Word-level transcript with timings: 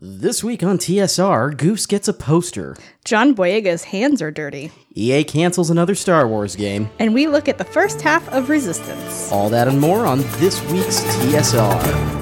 This 0.00 0.44
week 0.44 0.62
on 0.62 0.78
TSR, 0.78 1.56
Goose 1.56 1.84
gets 1.86 2.06
a 2.06 2.12
poster. 2.12 2.76
John 3.04 3.34
Boyega's 3.34 3.82
hands 3.82 4.22
are 4.22 4.30
dirty. 4.30 4.70
EA 4.94 5.24
cancels 5.24 5.70
another 5.70 5.96
Star 5.96 6.28
Wars 6.28 6.54
game. 6.54 6.88
And 7.00 7.14
we 7.14 7.26
look 7.26 7.48
at 7.48 7.58
the 7.58 7.64
first 7.64 8.00
half 8.00 8.28
of 8.28 8.48
Resistance. 8.48 9.32
All 9.32 9.50
that 9.50 9.66
and 9.66 9.80
more 9.80 10.06
on 10.06 10.18
this 10.38 10.62
week's 10.70 11.00
TSR. 11.16 12.17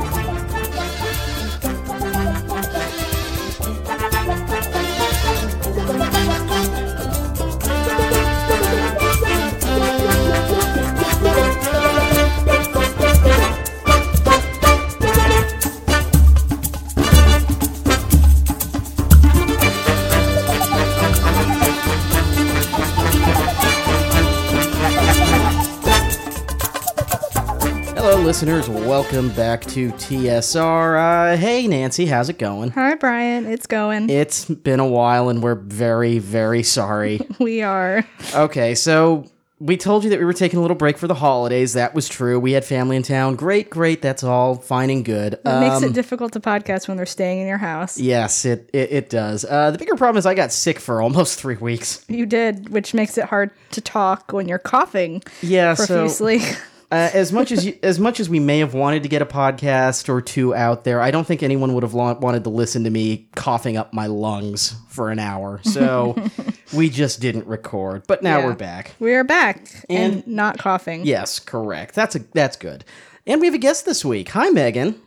Listeners. 28.37 28.69
Welcome 28.69 29.31
back 29.31 29.63
to 29.69 29.91
TSR. 29.93 31.33
Uh, 31.33 31.37
hey, 31.39 31.67
Nancy, 31.67 32.05
how's 32.05 32.29
it 32.29 32.39
going? 32.39 32.69
Hi, 32.73 32.95
Brian. 32.95 33.47
It's 33.47 33.67
going. 33.67 34.11
It's 34.11 34.45
been 34.45 34.79
a 34.79 34.87
while, 34.87 35.31
and 35.31 35.43
we're 35.43 35.55
very, 35.55 36.19
very 36.19 36.63
sorry. 36.63 37.19
we 37.41 37.63
are. 37.63 38.07
okay, 38.35 38.75
so 38.75 39.25
we 39.59 39.79
told 39.79 40.05
you 40.05 40.11
that 40.11 40.19
we 40.19 40.27
were 40.27 40.35
taking 40.35 40.59
a 40.59 40.61
little 40.61 40.77
break 40.77 40.99
for 40.99 41.07
the 41.07 41.15
holidays. 41.15 41.73
That 41.73 41.95
was 41.95 42.11
true. 42.11 42.39
We 42.39 42.53
had 42.53 42.63
family 42.63 42.97
in 42.97 43.03
town. 43.03 43.37
Great, 43.37 43.71
great. 43.71 44.03
That's 44.03 44.23
all 44.23 44.57
fine 44.57 44.91
and 44.91 45.03
good. 45.03 45.33
It 45.33 45.45
makes 45.47 45.77
Um, 45.77 45.85
it 45.85 45.95
difficult 45.95 46.35
to 46.35 46.41
podcast 46.41 46.89
when 46.89 46.99
they're 46.99 47.07
staying 47.07 47.41
in 47.41 47.47
your 47.47 47.57
house. 47.57 47.97
Yes, 47.99 48.45
it, 48.45 48.69
it, 48.75 48.93
it 48.93 49.09
does. 49.09 49.47
Uh, 49.47 49.71
the 49.71 49.79
bigger 49.79 49.95
problem 49.97 50.19
is 50.19 50.27
I 50.27 50.35
got 50.35 50.53
sick 50.53 50.79
for 50.79 51.01
almost 51.01 51.39
three 51.41 51.57
weeks. 51.57 52.05
You 52.07 52.27
did, 52.27 52.69
which 52.69 52.93
makes 52.93 53.17
it 53.17 53.25
hard 53.25 53.51
to 53.71 53.81
talk 53.81 54.35
when 54.35 54.47
you're 54.47 54.59
coughing 54.59 55.23
Yeah, 55.41 55.73
so 55.73 55.87
profusely. 55.87 56.41
uh, 56.93 57.11
as 57.13 57.33
much 57.33 57.51
as 57.53 57.67
you, 57.67 57.79
as 57.83 57.99
much 57.99 58.21
as 58.21 58.29
we 58.29 58.39
may 58.39 58.61
have 58.61 58.73
wanted 58.75 59.03
to 59.03 59.09
get 59.09 59.21
a 59.23 59.27
podcast 59.27 60.09
or 60.09 60.21
two 60.23 60.55
out 60.55 60.85
there, 60.85 61.01
I 61.01 61.11
don't 61.11 61.27
think 61.27 61.43
anyone 61.43 61.75
would 61.75 61.83
have 61.83 61.95
lo- 61.95 62.15
wanted 62.21 62.45
to 62.45 62.51
listen 62.51 62.85
to 62.85 62.91
me 62.91 63.29
coughing 63.35 63.77
up 63.77 63.93
my 63.93 64.07
lungs 64.07 64.75
for 64.89 65.11
an 65.11 65.19
hour. 65.19 65.61
So 65.65 66.17
we 66.75 66.89
just 66.89 67.21
didn't 67.21 67.47
record. 67.47 68.05
But 68.07 68.23
now 68.23 68.39
Yeah. 68.39 68.47
we're 68.47 68.55
back. 68.55 68.93
we 69.01 69.15
are 69.15 69.25
back 69.25 69.67
and, 69.91 70.15
And- 70.15 70.27
not 70.29 70.59
coughing. 70.59 71.05
Yes, 71.05 71.39
correct. 71.41 71.95
That's 71.95 72.15
a 72.15 72.21
that's 72.33 72.57
good. 72.57 72.85
And 73.27 73.41
we 73.41 73.47
have 73.49 73.55
a 73.55 73.59
guest 73.59 73.85
this 73.85 74.05
week. 74.05 74.29
Hi, 74.31 74.51
Megan. 74.51 75.01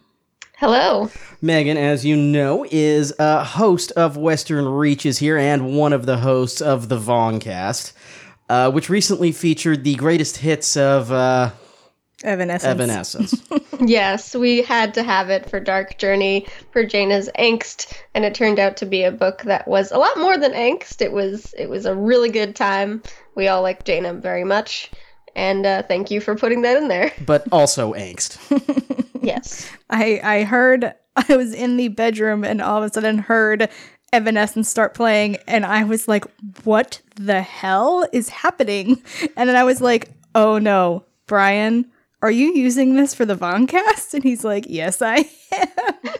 Hello. 0.57 1.09
Megan, 1.41 1.77
as 1.77 2.03
you 2.03 2.17
know, 2.17 2.65
is 2.69 3.13
a 3.17 3.45
host 3.45 3.93
of 3.93 4.17
Western 4.17 4.67
Reaches 4.67 5.17
here 5.19 5.37
and 5.37 5.77
one 5.77 5.93
of 5.93 6.05
the 6.05 6.17
hosts 6.17 6.59
of 6.59 6.89
the 6.89 6.97
Vongcast, 6.99 7.93
uh, 8.49 8.69
which 8.69 8.89
recently 8.89 9.31
featured 9.31 9.85
the 9.85 9.95
greatest 9.95 10.35
hits 10.37 10.75
of 10.75 11.13
uh, 11.13 11.51
Evanescence. 12.23 12.65
Evanescence. 12.65 13.43
Yes, 13.85 14.35
we 14.35 14.61
had 14.61 14.93
to 14.95 15.03
have 15.03 15.29
it 15.29 15.49
for 15.49 15.61
Dark 15.61 15.97
Journey 15.97 16.45
for 16.71 16.83
Jaina's 16.83 17.29
angst, 17.39 17.93
and 18.13 18.25
it 18.25 18.35
turned 18.35 18.59
out 18.59 18.75
to 18.77 18.85
be 18.85 19.03
a 19.03 19.11
book 19.11 19.43
that 19.43 19.65
was 19.69 19.89
a 19.91 19.97
lot 19.97 20.17
more 20.17 20.37
than 20.37 20.51
angst. 20.51 21.01
It 21.01 21.13
was 21.13 21.53
it 21.57 21.69
was 21.69 21.85
a 21.85 21.95
really 21.95 22.29
good 22.29 22.57
time. 22.57 23.01
We 23.35 23.47
all 23.47 23.61
liked 23.61 23.85
Jaina 23.85 24.15
very 24.15 24.43
much, 24.43 24.91
and 25.33 25.65
uh, 25.65 25.83
thank 25.83 26.11
you 26.11 26.19
for 26.19 26.35
putting 26.35 26.61
that 26.63 26.75
in 26.75 26.89
there. 26.89 27.13
but 27.25 27.47
also 27.53 27.93
angst. 27.93 28.37
yes. 29.21 29.71
I 29.89 30.19
I 30.21 30.43
heard 30.43 30.93
I 31.15 31.37
was 31.37 31.53
in 31.53 31.77
the 31.77 31.87
bedroom 31.87 32.43
and 32.43 32.61
all 32.61 32.83
of 32.83 32.89
a 32.89 32.93
sudden 32.93 33.19
heard 33.19 33.69
Evanescence 34.11 34.67
start 34.67 34.93
playing 34.93 35.37
and 35.47 35.65
I 35.65 35.85
was 35.85 36.09
like, 36.09 36.25
"What 36.65 37.01
the 37.15 37.41
hell 37.41 38.05
is 38.11 38.27
happening?" 38.27 39.01
And 39.37 39.47
then 39.47 39.55
I 39.55 39.63
was 39.63 39.79
like, 39.79 40.09
"Oh 40.35 40.57
no, 40.57 41.05
Brian, 41.27 41.89
are 42.21 42.31
you 42.31 42.53
using 42.53 42.95
this 42.95 43.13
for 43.13 43.25
the 43.25 43.35
Vongcast?" 43.35 44.13
And 44.13 44.23
he's 44.23 44.43
like, 44.43 44.65
"Yes, 44.67 45.01
I 45.01 45.25
am." 45.51 46.13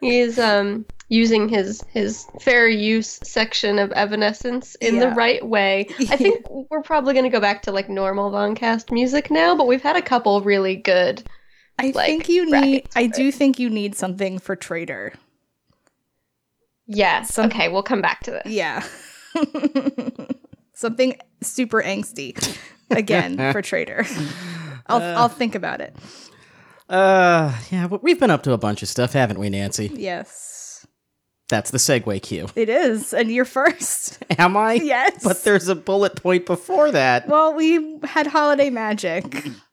He's 0.00 0.38
um 0.38 0.84
using 1.08 1.48
his 1.48 1.82
his 1.90 2.26
fair 2.40 2.68
use 2.68 3.18
section 3.22 3.78
of 3.78 3.92
Evanescence 3.92 4.74
in 4.76 4.98
the 4.98 5.10
right 5.10 5.46
way. 5.46 5.86
I 6.10 6.16
think 6.16 6.46
we're 6.70 6.82
probably 6.82 7.12
going 7.14 7.24
to 7.24 7.30
go 7.30 7.40
back 7.40 7.62
to 7.62 7.72
like 7.72 7.88
normal 7.88 8.30
Vongcast 8.30 8.90
music 8.90 9.30
now, 9.30 9.54
but 9.54 9.66
we've 9.66 9.82
had 9.82 9.96
a 9.96 10.02
couple 10.02 10.40
really 10.42 10.74
good 10.76 11.22
I 11.78 11.90
Like, 11.94 12.06
think 12.06 12.28
you 12.28 12.50
need 12.50 12.88
I 12.96 13.08
for 13.08 13.14
do 13.14 13.32
think 13.32 13.58
you 13.58 13.70
need 13.70 13.94
something 13.94 14.38
for 14.38 14.56
Traitor. 14.56 15.12
Yes. 16.86 17.34
Some- 17.34 17.46
okay, 17.46 17.68
we'll 17.68 17.82
come 17.82 18.02
back 18.02 18.20
to 18.24 18.30
this. 18.32 18.46
Yeah. 18.46 18.84
something 20.74 21.16
super 21.40 21.82
angsty 21.82 22.58
again 22.90 23.36
for 23.52 23.62
Traitor. 23.62 24.04
I'll 25.00 25.18
I'll 25.18 25.28
think 25.28 25.54
about 25.54 25.80
it. 25.80 25.96
Uh, 26.88 27.56
yeah, 27.70 27.86
but 27.88 28.02
we've 28.02 28.20
been 28.20 28.30
up 28.30 28.42
to 28.42 28.52
a 28.52 28.58
bunch 28.58 28.82
of 28.82 28.88
stuff, 28.88 29.12
haven't 29.12 29.38
we, 29.38 29.48
Nancy? 29.50 29.90
Yes. 29.94 30.86
That's 31.48 31.70
the 31.70 31.78
segue 31.78 32.22
cue. 32.22 32.46
It 32.56 32.68
is, 32.68 33.12
and 33.12 33.30
you're 33.30 33.44
first. 33.44 34.22
Am 34.38 34.56
I? 34.56 34.74
Yes. 34.74 35.22
But 35.22 35.44
there's 35.44 35.68
a 35.68 35.74
bullet 35.74 36.22
point 36.22 36.46
before 36.46 36.90
that. 36.90 37.28
Well, 37.28 37.54
we 37.54 37.98
had 38.04 38.26
holiday 38.26 38.70
magic. 38.70 39.24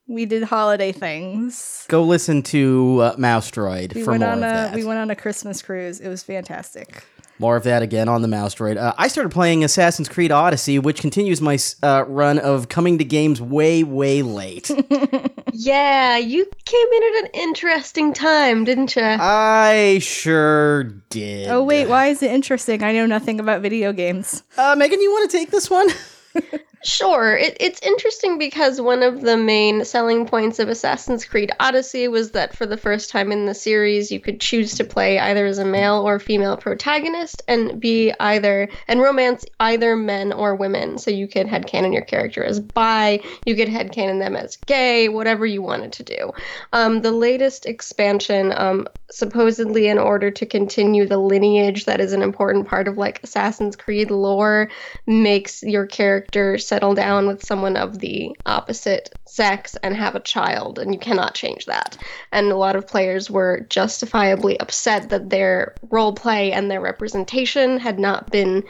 We 0.08 0.26
did 0.26 0.44
holiday 0.44 0.92
things. 0.92 1.86
Go 1.88 2.04
listen 2.04 2.42
to 2.44 3.00
uh, 3.02 3.16
Mouse 3.18 3.50
Droid 3.52 3.94
We 3.96 4.04
for 4.04 4.12
went 4.12 4.22
more 4.22 4.32
on 4.32 4.38
of 4.40 4.44
a 4.44 4.54
that. 4.54 4.76
we 4.76 4.84
went 4.84 5.00
on 5.00 5.10
a 5.10 5.16
Christmas 5.16 5.62
cruise. 5.62 6.00
It 6.00 6.10
was 6.10 6.24
fantastic. 6.24 7.04
More 7.40 7.56
of 7.56 7.64
that 7.64 7.82
again 7.82 8.10
on 8.10 8.22
the 8.22 8.28
Mouse 8.28 8.54
Droid. 8.54 8.78
Uh, 8.78 8.94
I 8.98 9.08
started 9.08 9.32
playing 9.32 9.64
Assassin's 9.64 10.10
Creed 10.10 10.32
Odyssey, 10.32 10.78
which 10.78 11.00
continues 11.00 11.40
my 11.40 11.58
uh, 11.82 12.04
run 12.06 12.38
of 12.38 12.68
coming 12.68 12.98
to 12.98 13.06
games 13.06 13.42
way, 13.42 13.84
way 13.84 14.22
late. 14.22 14.70
Yeah, 15.52 16.16
you 16.18 16.46
came 16.64 16.88
in 16.88 17.04
at 17.04 17.24
an 17.26 17.32
interesting 17.34 18.14
time, 18.14 18.64
didn't 18.64 18.96
you? 18.96 19.02
I 19.04 20.00
sure 20.02 20.84
did. 21.10 21.50
Oh 21.50 21.64
wait, 21.64 21.88
why 21.90 22.08
is 22.08 22.24
it 22.24 22.32
interesting? 22.32 22.84
I 22.84 22.94
know 22.94 23.06
nothing 23.06 23.40
about 23.40 23.62
video 23.62 23.92
games. 23.92 24.44
Uh, 24.58 24.76
Megan, 24.78 25.02
you 25.02 25.12
want 25.12 25.30
to 25.30 25.38
take 25.38 25.52
this 25.52 25.70
one? 25.70 25.90
Sure. 26.82 27.36
It, 27.36 27.58
it's 27.60 27.82
interesting 27.82 28.38
because 28.38 28.80
one 28.80 29.04
of 29.04 29.20
the 29.20 29.36
main 29.36 29.84
selling 29.84 30.26
points 30.26 30.60
of 30.60 30.70
Assassin's 30.70 31.26
Creed 31.26 31.52
Odyssey 31.60 32.08
was 32.08 32.32
that 32.32 32.56
for 32.56 32.66
the 32.66 32.78
first 32.78 33.10
time 33.10 33.34
in 33.34 33.46
the 33.46 33.54
series, 33.54 34.12
you 34.12 34.22
could 34.22 34.40
choose 34.40 34.76
to 34.76 34.86
play 34.86 35.20
either 35.20 35.46
as 35.46 35.58
a 35.58 35.66
male 35.66 36.08
or 36.08 36.20
female 36.20 36.56
protagonist 36.56 37.42
and 37.50 37.82
be 37.82 38.14
either 38.22 38.70
and 38.88 39.02
romance 39.02 39.46
either 39.60 39.98
men 39.98 40.32
or 40.32 40.56
women. 40.56 40.98
So 40.98 41.12
you 41.12 41.28
could 41.28 41.48
headcanon 41.48 41.92
your 41.92 42.04
character 42.04 42.46
as 42.46 42.62
bi, 42.62 43.20
you 43.46 43.58
could 43.58 43.68
headcanon 43.68 44.20
them 44.20 44.38
as 44.38 44.56
gay, 44.56 45.10
whatever 45.10 45.46
you 45.46 45.62
wanted 45.62 45.92
to 45.94 46.04
do. 46.04 46.32
Um, 46.72 47.02
the 47.02 47.12
latest 47.12 47.66
expansion, 47.66 48.54
um, 48.56 48.88
supposedly 49.12 49.90
in 49.90 49.98
order 49.98 50.32
to 50.32 50.46
continue 50.46 51.06
the 51.06 51.18
lineage 51.18 51.86
that 51.86 52.00
is 52.00 52.14
an 52.14 52.22
important 52.22 52.68
part 52.68 52.88
of 52.88 52.98
like 52.98 53.22
Assassin's 53.22 53.76
Creed 53.76 54.12
lore, 54.12 54.70
makes 55.06 55.62
your 55.62 55.86
character 55.86 56.58
settle 56.70 56.94
down 56.94 57.26
with 57.28 57.44
someone 57.44 57.76
of 57.76 57.98
the 58.00 58.36
opposite 58.46 59.10
sex 59.26 59.76
and 59.84 59.96
have 59.96 60.16
a 60.16 60.20
child, 60.20 60.78
and 60.78 60.94
you 60.94 61.00
cannot 61.00 61.34
change 61.34 61.66
that. 61.66 61.98
And 62.32 62.52
a 62.52 62.56
lot 62.56 62.76
of 62.76 62.88
players 62.88 63.30
were 63.32 63.66
justifiably 63.70 64.60
upset 64.60 65.10
that 65.10 65.30
their 65.32 65.74
role 65.90 66.14
play 66.14 66.52
and 66.52 66.70
their 66.70 66.80
representation 66.82 67.80
had 67.80 67.98
not 68.00 68.30
been 68.32 68.64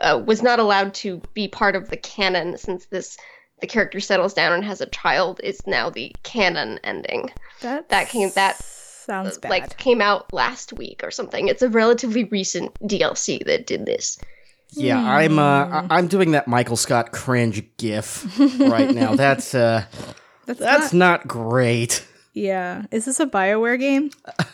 uh, 0.00 0.22
was 0.26 0.42
not 0.42 0.58
allowed 0.58 0.92
to 0.92 1.22
be 1.32 1.48
part 1.48 1.74
of 1.74 1.88
the 1.88 1.96
canon 1.96 2.58
since 2.58 2.84
this 2.86 3.16
the 3.62 3.66
character 3.66 4.00
settles 4.00 4.34
down 4.34 4.52
and 4.52 4.62
has 4.62 4.82
a 4.82 4.86
child 4.90 5.40
is 5.42 5.66
now 5.66 5.88
the 5.88 6.14
canon 6.22 6.78
ending 6.84 7.30
That 7.62 7.88
That 7.88 8.08
came- 8.10 8.30
that, 8.34 8.62
sounds 8.62 9.38
bad. 9.38 9.48
like 9.50 9.78
came 9.78 10.02
out 10.02 10.30
last 10.34 10.74
week 10.74 11.00
or 11.02 11.10
something 11.10 11.48
it's 11.48 11.62
a 11.62 11.70
relatively 11.70 12.24
recent 12.24 12.74
dlc 12.82 13.44
that 13.46 13.66
did 13.66 13.86
this 13.86 14.18
Yeah, 14.72 14.98
I'm. 15.00 15.38
Uh, 15.38 15.42
I- 15.42 15.86
I'm 15.90 16.08
doing 16.08 16.32
that 16.32 16.48
Michael 16.48 16.76
Scott 16.76 17.12
cringe 17.12 17.62
gif 17.78 18.26
right 18.60 18.94
now. 18.94 19.14
That's 19.16 19.54
uh, 19.54 19.84
that's, 20.46 20.60
that's 20.60 20.92
not, 20.92 21.20
not 21.20 21.28
great. 21.28 22.06
yeah. 22.34 22.84
Is 22.92 23.04
this 23.06 23.18
a 23.18 23.26
Bioware 23.26 23.78
game? 23.80 24.10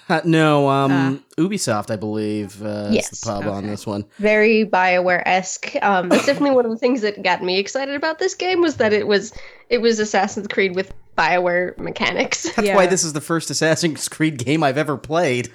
Uh, 0.08 0.20
no, 0.24 0.68
um, 0.68 1.22
Ubisoft, 1.36 1.90
I 1.90 1.96
believe, 1.96 2.62
uh, 2.62 2.86
is 2.88 2.94
Yes, 2.94 3.20
the 3.20 3.26
pub 3.30 3.46
on 3.46 3.66
this 3.66 3.86
one. 3.86 4.04
very 4.18 4.64
bioware-esque 4.64 5.76
um 5.82 6.08
that's 6.08 6.24
definitely 6.26 6.52
one 6.54 6.64
of 6.64 6.70
the 6.70 6.78
things 6.78 7.00
that 7.02 7.22
got 7.22 7.42
me 7.42 7.58
excited 7.58 7.94
about 7.94 8.18
this 8.18 8.34
game 8.34 8.60
was 8.60 8.76
that 8.76 8.92
it 8.92 9.06
was 9.06 9.32
it 9.68 9.78
was 9.78 9.98
assassin's 9.98 10.46
creed 10.48 10.74
with 10.74 10.92
bioware 11.18 11.76
mechanics 11.78 12.44
That's 12.54 12.68
Yeah. 12.68 12.76
why 12.76 12.86
this 12.86 13.04
is 13.04 13.12
the 13.14 13.20
first 13.20 13.50
Assassin's 13.50 14.08
Creed 14.08 14.38
game 14.38 14.62
I've 14.62 14.78
ever 14.78 14.96
played. 14.96 15.50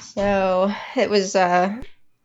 so 0.00 0.72
it 0.96 1.10
was 1.10 1.34
uh 1.36 1.74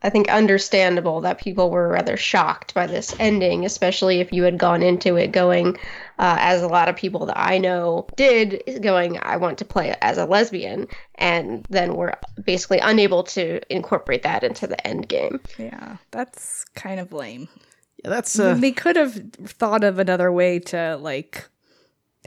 I 0.03 0.11
think 0.11 0.29
understandable 0.29 1.21
that 1.21 1.39
people 1.39 1.71
were 1.71 1.87
rather 1.87 2.17
shocked 2.17 2.75
by 2.75 2.85
this 2.85 3.15
ending, 3.19 3.65
especially 3.65 4.19
if 4.19 4.31
you 4.31 4.43
had 4.43 4.59
gone 4.59 4.83
into 4.83 5.15
it 5.15 5.31
going, 5.31 5.75
uh, 6.19 6.37
as 6.39 6.61
a 6.61 6.67
lot 6.67 6.87
of 6.87 6.95
people 6.95 7.25
that 7.25 7.37
I 7.37 7.57
know 7.57 8.07
did, 8.15 8.61
going, 8.81 9.17
I 9.23 9.37
want 9.37 9.57
to 9.57 9.65
play 9.65 9.95
as 10.01 10.19
a 10.19 10.25
lesbian, 10.25 10.87
and 11.15 11.65
then 11.69 11.95
were 11.95 12.13
basically 12.43 12.77
unable 12.77 13.23
to 13.23 13.59
incorporate 13.73 14.21
that 14.21 14.43
into 14.43 14.67
the 14.67 14.85
end 14.85 15.07
game. 15.07 15.39
Yeah, 15.57 15.97
that's 16.11 16.63
kind 16.75 16.99
of 16.99 17.11
lame. 17.11 17.47
Yeah, 18.03 18.11
that's 18.11 18.37
uh, 18.37 18.53
they 18.53 18.71
could 18.71 18.97
have 18.97 19.15
thought 19.45 19.83
of 19.83 19.97
another 19.97 20.31
way 20.31 20.59
to 20.59 20.97
like 20.97 21.49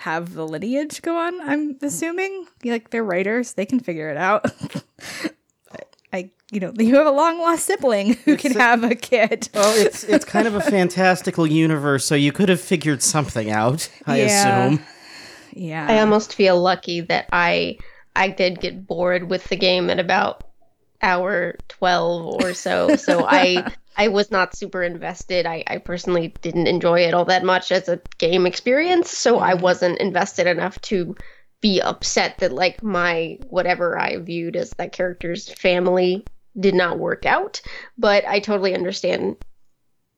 have 0.01 0.35
the 0.35 0.47
lineage 0.47 1.03
go 1.03 1.17
on. 1.17 1.41
I'm 1.41 1.77
assuming 1.83 2.47
like 2.65 2.91
they're 2.91 3.05
writers; 3.05 3.53
they 3.53 3.67
can 3.67 3.79
figure 3.79 4.11
it 4.11 4.17
out. 4.17 4.47
but 6.11 6.17
I, 6.17 6.31
you 6.51 6.61
know, 6.61 6.73
you 6.79 6.95
have 6.97 7.07
a 7.07 7.11
long 7.11 7.39
lost 7.39 7.65
sibling 7.67 8.15
who 8.25 8.37
can 8.37 8.57
a- 8.57 8.61
have 8.61 8.85
a 8.85 8.95
kid. 8.95 9.49
well, 9.55 9.65
oh, 9.77 9.77
it's 9.81 10.05
it's 10.05 10.25
kind 10.25 10.47
of 10.47 10.55
a 10.55 10.61
fantastical 10.77 11.47
universe, 11.47 12.05
so 12.05 12.15
you 12.15 12.33
could 12.33 12.49
have 12.49 12.61
figured 12.61 13.03
something 13.03 13.51
out. 13.51 13.89
I 14.07 14.19
Yeah. 14.19 14.67
assume. 14.67 14.85
yeah, 15.53 15.87
I 15.89 16.01
almost 16.01 16.35
feel 16.35 16.61
lucky 16.61 17.01
that 17.03 17.27
I 17.33 17.79
I 18.17 18.29
did 18.29 18.61
get 18.61 18.87
bored 18.87 19.31
with 19.31 19.45
the 19.49 19.57
game 19.57 19.89
at 19.91 19.99
about 20.01 20.45
hour 21.03 21.57
12 21.69 22.43
or 22.43 22.53
so. 22.55 22.97
So 22.97 23.25
I 23.27 23.73
I 23.97 24.09
was 24.09 24.31
not 24.31 24.55
super 24.57 24.83
invested. 24.83 25.47
I, 25.47 25.65
I 25.67 25.79
personally 25.79 26.35
didn't 26.43 26.67
enjoy 26.67 27.01
it 27.01 27.15
all 27.15 27.25
that 27.27 27.45
much 27.45 27.73
as 27.73 27.89
a 27.89 28.01
game 28.19 28.47
experience, 28.47 29.11
so 29.11 29.39
I 29.39 29.55
wasn't 29.55 29.99
invested 29.99 30.47
enough 30.47 30.81
to 30.83 31.17
be 31.61 31.81
upset 31.81 32.39
that 32.39 32.53
like 32.53 32.83
my 32.83 33.39
whatever 33.49 33.99
I 33.99 34.17
viewed 34.19 34.57
as 34.57 34.71
that 34.71 34.93
character's 34.93 35.49
family 35.49 36.25
did 36.59 36.75
not 36.75 36.99
work 36.99 37.27
out. 37.27 37.61
But 37.99 38.25
I 38.27 38.41
totally 38.41 38.75
understand 38.75 39.37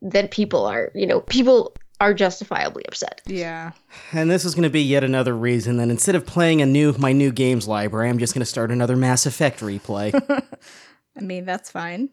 that 0.02 0.30
people 0.30 0.66
are, 0.66 0.90
you 0.94 1.06
know, 1.06 1.20
people 1.20 1.74
are 2.00 2.12
justifiably 2.12 2.84
upset. 2.88 3.20
yeah. 3.26 3.72
And 4.12 4.28
this 4.28 4.44
is 4.44 4.54
going 4.54 4.64
to 4.64 4.70
be 4.70 4.82
yet 4.82 5.04
another 5.04 5.36
reason 5.36 5.76
that 5.76 5.88
instead 5.88 6.16
of 6.16 6.26
playing 6.26 6.60
a 6.60 6.66
new 6.66 6.92
my 6.98 7.12
new 7.12 7.30
games 7.30 7.68
library, 7.68 8.08
I'm 8.08 8.18
just 8.18 8.34
going 8.34 8.40
to 8.40 8.46
start 8.46 8.72
another 8.72 8.96
Mass 8.96 9.24
Effect 9.24 9.60
replay. 9.60 10.12
I 11.16 11.20
mean, 11.20 11.44
that's 11.44 11.70
fine, 11.70 12.08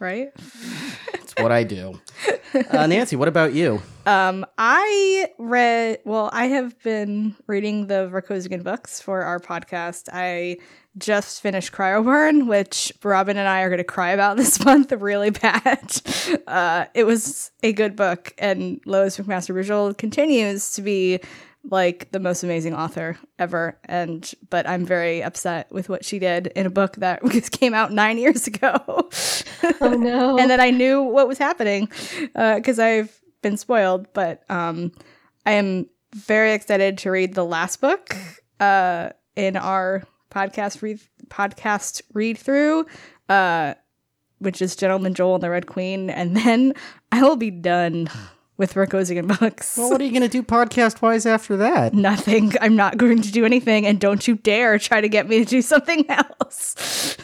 right? 0.00 0.32
It's 1.14 1.34
what 1.38 1.52
I 1.52 1.64
do. 1.64 2.00
Uh, 2.70 2.86
Nancy, 2.86 3.16
what 3.16 3.28
about 3.28 3.52
you? 3.52 3.82
Um, 4.06 4.46
I 4.56 5.28
read. 5.36 5.98
Well, 6.06 6.30
I 6.32 6.46
have 6.46 6.80
been 6.82 7.34
reading 7.46 7.86
the 7.86 8.08
Vorkosigan 8.10 8.62
books 8.62 8.98
for 8.98 9.22
our 9.22 9.38
podcast. 9.38 10.08
I 10.10 10.56
just 10.96 11.42
finished 11.42 11.72
Cryoburn, 11.72 12.46
which 12.46 12.94
Robin 13.02 13.36
and 13.36 13.46
I 13.46 13.60
are 13.60 13.68
going 13.68 13.76
to 13.78 13.84
cry 13.84 14.12
about 14.12 14.38
this 14.38 14.64
month 14.64 14.90
really 14.92 15.30
bad. 15.30 16.00
Uh, 16.46 16.86
it 16.94 17.04
was 17.04 17.50
a 17.62 17.74
good 17.74 17.94
book, 17.94 18.32
and 18.38 18.80
Lois 18.86 19.18
McMaster 19.18 19.54
Bujold 19.54 19.98
continues 19.98 20.72
to 20.72 20.82
be 20.82 21.20
like 21.70 22.10
the 22.12 22.20
most 22.20 22.42
amazing 22.42 22.74
author 22.74 23.18
ever. 23.38 23.78
And 23.84 24.30
but 24.50 24.68
I'm 24.68 24.84
very 24.84 25.22
upset 25.22 25.70
with 25.70 25.88
what 25.88 26.04
she 26.04 26.18
did 26.18 26.48
in 26.48 26.66
a 26.66 26.70
book 26.70 26.96
that 26.96 27.24
just 27.30 27.52
came 27.52 27.74
out 27.74 27.92
nine 27.92 28.18
years 28.18 28.46
ago. 28.46 28.74
Oh 29.80 29.96
no. 29.98 30.38
and 30.38 30.50
then 30.50 30.60
I 30.60 30.70
knew 30.70 31.02
what 31.02 31.28
was 31.28 31.38
happening 31.38 31.88
because 32.34 32.78
I've 32.78 33.20
been 33.42 33.56
spoiled. 33.56 34.12
But 34.12 34.48
um, 34.50 34.92
I 35.44 35.52
am 35.52 35.86
very 36.14 36.52
excited 36.52 36.98
to 36.98 37.10
read 37.10 37.34
the 37.34 37.44
last 37.44 37.80
book 37.80 38.16
uh, 38.60 39.10
in 39.34 39.56
our 39.56 40.02
podcast 40.30 40.82
read 40.82 41.00
podcast 41.28 42.02
read 42.12 42.38
through, 42.38 42.86
uh, 43.28 43.74
which 44.38 44.62
is 44.62 44.76
Gentleman 44.76 45.14
Jole 45.14 45.34
and 45.34 45.42
the 45.42 45.50
Red 45.50 45.66
Queen, 45.66 46.10
and 46.10 46.36
then 46.36 46.74
I 47.12 47.22
will 47.22 47.36
be 47.36 47.50
done 47.50 48.08
with 48.56 48.74
Vorkosigan 48.74 49.38
books. 49.40 49.76
Well, 49.76 49.90
what 49.90 50.00
are 50.00 50.04
you 50.04 50.10
going 50.10 50.22
to 50.22 50.28
do 50.28 50.42
podcast 50.42 51.02
wise 51.02 51.26
after 51.26 51.56
that? 51.58 51.94
Nothing. 51.94 52.52
I'm 52.60 52.76
not 52.76 52.96
going 52.96 53.22
to 53.22 53.30
do 53.32 53.44
anything, 53.44 53.86
and 53.86 54.00
don't 54.00 54.26
you 54.26 54.36
dare 54.36 54.78
try 54.78 55.00
to 55.00 55.08
get 55.08 55.28
me 55.28 55.38
to 55.40 55.44
do 55.44 55.62
something 55.62 56.04
else. 56.10 57.16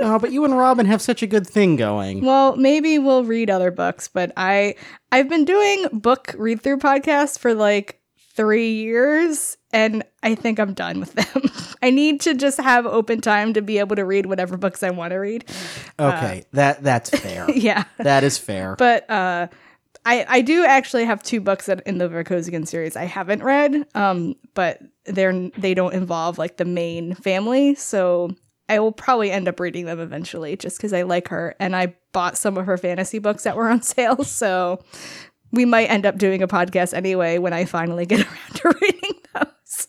Oh, 0.00 0.18
but 0.18 0.32
you 0.32 0.44
and 0.44 0.56
Robin 0.56 0.86
have 0.86 1.02
such 1.02 1.22
a 1.22 1.26
good 1.26 1.46
thing 1.46 1.76
going. 1.76 2.24
Well, 2.24 2.56
maybe 2.56 2.98
we'll 2.98 3.24
read 3.24 3.50
other 3.50 3.70
books, 3.70 4.08
but 4.08 4.32
I 4.36 4.76
I've 5.12 5.28
been 5.28 5.44
doing 5.44 5.86
book 5.92 6.34
read 6.38 6.62
through 6.62 6.78
podcasts 6.78 7.38
for 7.38 7.52
like 7.54 8.00
3 8.34 8.70
years 8.70 9.56
and 9.72 10.04
I 10.22 10.36
think 10.36 10.60
I'm 10.60 10.72
done 10.72 11.00
with 11.00 11.14
them. 11.14 11.42
I 11.82 11.90
need 11.90 12.20
to 12.22 12.34
just 12.34 12.58
have 12.60 12.86
open 12.86 13.20
time 13.20 13.52
to 13.54 13.62
be 13.62 13.78
able 13.78 13.96
to 13.96 14.04
read 14.04 14.26
whatever 14.26 14.56
books 14.56 14.82
I 14.84 14.90
want 14.90 15.10
to 15.10 15.16
read. 15.16 15.44
Okay, 15.98 16.44
that 16.52 16.82
that's 16.82 17.10
fair. 17.10 17.50
Yeah. 17.54 17.84
That 17.98 18.22
is 18.24 18.38
fair. 18.38 18.76
But 18.76 19.10
uh 19.10 19.48
I, 20.04 20.24
I 20.28 20.40
do 20.40 20.64
actually 20.64 21.04
have 21.04 21.22
two 21.22 21.40
books 21.40 21.66
that 21.66 21.82
in 21.86 21.98
the 21.98 22.08
Vorkosigan 22.08 22.66
series 22.66 22.96
I 22.96 23.04
haven't 23.04 23.42
read, 23.42 23.86
um, 23.94 24.34
but 24.54 24.80
they're 25.04 25.50
they 25.56 25.74
don't 25.74 25.94
involve 25.94 26.38
like 26.38 26.56
the 26.56 26.64
main 26.64 27.14
family, 27.14 27.74
so 27.74 28.30
I 28.68 28.80
will 28.80 28.92
probably 28.92 29.30
end 29.30 29.48
up 29.48 29.60
reading 29.60 29.86
them 29.86 30.00
eventually, 30.00 30.56
just 30.56 30.76
because 30.76 30.92
I 30.92 31.02
like 31.02 31.28
her, 31.28 31.54
and 31.58 31.74
I 31.74 31.94
bought 32.12 32.36
some 32.36 32.56
of 32.56 32.66
her 32.66 32.76
fantasy 32.76 33.18
books 33.18 33.44
that 33.44 33.56
were 33.56 33.68
on 33.68 33.82
sale, 33.82 34.24
so 34.24 34.82
we 35.52 35.64
might 35.64 35.90
end 35.90 36.06
up 36.06 36.18
doing 36.18 36.42
a 36.42 36.48
podcast 36.48 36.94
anyway 36.94 37.38
when 37.38 37.52
I 37.52 37.64
finally 37.64 38.06
get 38.06 38.20
around 38.26 38.54
to 38.54 38.78
reading 38.80 39.14
those. 39.34 39.88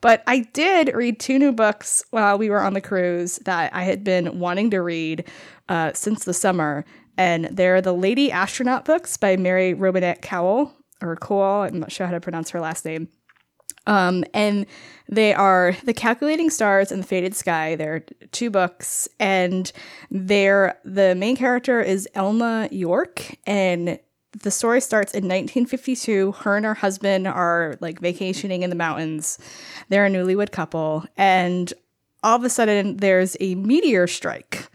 But 0.00 0.22
I 0.26 0.40
did 0.40 0.92
read 0.94 1.20
two 1.20 1.38
new 1.38 1.52
books 1.52 2.04
while 2.10 2.38
we 2.38 2.50
were 2.50 2.60
on 2.60 2.74
the 2.74 2.80
cruise 2.80 3.36
that 3.44 3.74
I 3.74 3.84
had 3.84 4.04
been 4.04 4.38
wanting 4.38 4.70
to 4.70 4.80
read 4.82 5.24
uh, 5.68 5.92
since 5.94 6.24
the 6.24 6.34
summer. 6.34 6.84
And 7.16 7.46
they're 7.46 7.80
the 7.80 7.94
Lady 7.94 8.30
Astronaut 8.30 8.84
books 8.84 9.16
by 9.16 9.36
Mary 9.36 9.74
Robinette 9.74 10.22
Kowal, 10.22 10.72
or 11.02 11.16
Kowal, 11.16 11.68
I'm 11.68 11.80
not 11.80 11.92
sure 11.92 12.06
how 12.06 12.12
to 12.12 12.20
pronounce 12.20 12.50
her 12.50 12.60
last 12.60 12.84
name. 12.84 13.08
Um, 13.86 14.24
and 14.34 14.66
they 15.08 15.32
are 15.32 15.76
The 15.84 15.94
Calculating 15.94 16.50
Stars 16.50 16.90
and 16.90 17.02
The 17.02 17.06
Fated 17.06 17.36
Sky. 17.36 17.76
They're 17.76 18.04
two 18.32 18.50
books, 18.50 19.08
and 19.20 19.70
they're 20.10 20.78
the 20.84 21.14
main 21.14 21.36
character 21.36 21.80
is 21.80 22.08
Elma 22.14 22.68
York, 22.72 23.36
and 23.46 23.98
the 24.42 24.50
story 24.50 24.80
starts 24.80 25.12
in 25.12 25.24
1952. 25.24 26.32
Her 26.32 26.56
and 26.56 26.66
her 26.66 26.74
husband 26.74 27.26
are 27.26 27.76
like 27.80 28.00
vacationing 28.00 28.62
in 28.62 28.70
the 28.70 28.76
mountains. 28.76 29.38
They're 29.88 30.06
a 30.06 30.10
newlywed 30.10 30.50
couple, 30.50 31.04
and 31.16 31.72
all 32.22 32.36
of 32.36 32.44
a 32.44 32.50
sudden 32.50 32.96
there's 32.96 33.36
a 33.40 33.54
meteor 33.54 34.06
strike, 34.06 34.68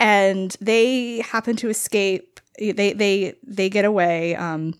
and 0.00 0.56
they 0.60 1.18
happen 1.20 1.54
to 1.56 1.68
escape. 1.68 2.40
They 2.58 2.92
they 2.92 3.34
they 3.46 3.70
get 3.70 3.84
away, 3.84 4.34
um, 4.34 4.74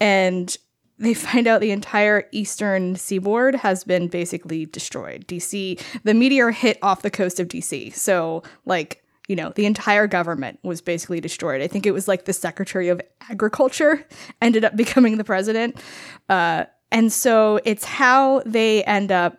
and 0.00 0.56
they 0.98 1.14
find 1.14 1.46
out 1.46 1.60
the 1.60 1.70
entire 1.70 2.24
eastern 2.32 2.96
seaboard 2.96 3.56
has 3.56 3.84
been 3.84 4.08
basically 4.08 4.66
destroyed. 4.66 5.26
DC, 5.28 5.80
the 6.02 6.14
meteor 6.14 6.50
hit 6.50 6.78
off 6.82 7.02
the 7.02 7.10
coast 7.10 7.38
of 7.38 7.48
DC, 7.48 7.94
so 7.94 8.42
like 8.66 9.02
you 9.28 9.36
know, 9.36 9.50
the 9.50 9.66
entire 9.66 10.08
government 10.08 10.58
was 10.62 10.80
basically 10.80 11.20
destroyed. 11.20 11.62
I 11.62 11.68
think 11.68 11.86
it 11.86 11.92
was 11.92 12.08
like 12.08 12.24
the 12.24 12.32
Secretary 12.32 12.88
of 12.88 13.00
Agriculture 13.30 14.06
ended 14.42 14.64
up 14.64 14.74
becoming 14.74 15.16
the 15.16 15.24
president. 15.24 15.80
Uh, 16.28 16.64
and 16.90 17.12
so 17.12 17.60
it's 17.64 17.84
how 17.84 18.42
they 18.44 18.82
end 18.84 19.12
up. 19.12 19.38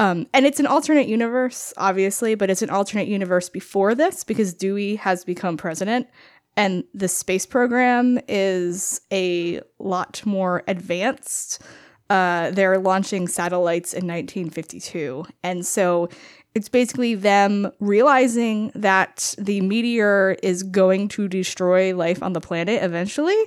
Um, 0.00 0.26
and 0.34 0.44
it's 0.44 0.58
an 0.58 0.66
alternate 0.66 1.06
universe, 1.06 1.72
obviously, 1.76 2.34
but 2.34 2.50
it's 2.50 2.62
an 2.62 2.70
alternate 2.70 3.06
universe 3.06 3.48
before 3.48 3.94
this 3.94 4.24
because 4.24 4.52
Dewey 4.52 4.96
has 4.96 5.24
become 5.24 5.56
president 5.56 6.08
and 6.56 6.84
the 6.94 7.08
space 7.08 7.46
program 7.46 8.18
is 8.28 9.00
a 9.12 9.60
lot 9.78 10.24
more 10.24 10.62
advanced. 10.68 11.62
Uh, 12.10 12.50
they're 12.50 12.78
launching 12.78 13.26
satellites 13.26 13.92
in 13.92 14.06
1952. 14.06 15.24
And 15.42 15.66
so 15.66 16.08
it's 16.54 16.68
basically 16.68 17.14
them 17.14 17.70
realizing 17.80 18.70
that 18.74 19.34
the 19.38 19.60
meteor 19.62 20.36
is 20.42 20.62
going 20.62 21.08
to 21.08 21.26
destroy 21.26 21.94
life 21.96 22.22
on 22.22 22.32
the 22.32 22.40
planet 22.40 22.82
eventually. 22.82 23.38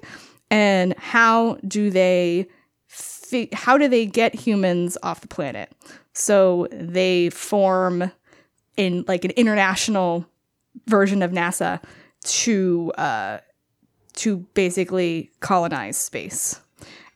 And 0.49 0.97
how 0.97 1.55
do 1.67 1.89
they 1.89 2.47
how 3.51 3.77
do 3.77 3.89
they 3.89 4.05
get 4.05 4.33
humans 4.33 4.97
off 5.03 5.19
the 5.19 5.27
planet? 5.27 5.69
So 6.17 6.67
they 6.71 7.29
form 7.29 8.11
in 8.75 9.05
like 9.07 9.23
an 9.23 9.31
international 9.31 10.25
version 10.87 11.21
of 11.21 11.29
NASA 11.29 11.79
to 12.23 12.91
uh, 12.97 13.37
to 14.15 14.37
basically 14.55 15.29
colonize 15.41 15.95
space. 15.95 16.59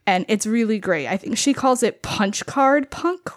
And 0.06 0.24
it's 0.28 0.46
really 0.46 0.78
great. 0.78 1.08
I 1.08 1.18
think 1.18 1.36
she 1.36 1.52
calls 1.52 1.82
it 1.82 2.04
punch 2.04 2.46
card 2.46 2.92
punk. 2.92 3.28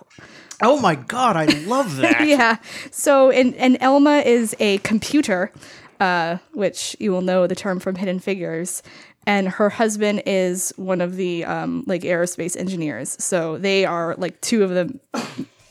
oh 0.63 0.79
my 0.81 0.97
god, 0.97 1.37
I 1.37 1.47
love 1.47 1.97
that. 2.03 2.27
yeah. 2.27 2.59
So 2.91 3.31
and 3.31 3.55
and 3.55 3.79
Elma 3.81 4.19
is 4.19 4.55
a 4.61 4.77
computer, 4.79 5.51
uh, 5.99 6.37
which 6.53 6.95
you 7.01 7.11
will 7.11 7.23
know 7.23 7.47
the 7.47 7.55
term 7.55 7.81
from 7.81 7.95
Hidden 7.95 8.21
Figures. 8.21 8.83
And 9.27 9.49
her 9.49 9.71
husband 9.71 10.25
is 10.27 10.75
one 10.77 11.01
of 11.01 11.17
the 11.17 11.47
um, 11.47 11.85
like 11.87 12.03
aerospace 12.03 12.55
engineers. 12.55 13.17
So 13.19 13.57
they 13.57 13.87
are 13.87 14.15
like 14.19 14.39
two 14.43 14.63
of 14.63 14.69
the 14.69 14.99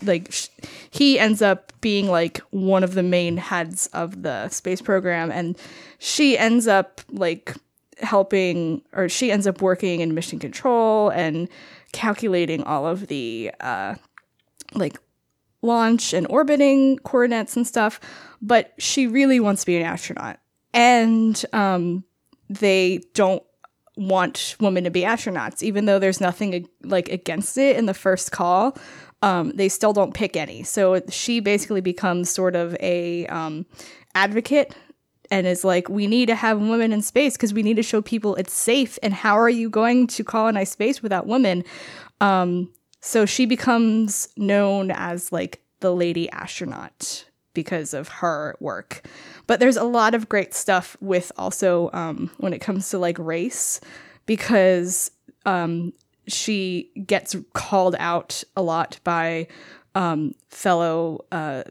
like 0.04 0.32
sh- 0.32 0.50
he 0.90 1.20
ends 1.20 1.42
up 1.42 1.72
being 1.82 2.08
like 2.08 2.40
one 2.52 2.84
of 2.84 2.94
the 2.94 3.04
main 3.04 3.38
heads 3.38 3.88
of 3.88 4.24
the 4.24 4.50
space 4.50 4.82
program 4.82 5.32
and 5.32 5.58
she 6.00 6.38
ends 6.38 6.68
up 6.68 7.02
like 7.10 7.56
helping 8.00 8.82
or 8.94 9.08
she 9.10 9.32
ends 9.32 9.48
up 9.48 9.62
working 9.62 10.00
in 10.00 10.14
mission 10.14 10.40
control 10.40 11.10
and 11.10 11.48
calculating 11.92 12.64
all 12.64 12.86
of 12.86 13.08
the 13.08 13.52
uh 13.60 13.96
like 14.74 14.98
launch 15.62 16.14
and 16.14 16.28
orbiting 16.28 16.98
coordinates 17.00 17.56
and 17.56 17.68
stuff 17.68 18.00
but 18.42 18.74
she 18.78 19.08
really 19.08 19.40
wants 19.40 19.62
to 19.62 19.68
be 19.68 19.78
an 19.78 19.84
astronaut. 19.84 20.38
And 20.74 21.44
um 21.54 22.04
they 22.50 23.02
don't 23.14 23.44
want 23.96 24.56
women 24.60 24.84
to 24.84 24.90
be 24.90 25.02
astronauts 25.02 25.62
even 25.62 25.86
though 25.86 26.00
there's 26.00 26.20
nothing 26.20 26.68
like 26.84 27.10
against 27.10 27.58
it 27.58 27.78
in 27.78 27.86
the 27.86 27.94
first 27.94 28.32
call 28.32 28.76
um, 29.24 29.54
they 29.56 29.70
still 29.70 29.94
don't 29.94 30.14
pick 30.14 30.36
any. 30.36 30.64
So 30.64 31.02
she 31.10 31.40
basically 31.40 31.82
becomes 31.82 32.30
sort 32.30 32.56
of 32.56 32.76
a 32.82 33.26
um, 33.28 33.66
advocate 34.14 34.76
and 35.32 35.48
is 35.48 35.64
like 35.64 35.88
we 35.88 36.08
need 36.08 36.26
to 36.28 36.36
have 36.36 36.60
women 36.60 36.92
in 36.92 37.02
space 37.02 37.38
because 37.38 37.54
we 37.54 37.64
need 37.64 37.78
to 37.78 37.84
show 37.84 38.02
people 38.02 38.36
it's 38.36 38.54
safe. 38.54 39.00
And 39.02 39.14
how 39.14 39.40
are 39.40 39.50
you 39.50 39.70
going 39.70 40.08
to 40.08 40.26
colonize 40.26 40.72
space 40.72 41.02
without 41.02 41.26
women? 41.26 41.64
Um, 42.20 42.70
so 43.00 43.26
she 43.26 43.46
becomes 43.46 44.28
known 44.36 44.92
as 44.92 45.32
like 45.32 45.62
the 45.80 45.96
lady 45.96 46.30
astronaut 46.32 47.24
because 47.54 47.94
of 47.94 48.10
her 48.10 48.58
work. 48.60 49.08
But 49.48 49.62
there's 49.62 49.78
a 49.78 49.86
lot 49.86 50.14
of 50.14 50.28
great 50.28 50.54
stuff 50.54 50.98
with 51.00 51.32
also 51.38 51.90
um, 51.94 52.30
when 52.38 52.52
it 52.52 52.60
comes 52.60 52.90
to 52.90 52.98
like 52.98 53.18
race 53.20 53.80
because 54.26 55.12
um, 55.46 55.94
she 56.28 56.92
gets 57.06 57.36
called 57.54 57.96
out 58.00 58.44
a 58.56 58.62
lot 58.62 59.00
by 59.04 59.48
um, 59.96 60.36
fellow 60.50 61.26
uh, 61.32 61.64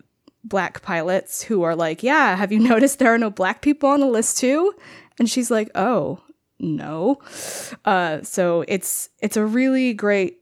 black 0.44 0.82
pilots 0.82 1.42
who 1.42 1.62
are 1.62 1.76
like, 1.76 2.02
Yeah, 2.02 2.36
have 2.36 2.52
you 2.52 2.58
noticed 2.68 2.98
there 2.98 3.14
are 3.14 3.18
no 3.18 3.30
black 3.30 3.62
people 3.62 3.88
on 3.88 4.00
the 4.00 4.06
list 4.06 4.38
too? 4.38 4.74
And 5.18 5.28
she's 5.28 5.50
like, 5.50 5.70
Oh, 5.74 6.20
no. 6.58 7.20
Uh, 7.84 8.22
so 8.22 8.64
it's 8.68 9.08
it's 9.20 9.36
a 9.36 9.44
really 9.44 9.94
great 9.94 10.38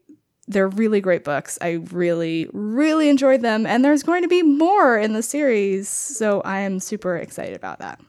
they're 0.47 0.67
really 0.67 1.01
great 1.01 1.23
books. 1.23 1.57
I 1.61 1.81
really, 1.91 2.49
really 2.51 3.09
enjoyed 3.09 3.41
them, 3.41 3.65
and 3.65 3.85
there's 3.85 4.03
going 4.03 4.21
to 4.23 4.27
be 4.27 4.43
more 4.43 4.97
in 4.97 5.13
the 5.13 5.23
series, 5.23 5.87
so 5.87 6.41
I 6.41 6.59
am 6.61 6.79
super 6.79 7.15
excited 7.15 7.55
about 7.55 7.79
that. 7.79 8.01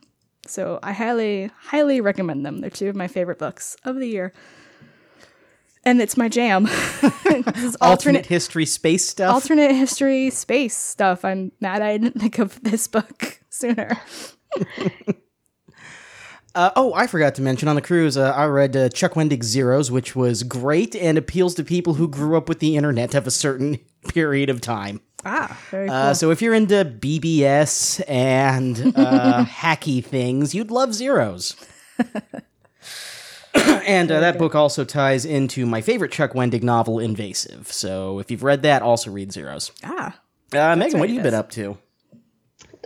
So 0.47 0.81
I 0.83 0.93
highly, 0.93 1.51
highly 1.57 2.01
recommend 2.01 2.45
them. 2.45 2.61
They're 2.61 2.71
two 2.71 2.89
of 2.89 2.97
my 2.97 3.07
favorite 3.07 3.39
books 3.39 3.77
of 3.85 3.97
the 3.97 4.09
year, 4.09 4.33
and 5.85 6.01
it's 6.01 6.17
my 6.17 6.29
jam. 6.29 6.67
is 7.57 7.77
alternate, 7.81 8.27
history 8.27 8.67
space 8.67 9.09
stuff. 9.09 9.33
alternate 9.33 9.75
history 9.75 10.31
space 10.31 10.77
stuff. 10.77 11.25
I'm 11.25 11.53
mad 11.61 11.83
I 11.83 11.99
didn't 11.99 12.21
think 12.21 12.39
of 12.39 12.63
this 12.63 12.87
book 12.87 13.41
sooner. 13.51 13.99
Uh, 16.55 16.71
oh, 16.77 16.93
I 16.93 17.07
forgot 17.07 17.35
to 17.37 17.43
mention 17.43 17.67
on 17.67 17.77
the 17.77 17.81
cruise, 17.81 18.19
uh, 18.19 18.31
I 18.31 18.45
read 18.45 18.77
uh, 18.77 18.91
Chuck 18.91 19.13
Wendig's 19.13 19.47
Zeros, 19.47 19.91
which 19.91 20.15
was 20.15 20.43
great 20.43 20.95
and 20.95 21.17
appeals 21.17 21.55
to 21.55 21.65
people 21.65 21.95
who 21.95 22.07
grew 22.07 22.37
up 22.37 22.47
with 22.47 22.59
the 22.59 22.77
internet 22.77 23.15
of 23.15 23.27
a 23.27 23.31
certain 23.31 23.79
period 24.09 24.51
of 24.51 24.61
time. 24.61 25.01
Ah, 25.25 25.59
very 25.71 25.89
cool. 25.89 25.97
Uh, 25.97 26.13
so 26.13 26.31
if 26.31 26.43
you're 26.43 26.53
into 26.53 26.85
BBS 26.85 28.03
and 28.07 28.93
uh, 28.97 29.47
hacky 29.47 30.05
things, 30.05 30.55
you'd 30.55 30.71
love 30.71 30.93
Zeros. 30.93 31.57
and 33.87 34.11
uh, 34.11 34.21
that 34.21 34.39
book 34.39 34.55
also 34.55 34.85
ties 34.85 35.25
into 35.25 35.67
my 35.67 35.81
favorite 35.81 36.13
Chuck 36.13 36.33
Wendig 36.33 36.63
novel, 36.63 36.99
Invasive. 36.99 37.71
So 37.73 38.19
if 38.19 38.31
you've 38.31 38.43
read 38.43 38.63
that, 38.63 38.83
also 38.83 39.11
read 39.11 39.33
Zeros. 39.33 39.73
ah, 39.85 40.19
Uh, 40.53 40.77
Megan, 40.77 41.01
what 41.01 41.09
have 41.09 41.17
you 41.17 41.23
been 41.23 41.35
up 41.35 41.51
to? 41.53 41.79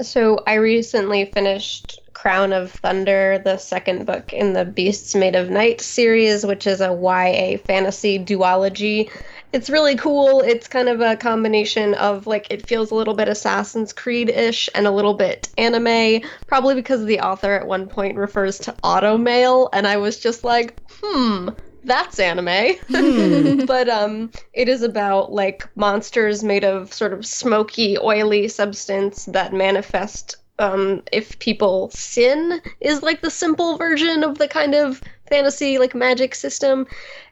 So 0.03 0.43
I 0.47 0.55
recently 0.55 1.25
finished 1.27 2.01
Crown 2.13 2.53
of 2.53 2.71
Thunder, 2.71 3.41
the 3.43 3.57
second 3.57 4.05
book 4.05 4.33
in 4.33 4.53
the 4.53 4.65
Beasts 4.65 5.15
Made 5.15 5.35
of 5.35 5.49
Night 5.49 5.81
series, 5.81 6.45
which 6.45 6.67
is 6.67 6.81
a 6.81 6.93
YA 6.93 7.57
fantasy 7.59 8.19
duology. 8.19 9.11
It's 9.57 9.71
really 9.71 9.97
cool. 9.97 10.43
It's 10.43 10.69
kind 10.69 10.87
of 10.87 11.01
a 11.01 11.17
combination 11.17 11.95
of 11.95 12.27
like 12.27 12.47
it 12.51 12.69
feels 12.69 12.91
a 12.91 12.95
little 12.95 13.15
bit 13.15 13.27
Assassin's 13.27 13.91
Creed-ish 13.91 14.69
and 14.75 14.87
a 14.87 14.91
little 14.91 15.15
bit 15.15 15.49
anime, 15.57 16.21
probably 16.47 16.75
because 16.75 17.07
the 17.07 17.21
author 17.21 17.55
at 17.55 17.67
one 17.67 17.89
point 17.89 18.19
refers 18.19 18.59
to 18.59 18.73
automail 18.85 19.71
and 19.73 19.87
I 19.87 19.97
was 19.97 20.21
just 20.21 20.45
like, 20.45 20.79
"Hmm, 21.01 21.49
that's 21.85 22.21
anime. 22.21 22.77
but 23.67 23.89
um 23.89 24.31
it 24.53 24.69
is 24.69 24.83
about 24.83 25.33
like 25.33 25.67
monsters 25.75 26.45
made 26.45 26.63
of 26.63 26.93
sort 26.93 27.15
of 27.15 27.25
smoky, 27.25 27.97
oily 27.97 28.49
substance 28.49 29.25
that 29.25 29.55
manifest 29.55 30.37
um 30.59 31.03
if 31.13 31.39
people 31.39 31.89
sin 31.95 32.61
is 32.81 33.03
like 33.03 33.23
the 33.23 33.31
simple 33.31 33.79
version 33.79 34.23
of 34.23 34.37
the 34.37 34.49
kind 34.49 34.75
of 34.75 35.01
fantasy 35.31 35.79
like 35.79 35.95
magic 35.95 36.35
system 36.35 36.87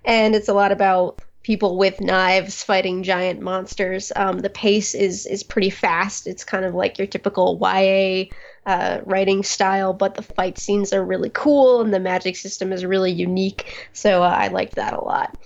and 0.07 0.35
it's 0.35 0.49
a 0.49 0.55
lot 0.55 0.73
about 0.73 1.21
people 1.45 1.79
with 1.79 2.01
knives 2.01 2.65
fighting 2.65 3.05
giant 3.05 3.41
monsters 3.41 4.11
um, 4.17 4.41
the 4.41 4.51
pace 4.51 4.95
is 4.95 5.25
is 5.27 5.45
pretty 5.45 5.71
fast 5.71 6.27
it's 6.27 6.43
kind 6.43 6.65
of 6.65 6.75
like 6.75 6.99
your 6.99 7.07
typical 7.07 7.57
ya 7.63 8.25
uh, 8.67 9.01
writing 9.05 9.43
style, 9.43 9.93
but 9.93 10.15
the 10.15 10.23
fight 10.23 10.59
scenes 10.59 10.93
are 10.93 11.05
really 11.05 11.31
cool 11.31 11.81
and 11.81 11.93
the 11.93 12.01
magic 12.01 12.37
system 12.37 12.73
is 12.73 12.85
really 12.85 13.13
unique. 13.13 13.89
So 13.93 14.23
uh, 14.23 14.29
I 14.29 14.49
liked 14.49 14.77
that 14.77 14.95
a 14.95 15.03
lot. 15.03 15.37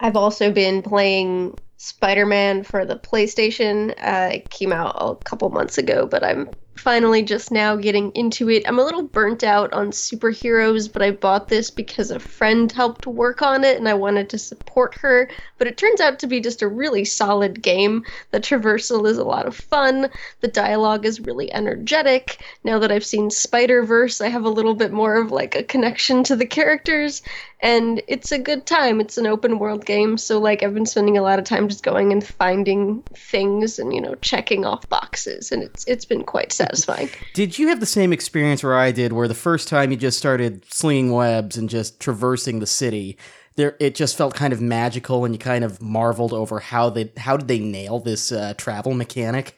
I've 0.00 0.16
also 0.16 0.50
been 0.52 0.82
playing 0.82 1.58
Spider 1.76 2.26
Man 2.26 2.62
for 2.62 2.84
the 2.84 2.96
PlayStation. 2.96 3.90
Uh, 3.98 4.30
it 4.34 4.50
came 4.50 4.72
out 4.72 4.96
a 4.98 5.16
couple 5.24 5.48
months 5.50 5.78
ago, 5.78 6.06
but 6.06 6.24
I'm 6.24 6.50
finally 6.76 7.22
just 7.22 7.50
now 7.50 7.76
getting 7.76 8.10
into 8.12 8.50
it. 8.50 8.66
I'm 8.66 8.78
a 8.78 8.84
little 8.84 9.02
burnt 9.02 9.44
out 9.44 9.72
on 9.72 9.90
superheroes, 9.90 10.90
but 10.92 11.02
I 11.02 11.10
bought 11.10 11.48
this 11.48 11.70
because 11.70 12.10
a 12.10 12.18
friend 12.18 12.70
helped 12.72 13.06
work 13.06 13.42
on 13.42 13.62
it 13.62 13.78
and 13.78 13.88
I 13.88 13.94
wanted 13.94 14.30
to 14.30 14.38
support 14.38 14.94
her. 14.96 15.28
But 15.58 15.68
it 15.68 15.76
turns 15.76 16.00
out 16.00 16.18
to 16.20 16.26
be 16.26 16.40
just 16.40 16.62
a 16.62 16.68
really 16.68 17.04
solid 17.04 17.62
game. 17.62 18.04
The 18.30 18.40
traversal 18.40 19.08
is 19.08 19.18
a 19.18 19.24
lot 19.24 19.46
of 19.46 19.54
fun, 19.54 20.10
the 20.40 20.48
dialogue 20.48 21.06
is 21.06 21.20
really 21.20 21.52
energetic. 21.52 22.42
Now 22.64 22.78
that 22.78 22.90
I've 22.90 23.04
seen 23.04 23.30
Spider 23.30 23.84
Verse, 23.84 24.20
I 24.20 24.28
have 24.28 24.44
a 24.44 24.50
little 24.50 24.74
bit 24.74 24.92
more 24.92 25.16
of 25.16 25.30
like 25.30 25.54
a 25.54 25.62
connection 25.62 26.24
to 26.24 26.36
the 26.36 26.46
characters, 26.46 27.22
and 27.62 28.02
it's 28.08 28.32
a 28.32 28.38
good 28.38 28.66
time. 28.66 29.00
It's 29.00 29.16
an 29.16 29.26
open 29.26 29.60
world 29.60 29.86
game, 29.86 30.18
so 30.18 30.40
like 30.40 30.62
I've 30.62 30.74
been 30.74 30.84
spending 30.84 31.16
a 31.16 31.22
lot 31.22 31.38
of 31.38 31.44
time 31.44 31.68
just 31.68 31.84
going 31.84 32.10
and 32.10 32.26
finding 32.26 33.02
things 33.14 33.78
and 33.78 33.94
you 33.94 34.00
know 34.00 34.16
checking 34.16 34.64
off 34.64 34.88
boxes, 34.88 35.52
and 35.52 35.62
it's 35.62 35.84
it's 35.86 36.04
been 36.04 36.24
quite 36.24 36.52
satisfying. 36.52 37.08
Did 37.34 37.58
you 37.58 37.68
have 37.68 37.80
the 37.80 37.86
same 37.86 38.12
experience 38.12 38.64
where 38.64 38.76
I 38.76 38.90
did, 38.90 39.12
where 39.12 39.28
the 39.28 39.34
first 39.34 39.68
time 39.68 39.92
you 39.92 39.96
just 39.96 40.18
started 40.18 40.64
slinging 40.72 41.12
webs 41.12 41.56
and 41.56 41.70
just 41.70 42.00
traversing 42.00 42.58
the 42.58 42.66
city, 42.66 43.16
there 43.54 43.76
it 43.78 43.94
just 43.94 44.18
felt 44.18 44.34
kind 44.34 44.52
of 44.52 44.60
magical, 44.60 45.24
and 45.24 45.32
you 45.32 45.38
kind 45.38 45.62
of 45.62 45.80
marveled 45.80 46.32
over 46.32 46.58
how 46.58 46.90
they 46.90 47.12
how 47.16 47.36
did 47.36 47.46
they 47.46 47.60
nail 47.60 48.00
this 48.00 48.32
uh, 48.32 48.54
travel 48.56 48.92
mechanic? 48.92 49.56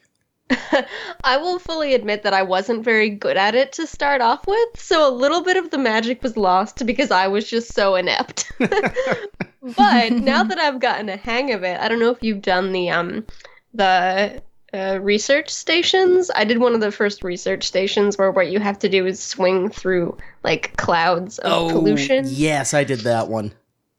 I 1.25 1.37
will 1.37 1.59
fully 1.59 1.95
admit 1.95 2.23
that 2.23 2.35
I 2.35 2.43
wasn't 2.43 2.85
very 2.85 3.11
good 3.11 3.37
at 3.37 3.55
it 3.55 3.73
to 3.75 3.87
start 3.87 4.21
off 4.21 4.47
with, 4.47 4.81
so 4.81 5.09
a 5.09 5.13
little 5.13 5.43
bit 5.43 5.57
of 5.57 5.71
the 5.71 5.79
magic 5.79 6.23
was 6.23 6.37
lost 6.37 6.85
because 6.87 7.11
I 7.11 7.29
was 7.29 7.49
just 7.49 7.73
so 7.73 7.95
inept. 7.95 8.51
but 8.59 10.13
now 10.13 10.43
that 10.45 10.59
I've 10.59 10.81
gotten 10.81 11.09
a 11.09 11.17
hang 11.17 11.53
of 11.53 11.63
it, 11.63 11.81
I 11.81 11.89
don't 11.89 12.01
know 12.01 12.11
if 12.11 12.23
you've 12.23 12.43
done 12.43 12.73
the 12.73 12.91
um 12.91 13.27
the 13.73 14.43
uh, 14.73 14.99
research 15.01 15.51
stations. 15.51 16.31
I 16.35 16.45
did 16.45 16.59
one 16.59 16.75
of 16.75 16.81
the 16.81 16.91
first 16.91 17.23
research 17.23 17.65
stations 17.65 18.19
where 18.19 18.31
what 18.31 18.51
you 18.51 18.59
have 18.61 18.79
to 18.81 18.89
do 18.89 19.07
is 19.07 19.23
swing 19.23 19.71
through 19.71 20.17
like 20.43 20.77
clouds 20.77 21.39
of 21.39 21.71
pollution. 21.71 22.25
yes, 22.29 22.75
I 22.75 22.85
did 22.85 23.01
that 23.01 23.29
one. 23.29 23.53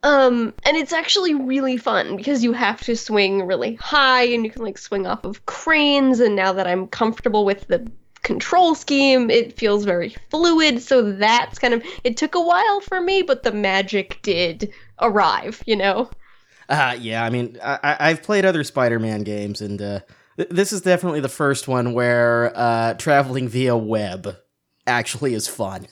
Um, 0.06 0.54
and 0.64 0.78
it's 0.78 0.94
actually 0.94 1.34
really 1.34 1.78
fun 1.78 2.16
because 2.16 2.44
you 2.44 2.54
have 2.54 2.80
to 2.82 2.96
swing 2.96 3.48
really 3.48 3.74
high 3.74 4.26
and 4.26 4.46
you 4.46 4.52
can 4.52 4.62
like 4.62 4.78
swing 4.78 5.08
off 5.08 5.26
of 5.26 5.48
cranes. 5.48 6.20
And 6.20 6.36
now 6.36 6.54
that 6.54 6.68
I'm 6.68 6.86
comfortable 6.86 7.44
with 7.44 7.68
the 7.68 7.92
control 8.22 8.76
scheme, 8.76 9.32
it 9.32 9.58
feels 9.58 9.84
very 9.84 10.16
fluid. 10.30 10.84
So 10.84 11.12
that's 11.12 11.58
kind 11.58 11.74
of, 11.74 11.84
it 12.04 12.18
took 12.18 12.36
a 12.36 12.42
while 12.42 12.82
for 12.82 13.02
me, 13.02 13.24
but 13.24 13.42
the 13.42 13.52
magic 13.52 14.20
did 14.22 14.72
arrive, 15.02 15.64
you 15.66 15.76
know? 15.76 16.12
Uh, 16.70 16.96
yeah, 17.00 17.24
I 17.24 17.32
mean, 17.32 17.58
I, 17.64 17.98
I've 18.00 18.22
played 18.22 18.46
other 18.46 18.64
Spider-Man 18.64 19.24
games, 19.24 19.60
and 19.60 19.82
uh, 19.82 20.00
th- 20.38 20.50
this 20.50 20.72
is 20.72 20.82
definitely 20.82 21.20
the 21.20 21.30
first 21.30 21.68
one 21.68 21.94
where 21.94 22.52
uh, 22.56 22.94
traveling 22.94 23.48
via 23.48 23.76
web 23.76 24.36
actually 24.86 25.34
is 25.34 25.48
fun. 25.48 25.88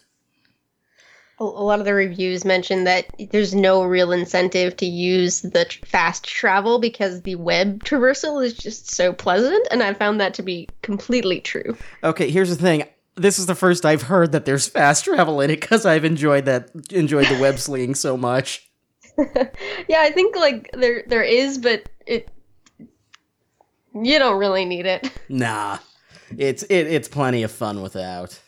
A 1.40 1.44
lot 1.44 1.80
of 1.80 1.86
the 1.86 1.94
reviews 1.94 2.46
mention 2.46 2.84
that 2.84 3.08
there's 3.32 3.56
no 3.56 3.84
real 3.84 4.12
incentive 4.12 4.78
to 4.78 4.86
use 4.86 5.42
the 5.42 5.66
tr- 5.66 5.84
fast 5.86 6.24
travel 6.25 6.80
because 6.80 7.24
the 7.24 7.36
web 7.36 7.84
traversal 7.84 8.44
is 8.44 8.54
just 8.54 8.92
so 8.92 9.12
pleasant, 9.12 9.68
and 9.72 9.82
I 9.82 9.94
found 9.94 10.22
that 10.22 10.34
to 10.36 10.44
be 10.44 10.70
completely 10.84 11.42
true. 11.42 11.75
Okay, 12.04 12.30
here's 12.30 12.50
the 12.50 12.56
thing. 12.56 12.84
This 13.16 13.40
is 13.40 13.48
the 13.48 13.56
first 13.56 13.86
I've 13.86 14.04
heard 14.04 14.32
that 14.32 14.46
there's 14.46 14.68
fast 14.68 15.06
travel 15.06 15.42
in 15.42 15.50
it 15.50 15.60
because 15.60 15.86
I've 15.86 16.06
enjoyed 16.06 16.46
that 16.46 16.70
enjoyed 16.92 17.28
the 17.28 17.40
web 17.40 17.58
slinging 17.60 17.96
so 17.96 18.16
much. 18.16 18.70
yeah, 19.18 20.02
I 20.02 20.12
think 20.12 20.36
like 20.36 20.70
there 20.74 21.04
there 21.08 21.24
is, 21.24 21.58
but 21.60 21.88
it 22.08 22.30
You 23.94 24.18
don't 24.20 24.40
really 24.40 24.66
need 24.66 24.86
it. 24.86 25.12
Nah, 25.30 25.78
it's 26.38 26.63
it, 26.63 26.88
it's 26.88 27.08
plenty 27.08 27.44
of 27.44 27.52
fun 27.52 27.82
without. 27.82 28.40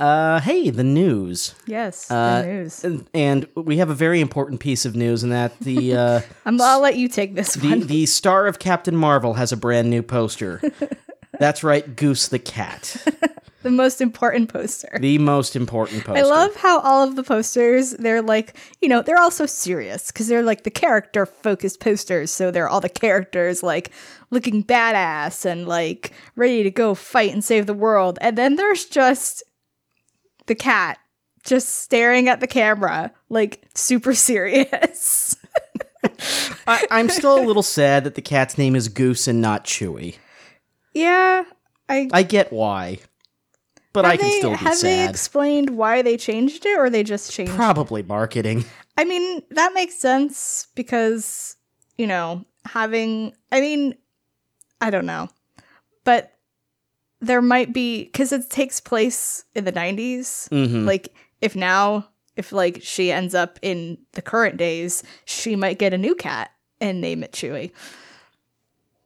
Uh, 0.00 0.40
hey, 0.40 0.70
the 0.70 0.82
news, 0.82 1.54
Yes, 1.66 2.10
Uh, 2.10 2.40
the 2.42 2.48
news. 2.48 2.84
and, 2.84 3.06
and 3.12 3.46
we 3.54 3.76
have 3.76 3.90
a 3.90 3.94
very 3.94 4.20
important 4.20 4.58
piece 4.58 4.86
of 4.86 4.96
news 4.96 5.22
and 5.22 5.30
that 5.30 5.58
the 5.60 5.94
uh, 5.94 6.20
I'm, 6.46 6.58
I'll 6.60 6.80
let 6.80 6.96
you 6.96 7.06
take 7.06 7.34
this 7.34 7.52
the 7.54 7.68
one. 7.68 7.80
the 7.86 8.06
star 8.06 8.46
of 8.46 8.58
Captain 8.58 8.96
Marvel 8.96 9.34
has 9.34 9.52
a 9.52 9.56
brand 9.58 9.90
new 9.90 10.02
poster. 10.02 10.62
That's 11.38 11.62
right, 11.62 11.94
Goose 11.96 12.28
the 12.28 12.38
cat, 12.38 12.96
The 13.62 13.70
most 13.70 14.00
important 14.00 14.50
poster. 14.50 14.88
the 14.98 15.18
most 15.18 15.54
important 15.54 16.02
poster. 16.04 16.18
I 16.24 16.26
love 16.26 16.56
how 16.56 16.80
all 16.80 17.06
of 17.06 17.14
the 17.16 17.22
posters, 17.22 17.90
they're 17.92 18.22
like, 18.22 18.56
you 18.80 18.88
know, 18.88 19.02
they're 19.02 19.18
all 19.20 19.30
so 19.30 19.44
serious 19.44 20.10
because 20.10 20.28
they're 20.28 20.42
like 20.42 20.64
the 20.64 20.70
character 20.70 21.26
focused 21.26 21.78
posters. 21.78 22.30
So 22.30 22.50
they're 22.50 22.70
all 22.70 22.80
the 22.80 22.88
characters 22.88 23.62
like 23.62 23.90
looking 24.30 24.64
badass 24.64 25.44
and 25.44 25.68
like 25.68 26.12
ready 26.36 26.62
to 26.62 26.70
go 26.70 26.94
fight 26.94 27.32
and 27.34 27.44
save 27.44 27.66
the 27.66 27.74
world. 27.74 28.18
And 28.22 28.36
then 28.38 28.56
there's 28.56 28.86
just 28.86 29.42
the 30.50 30.54
cat 30.56 30.98
just 31.44 31.68
staring 31.80 32.28
at 32.28 32.40
the 32.40 32.46
camera, 32.48 33.12
like 33.28 33.64
super 33.76 34.14
serious. 34.28 35.36
I, 36.66 36.86
I'm 36.90 37.08
still 37.08 37.40
a 37.40 37.46
little 37.46 37.62
sad 37.62 38.02
that 38.02 38.16
the 38.16 38.20
cat's 38.22 38.58
name 38.58 38.74
is 38.74 38.88
Goose 38.88 39.28
and 39.28 39.40
not 39.40 39.64
Chewy. 39.64 40.16
yeah. 40.92 41.44
I, 41.88 42.08
I 42.12 42.22
get 42.22 42.52
why, 42.52 42.98
but 43.92 44.04
I 44.04 44.16
can 44.16 44.28
they, 44.28 44.38
still 44.38 44.50
be 44.52 44.56
have 44.58 44.80
they 44.80 44.98
sad. 44.98 45.10
explained 45.10 45.70
why 45.70 46.02
they 46.02 46.16
changed 46.16 46.64
it 46.64 46.78
or 46.78 46.88
they 46.88 47.02
just 47.02 47.32
changed 47.32 47.52
Probably 47.52 48.04
marketing. 48.04 48.64
I 48.96 49.04
mean, 49.04 49.42
that 49.50 49.72
makes 49.74 49.96
sense 49.96 50.68
because, 50.76 51.56
you 51.98 52.06
know, 52.06 52.44
having, 52.64 53.34
I 53.50 53.60
mean, 53.60 53.96
I 54.80 54.90
don't 54.90 55.06
know. 55.06 55.30
But 56.04 56.29
there 57.20 57.42
might 57.42 57.72
be, 57.72 58.04
because 58.04 58.32
it 58.32 58.48
takes 58.50 58.80
place 58.80 59.44
in 59.54 59.64
the 59.64 59.72
90s. 59.72 60.48
Mhm. 60.50 60.86
Like, 60.86 61.12
if 61.40 61.54
now, 61.56 62.08
if 62.36 62.52
like 62.52 62.80
she 62.82 63.12
ends 63.12 63.34
up 63.34 63.58
in 63.62 63.98
the 64.12 64.22
current 64.22 64.56
days, 64.56 65.02
she 65.24 65.56
might 65.56 65.78
get 65.78 65.92
a 65.92 65.98
new 65.98 66.14
cat 66.14 66.50
and 66.80 67.00
name 67.00 67.22
it 67.22 67.32
Chewy. 67.32 67.72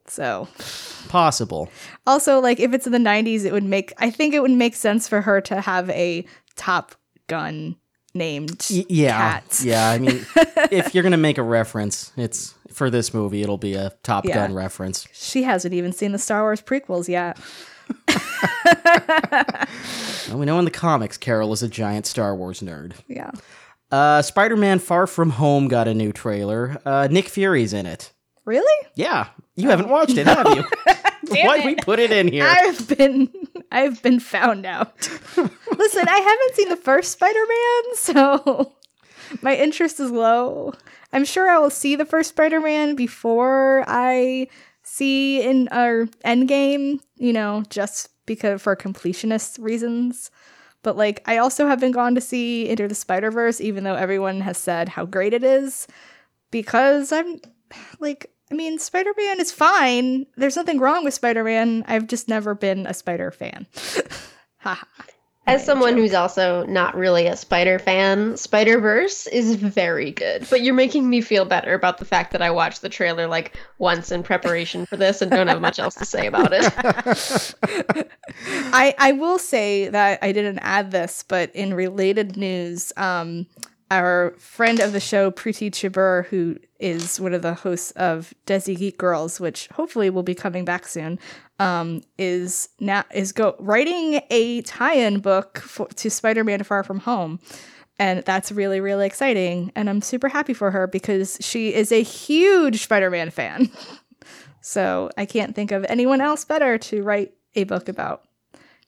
So, 0.07 0.47
Possible. 1.09 1.69
also, 2.05 2.39
like, 2.39 2.59
if 2.59 2.73
it's 2.73 2.85
in 2.85 2.91
the 2.93 2.99
90s, 2.99 3.43
it 3.43 3.51
would 3.51 3.63
make, 3.63 3.91
I 3.97 4.11
think 4.11 4.35
it 4.35 4.39
would 4.41 4.51
make 4.51 4.75
sense 4.75 5.07
for 5.07 5.21
her 5.21 5.41
to 5.41 5.61
have 5.61 5.89
a 5.89 6.25
Top 6.55 6.93
Gun 7.27 7.75
named 8.13 8.65
Y- 8.69 8.85
yeah. 8.87 9.17
cat. 9.39 9.61
Yeah. 9.63 9.89
I 9.89 9.97
mean, 9.97 10.25
if 10.71 10.93
you're 10.93 11.03
gonna 11.03 11.17
make 11.17 11.37
a 11.39 11.43
reference, 11.43 12.13
it's 12.15 12.53
for 12.71 12.89
this 12.91 13.13
movie. 13.15 13.41
It'll 13.41 13.57
be 13.57 13.73
a 13.73 13.91
Top 14.03 14.25
Yeah. 14.25 14.35
Gun 14.35 14.53
reference. 14.53 15.07
She 15.11 15.41
hasn't 15.43 15.73
even 15.73 15.91
seen 15.91 16.11
the 16.11 16.19
Star 16.19 16.43
Wars 16.43 16.61
prequels 16.61 17.09
yet. 17.09 17.37
Well, 20.29 20.39
we 20.39 20.45
know 20.45 20.57
in 20.57 20.65
the 20.65 20.71
comics, 20.71 21.17
Carol 21.17 21.53
is 21.53 21.61
a 21.61 21.67
giant 21.67 22.05
Star 22.07 22.35
Wars 22.35 22.61
nerd. 22.61 22.93
Yeah. 23.07 23.31
Uh, 23.91 24.21
Spider-Man: 24.21 24.79
Far 24.79 25.05
From 25.07 25.29
Home 25.31 25.67
got 25.67 25.87
a 25.87 25.93
new 25.93 26.11
trailer. 26.11 26.81
Uh, 26.85 27.07
Nick 27.11 27.29
Fury's 27.29 27.73
in 27.73 27.85
it. 27.85 28.11
Really? 28.43 28.87
Yeah, 28.95 29.27
you 29.55 29.69
haven't 29.69 29.89
watched 29.89 30.17
it, 30.17 30.25
have 30.27 30.47
you? 30.55 30.63
Why'd 31.45 31.65
we 31.65 31.75
put 31.75 31.99
it 31.99 32.11
in 32.11 32.27
here? 32.27 32.45
I've 32.45 32.87
been 32.97 33.29
I've 33.71 34.01
been 34.01 34.19
found 34.19 34.65
out. 34.65 35.07
Listen, 35.37 36.07
I 36.07 36.19
haven't 36.19 36.55
seen 36.55 36.69
the 36.69 36.75
first 36.75 37.11
Spider-Man, 37.11 37.95
so 37.95 38.73
my 39.41 39.55
interest 39.55 39.99
is 39.99 40.11
low. 40.11 40.73
I'm 41.13 41.25
sure 41.25 41.49
I 41.49 41.57
will 41.59 41.69
see 41.69 41.95
the 41.95 42.05
first 42.05 42.29
Spider-Man 42.29 42.95
before 42.95 43.83
I 43.87 44.47
see 44.85 45.41
in 45.41 45.67
our 45.69 46.05
Endgame, 46.23 46.99
you 47.17 47.33
know, 47.33 47.63
just 47.69 48.09
because 48.25 48.61
for 48.61 48.75
completionist 48.75 49.61
reasons. 49.61 50.31
But 50.83 50.95
like 50.95 51.23
I 51.25 51.37
also 51.37 51.67
haven't 51.67 51.91
gone 51.91 52.15
to 52.15 52.21
see 52.21 52.69
Into 52.69 52.87
the 52.87 52.95
Spider-Verse, 52.95 53.59
even 53.59 53.83
though 53.83 53.95
everyone 53.95 54.41
has 54.41 54.57
said 54.57 54.89
how 54.89 55.05
great 55.05 55.33
it 55.33 55.43
is. 55.43 55.87
Because 56.51 57.11
I'm 57.11 57.41
like 57.99 58.31
I 58.51 58.53
mean, 58.53 58.77
Spider 58.77 59.11
Man 59.17 59.39
is 59.39 59.51
fine. 59.51 60.27
There's 60.37 60.55
nothing 60.55 60.79
wrong 60.79 61.03
with 61.03 61.15
Spider 61.15 61.43
Man. 61.43 61.83
I've 61.87 62.07
just 62.07 62.29
never 62.29 62.53
been 62.53 62.85
a 62.85 62.93
Spider 62.93 63.31
fan. 63.31 63.65
Haha. 64.57 64.85
As 65.47 65.63
someone 65.63 65.95
who's 65.95 66.15
also 66.15 66.65
not 66.65 66.95
really 66.95 67.27
a 67.27 67.37
Spider 67.37 67.77
fan, 67.77 68.35
Spider 68.35 68.79
Verse 68.79 69.27
is 69.27 69.55
very 69.55 70.09
good. 70.11 70.47
But 70.49 70.61
you're 70.61 70.73
making 70.73 71.07
me 71.07 71.21
feel 71.21 71.45
better 71.45 71.75
about 71.75 71.99
the 71.99 72.05
fact 72.05 72.31
that 72.31 72.41
I 72.41 72.49
watched 72.49 72.81
the 72.81 72.89
trailer 72.89 73.27
like 73.27 73.55
once 73.77 74.11
in 74.11 74.23
preparation 74.23 74.87
for 74.87 74.97
this 74.97 75.21
and 75.21 75.29
don't 75.29 75.47
have 75.47 75.61
much 75.61 75.77
else 75.77 75.93
to 75.95 76.05
say 76.05 76.25
about 76.25 76.49
it. 76.51 76.73
I, 78.73 78.95
I 78.97 79.11
will 79.11 79.37
say 79.37 79.87
that 79.89 80.19
I 80.23 80.31
didn't 80.31 80.59
add 80.59 80.89
this, 80.89 81.23
but 81.27 81.55
in 81.55 81.75
related 81.75 82.37
news, 82.37 82.91
um, 82.97 83.45
our 83.91 84.33
friend 84.39 84.79
of 84.79 84.93
the 84.93 84.99
show, 84.99 85.31
Preeti 85.31 85.69
Chhibber, 85.69 86.25
who 86.27 86.57
is 86.79 87.19
one 87.19 87.33
of 87.33 87.41
the 87.41 87.53
hosts 87.53 87.91
of 87.91 88.33
Desi 88.45 88.77
Geek 88.77 88.97
Girls, 88.97 89.39
which 89.39 89.67
hopefully 89.67 90.09
will 90.09 90.23
be 90.23 90.35
coming 90.35 90.65
back 90.65 90.87
soon, 90.87 91.19
um, 91.59 92.01
is 92.17 92.69
now 92.79 93.03
is 93.13 93.31
go 93.31 93.55
writing 93.59 94.21
a 94.29 94.61
tie-in 94.63 95.19
book 95.19 95.59
for, 95.59 95.87
to 95.87 96.09
Spider-Man: 96.09 96.63
Far 96.63 96.83
From 96.83 96.99
Home, 97.01 97.39
and 97.99 98.23
that's 98.23 98.51
really 98.51 98.79
really 98.79 99.05
exciting. 99.05 99.71
And 99.75 99.89
I'm 99.89 100.01
super 100.01 100.29
happy 100.29 100.53
for 100.53 100.71
her 100.71 100.87
because 100.87 101.37
she 101.41 101.73
is 101.73 101.91
a 101.91 102.01
huge 102.01 102.83
Spider-Man 102.83 103.29
fan. 103.29 103.69
so 104.61 105.09
I 105.17 105.25
can't 105.25 105.55
think 105.55 105.71
of 105.71 105.85
anyone 105.87 106.21
else 106.21 106.43
better 106.43 106.77
to 106.79 107.03
write 107.03 107.33
a 107.53 107.65
book 107.65 107.87
about 107.87 108.23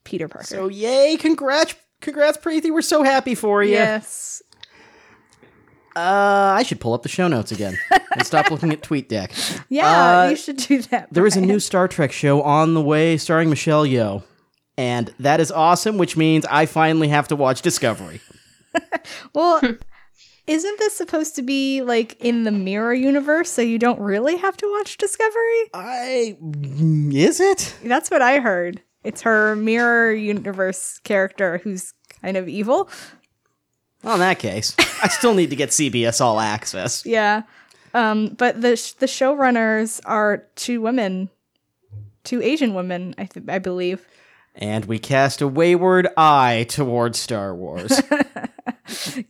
Peter 0.04 0.28
Parker. 0.28 0.46
so 0.46 0.68
yay! 0.68 1.16
Congrats, 1.18 1.74
congrats, 2.00 2.36
Preeti. 2.36 2.72
We're 2.72 2.82
so 2.82 3.02
happy 3.02 3.34
for 3.34 3.62
you. 3.62 3.72
Yes. 3.72 4.42
Uh, 5.98 6.54
I 6.56 6.62
should 6.62 6.80
pull 6.80 6.94
up 6.94 7.02
the 7.02 7.08
show 7.08 7.26
notes 7.28 7.50
again 7.50 7.76
and 8.12 8.24
stop 8.24 8.50
looking 8.50 8.72
at 8.72 8.82
TweetDeck. 8.82 9.62
Yeah, 9.68 10.20
Uh, 10.26 10.28
you 10.30 10.36
should 10.36 10.56
do 10.58 10.82
that. 10.82 11.08
There 11.12 11.26
is 11.26 11.36
a 11.36 11.40
new 11.40 11.58
Star 11.60 11.88
Trek 11.88 12.12
show 12.12 12.40
on 12.42 12.74
the 12.74 12.80
way 12.80 13.16
starring 13.16 13.50
Michelle 13.50 13.84
Yeoh. 13.84 14.22
And 14.76 15.12
that 15.18 15.40
is 15.40 15.50
awesome, 15.50 15.98
which 15.98 16.16
means 16.16 16.46
I 16.46 16.66
finally 16.66 17.08
have 17.08 17.26
to 17.28 17.36
watch 17.36 17.62
Discovery. 17.62 18.20
Well, 19.34 19.60
isn't 20.46 20.78
this 20.78 20.96
supposed 20.96 21.34
to 21.36 21.42
be 21.42 21.82
like 21.82 22.16
in 22.20 22.44
the 22.44 22.52
mirror 22.52 22.94
universe 22.94 23.50
so 23.50 23.60
you 23.62 23.78
don't 23.78 23.98
really 23.98 24.36
have 24.36 24.56
to 24.58 24.70
watch 24.78 24.96
Discovery? 24.98 25.62
I. 25.74 26.36
Is 27.12 27.40
it? 27.40 27.74
That's 27.82 28.10
what 28.10 28.22
I 28.22 28.38
heard. 28.38 28.80
It's 29.04 29.22
her 29.22 29.56
mirror 29.56 30.12
universe 30.12 31.00
character 31.02 31.58
who's 31.64 31.92
kind 32.22 32.36
of 32.36 32.48
evil. 32.48 32.88
Well, 34.02 34.14
in 34.14 34.20
that 34.20 34.38
case, 34.38 34.74
I 35.02 35.08
still 35.08 35.34
need 35.34 35.50
to 35.50 35.56
get 35.56 35.70
CBS 35.70 36.20
All 36.20 36.38
Access. 36.40 37.04
Yeah. 37.06 37.42
Um, 37.94 38.28
but 38.36 38.60
the 38.60 38.76
sh- 38.76 38.92
the 38.92 39.06
showrunners 39.06 40.00
are 40.04 40.44
two 40.56 40.80
women, 40.80 41.30
two 42.22 42.42
Asian 42.42 42.74
women, 42.74 43.14
I 43.18 43.24
th- 43.24 43.46
I 43.48 43.58
believe. 43.58 44.06
And 44.54 44.84
we 44.84 44.98
cast 44.98 45.40
a 45.40 45.48
wayward 45.48 46.06
eye 46.16 46.66
towards 46.68 47.18
Star 47.18 47.54
Wars. 47.54 48.00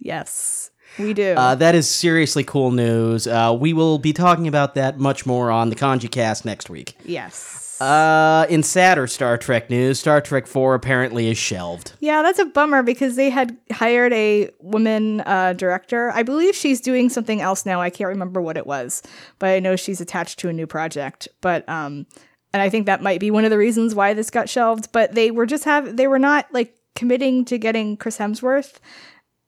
Yes, 0.00 0.70
we 0.98 1.14
do. 1.14 1.34
uh, 1.36 1.54
that 1.56 1.74
is 1.74 1.88
seriously 1.88 2.44
cool 2.44 2.70
news. 2.70 3.26
Uh, 3.26 3.56
we 3.58 3.72
will 3.72 3.98
be 3.98 4.12
talking 4.12 4.46
about 4.46 4.74
that 4.76 4.98
much 4.98 5.26
more 5.26 5.50
on 5.50 5.68
the 5.70 5.76
Kanji 5.76 6.10
cast 6.10 6.44
next 6.44 6.70
week. 6.70 6.96
yes. 7.04 7.64
Uh, 7.80 8.46
in 8.48 8.62
sadder 8.62 9.06
Star 9.06 9.38
Trek 9.38 9.70
news, 9.70 10.00
Star 10.00 10.20
Trek 10.20 10.46
4 10.46 10.74
apparently 10.74 11.28
is 11.28 11.38
shelved. 11.38 11.92
Yeah, 12.00 12.22
that's 12.22 12.38
a 12.38 12.44
bummer 12.44 12.82
because 12.82 13.16
they 13.16 13.30
had 13.30 13.56
hired 13.70 14.12
a 14.12 14.50
woman 14.60 15.20
uh, 15.20 15.52
director. 15.52 16.10
I 16.12 16.22
believe 16.22 16.56
she's 16.56 16.80
doing 16.80 17.08
something 17.08 17.40
else 17.40 17.64
now. 17.64 17.80
I 17.80 17.90
can't 17.90 18.08
remember 18.08 18.40
what 18.40 18.56
it 18.56 18.66
was, 18.66 19.02
but 19.38 19.50
I 19.50 19.60
know 19.60 19.76
she's 19.76 20.00
attached 20.00 20.38
to 20.40 20.48
a 20.48 20.52
new 20.52 20.66
project. 20.66 21.28
But 21.40 21.68
um, 21.68 22.06
and 22.52 22.62
I 22.62 22.68
think 22.68 22.86
that 22.86 23.02
might 23.02 23.20
be 23.20 23.30
one 23.30 23.44
of 23.44 23.50
the 23.50 23.58
reasons 23.58 23.94
why 23.94 24.14
this 24.14 24.30
got 24.30 24.48
shelved. 24.48 24.90
But 24.90 25.14
they 25.14 25.30
were 25.30 25.46
just 25.46 25.64
have 25.64 25.96
they 25.96 26.08
were 26.08 26.18
not 26.18 26.46
like 26.52 26.74
committing 26.94 27.44
to 27.46 27.58
getting 27.58 27.96
Chris 27.96 28.18
Hemsworth, 28.18 28.78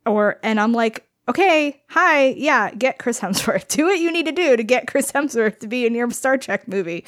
or 0.07 0.39
and 0.43 0.61
I'm 0.61 0.73
like. 0.73 1.07
Okay, 1.31 1.81
hi, 1.87 2.31
yeah, 2.31 2.75
get 2.75 2.99
Chris 2.99 3.21
Hemsworth. 3.21 3.69
Do 3.77 3.85
what 3.85 4.01
you 4.01 4.11
need 4.11 4.27
to 4.27 4.33
do 4.33 4.57
to 4.57 4.65
get 4.65 4.89
Chris 4.89 5.13
Hemsworth 5.13 5.61
to 5.61 5.69
be 5.69 5.87
in 5.87 5.95
your 5.95 6.11
Star 6.11 6.37
Trek 6.37 6.67
movie. 6.67 7.05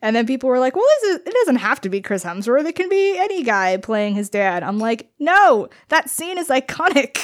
And 0.00 0.16
then 0.16 0.26
people 0.26 0.48
were 0.48 0.58
like, 0.58 0.74
well, 0.74 0.86
is, 1.04 1.16
it 1.26 1.34
doesn't 1.34 1.56
have 1.56 1.82
to 1.82 1.90
be 1.90 2.00
Chris 2.00 2.24
Hemsworth. 2.24 2.64
It 2.64 2.74
can 2.74 2.88
be 2.88 3.18
any 3.18 3.42
guy 3.42 3.76
playing 3.76 4.14
his 4.14 4.30
dad. 4.30 4.62
I'm 4.62 4.78
like, 4.78 5.10
no, 5.18 5.68
that 5.88 6.08
scene 6.08 6.38
is 6.38 6.48
iconic. 6.48 7.18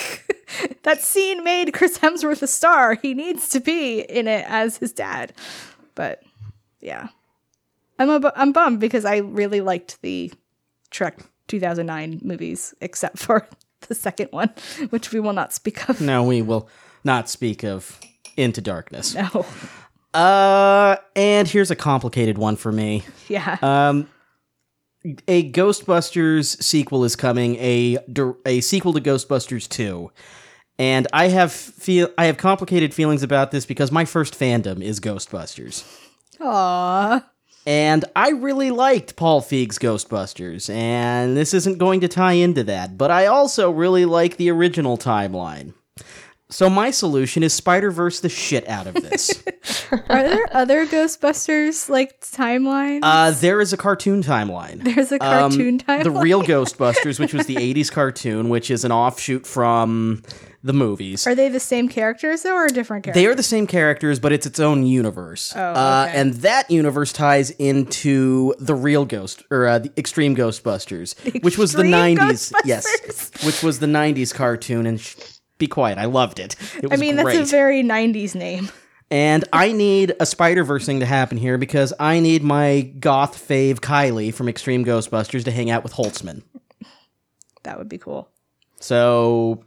that 0.82 1.00
scene 1.00 1.42
made 1.42 1.72
Chris 1.72 1.96
Hemsworth 1.96 2.42
a 2.42 2.46
star. 2.46 2.96
He 2.96 3.14
needs 3.14 3.48
to 3.48 3.58
be 3.58 4.00
in 4.00 4.28
it 4.28 4.44
as 4.46 4.76
his 4.76 4.92
dad. 4.92 5.32
But 5.94 6.22
yeah, 6.82 7.08
I'm, 7.98 8.22
I'm 8.36 8.52
bummed 8.52 8.78
because 8.78 9.06
I 9.06 9.16
really 9.16 9.62
liked 9.62 10.02
the 10.02 10.30
Trek 10.90 11.18
2009 11.48 12.20
movies, 12.22 12.74
except 12.82 13.20
for 13.20 13.48
the 13.88 13.94
second 13.94 14.28
one, 14.30 14.50
which 14.90 15.12
we 15.12 15.20
will 15.20 15.32
not 15.32 15.52
speak 15.52 15.88
of. 15.88 16.00
No, 16.00 16.22
we 16.24 16.42
will 16.42 16.68
not 17.04 17.28
speak 17.28 17.62
of 17.64 17.98
Into 18.36 18.60
Darkness. 18.60 19.14
No. 19.14 19.46
Uh, 20.14 20.96
and 21.16 21.48
here's 21.48 21.70
a 21.70 21.76
complicated 21.76 22.36
one 22.36 22.56
for 22.56 22.70
me. 22.70 23.02
Yeah. 23.28 23.56
Um, 23.62 24.08
a 25.26 25.50
Ghostbusters 25.50 26.62
sequel 26.62 27.04
is 27.04 27.16
coming. 27.16 27.56
A 27.56 27.98
a 28.46 28.60
sequel 28.60 28.92
to 28.92 29.00
Ghostbusters 29.00 29.68
two, 29.68 30.12
and 30.78 31.08
I 31.12 31.28
have 31.28 31.50
feel 31.50 32.08
I 32.16 32.26
have 32.26 32.36
complicated 32.36 32.94
feelings 32.94 33.22
about 33.22 33.50
this 33.50 33.66
because 33.66 33.90
my 33.90 34.04
first 34.04 34.38
fandom 34.38 34.80
is 34.80 35.00
Ghostbusters, 35.00 35.82
Aww. 36.38 37.24
And 37.66 38.04
I 38.16 38.30
really 38.30 38.70
liked 38.70 39.16
Paul 39.16 39.40
Feig's 39.40 39.78
Ghostbusters, 39.78 40.72
and 40.72 41.36
this 41.36 41.54
isn't 41.54 41.78
going 41.78 42.00
to 42.00 42.08
tie 42.08 42.32
into 42.32 42.64
that. 42.64 42.98
But 42.98 43.10
I 43.10 43.26
also 43.26 43.70
really 43.70 44.04
like 44.04 44.36
the 44.36 44.50
original 44.50 44.98
timeline. 44.98 45.74
So 46.52 46.68
my 46.68 46.90
solution 46.90 47.42
is 47.42 47.52
Spider 47.54 47.90
Verse 47.90 48.20
the 48.20 48.28
shit 48.28 48.68
out 48.68 48.86
of 48.86 48.94
this. 48.94 49.42
Are 49.90 50.22
there 50.22 50.46
other 50.52 50.86
Ghostbusters 50.86 51.88
like 51.88 52.20
timelines? 52.20 53.00
uh, 53.02 53.30
there 53.30 53.60
is 53.60 53.72
a 53.72 53.76
cartoon 53.76 54.22
timeline. 54.22 54.82
There's 54.84 55.10
a 55.12 55.14
Um, 55.24 55.50
cartoon 55.50 55.78
timeline. 55.78 56.04
The 56.04 56.10
real 56.10 56.42
Ghostbusters, 56.42 57.18
which 57.18 57.32
was 57.32 57.46
the 57.46 57.56
80s 57.74 57.90
cartoon, 57.90 58.48
which 58.50 58.70
is 58.70 58.84
an 58.84 58.92
offshoot 58.92 59.46
from 59.46 60.22
the 60.64 60.72
movies. 60.72 61.26
Are 61.26 61.34
they 61.34 61.48
the 61.48 61.58
same 61.58 61.88
characters 61.88 62.42
though, 62.42 62.54
or 62.54 62.68
different 62.68 63.04
characters? 63.04 63.20
They 63.20 63.26
are 63.26 63.34
the 63.34 63.42
same 63.42 63.66
characters, 63.66 64.20
but 64.20 64.30
it's 64.32 64.46
its 64.46 64.60
own 64.60 64.84
universe. 64.84 65.52
Oh, 65.56 65.60
uh, 65.60 66.08
and 66.12 66.34
that 66.34 66.70
universe 66.70 67.12
ties 67.12 67.50
into 67.52 68.54
the 68.60 68.74
real 68.74 69.04
Ghost, 69.04 69.42
or 69.50 69.66
uh, 69.66 69.78
the 69.80 69.90
Extreme 69.96 70.36
Ghostbusters, 70.36 71.42
which 71.42 71.56
was 71.58 71.72
the 71.72 71.82
Extreme 71.82 72.18
90s. 72.18 72.52
Yes. 72.64 72.86
Which 73.44 73.62
was 73.62 73.78
the 73.80 73.86
90s 73.86 74.32
cartoon. 74.34 74.86
And 74.86 75.00
sh- 75.00 75.16
be 75.62 75.68
quiet, 75.68 75.96
I 75.98 76.04
loved 76.06 76.38
it. 76.40 76.56
It 76.82 76.90
was 76.90 76.92
I 76.92 76.96
mean, 77.00 77.16
great. 77.16 77.36
that's 77.36 77.50
a 77.50 77.56
very 77.56 77.82
'90s 77.82 78.34
name. 78.34 78.68
And 79.10 79.44
I 79.52 79.72
need 79.72 80.14
a 80.20 80.24
Spider 80.26 80.64
Verse 80.64 80.86
thing 80.86 81.00
to 81.00 81.06
happen 81.06 81.36
here 81.38 81.58
because 81.58 81.92
I 82.00 82.18
need 82.18 82.42
my 82.42 82.80
goth 82.98 83.36
fave 83.46 83.76
Kylie 83.80 84.32
from 84.32 84.48
Extreme 84.48 84.84
Ghostbusters 84.86 85.44
to 85.44 85.50
hang 85.50 85.70
out 85.70 85.82
with 85.82 85.92
Holtzmann. 85.92 86.42
That 87.64 87.76
would 87.78 87.88
be 87.90 87.98
cool. 87.98 88.28
So, 88.80 89.62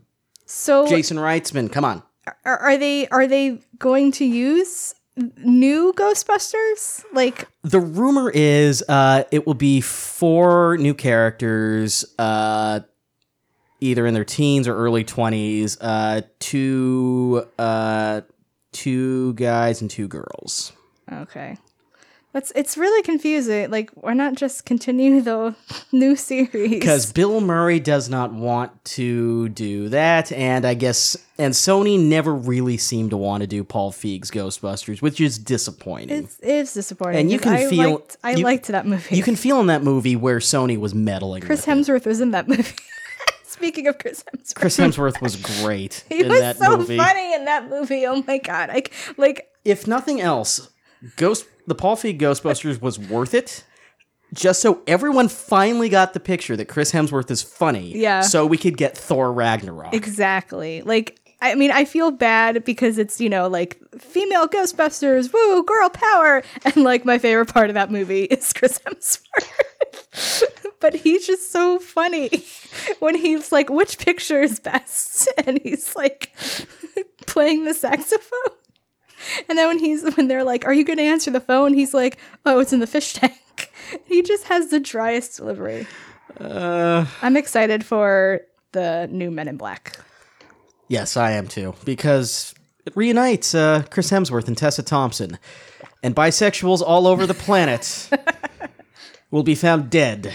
So, 0.45 0.87
Jason 0.87 1.17
Reitman, 1.17 1.71
come 1.71 1.85
on. 1.85 2.01
are, 2.43 2.57
are 2.57 2.77
they 2.77 3.07
are 3.09 3.27
they 3.27 3.59
going 3.77 4.11
to 4.13 4.25
use 4.25 4.95
new 5.37 5.93
Ghostbusters? 5.95 7.03
Like, 7.13 7.47
The 7.63 7.79
rumor 7.79 8.31
is 8.31 8.83
uh, 8.89 9.23
it 9.31 9.45
will 9.47 9.53
be 9.53 9.79
four 9.79 10.75
new 10.77 10.93
characters, 10.93 12.03
uh, 12.19 12.79
either 13.81 14.05
in 14.05 14.13
their 14.13 14.25
teens 14.25 14.67
or 14.67 14.75
early 14.75 15.03
20s, 15.03 15.77
uh, 15.81 16.21
two, 16.39 17.45
uh, 17.59 18.21
two 18.71 19.33
guys 19.33 19.81
and 19.81 19.89
two 19.89 20.07
girls. 20.07 20.71
okay, 21.11 21.57
that's 22.33 22.51
it's 22.55 22.77
really 22.77 23.01
confusing. 23.03 23.69
Like, 23.71 23.89
why 23.91 24.13
not 24.13 24.35
just 24.35 24.65
continue 24.65 25.21
the 25.29 25.55
new 25.93 26.15
series? 26.17 26.69
Because 26.69 27.11
Bill 27.13 27.39
Murray 27.39 27.79
does 27.79 28.09
not 28.09 28.33
want 28.33 28.83
to 28.85 29.47
do 29.49 29.87
that, 29.89 30.31
and 30.33 30.65
I 30.65 30.73
guess 30.73 31.15
and 31.37 31.53
Sony 31.53 31.97
never 31.99 32.33
really 32.33 32.75
seemed 32.77 33.11
to 33.11 33.17
want 33.17 33.41
to 33.41 33.47
do 33.47 33.63
Paul 33.63 33.91
Feig's 33.93 34.31
Ghostbusters, 34.31 35.01
which 35.01 35.21
is 35.21 35.37
disappointing. 35.37 36.23
it's 36.25 36.37
it's 36.41 36.73
disappointing. 36.73 37.21
And 37.21 37.31
you 37.31 37.39
can 37.39 37.53
I 37.53 37.69
feel- 37.69 37.91
liked, 37.91 38.17
I 38.23 38.31
you- 38.31 38.43
liked 38.43 38.67
that 38.67 38.85
movie. 38.85 39.15
you 39.15 39.23
can 39.23 39.35
feel 39.37 39.61
in 39.61 39.67
that 39.67 39.83
movie 39.83 40.15
where 40.17 40.39
Sony 40.39 40.77
was 40.77 40.93
meddling. 40.93 41.41
Chris 41.41 41.65
with 41.65 41.69
it. 41.69 41.71
Hemsworth 41.71 42.05
was 42.05 42.19
in 42.19 42.31
that 42.31 42.47
movie. 42.49 42.73
Speaking 43.55 43.87
of 43.87 43.97
Chris 43.97 44.23
Hemsworth, 44.23 44.55
Chris 44.55 44.77
Hemsworth 44.77 45.21
was 45.21 45.35
great 45.61 46.03
he 46.09 46.21
in 46.21 46.27
was 46.29 46.39
that 46.39 46.57
so 46.57 46.77
movie. 46.77 46.97
funny 46.97 47.33
in 47.33 47.45
that 47.45 47.69
movie. 47.69 48.05
Oh 48.05 48.21
my 48.27 48.37
god! 48.37 48.69
Like, 48.69 48.91
like 49.17 49.47
If 49.63 49.87
nothing 49.87 50.19
else, 50.21 50.69
Ghost 51.15 51.45
the 51.67 51.75
Paul 51.75 51.95
Feig 51.95 52.19
Ghostbusters 52.19 52.81
was 52.81 52.99
worth 52.99 53.33
it. 53.33 53.63
Just 54.33 54.61
so 54.61 54.81
everyone 54.87 55.29
finally 55.29 55.87
got 55.87 56.13
the 56.13 56.19
picture 56.19 56.57
that 56.57 56.65
Chris 56.65 56.91
Hemsworth 56.91 57.31
is 57.31 57.41
funny, 57.41 57.97
Yeah. 57.97 58.21
So 58.21 58.45
we 58.45 58.57
could 58.57 58.75
get 58.75 58.97
Thor 58.97 59.31
Ragnarok. 59.31 59.93
Exactly. 59.93 60.81
Like, 60.81 61.19
I 61.51 61.55
mean, 61.55 61.71
I 61.71 61.85
feel 61.85 62.11
bad 62.11 62.63
because 62.63 62.97
it's, 62.97 63.21
you 63.21 63.29
know, 63.29 63.47
like 63.47 63.79
female 63.99 64.47
Ghostbusters, 64.47 65.31
woo, 65.33 65.63
girl 65.63 65.89
power. 65.89 66.43
And 66.65 66.77
like, 66.77 67.05
my 67.05 67.17
favorite 67.19 67.53
part 67.53 67.69
of 67.69 67.75
that 67.75 67.91
movie 67.91 68.23
is 68.31 68.51
Chris 68.53 68.79
Hemsworth. 68.79 70.43
but 70.79 70.95
he's 70.95 71.27
just 71.27 71.51
so 71.51 71.79
funny 71.79 72.43
when 72.99 73.15
he's 73.15 73.51
like, 73.51 73.69
which 73.69 73.99
picture 73.99 74.41
is 74.41 74.59
best? 74.59 75.29
And 75.45 75.59
he's 75.63 75.95
like 75.95 76.35
playing 77.27 77.65
the 77.65 77.73
saxophone. 77.73 78.55
And 79.49 79.57
then 79.57 79.67
when 79.67 79.79
he's 79.79 80.03
when 80.15 80.27
they're 80.27 80.43
like, 80.43 80.65
"Are 80.65 80.73
you 80.73 80.83
going 80.83 80.97
to 80.97 81.03
answer 81.03 81.31
the 81.31 81.39
phone?" 81.39 81.73
He's 81.73 81.93
like, 81.93 82.17
"Oh, 82.45 82.59
it's 82.59 82.73
in 82.73 82.79
the 82.79 82.87
fish 82.87 83.13
tank." 83.13 83.71
He 84.05 84.21
just 84.21 84.43
has 84.45 84.69
the 84.69 84.79
driest 84.79 85.37
delivery. 85.37 85.87
Uh, 86.39 87.05
I'm 87.21 87.37
excited 87.37 87.83
for 87.83 88.41
the 88.73 89.07
new 89.11 89.31
Men 89.31 89.47
in 89.47 89.57
Black. 89.57 89.97
Yes, 90.87 91.17
I 91.17 91.31
am 91.31 91.47
too, 91.47 91.73
because 91.83 92.53
it 92.85 92.95
reunites 92.95 93.55
uh, 93.55 93.83
Chris 93.89 94.11
Hemsworth 94.11 94.47
and 94.47 94.57
Tessa 94.57 94.83
Thompson, 94.83 95.39
and 96.03 96.15
bisexuals 96.15 96.81
all 96.81 97.07
over 97.07 97.25
the 97.25 97.33
planet 97.33 98.09
will 99.31 99.43
be 99.43 99.55
found 99.55 99.89
dead 99.89 100.31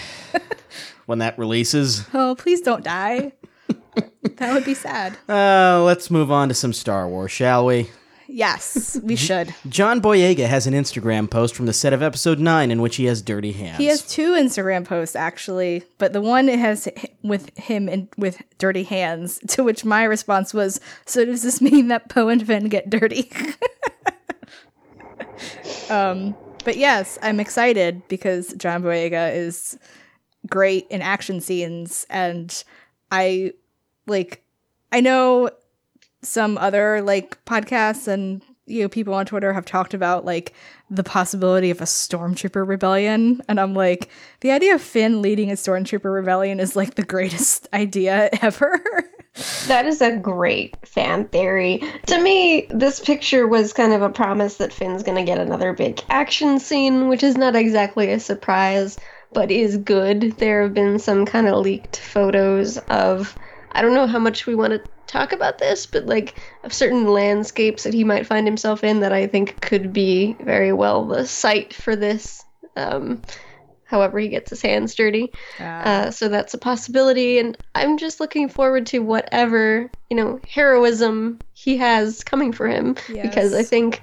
when 1.06 1.18
that 1.20 1.38
releases. 1.38 2.04
Oh, 2.12 2.34
please 2.36 2.60
don't 2.60 2.82
die. 2.82 3.32
that 4.36 4.52
would 4.52 4.64
be 4.64 4.74
sad. 4.74 5.16
Uh, 5.28 5.82
let's 5.84 6.10
move 6.10 6.32
on 6.32 6.48
to 6.48 6.54
some 6.54 6.72
Star 6.72 7.08
Wars, 7.08 7.30
shall 7.30 7.66
we? 7.66 7.88
Yes, 8.32 8.96
we 9.02 9.16
should. 9.16 9.52
John 9.68 10.00
Boyega 10.00 10.46
has 10.46 10.68
an 10.68 10.74
Instagram 10.74 11.28
post 11.28 11.54
from 11.54 11.66
the 11.66 11.72
set 11.72 11.92
of 11.92 12.00
Episode 12.00 12.38
Nine 12.38 12.70
in 12.70 12.80
which 12.80 12.96
he 12.96 13.06
has 13.06 13.22
dirty 13.22 13.50
hands. 13.50 13.78
He 13.78 13.86
has 13.86 14.06
two 14.06 14.32
Instagram 14.32 14.84
posts 14.84 15.16
actually, 15.16 15.82
but 15.98 16.12
the 16.12 16.20
one 16.20 16.48
it 16.48 16.60
has 16.60 16.86
with 17.22 17.56
him 17.58 17.88
and 17.88 18.08
with 18.16 18.40
dirty 18.58 18.84
hands. 18.84 19.40
To 19.50 19.64
which 19.64 19.84
my 19.84 20.04
response 20.04 20.54
was, 20.54 20.80
"So 21.06 21.24
does 21.24 21.42
this 21.42 21.60
mean 21.60 21.88
that 21.88 22.08
Poe 22.08 22.28
and 22.28 22.46
Finn 22.46 22.68
get 22.68 22.88
dirty?" 22.88 23.30
um, 25.90 26.36
but 26.64 26.76
yes, 26.76 27.18
I'm 27.20 27.40
excited 27.40 28.06
because 28.06 28.54
John 28.54 28.82
Boyega 28.82 29.34
is 29.34 29.76
great 30.48 30.86
in 30.88 31.02
action 31.02 31.40
scenes, 31.40 32.06
and 32.08 32.62
I 33.10 33.54
like. 34.06 34.44
I 34.92 35.00
know 35.00 35.50
some 36.22 36.58
other 36.58 37.02
like 37.02 37.42
podcasts 37.44 38.06
and 38.08 38.42
you 38.66 38.82
know 38.82 38.88
people 38.88 39.14
on 39.14 39.26
Twitter 39.26 39.52
have 39.52 39.64
talked 39.64 39.94
about 39.94 40.24
like 40.24 40.52
the 40.90 41.02
possibility 41.02 41.70
of 41.70 41.80
a 41.80 41.84
stormtrooper 41.84 42.66
rebellion 42.66 43.40
and 43.48 43.58
I'm 43.58 43.74
like 43.74 44.10
the 44.40 44.50
idea 44.50 44.74
of 44.74 44.82
Finn 44.82 45.22
leading 45.22 45.50
a 45.50 45.54
stormtrooper 45.54 46.12
rebellion 46.12 46.60
is 46.60 46.76
like 46.76 46.94
the 46.94 47.02
greatest 47.02 47.68
idea 47.74 48.30
ever. 48.42 48.80
That 49.68 49.86
is 49.86 50.02
a 50.02 50.16
great 50.16 50.76
fan 50.86 51.28
theory. 51.28 51.82
To 52.06 52.20
me, 52.20 52.66
this 52.70 52.98
picture 53.00 53.46
was 53.46 53.72
kind 53.72 53.92
of 53.92 54.02
a 54.02 54.10
promise 54.10 54.56
that 54.56 54.72
Finn's 54.72 55.04
going 55.04 55.16
to 55.16 55.24
get 55.24 55.38
another 55.38 55.72
big 55.72 56.02
action 56.10 56.58
scene, 56.58 57.08
which 57.08 57.22
is 57.22 57.36
not 57.36 57.54
exactly 57.54 58.10
a 58.10 58.18
surprise, 58.18 58.98
but 59.32 59.50
is 59.50 59.76
good. 59.76 60.32
There 60.38 60.62
have 60.64 60.74
been 60.74 60.98
some 60.98 61.24
kind 61.26 61.46
of 61.46 61.58
leaked 61.58 61.96
photos 61.96 62.78
of, 62.88 63.36
I 63.72 63.82
don't 63.82 63.94
know 63.94 64.06
how 64.06 64.18
much 64.18 64.46
we 64.46 64.54
want 64.54 64.72
to 64.72 64.82
talk 65.06 65.32
about 65.32 65.58
this, 65.58 65.86
but 65.86 66.06
like 66.06 66.34
of 66.64 66.72
certain 66.72 67.06
landscapes 67.08 67.82
that 67.84 67.94
he 67.94 68.04
might 68.04 68.26
find 68.26 68.46
himself 68.46 68.84
in 68.84 69.00
that 69.00 69.12
I 69.12 69.26
think 69.26 69.60
could 69.60 69.92
be 69.92 70.36
very 70.40 70.72
well 70.72 71.04
the 71.06 71.26
site 71.26 71.74
for 71.74 71.96
this. 71.96 72.44
Um, 72.76 73.22
however, 73.84 74.18
he 74.20 74.28
gets 74.28 74.50
his 74.50 74.62
hands 74.62 74.94
dirty. 74.94 75.32
Uh, 75.84 76.10
so 76.10 76.28
that's 76.28 76.54
a 76.54 76.58
possibility, 76.58 77.38
and 77.38 77.58
I'm 77.74 77.98
just 77.98 78.20
looking 78.20 78.48
forward 78.48 78.86
to 78.86 79.00
whatever 79.00 79.90
you 80.10 80.16
know 80.16 80.40
heroism 80.48 81.40
he 81.54 81.76
has 81.78 82.22
coming 82.24 82.52
for 82.52 82.68
him 82.68 82.96
because 83.22 83.52
I 83.54 83.62
think 83.62 84.00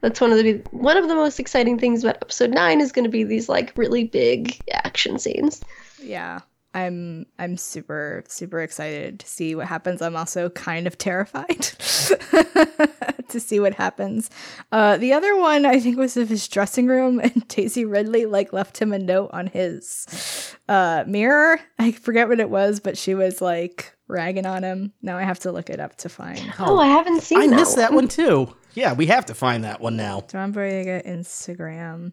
that's 0.00 0.20
one 0.20 0.32
of 0.32 0.38
the 0.38 0.62
one 0.70 0.96
of 0.96 1.08
the 1.08 1.14
most 1.14 1.38
exciting 1.40 1.78
things 1.78 2.04
about 2.04 2.16
episode 2.22 2.50
nine 2.50 2.80
is 2.80 2.92
going 2.92 3.04
to 3.04 3.10
be 3.10 3.24
these 3.24 3.48
like 3.48 3.72
really 3.76 4.04
big 4.04 4.58
action 4.72 5.18
scenes. 5.18 5.62
yeah. 6.02 6.40
I'm 6.74 7.26
I'm 7.38 7.56
super 7.56 8.24
super 8.28 8.60
excited 8.60 9.20
to 9.20 9.26
see 9.26 9.54
what 9.54 9.66
happens. 9.66 10.02
I'm 10.02 10.16
also 10.16 10.50
kind 10.50 10.86
of 10.86 10.98
terrified 10.98 11.48
to 13.28 13.40
see 13.40 13.58
what 13.60 13.74
happens. 13.74 14.30
Uh, 14.70 14.96
the 14.96 15.12
other 15.12 15.36
one 15.36 15.64
I 15.64 15.80
think 15.80 15.96
was 15.96 16.16
of 16.16 16.28
his 16.28 16.46
dressing 16.46 16.86
room, 16.86 17.18
and 17.22 17.46
Daisy 17.48 17.84
Ridley 17.84 18.26
like 18.26 18.52
left 18.52 18.78
him 18.80 18.92
a 18.92 18.98
note 18.98 19.30
on 19.32 19.46
his 19.46 20.54
uh, 20.68 21.04
mirror. 21.06 21.60
I 21.78 21.92
forget 21.92 22.28
what 22.28 22.40
it 22.40 22.50
was, 22.50 22.80
but 22.80 22.98
she 22.98 23.14
was 23.14 23.40
like 23.40 23.96
ragging 24.06 24.46
on 24.46 24.62
him. 24.62 24.92
Now 25.02 25.16
I 25.16 25.22
have 25.22 25.38
to 25.40 25.52
look 25.52 25.70
it 25.70 25.80
up 25.80 25.96
to 25.98 26.08
find. 26.08 26.52
Oh, 26.58 26.78
I 26.78 26.88
haven't 26.88 27.22
seen. 27.22 27.40
I 27.40 27.46
that 27.48 27.56
missed 27.56 27.76
that 27.76 27.90
one. 27.90 28.04
one 28.04 28.08
too. 28.08 28.54
Yeah, 28.74 28.92
we 28.92 29.06
have 29.06 29.26
to 29.26 29.34
find 29.34 29.64
that 29.64 29.80
one 29.80 29.96
now. 29.96 30.24
John 30.30 30.52
Boyega 30.52 31.06
Instagram. 31.06 32.12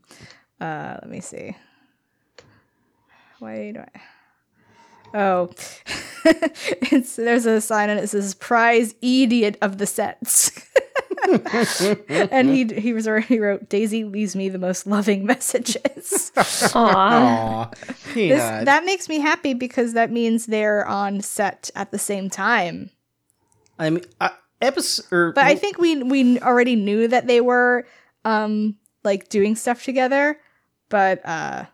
Uh, 0.60 0.98
let 1.02 1.10
me 1.10 1.20
see. 1.20 1.56
Why 3.39 3.72
do 3.72 3.82
I? 3.82 4.02
Oh, 5.15 5.49
it's 6.25 7.15
there's 7.15 7.45
a 7.45 7.62
sign 7.62 7.89
and 7.89 7.99
it 7.99 8.10
says 8.10 8.34
"Prize 8.36 8.93
Idiot 9.01 9.58
of 9.62 9.78
the 9.78 9.86
Sets." 9.86 10.51
and 12.19 12.49
he 12.49 12.65
he 12.65 12.91
was 12.91 13.08
already 13.08 13.39
wrote 13.39 13.69
Daisy 13.69 14.04
leaves 14.04 14.36
me 14.36 14.49
the 14.49 14.60
most 14.60 14.86
loving 14.86 15.25
messages. 15.25 16.34
Aw. 16.75 16.75
Aw, 16.75 17.71
this, 18.13 18.65
that 18.65 18.84
makes 18.84 19.08
me 19.08 19.19
happy 19.19 19.54
because 19.54 19.93
that 19.93 20.12
means 20.12 20.47
they're 20.47 20.86
on 20.86 21.21
set 21.21 21.69
at 21.75 21.91
the 21.91 21.97
same 21.97 22.30
time. 22.30 22.89
I 23.80 23.89
mean, 23.89 24.04
uh, 24.19 24.30
episode. 24.62 25.06
Or, 25.12 25.32
But 25.32 25.45
I 25.45 25.56
think 25.56 25.78
we 25.78 26.04
we 26.04 26.39
already 26.41 26.75
knew 26.75 27.08
that 27.08 27.28
they 27.28 27.39
were 27.39 27.88
um 28.25 28.75
like 29.06 29.30
doing 29.30 29.56
stuff 29.56 29.84
together. 29.84 30.39
But 30.89 31.25
uh 31.25 31.65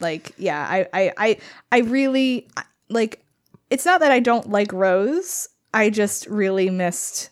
like 0.00 0.32
yeah, 0.38 0.66
I 0.68 0.86
I 0.92 1.12
I, 1.16 1.36
I 1.72 1.78
really 1.80 2.48
like 2.88 3.22
it's 3.70 3.84
not 3.84 4.00
that 4.00 4.10
I 4.12 4.20
don't 4.20 4.50
like 4.50 4.72
Rose. 4.72 5.48
I 5.72 5.90
just 5.90 6.26
really 6.26 6.70
missed 6.70 7.30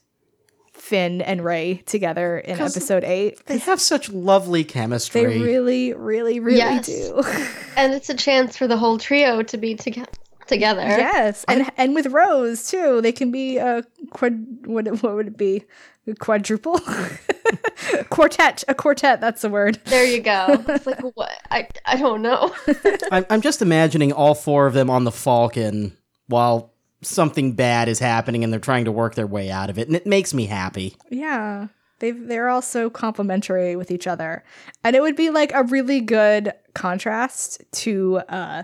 Finn 0.72 1.20
and 1.22 1.44
Rey 1.44 1.82
together 1.86 2.38
in 2.38 2.58
episode 2.60 3.02
8. 3.04 3.46
they 3.46 3.58
have 3.58 3.80
such 3.80 4.08
lovely 4.10 4.62
chemistry. 4.64 5.20
They 5.26 5.38
really 5.40 5.92
really 5.92 6.40
really 6.40 6.58
Yes. 6.58 6.86
do. 6.86 7.22
And 7.76 7.94
it's 7.94 8.10
a 8.10 8.14
chance 8.14 8.56
for 8.56 8.66
the 8.66 8.76
whole 8.76 8.98
trio 8.98 9.42
to 9.42 9.56
be 9.56 9.74
together 9.76 10.10
together. 10.46 10.80
yes. 10.82 11.44
And 11.46 11.70
and 11.76 11.94
with 11.94 12.06
Rose 12.06 12.68
too. 12.68 13.00
They 13.02 13.12
can 13.12 13.30
be 13.30 13.58
a 13.58 13.84
quad 14.10 14.66
what 14.66 14.86
what 15.02 15.14
would 15.14 15.26
it 15.28 15.36
be? 15.36 15.64
A 16.08 16.14
quadruple? 16.14 16.80
quartet, 18.10 18.64
a 18.66 18.74
quartet, 18.74 19.20
that's 19.20 19.42
the 19.42 19.50
word. 19.50 19.78
There 19.84 20.04
you 20.04 20.20
go. 20.20 20.64
It's 20.68 20.86
like 20.86 21.00
what? 21.14 21.32
I 21.50 21.68
I 21.84 21.96
don't 21.96 22.22
know. 22.22 22.54
I'm, 23.12 23.26
I'm 23.30 23.40
just 23.40 23.62
imagining 23.62 24.12
all 24.12 24.34
four 24.34 24.66
of 24.66 24.74
them 24.74 24.90
on 24.90 25.04
the 25.04 25.12
Falcon 25.12 25.96
while 26.26 26.72
something 27.02 27.52
bad 27.52 27.88
is 27.88 27.98
happening 27.98 28.42
and 28.42 28.52
they're 28.52 28.60
trying 28.60 28.86
to 28.86 28.92
work 28.92 29.14
their 29.14 29.26
way 29.26 29.50
out 29.50 29.70
of 29.70 29.78
it, 29.78 29.86
and 29.86 29.96
it 29.96 30.06
makes 30.06 30.32
me 30.32 30.46
happy. 30.46 30.96
Yeah. 31.10 31.68
They 32.00 32.12
they're 32.12 32.48
all 32.48 32.62
so 32.62 32.90
complementary 32.90 33.76
with 33.76 33.90
each 33.90 34.06
other. 34.06 34.44
And 34.84 34.94
it 34.94 35.02
would 35.02 35.16
be 35.16 35.30
like 35.30 35.52
a 35.52 35.64
really 35.64 36.00
good 36.00 36.52
contrast 36.74 37.62
to 37.72 38.18
uh 38.28 38.62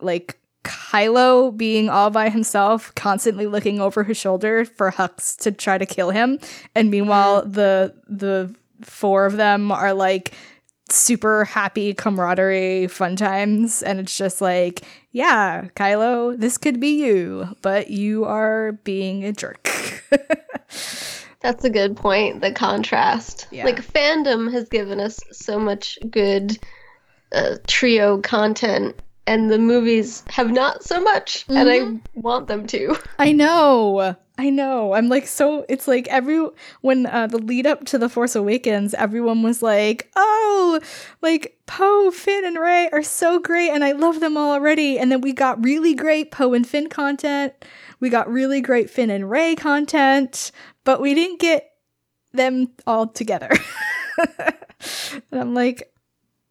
like 0.00 0.38
Kylo 0.64 1.56
being 1.56 1.88
all 1.88 2.10
by 2.10 2.28
himself, 2.28 2.94
constantly 2.94 3.46
looking 3.46 3.80
over 3.80 4.02
his 4.02 4.16
shoulder 4.16 4.64
for 4.64 4.90
Hux 4.90 5.36
to 5.38 5.52
try 5.52 5.78
to 5.78 5.86
kill 5.86 6.10
him. 6.10 6.38
And 6.74 6.90
meanwhile 6.90 7.44
the 7.46 7.94
the 8.08 8.54
four 8.82 9.26
of 9.26 9.36
them 9.36 9.70
are 9.70 9.94
like 9.94 10.32
super 10.90 11.44
happy 11.44 11.94
camaraderie 11.94 12.86
fun 12.88 13.16
times 13.16 13.82
and 13.82 13.98
it's 13.98 14.18
just 14.18 14.42
like 14.42 14.82
yeah 15.12 15.64
kylo 15.74 16.38
this 16.38 16.58
could 16.58 16.78
be 16.78 17.02
you 17.02 17.48
but 17.62 17.88
you 17.88 18.26
are 18.26 18.72
being 18.84 19.24
a 19.24 19.32
jerk 19.32 19.66
That's 21.44 21.62
a 21.62 21.68
good 21.68 21.94
point. 21.94 22.40
The 22.40 22.52
contrast. 22.52 23.48
Yeah. 23.50 23.66
Like 23.66 23.84
fandom 23.84 24.50
has 24.50 24.66
given 24.70 24.98
us 24.98 25.20
so 25.30 25.58
much 25.58 25.98
good 26.10 26.58
uh, 27.32 27.56
trio 27.66 28.18
content, 28.22 28.96
and 29.26 29.50
the 29.50 29.58
movies 29.58 30.22
have 30.28 30.50
not 30.50 30.82
so 30.82 31.00
much, 31.00 31.44
and 31.48 31.68
I 31.68 32.00
want 32.14 32.46
them 32.46 32.66
to. 32.68 32.96
I 33.18 33.32
know. 33.32 34.16
I 34.36 34.50
know. 34.50 34.94
I'm 34.94 35.08
like 35.08 35.28
so 35.28 35.64
it's 35.68 35.86
like 35.86 36.08
every 36.08 36.44
when 36.80 37.06
uh 37.06 37.28
the 37.28 37.38
lead 37.38 37.66
up 37.66 37.84
to 37.86 37.98
the 37.98 38.08
Force 38.08 38.34
Awakens, 38.34 38.92
everyone 38.94 39.42
was 39.42 39.62
like, 39.62 40.10
"Oh, 40.16 40.80
like 41.22 41.56
Poe, 41.66 42.10
Finn 42.10 42.44
and 42.44 42.58
Rey 42.58 42.88
are 42.92 43.02
so 43.02 43.38
great 43.38 43.70
and 43.70 43.84
I 43.84 43.92
love 43.92 44.20
them 44.20 44.36
all 44.36 44.52
already." 44.52 44.98
And 44.98 45.12
then 45.12 45.20
we 45.20 45.32
got 45.32 45.64
really 45.64 45.94
great 45.94 46.32
Poe 46.32 46.52
and 46.52 46.66
Finn 46.66 46.88
content. 46.88 47.54
We 48.00 48.10
got 48.10 48.30
really 48.30 48.60
great 48.60 48.90
Finn 48.90 49.08
and 49.10 49.30
Rey 49.30 49.54
content, 49.54 50.50
but 50.82 51.00
we 51.00 51.14
didn't 51.14 51.38
get 51.38 51.70
them 52.32 52.72
all 52.86 53.06
together. 53.06 53.50
and 54.38 55.40
I'm 55.40 55.54
like 55.54 55.93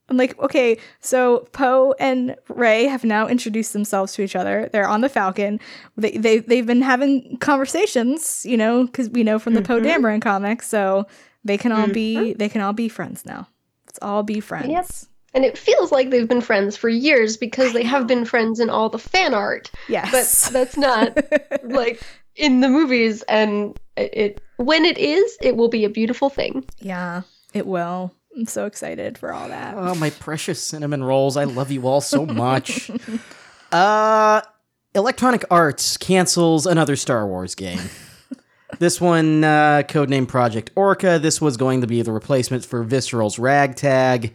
I'm 0.09 0.17
like, 0.17 0.37
okay, 0.39 0.77
so 0.99 1.47
Poe 1.53 1.95
and 1.99 2.35
Rey 2.49 2.85
have 2.85 3.03
now 3.03 3.27
introduced 3.27 3.73
themselves 3.73 4.13
to 4.13 4.21
each 4.21 4.35
other. 4.35 4.69
They're 4.71 4.87
on 4.87 5.01
the 5.01 5.09
Falcon. 5.09 5.59
They 5.95 6.11
they 6.11 6.39
they've 6.39 6.65
been 6.65 6.81
having 6.81 7.37
conversations, 7.37 8.45
you 8.45 8.57
know, 8.57 8.85
because 8.85 9.09
we 9.09 9.23
know 9.23 9.39
from 9.39 9.53
the 9.53 9.61
Poe 9.61 9.79
mm-hmm. 9.79 10.05
Dameron 10.05 10.21
comics. 10.21 10.67
So 10.67 11.07
they 11.43 11.57
can 11.57 11.71
all 11.71 11.87
be 11.87 12.15
mm-hmm. 12.15 12.37
they 12.37 12.49
can 12.49 12.61
all 12.61 12.73
be 12.73 12.89
friends 12.89 13.25
now. 13.25 13.47
Let's 13.87 13.99
all 14.01 14.23
be 14.23 14.39
friends. 14.39 14.69
Yes. 14.69 15.07
And 15.33 15.45
it 15.45 15.57
feels 15.57 15.91
like 15.91 16.09
they've 16.09 16.27
been 16.27 16.41
friends 16.41 16.77
for 16.77 16.89
years 16.89 17.37
because 17.37 17.73
they 17.73 17.83
have 17.83 18.05
been 18.05 18.23
friends 18.23 18.59
in 18.59 18.69
all 18.69 18.89
the 18.89 18.99
fan 18.99 19.33
art, 19.33 19.71
Yes. 19.87 20.11
but 20.45 20.53
that's 20.53 20.77
not 20.77 21.17
like 21.63 22.03
in 22.35 22.59
the 22.59 22.69
movies. 22.69 23.23
And 23.23 23.79
it, 23.97 24.13
it 24.13 24.41
when 24.57 24.85
it 24.85 24.97
is, 24.97 25.37
it 25.41 25.55
will 25.55 25.69
be 25.69 25.85
a 25.85 25.89
beautiful 25.89 26.29
thing. 26.29 26.63
yeah, 26.79 27.21
it 27.53 27.65
will. 27.65 28.13
I'm 28.35 28.45
so 28.45 28.65
excited 28.65 29.17
for 29.17 29.31
all 29.33 29.47
that. 29.49 29.75
Oh, 29.77 29.95
my 29.95 30.09
precious 30.09 30.61
cinnamon 30.61 31.03
rolls. 31.03 31.37
I 31.37 31.43
love 31.43 31.71
you 31.71 31.87
all 31.87 32.01
so 32.01 32.25
much. 32.25 32.89
uh 33.71 34.41
Electronic 34.95 35.43
Arts 35.49 35.97
cancels 35.97 36.65
another 36.67 36.95
Star 36.95 37.25
Wars 37.25 37.55
game. 37.55 37.79
this 38.77 39.01
one, 39.01 39.43
uh, 39.43 39.81
codenamed 39.87 40.27
Project 40.27 40.69
Orca. 40.75 41.17
This 41.17 41.41
was 41.41 41.57
going 41.57 41.81
to 41.81 41.87
be 41.87 42.03
the 42.03 42.11
replacement 42.11 42.63
for 42.63 42.83
Visceral's 42.83 43.39
Ragtag. 43.39 44.33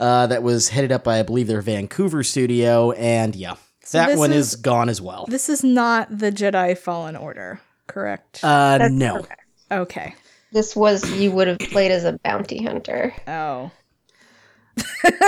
Uh, 0.00 0.26
that 0.26 0.42
was 0.42 0.70
headed 0.70 0.90
up 0.90 1.04
by, 1.04 1.20
I 1.20 1.22
believe, 1.22 1.46
their 1.46 1.60
Vancouver 1.60 2.22
studio, 2.24 2.90
and 2.92 3.36
yeah, 3.36 3.56
that 3.92 4.16
one 4.16 4.32
is- 4.32 4.54
is 4.54 4.56
gone 4.56 4.88
as 4.88 4.98
well. 5.00 5.26
This 5.28 5.50
is 5.50 5.62
not 5.62 6.08
the 6.10 6.32
Jedi 6.32 6.76
Fallen 6.78 7.16
Order, 7.16 7.60
correct? 7.86 8.40
Uh, 8.42 8.78
That's- 8.78 8.90
no. 8.92 9.18
okay. 9.18 9.34
okay. 9.70 10.14
This 10.52 10.74
was 10.74 11.08
you 11.10 11.30
would 11.32 11.48
have 11.48 11.58
played 11.58 11.90
as 11.90 12.04
a 12.04 12.18
bounty 12.24 12.62
hunter. 12.62 13.14
Oh. 13.26 13.70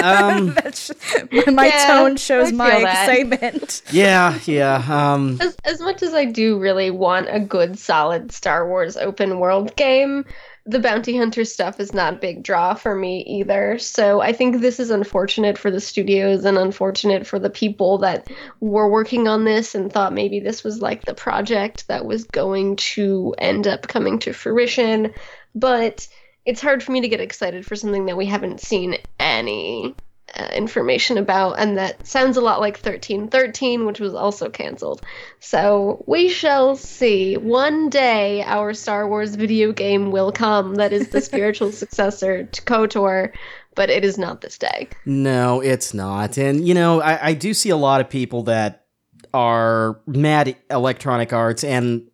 Um, 0.03 0.55
That's 0.63 0.91
my, 1.31 1.45
my 1.53 1.67
Yeah, 1.67 1.87
tone 1.87 2.17
shows 2.17 2.53
my 2.53 2.81
that. 2.81 3.09
excitement. 3.09 3.83
yeah, 3.93 4.39
yeah. 4.47 4.85
Um, 4.89 5.39
As 5.41 5.57
as 5.65 5.81
much 5.81 6.03
as 6.03 6.15
I 6.15 6.25
do 6.27 6.59
really 6.59 6.91
want 6.91 7.29
a 7.31 7.41
good, 7.41 7.79
solid 7.79 8.33
Star 8.33 8.67
Wars 8.69 8.97
open 8.97 9.39
world 9.39 9.75
game, 9.77 10.25
the 10.64 10.79
bounty 10.79 11.16
hunter 11.16 11.44
stuff 11.44 11.81
is 11.81 11.92
not 11.92 12.14
a 12.14 12.18
big 12.18 12.42
draw 12.42 12.75
for 12.75 12.94
me 12.94 13.25
either. 13.27 13.79
So 13.79 14.20
I 14.20 14.33
think 14.33 14.61
this 14.61 14.79
is 14.79 14.90
unfortunate 14.90 15.59
for 15.59 15.70
the 15.70 15.81
studios 15.81 16.44
and 16.44 16.57
unfortunate 16.57 17.27
for 17.27 17.38
the 17.38 17.51
people 17.51 17.98
that 17.98 18.29
were 18.61 18.88
working 18.88 19.27
on 19.27 19.44
this 19.44 19.75
and 19.75 19.92
thought 19.92 20.12
maybe 20.12 20.38
this 20.38 20.62
was 20.62 20.81
like 20.81 21.05
the 21.05 21.14
project 21.14 21.88
that 21.88 22.05
was 22.05 22.25
going 22.25 22.77
to 22.77 23.35
end 23.38 23.66
up 23.66 23.88
coming 23.88 24.20
to 24.20 24.33
fruition. 24.33 25.12
But 25.55 26.07
it's 26.46 26.61
hard 26.61 26.83
for 26.83 26.92
me 26.92 27.01
to 27.01 27.09
get 27.09 27.20
excited 27.20 27.66
for 27.66 27.75
something 27.75 28.07
that 28.07 28.16
we 28.16 28.27
haven't 28.27 28.61
seen 28.61 28.96
any 29.18 29.96
uh, 30.35 30.49
information 30.55 31.19
about, 31.19 31.59
and 31.59 31.77
that 31.77 32.07
sounds 32.07 32.37
a 32.37 32.41
lot 32.41 32.61
like 32.61 32.75
1313, 32.75 33.85
which 33.85 34.01
was 34.01 34.15
also 34.15 34.49
canceled. 34.49 35.03
So 35.41 36.03
we 36.07 36.29
shall 36.29 36.75
see. 36.77 37.37
One 37.37 37.91
day, 37.91 38.43
our 38.43 38.73
Star 38.73 39.07
Wars 39.07 39.35
video 39.35 39.73
game 39.73 40.11
will 40.11 40.33
come 40.33 40.77
that 40.77 40.93
is 40.93 41.09
the 41.11 41.21
spiritual 41.21 41.71
successor 41.73 42.45
to 42.45 42.63
KOTOR, 42.63 43.33
but 43.75 43.91
it 43.91 44.05
is 44.05 44.17
not 44.17 44.41
this 44.41 44.57
day. 44.57 44.89
No, 45.05 45.61
it's 45.61 45.93
not. 45.93 46.39
And, 46.39 46.67
you 46.67 46.75
know, 46.75 47.03
I, 47.03 47.29
I 47.29 47.35
do 47.35 47.53
see 47.53 47.71
a 47.71 47.77
lot 47.77 48.01
of 48.01 48.09
people 48.09 48.45
that 48.45 48.87
are 49.35 50.01
mad 50.07 50.49
at 50.49 50.57
Electronic 50.71 51.33
Arts, 51.33 51.63
and 51.63 52.09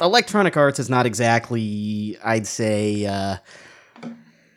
Electronic 0.00 0.56
Arts 0.56 0.78
is 0.78 0.88
not 0.88 1.04
exactly, 1.06 2.16
I'd 2.24 2.46
say, 2.46 3.06
uh, 3.06 3.36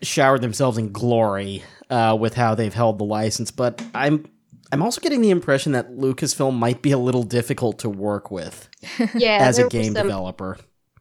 showered 0.01 0.41
themselves 0.41 0.77
in 0.77 0.91
glory 0.91 1.63
uh, 1.93 2.15
with 2.15 2.33
how 2.33 2.55
they've 2.55 2.73
held 2.73 2.97
the 2.97 3.03
license. 3.05 3.51
But 3.51 3.81
I'm. 3.93 4.25
I'm 4.71 4.81
also 4.81 5.01
getting 5.01 5.21
the 5.21 5.29
impression 5.29 5.73
that 5.73 5.91
Lucasfilm 5.91 6.57
might 6.57 6.81
be 6.81 6.91
a 6.91 6.97
little 6.97 7.21
difficult 7.21 7.77
to 7.79 7.89
work 7.89 8.31
with 8.31 8.69
Yeah, 9.13 9.37
as 9.39 9.59
a 9.59 9.67
game 9.69 9.93
developer. 9.93 10.57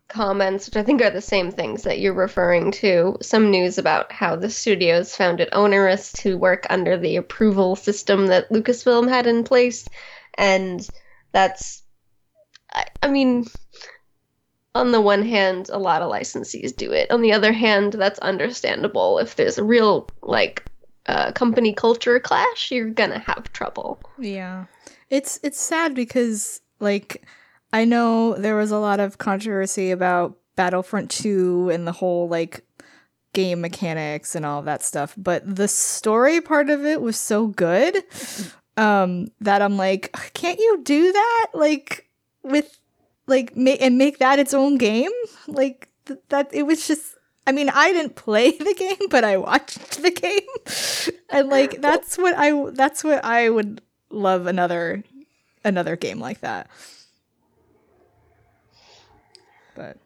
comments, 0.09 0.66
which 0.66 0.76
I 0.76 0.83
think 0.83 1.00
are 1.00 1.09
the 1.09 1.22
same 1.22 1.50
things 1.50 1.85
that 1.85 1.98
you're 1.98 2.12
referring 2.12 2.72
to. 2.72 3.16
Some 3.22 3.50
news 3.50 3.78
about 3.78 4.12
how 4.12 4.37
the 4.37 4.50
studios 4.50 5.16
found 5.16 5.40
it 5.40 5.48
onerous 5.52 6.12
to 6.20 6.37
work 6.37 6.66
under 6.68 6.98
the 6.98 7.16
approval 7.16 7.74
system 7.74 8.26
that 8.26 8.50
Lucasfilm 8.50 9.09
had 9.09 9.26
in 9.26 9.42
place, 9.42 9.88
and 10.37 10.87
that's, 11.31 11.83
I, 12.74 12.85
I 13.02 13.09
mean, 13.09 13.46
on 14.74 14.92
the 14.92 15.00
one 15.00 15.24
hand, 15.24 15.70
a 15.72 15.78
lot 15.78 16.02
of 16.02 16.12
licensees 16.12 16.76
do 16.76 16.92
it. 16.92 17.11
On 17.11 17.22
the 17.22 17.33
other 17.33 17.52
hand, 17.52 17.94
that's 17.94 18.18
understandable. 18.18 19.18
If 19.18 19.37
there's 19.37 19.57
a 19.57 19.64
real 19.64 20.11
like 20.20 20.62
uh, 21.06 21.32
company 21.32 21.72
culture 21.72 22.20
clash, 22.20 22.70
you're 22.70 22.90
gonna 22.90 23.18
have 23.18 23.52
trouble. 23.52 24.00
Yeah. 24.18 24.66
It's 25.10 25.38
it's 25.42 25.60
sad 25.60 25.94
because 25.94 26.60
like 26.80 27.24
I 27.72 27.84
know 27.84 28.34
there 28.34 28.56
was 28.56 28.70
a 28.70 28.78
lot 28.78 29.00
of 29.00 29.18
controversy 29.18 29.90
about 29.90 30.36
Battlefront 30.56 31.10
2 31.10 31.70
and 31.70 31.86
the 31.86 31.92
whole 31.92 32.28
like 32.28 32.64
game 33.32 33.60
mechanics 33.62 34.34
and 34.34 34.44
all 34.44 34.62
that 34.62 34.82
stuff, 34.82 35.14
but 35.16 35.42
the 35.56 35.68
story 35.68 36.40
part 36.40 36.68
of 36.68 36.84
it 36.84 37.00
was 37.00 37.18
so 37.18 37.46
good 37.46 37.96
um 38.76 39.28
that 39.40 39.60
I'm 39.62 39.76
like, 39.76 40.12
can't 40.34 40.58
you 40.58 40.80
do 40.82 41.12
that 41.12 41.46
like 41.54 42.08
with 42.42 42.78
like 43.26 43.56
ma- 43.56 43.72
and 43.80 43.98
make 43.98 44.18
that 44.18 44.38
its 44.38 44.54
own 44.54 44.76
game? 44.78 45.10
Like 45.46 45.88
th- 46.06 46.20
that 46.28 46.50
it 46.52 46.64
was 46.64 46.86
just 46.86 47.16
I 47.46 47.52
mean, 47.52 47.70
I 47.70 47.92
didn't 47.92 48.14
play 48.14 48.50
the 48.59 48.74
game, 48.74 49.09
but 49.11 49.24
I 49.24 49.37
watched 49.37 50.02
the 50.02 50.11
game. 50.11 51.16
and 51.31 51.48
like 51.48 51.81
that's 51.81 52.16
what 52.18 52.35
I 52.37 52.70
that's 52.70 53.02
what 53.02 53.24
I 53.24 53.48
would 53.48 53.81
love 54.11 54.46
another 54.46 55.02
another 55.64 55.96
game 55.96 56.20
like 56.20 56.40
that. 56.40 56.68
But 59.74 59.96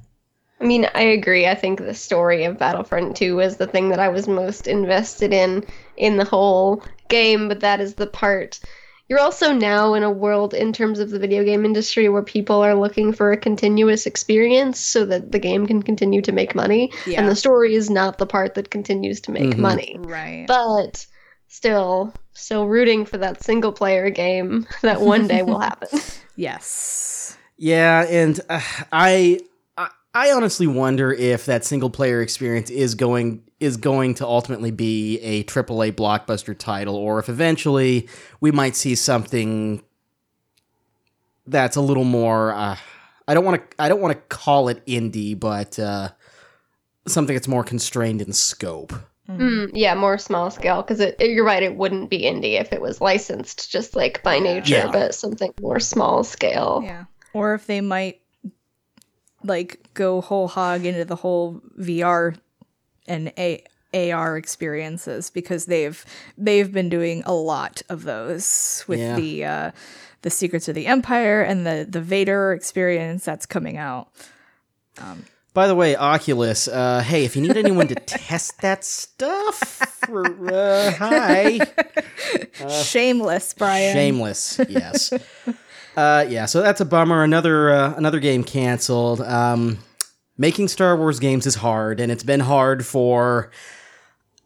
I 0.61 0.65
mean, 0.65 0.89
I 0.95 1.03
agree. 1.03 1.47
I 1.47 1.55
think 1.55 1.81
the 1.81 1.95
story 1.95 2.45
of 2.45 2.59
Battlefront 2.59 3.17
2 3.17 3.37
was 3.37 3.57
the 3.57 3.67
thing 3.67 3.91
that 3.91 4.01
I 4.01 4.09
was 4.09 4.27
most 4.27 4.67
invested 4.67 5.33
in 5.33 5.65
in 5.97 6.17
the 6.17 6.25
whole 6.25 6.83
game, 7.09 7.49
but 7.49 7.61
that 7.61 7.81
is 7.81 7.95
the 7.95 8.07
part. 8.07 8.61
You're 9.09 9.21
also 9.21 9.53
now 9.53 9.95
in 9.95 10.03
a 10.03 10.11
world 10.11 10.53
in 10.53 10.73
terms 10.73 10.99
of 10.99 11.11
the 11.11 11.19
video 11.21 11.45
game 11.45 11.65
industry 11.65 12.09
where 12.09 12.23
people 12.25 12.57
are 12.63 12.75
looking 12.75 13.13
for 13.13 13.31
a 13.31 13.37
continuous 13.37 14.05
experience 14.07 14.81
so 14.81 15.05
that 15.07 15.31
the 15.31 15.39
game 15.39 15.65
can 15.67 15.83
continue 15.83 16.21
to 16.23 16.33
make 16.33 16.55
money. 16.57 16.91
Yeah. 17.07 17.21
And 17.21 17.29
the 17.31 17.37
story 17.37 17.75
is 17.75 17.89
not 17.89 18.19
the 18.19 18.27
part 18.27 18.55
that 18.55 18.71
continues 18.71 19.21
to 19.23 19.31
make 19.33 19.55
Mhm. 19.55 19.59
money. 19.59 19.97
right. 20.01 20.45
But 20.49 21.07
still, 21.47 22.13
still 22.33 22.67
rooting 22.67 23.05
for 23.07 23.19
that 23.19 23.45
single 23.45 23.71
player 23.73 24.11
game 24.11 24.67
that 24.83 25.01
one 25.01 25.29
day 25.29 25.43
will 25.43 25.61
happen. 25.71 25.89
yes. 26.35 27.37
Yeah, 27.59 28.05
and 28.09 28.39
uh, 28.51 28.61
I, 28.93 29.39
I 29.79 29.89
I 30.15 30.33
honestly 30.33 30.67
wonder 30.67 31.13
if 31.13 31.47
that 31.47 31.65
single 31.65 31.91
player 31.91 32.21
experience 32.23 32.71
is 32.71 32.95
going 32.97 33.43
is 33.59 33.77
going 33.77 34.15
to 34.15 34.27
ultimately 34.27 34.71
be 34.71 35.19
a 35.21 35.45
AAA 35.45 35.93
blockbuster 35.93 36.57
title, 36.57 36.95
or 36.97 37.19
if 37.19 37.29
eventually 37.29 38.09
we 38.41 38.51
might 38.53 38.77
see 38.77 38.95
something 38.95 39.83
that's 41.47 41.77
a 41.77 41.81
little 41.81 42.05
more. 42.05 42.53
Uh, 42.53 42.77
I 43.29 43.35
don't 43.35 43.45
want 43.45 43.71
to. 43.71 43.77
I 43.83 43.89
don't 43.89 44.01
want 44.01 44.15
to 44.15 44.37
call 44.37 44.69
it 44.69 44.85
indie, 44.87 45.39
but 45.39 45.79
uh, 45.79 46.11
something 47.07 47.35
that's 47.35 47.49
more 47.49 47.65
constrained 47.65 48.21
in 48.23 48.33
scope. 48.33 48.93
Mm, 49.29 49.71
yeah, 49.75 49.95
more 49.97 50.19
small 50.19 50.51
scale 50.53 50.83
because 50.83 51.01
it, 51.01 51.17
you're 51.19 51.45
right. 51.45 51.63
It 51.63 51.75
wouldn't 51.77 52.11
be 52.11 52.23
indie 52.23 52.61
if 52.61 52.73
it 52.73 52.81
was 52.81 53.01
licensed, 53.01 53.71
just 53.73 53.97
like 53.97 54.23
by 54.23 54.39
nature, 54.39 54.75
Yeah. 54.77 54.93
but 54.93 55.15
something 55.17 55.53
more 55.61 55.81
small 55.81 56.23
scale. 56.23 56.83
Yeah. 56.85 57.05
Or 57.33 57.55
if 57.55 57.67
they 57.67 57.81
might 57.81 58.21
like 59.43 59.81
go 59.95 60.21
whole 60.21 60.47
hog 60.49 60.85
into 60.85 61.05
the 61.05 61.17
whole 61.17 61.61
VR 61.79 62.37
and 63.09 63.33
A- 63.39 63.65
AR 63.95 64.37
experiences 64.37 65.31
because 65.31 65.67
they've 65.67 66.05
they've 66.37 66.71
been 66.73 66.89
doing 66.89 67.23
a 67.25 67.33
lot 67.33 67.83
of 67.89 68.03
those 68.05 68.85
with 68.87 68.99
Yeah. 69.01 69.17
the 69.17 69.45
uh 69.45 69.71
the 70.23 70.31
Secrets 70.31 70.69
of 70.69 70.75
the 70.75 70.87
Empire 70.87 71.41
and 71.43 71.67
the 71.67 71.87
the 71.89 72.01
Vader 72.01 72.53
experience 72.53 73.25
that's 73.25 73.47
coming 73.47 73.77
out. 73.77 74.09
By 75.55 75.67
the 75.69 75.75
way, 75.75 75.97
Oculus. 75.97 76.69
Uh, 76.69 77.01
hey, 77.01 77.25
if 77.25 77.35
you 77.35 77.41
need 77.41 77.57
anyone 77.57 77.89
to 77.89 77.95
test 78.07 78.61
that 78.61 78.85
stuff, 78.85 79.81
uh, 80.07 80.91
hi. 80.93 81.61
Shameless, 82.83 83.55
Brian. 83.55 83.95
Shameless, 83.95 84.61
yes. 84.69 85.13
uh, 85.97 86.27
yeah, 86.29 86.45
so 86.47 86.61
that's 86.61 86.81
a 86.83 86.85
bummer. 86.85 87.23
Another 87.23 87.71
uh, 87.71 87.95
another 87.97 88.21
game 88.21 88.45
canceled. 88.45 89.21
Um, 89.23 89.79
making 90.39 90.69
Star 90.69 90.97
Wars 90.97 91.19
games 91.19 91.47
is 91.47 91.57
hard, 91.57 92.01
and 92.01 92.11
it's 92.13 92.25
been 92.25 92.41
hard 92.41 92.85
for 92.85 93.51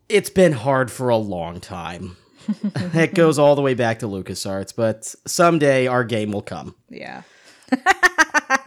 it's 0.09 0.31
been 0.31 0.53
hard 0.53 0.90
for 0.90 1.09
a 1.09 1.16
long 1.16 1.61
time. 1.61 2.16
it 2.94 3.14
goes 3.14 3.38
all 3.38 3.55
the 3.55 3.62
way 3.62 3.74
back 3.74 4.00
to 4.00 4.07
LucasArts, 4.07 4.74
but 4.74 5.14
someday 5.26 5.87
our 5.87 6.05
game 6.05 6.33
will 6.33 6.42
come. 6.42 6.74
Yeah. 6.88 7.22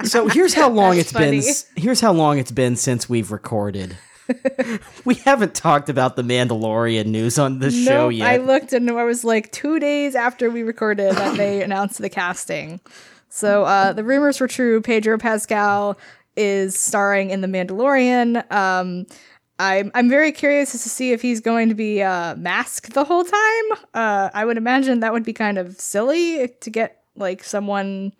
So 0.05 0.27
here's 0.27 0.53
how 0.53 0.69
long 0.69 0.95
That's 0.95 1.11
it's 1.13 1.65
been. 1.75 1.81
Here's 1.81 2.01
how 2.01 2.13
long 2.13 2.37
it's 2.39 2.51
been 2.51 2.75
since 2.75 3.09
we've 3.09 3.31
recorded. 3.31 3.97
we 5.05 5.15
haven't 5.15 5.53
talked 5.53 5.89
about 5.89 6.15
the 6.15 6.21
Mandalorian 6.21 7.07
news 7.07 7.37
on 7.37 7.59
the 7.59 7.71
show 7.71 8.09
yet. 8.09 8.29
I 8.29 8.37
looked 8.37 8.71
and 8.73 8.89
it 8.89 8.93
was 8.93 9.23
like 9.23 9.51
two 9.51 9.79
days 9.79 10.15
after 10.15 10.49
we 10.49 10.63
recorded 10.63 11.15
that 11.15 11.37
they 11.37 11.61
announced 11.61 11.99
the 11.99 12.09
casting. 12.09 12.79
So 13.29 13.63
uh, 13.63 13.93
the 13.93 14.03
rumors 14.03 14.39
were 14.39 14.47
true. 14.47 14.81
Pedro 14.81 15.17
Pascal 15.17 15.97
is 16.35 16.77
starring 16.77 17.29
in 17.29 17.41
The 17.41 17.47
Mandalorian. 17.47 18.51
Um, 18.51 19.05
I'm 19.59 19.91
I'm 19.93 20.09
very 20.09 20.31
curious 20.31 20.71
to 20.71 20.77
see 20.77 21.11
if 21.11 21.21
he's 21.21 21.39
going 21.39 21.69
to 21.69 21.75
be 21.75 22.01
uh, 22.01 22.35
masked 22.35 22.93
the 22.93 23.03
whole 23.03 23.23
time. 23.23 23.79
Uh, 23.93 24.29
I 24.33 24.45
would 24.45 24.57
imagine 24.57 24.99
that 25.01 25.13
would 25.13 25.23
be 25.23 25.33
kind 25.33 25.57
of 25.57 25.79
silly 25.79 26.47
to 26.47 26.69
get 26.69 27.03
like 27.15 27.43
someone 27.43 28.13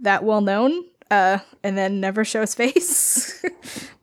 that 0.00 0.22
well 0.22 0.40
known 0.40 0.84
uh, 1.10 1.38
and 1.62 1.76
then 1.76 2.00
never 2.00 2.24
show 2.24 2.42
his 2.42 2.54
face. 2.56 3.44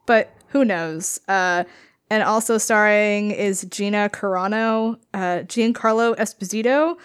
but 0.05 0.33
who 0.49 0.65
knows? 0.65 1.19
Uh, 1.27 1.63
and 2.09 2.23
also 2.23 2.57
starring 2.57 3.31
is 3.31 3.65
Gina 3.69 4.09
Carano, 4.09 4.97
uh, 5.13 5.43
Giancarlo 5.45 6.15
Esposito, 6.17 6.97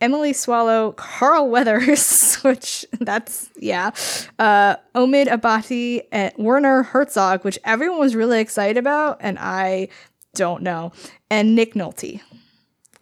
Emily 0.00 0.32
Swallow, 0.32 0.92
Carl 0.92 1.48
Weathers, 1.48 2.36
which 2.42 2.84
that's 3.00 3.50
yeah, 3.56 3.90
uh, 4.38 4.76
Omid 4.94 5.28
Abtahi, 5.28 6.02
and 6.12 6.32
Werner 6.36 6.82
Herzog, 6.82 7.44
which 7.44 7.58
everyone 7.64 7.98
was 8.00 8.14
really 8.14 8.40
excited 8.40 8.76
about, 8.76 9.18
and 9.20 9.38
I 9.38 9.88
don't 10.34 10.62
know, 10.62 10.92
and 11.30 11.54
Nick 11.54 11.74
Nolte. 11.74 12.20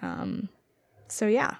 Um, 0.00 0.48
so 1.08 1.26
yeah, 1.26 1.56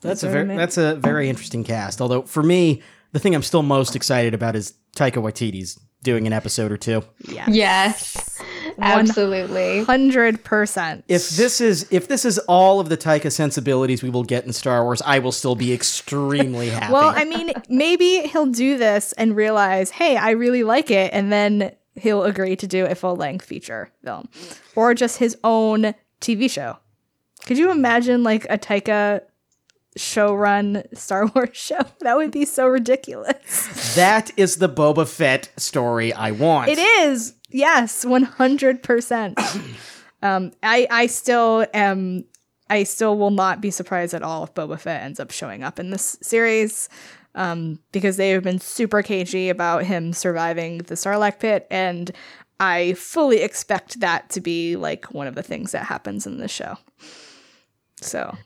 That's 0.00 0.22
a 0.22 0.28
very 0.28 0.56
that's 0.56 0.76
a 0.76 0.96
very 0.96 1.28
interesting 1.28 1.64
cast. 1.64 2.00
Although 2.00 2.22
for 2.22 2.42
me, 2.42 2.82
the 3.12 3.18
thing 3.18 3.34
I'm 3.34 3.42
still 3.42 3.62
most 3.62 3.96
excited 3.96 4.34
about 4.34 4.56
is 4.56 4.74
Taika 4.96 5.22
Waititi's 5.22 5.78
doing 6.02 6.26
an 6.26 6.32
episode 6.32 6.70
or 6.70 6.76
two. 6.76 7.02
yeah, 7.28 7.46
Yes, 7.48 8.38
absolutely. 8.78 9.84
hundred 9.84 10.44
percent. 10.44 11.04
If 11.08 11.30
this 11.30 11.60
is 11.60 11.86
if 11.90 12.08
this 12.08 12.24
is 12.24 12.38
all 12.40 12.80
of 12.80 12.88
the 12.88 12.96
Taika 12.96 13.30
sensibilities 13.32 14.02
we 14.02 14.10
will 14.10 14.24
get 14.24 14.44
in 14.44 14.52
Star 14.52 14.84
Wars, 14.84 15.02
I 15.02 15.18
will 15.18 15.32
still 15.32 15.54
be 15.54 15.72
extremely 15.72 16.68
happy. 16.70 16.92
Well, 16.92 17.12
I 17.14 17.24
mean, 17.24 17.52
maybe 17.68 18.20
he'll 18.22 18.46
do 18.46 18.76
this 18.78 19.12
and 19.14 19.36
realize, 19.36 19.90
hey, 19.90 20.16
I 20.16 20.30
really 20.30 20.62
like 20.62 20.90
it, 20.90 21.10
and 21.12 21.32
then 21.32 21.72
he'll 21.96 22.24
agree 22.24 22.56
to 22.56 22.66
do 22.66 22.86
a 22.86 22.94
full 22.94 23.16
length 23.16 23.44
feature 23.44 23.90
film 24.02 24.28
or 24.74 24.94
just 24.94 25.18
his 25.18 25.36
own 25.44 25.94
TV 26.20 26.50
show. 26.50 26.78
Could 27.46 27.58
you 27.58 27.70
imagine 27.70 28.22
like 28.22 28.46
a 28.48 28.58
Taika 28.58 29.20
show 29.96 30.34
run 30.34 30.82
Star 30.94 31.26
Wars 31.34 31.50
show? 31.52 31.80
That 32.00 32.16
would 32.16 32.30
be 32.30 32.44
so 32.44 32.66
ridiculous. 32.66 33.94
that 33.94 34.30
is 34.36 34.56
the 34.56 34.68
Boba 34.68 35.06
Fett 35.06 35.50
story 35.56 36.12
I 36.12 36.30
want. 36.32 36.70
It 36.70 36.78
is. 36.78 37.34
Yes, 37.54 38.04
100%. 38.04 39.78
um 40.22 40.50
I 40.60 40.88
I 40.90 41.06
still 41.06 41.64
am 41.72 42.24
I 42.68 42.82
still 42.82 43.16
will 43.16 43.30
not 43.30 43.60
be 43.60 43.70
surprised 43.70 44.12
at 44.12 44.22
all 44.24 44.42
if 44.42 44.54
Boba 44.54 44.78
Fett 44.78 45.04
ends 45.04 45.20
up 45.20 45.30
showing 45.30 45.62
up 45.62 45.78
in 45.78 45.90
this 45.90 46.18
series. 46.20 46.88
Um, 47.36 47.78
because 47.92 48.16
they 48.16 48.30
have 48.30 48.42
been 48.44 48.60
super 48.60 49.02
cagey 49.02 49.48
about 49.50 49.84
him 49.84 50.12
surviving 50.12 50.78
the 50.78 50.94
Sarlacc 50.94 51.40
pit, 51.40 51.66
and 51.68 52.12
I 52.60 52.92
fully 52.94 53.40
expect 53.42 53.98
that 54.00 54.30
to 54.30 54.40
be 54.40 54.76
like 54.76 55.12
one 55.12 55.26
of 55.26 55.34
the 55.34 55.42
things 55.42 55.72
that 55.72 55.84
happens 55.86 56.28
in 56.28 56.38
the 56.38 56.46
show. 56.46 56.76
So, 58.00 58.36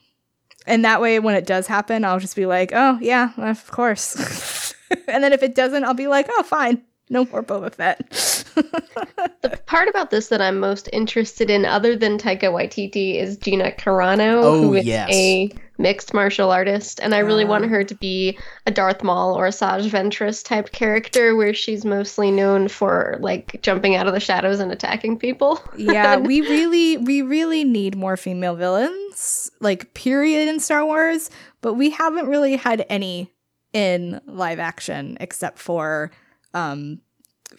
and 0.65 0.83
that 0.85 1.01
way, 1.01 1.19
when 1.19 1.35
it 1.35 1.45
does 1.45 1.67
happen, 1.67 2.03
I'll 2.03 2.19
just 2.19 2.35
be 2.35 2.47
like, 2.47 2.71
"Oh 2.73 2.97
yeah, 2.99 3.31
of 3.37 3.69
course." 3.69 4.73
and 5.07 5.23
then 5.23 5.33
if 5.33 5.43
it 5.43 5.53
doesn't, 5.53 5.83
I'll 5.83 5.93
be 5.93 6.07
like, 6.07 6.25
"Oh 6.29 6.41
fine, 6.43 6.81
no 7.09 7.25
more 7.25 7.43
Boba 7.43 7.71
Fett." 7.73 8.38
The 9.41 9.57
part 9.65 9.87
about 9.87 10.09
this 10.11 10.27
that 10.27 10.41
I'm 10.41 10.59
most 10.59 10.89
interested 10.91 11.49
in, 11.49 11.65
other 11.65 11.95
than 11.95 12.17
Taika 12.17 12.43
Waititi, 12.51 13.15
is 13.15 13.37
Gina 13.37 13.71
Carano, 13.71 14.43
Oh, 14.43 14.61
who 14.61 14.73
is 14.75 14.85
yes. 14.85 15.09
a 15.11 15.49
mixed 15.77 16.13
martial 16.13 16.51
artist, 16.51 16.99
and 17.01 17.15
I 17.15 17.19
really 17.19 17.45
Ah. 17.45 17.47
want 17.47 17.65
her 17.67 17.83
to 17.85 17.95
be 17.95 18.37
a 18.65 18.71
Darth 18.71 19.01
Maul 19.01 19.33
or 19.35 19.47
Asajj 19.47 19.89
Ventress 19.89 20.43
type 20.43 20.71
character, 20.73 21.35
where 21.37 21.53
she's 21.53 21.85
mostly 21.85 22.31
known 22.31 22.67
for 22.67 23.17
like 23.21 23.61
jumping 23.61 23.95
out 23.95 24.07
of 24.07 24.13
the 24.13 24.19
shadows 24.19 24.59
and 24.59 24.71
attacking 24.73 25.17
people. 25.17 25.61
yeah, 25.77 26.17
we 26.29 26.41
really 26.41 26.97
we 26.97 27.21
really 27.21 27.63
need 27.63 27.95
more 27.95 28.17
female 28.17 28.55
villains, 28.55 29.49
like 29.61 29.93
period 29.93 30.49
in 30.49 30.59
Star 30.59 30.85
Wars, 30.85 31.29
but 31.61 31.75
we 31.75 31.89
haven't 31.91 32.27
really 32.27 32.57
had 32.57 32.85
any 32.89 33.31
in 33.71 34.19
live 34.25 34.59
action 34.59 35.15
except 35.21 35.59
for 35.59 36.11
um 36.53 36.99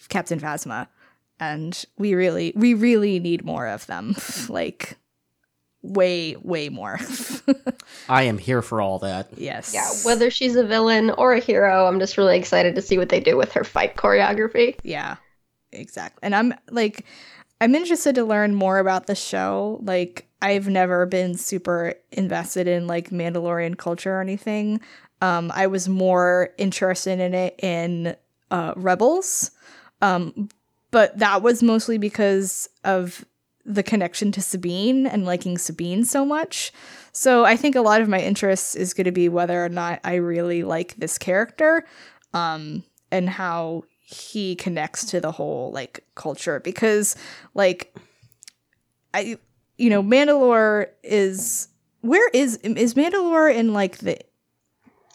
Captain 0.09 0.39
Phasma. 0.39 0.87
And 1.39 1.83
we 1.97 2.13
really 2.13 2.53
we 2.55 2.73
really 2.73 3.19
need 3.19 3.43
more 3.43 3.67
of 3.67 3.87
them. 3.87 4.15
like 4.49 4.97
way 5.81 6.35
way 6.41 6.69
more. 6.69 6.99
I 8.09 8.23
am 8.23 8.37
here 8.37 8.61
for 8.61 8.81
all 8.81 8.99
that. 8.99 9.29
yes. 9.37 9.73
Yeah, 9.73 9.89
whether 10.03 10.29
she's 10.29 10.55
a 10.55 10.63
villain 10.63 11.09
or 11.11 11.33
a 11.33 11.39
hero, 11.39 11.87
I'm 11.87 11.99
just 11.99 12.17
really 12.17 12.37
excited 12.37 12.75
to 12.75 12.81
see 12.81 12.97
what 12.97 13.09
they 13.09 13.19
do 13.19 13.37
with 13.37 13.51
her 13.53 13.63
fight 13.63 13.95
choreography. 13.95 14.77
Yeah, 14.83 15.15
exactly. 15.71 16.19
And 16.21 16.35
I'm 16.35 16.53
like, 16.69 17.05
I'm 17.59 17.75
interested 17.75 18.15
to 18.15 18.23
learn 18.23 18.55
more 18.55 18.79
about 18.79 19.07
the 19.07 19.15
show. 19.15 19.79
Like, 19.83 20.27
I've 20.41 20.67
never 20.67 21.05
been 21.05 21.35
super 21.37 21.93
invested 22.11 22.67
in 22.67 22.87
like 22.87 23.11
Mandalorian 23.11 23.77
culture 23.77 24.15
or 24.15 24.21
anything. 24.21 24.81
Um, 25.21 25.51
I 25.53 25.67
was 25.67 25.87
more 25.87 26.49
interested 26.57 27.19
in 27.19 27.35
it 27.35 27.59
in 27.63 28.15
uh, 28.49 28.73
Rebels. 28.75 29.51
Um, 30.01 30.49
but 30.91 31.17
that 31.19 31.41
was 31.41 31.63
mostly 31.63 31.97
because 31.97 32.69
of 32.83 33.25
the 33.65 33.83
connection 33.83 34.31
to 34.33 34.41
Sabine 34.41 35.05
and 35.05 35.25
liking 35.25 35.57
Sabine 35.57 36.03
so 36.03 36.25
much. 36.25 36.71
So 37.11 37.45
I 37.45 37.55
think 37.55 37.75
a 37.75 37.81
lot 37.81 38.01
of 38.01 38.09
my 38.09 38.19
interest 38.19 38.75
is 38.75 38.93
going 38.93 39.05
to 39.05 39.11
be 39.11 39.29
whether 39.29 39.63
or 39.63 39.69
not 39.69 39.99
I 40.03 40.15
really 40.15 40.63
like 40.63 40.95
this 40.95 41.17
character 41.17 41.85
um, 42.33 42.83
and 43.11 43.29
how 43.29 43.83
he 43.99 44.55
connects 44.55 45.05
to 45.05 45.21
the 45.21 45.31
whole 45.31 45.71
like 45.71 46.03
culture 46.15 46.59
because 46.59 47.15
like 47.53 47.95
I 49.13 49.37
you 49.77 49.89
know 49.89 50.03
Mandalore 50.03 50.87
is 51.01 51.69
where 52.01 52.27
is 52.33 52.57
is 52.57 52.93
Mandalore 52.95 53.53
in 53.55 53.73
like 53.73 53.99
the 53.99 54.19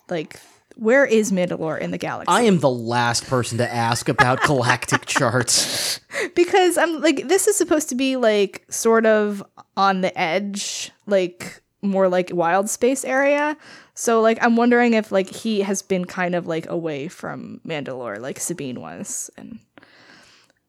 like 0.09 0.41
where 0.77 1.07
is 1.07 1.33
Mandalore 1.33 1.81
in 1.81 1.91
the 1.91 1.99
galaxy? 1.99 2.29
I 2.29 2.43
am 2.43 2.59
the 2.59 2.71
last 2.71 3.27
person 3.27 3.59
to 3.59 3.73
ask 3.73 4.09
about 4.09 4.43
galactic 4.47 5.07
charts. 5.07 6.01
because 6.35 6.79
I'm 6.79 7.01
like 7.01 7.29
this 7.29 7.47
is 7.47 7.57
supposed 7.57 7.89
to 7.89 7.95
be 7.95 8.17
like 8.17 8.65
sort 8.71 9.07
of 9.07 9.43
on 9.77 10.03
the 10.03 10.17
edge, 10.19 10.93
like 11.07 11.63
more 11.83 12.09
like 12.09 12.31
wild 12.33 12.69
space 12.69 13.05
area. 13.05 13.57
So 13.95 14.21
like 14.21 14.39
I'm 14.43 14.57
wondering 14.57 14.95
if 14.95 15.11
like 15.11 15.31
he 15.31 15.63
has 15.63 15.83
been 15.83 16.05
kind 16.05 16.35
of 16.35 16.47
like 16.47 16.69
away 16.69 17.09
from 17.09 17.61
Mandalore 17.67 18.21
like 18.21 18.39
Sabine 18.39 18.81
was 18.81 19.31
and 19.37 19.59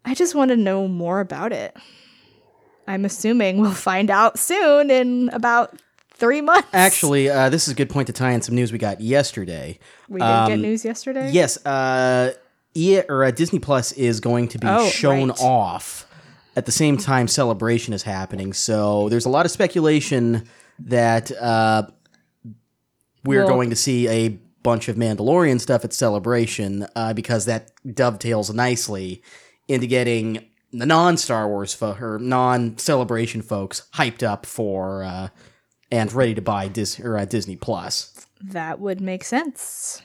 I 0.06 0.14
just 0.14 0.36
want 0.36 0.50
to 0.50 0.58
know 0.58 0.88
more 0.88 1.20
about 1.20 1.52
it. 1.52 1.76
I'm 2.88 3.04
assuming 3.04 3.60
we'll 3.60 3.72
find 3.72 4.10
out 4.10 4.40
soon 4.40 4.90
in 4.90 5.30
about 5.34 5.78
3 6.18 6.42
months. 6.42 6.68
Actually, 6.74 7.30
uh, 7.30 7.50
this 7.50 7.68
is 7.68 7.74
a 7.74 7.76
good 7.76 7.90
point 7.90 8.08
to 8.08 8.14
tie 8.14 8.32
in 8.32 8.42
some 8.42 8.56
news 8.56 8.72
we 8.72 8.78
got 8.78 9.00
yesterday. 9.02 9.80
we 10.10 10.20
did 10.20 10.26
get 10.26 10.52
um, 10.54 10.62
news 10.62 10.84
yesterday. 10.86 11.32
Yes, 11.32 11.64
uh, 11.66 12.34
EA, 12.76 13.02
or 13.10 13.24
uh, 13.24 13.32
Disney 13.32 13.60
Plus 13.60 13.92
is 13.94 14.20
going 14.20 14.48
to 14.50 14.60
be 14.60 14.68
Oh, 14.68 14.88
shown 14.90 15.30
right. 15.30 15.42
off 15.42 16.06
at 16.56 16.66
the 16.66 16.72
same 16.72 16.98
time 16.98 17.28
Celebration 17.28 17.94
is 17.94 18.04
happening. 18.04 18.54
So 18.54 19.10
there's 19.10 19.26
a 19.26 19.30
lot 19.30 19.46
of 19.46 19.52
speculation 19.52 20.48
that 20.80 21.32
uh, 21.40 21.84
we're 23.24 23.42
Well- 23.46 23.48
going 23.50 23.70
to 23.70 23.76
see 23.76 24.08
a 24.08 24.30
bunch 24.64 24.90
of 24.90 24.96
Mandalorian 24.98 25.62
stuff 25.62 25.86
at 25.86 25.94
Celebration 25.94 26.86
uh, 26.96 27.14
because 27.14 27.46
that 27.46 27.72
dovetails 27.94 28.54
nicely 28.54 29.22
into 29.68 29.88
getting 29.88 30.46
the 30.74 30.86
non-Star 30.86 31.48
Wars 31.48 31.74
fo- 31.74 31.96
or 32.02 32.20
non-Celebration 32.20 33.42
folks 33.42 33.88
hyped 33.96 34.24
up 34.24 34.46
for 34.46 35.04
uh, 35.04 35.30
and 35.92 36.12
ready 36.14 36.36
to 36.36 36.42
buy 36.42 36.68
Dis- 36.68 37.00
or, 37.00 37.18
uh, 37.18 37.26
Disney 37.26 37.56
Plus. 37.56 38.26
That 38.42 38.80
would 38.80 39.02
make 39.02 39.24
sense. 39.24 40.02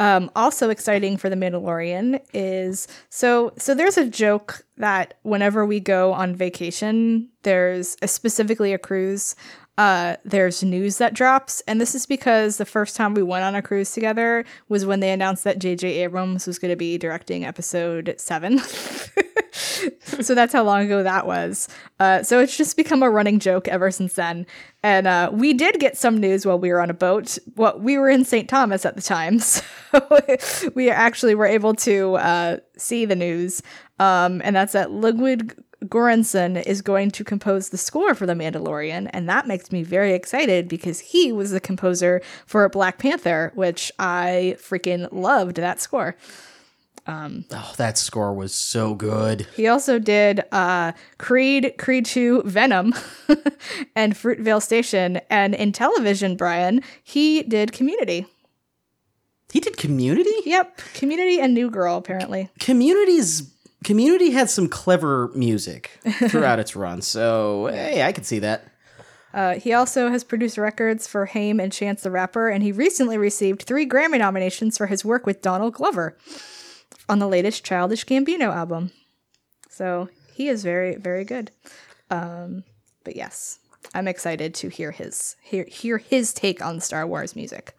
Um, 0.00 0.30
also 0.34 0.68
exciting 0.70 1.16
for 1.16 1.30
the 1.30 1.36
Mandalorian 1.36 2.20
is 2.32 2.88
so 3.08 3.52
so 3.56 3.72
there's 3.72 3.96
a 3.96 4.08
joke 4.08 4.64
that 4.76 5.14
whenever 5.22 5.64
we 5.64 5.78
go 5.78 6.12
on 6.12 6.34
vacation, 6.34 7.28
there's 7.42 7.96
a, 8.02 8.08
specifically 8.08 8.72
a 8.72 8.78
cruise. 8.78 9.36
Uh, 9.82 10.14
there's 10.24 10.62
news 10.62 10.98
that 10.98 11.12
drops, 11.12 11.60
and 11.66 11.80
this 11.80 11.92
is 11.96 12.06
because 12.06 12.56
the 12.56 12.64
first 12.64 12.94
time 12.94 13.14
we 13.14 13.22
went 13.24 13.42
on 13.42 13.56
a 13.56 13.60
cruise 13.60 13.90
together 13.90 14.44
was 14.68 14.86
when 14.86 15.00
they 15.00 15.10
announced 15.10 15.42
that 15.42 15.58
J.J. 15.58 15.88
Abrams 16.04 16.46
was 16.46 16.56
going 16.56 16.70
to 16.70 16.76
be 16.76 16.96
directing 16.96 17.44
Episode 17.44 18.14
Seven. 18.16 18.60
so 19.50 20.36
that's 20.36 20.52
how 20.52 20.62
long 20.62 20.82
ago 20.82 21.02
that 21.02 21.26
was. 21.26 21.68
Uh, 21.98 22.22
so 22.22 22.38
it's 22.38 22.56
just 22.56 22.76
become 22.76 23.02
a 23.02 23.10
running 23.10 23.40
joke 23.40 23.66
ever 23.66 23.90
since 23.90 24.14
then. 24.14 24.46
And 24.84 25.08
uh, 25.08 25.30
we 25.32 25.52
did 25.52 25.80
get 25.80 25.96
some 25.96 26.16
news 26.16 26.46
while 26.46 26.60
we 26.60 26.70
were 26.70 26.80
on 26.80 26.88
a 26.88 26.94
boat. 26.94 27.36
Well, 27.56 27.76
we 27.76 27.98
were 27.98 28.08
in 28.08 28.24
St. 28.24 28.48
Thomas 28.48 28.86
at 28.86 28.94
the 28.94 29.02
time, 29.02 29.38
so 29.40 29.62
we 30.76 30.90
actually 30.90 31.34
were 31.34 31.46
able 31.46 31.74
to 31.74 32.14
uh, 32.18 32.56
see 32.78 33.04
the 33.04 33.16
news. 33.16 33.64
Um, 33.98 34.42
and 34.44 34.54
that's 34.54 34.74
that 34.74 34.92
Ludwig 34.92 35.60
Göransson 35.82 36.62
is 36.64 36.82
going 36.82 37.10
to 37.12 37.24
compose 37.24 37.68
the 37.68 37.78
score 37.78 38.14
for 38.14 38.26
The 38.26 38.34
Mandalorian, 38.34 39.10
and 39.12 39.28
that 39.28 39.46
makes 39.46 39.72
me 39.72 39.82
very 39.82 40.12
excited 40.12 40.68
because 40.68 41.00
he 41.00 41.32
was 41.32 41.50
the 41.50 41.60
composer 41.60 42.20
for 42.46 42.68
Black 42.68 42.98
Panther, 42.98 43.52
which 43.54 43.90
I 43.98 44.56
freaking 44.58 45.08
loved 45.12 45.56
that 45.56 45.80
score. 45.80 46.16
Oh, 47.06 47.74
that 47.76 47.98
score 47.98 48.32
was 48.32 48.54
so 48.54 48.94
good. 48.94 49.46
He 49.56 49.66
also 49.66 49.98
did 49.98 50.44
uh, 50.52 50.92
Creed, 51.18 51.74
Creed 51.78 52.06
2, 52.06 52.42
Venom, 52.44 52.94
and 53.96 54.14
Fruitvale 54.14 54.62
Station. 54.62 55.20
And 55.28 55.54
in 55.54 55.72
television, 55.72 56.36
Brian, 56.36 56.82
he 57.02 57.42
did 57.42 57.72
Community. 57.72 58.26
He 59.52 59.60
did 59.60 59.76
Community. 59.76 60.32
Yep, 60.44 60.80
Community 60.94 61.40
and 61.40 61.52
New 61.52 61.70
Girl, 61.70 61.96
apparently. 61.96 62.48
Community's 62.58 63.51
Community 63.84 64.30
had 64.30 64.50
some 64.50 64.68
clever 64.68 65.30
music 65.34 65.98
throughout 66.28 66.58
its 66.58 66.76
run, 66.76 67.02
so 67.02 67.66
hey, 67.66 68.02
I 68.02 68.12
could 68.12 68.26
see 68.26 68.38
that. 68.40 68.64
Uh, 69.34 69.54
he 69.54 69.72
also 69.72 70.10
has 70.10 70.24
produced 70.24 70.58
records 70.58 71.06
for 71.06 71.26
Haim 71.26 71.58
and 71.58 71.72
Chance 71.72 72.02
the 72.02 72.10
Rapper, 72.10 72.48
and 72.48 72.62
he 72.62 72.70
recently 72.70 73.16
received 73.16 73.62
three 73.62 73.88
Grammy 73.88 74.18
nominations 74.18 74.76
for 74.76 74.86
his 74.86 75.04
work 75.04 75.24
with 75.24 75.40
Donald 75.40 75.74
Glover 75.74 76.16
on 77.08 77.18
the 77.18 77.28
latest 77.28 77.64
Childish 77.64 78.04
Gambino 78.04 78.54
album. 78.54 78.90
So 79.70 80.10
he 80.34 80.48
is 80.48 80.62
very, 80.62 80.96
very 80.96 81.24
good. 81.24 81.50
Um, 82.10 82.64
but 83.04 83.16
yes, 83.16 83.58
I'm 83.94 84.06
excited 84.06 84.54
to 84.56 84.68
hear 84.68 84.90
his 84.90 85.36
hear 85.42 85.64
hear 85.64 85.98
his 85.98 86.32
take 86.32 86.64
on 86.64 86.80
Star 86.80 87.06
Wars 87.06 87.34
music. 87.34 87.74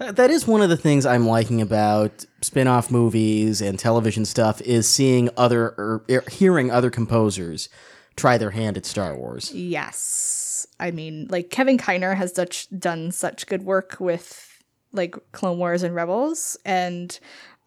Uh, 0.00 0.12
That 0.12 0.30
is 0.30 0.46
one 0.46 0.62
of 0.62 0.68
the 0.68 0.76
things 0.76 1.06
I'm 1.06 1.26
liking 1.26 1.60
about 1.60 2.24
spin-off 2.42 2.90
movies 2.90 3.60
and 3.60 3.78
television 3.78 4.24
stuff 4.24 4.60
is 4.62 4.88
seeing 4.88 5.30
other 5.36 5.74
or, 5.78 6.04
er, 6.10 6.24
hearing 6.30 6.70
other 6.70 6.90
composers 6.90 7.68
try 8.16 8.38
their 8.38 8.50
hand 8.50 8.76
at 8.76 8.86
Star 8.86 9.16
Wars. 9.16 9.52
Yes. 9.52 10.66
I 10.80 10.90
mean, 10.90 11.26
like 11.30 11.50
Kevin 11.50 11.78
Kiner 11.78 12.16
has 12.16 12.34
such 12.34 12.68
done 12.78 13.10
such 13.12 13.46
good 13.46 13.64
work 13.64 13.96
with 14.00 14.62
like 14.92 15.16
Clone 15.32 15.58
Wars 15.58 15.82
and 15.82 15.94
Rebels 15.94 16.56
and 16.64 17.18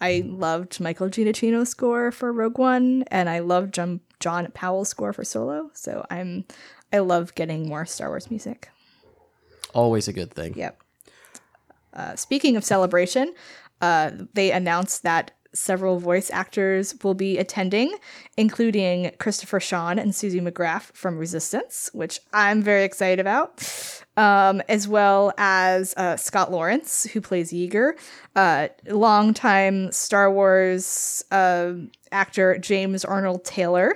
I 0.01 0.23
loved 0.25 0.79
Michael 0.79 1.09
Giacchino's 1.09 1.69
score 1.69 2.11
for 2.11 2.31
Rogue 2.31 2.57
One 2.57 3.03
and 3.07 3.29
I 3.29 3.39
loved 3.39 3.73
John, 3.73 3.99
John 4.19 4.49
Powell's 4.53 4.89
score 4.89 5.13
for 5.13 5.23
Solo. 5.23 5.69
So 5.73 6.05
I'm 6.09 6.45
I 6.91 6.99
love 6.99 7.35
getting 7.35 7.67
more 7.67 7.85
Star 7.85 8.09
Wars 8.09 8.31
music. 8.31 8.69
Always 9.73 10.07
a 10.07 10.13
good 10.13 10.31
thing. 10.31 10.55
Yep. 10.55 10.81
Uh, 11.93 12.15
speaking 12.15 12.55
of 12.55 12.63
celebration, 12.63 13.33
uh, 13.81 14.11
they 14.33 14.51
announced 14.51 15.03
that 15.03 15.31
several 15.53 15.99
voice 15.99 16.29
actors 16.31 16.93
will 17.03 17.13
be 17.13 17.37
attending, 17.37 17.95
including 18.37 19.11
Christopher 19.19 19.59
Sean 19.59 19.97
and 19.97 20.11
Suzie 20.11 20.41
McGrath 20.41 20.93
from 20.93 21.17
Resistance, 21.17 21.89
which 21.93 22.19
I'm 22.33 22.61
very 22.61 22.83
excited 22.83 23.19
about, 23.19 23.63
um, 24.15 24.61
as 24.69 24.87
well 24.87 25.33
as 25.37 25.93
uh, 25.97 26.17
Scott 26.17 26.51
Lawrence, 26.51 27.03
who 27.05 27.21
plays 27.21 27.51
Yeager, 27.51 27.93
uh, 28.35 28.67
longtime 28.87 29.91
Star 29.91 30.31
Wars 30.31 31.23
uh, 31.31 31.73
actor 32.11 32.57
James 32.59 33.03
Arnold 33.03 33.43
Taylor. 33.43 33.95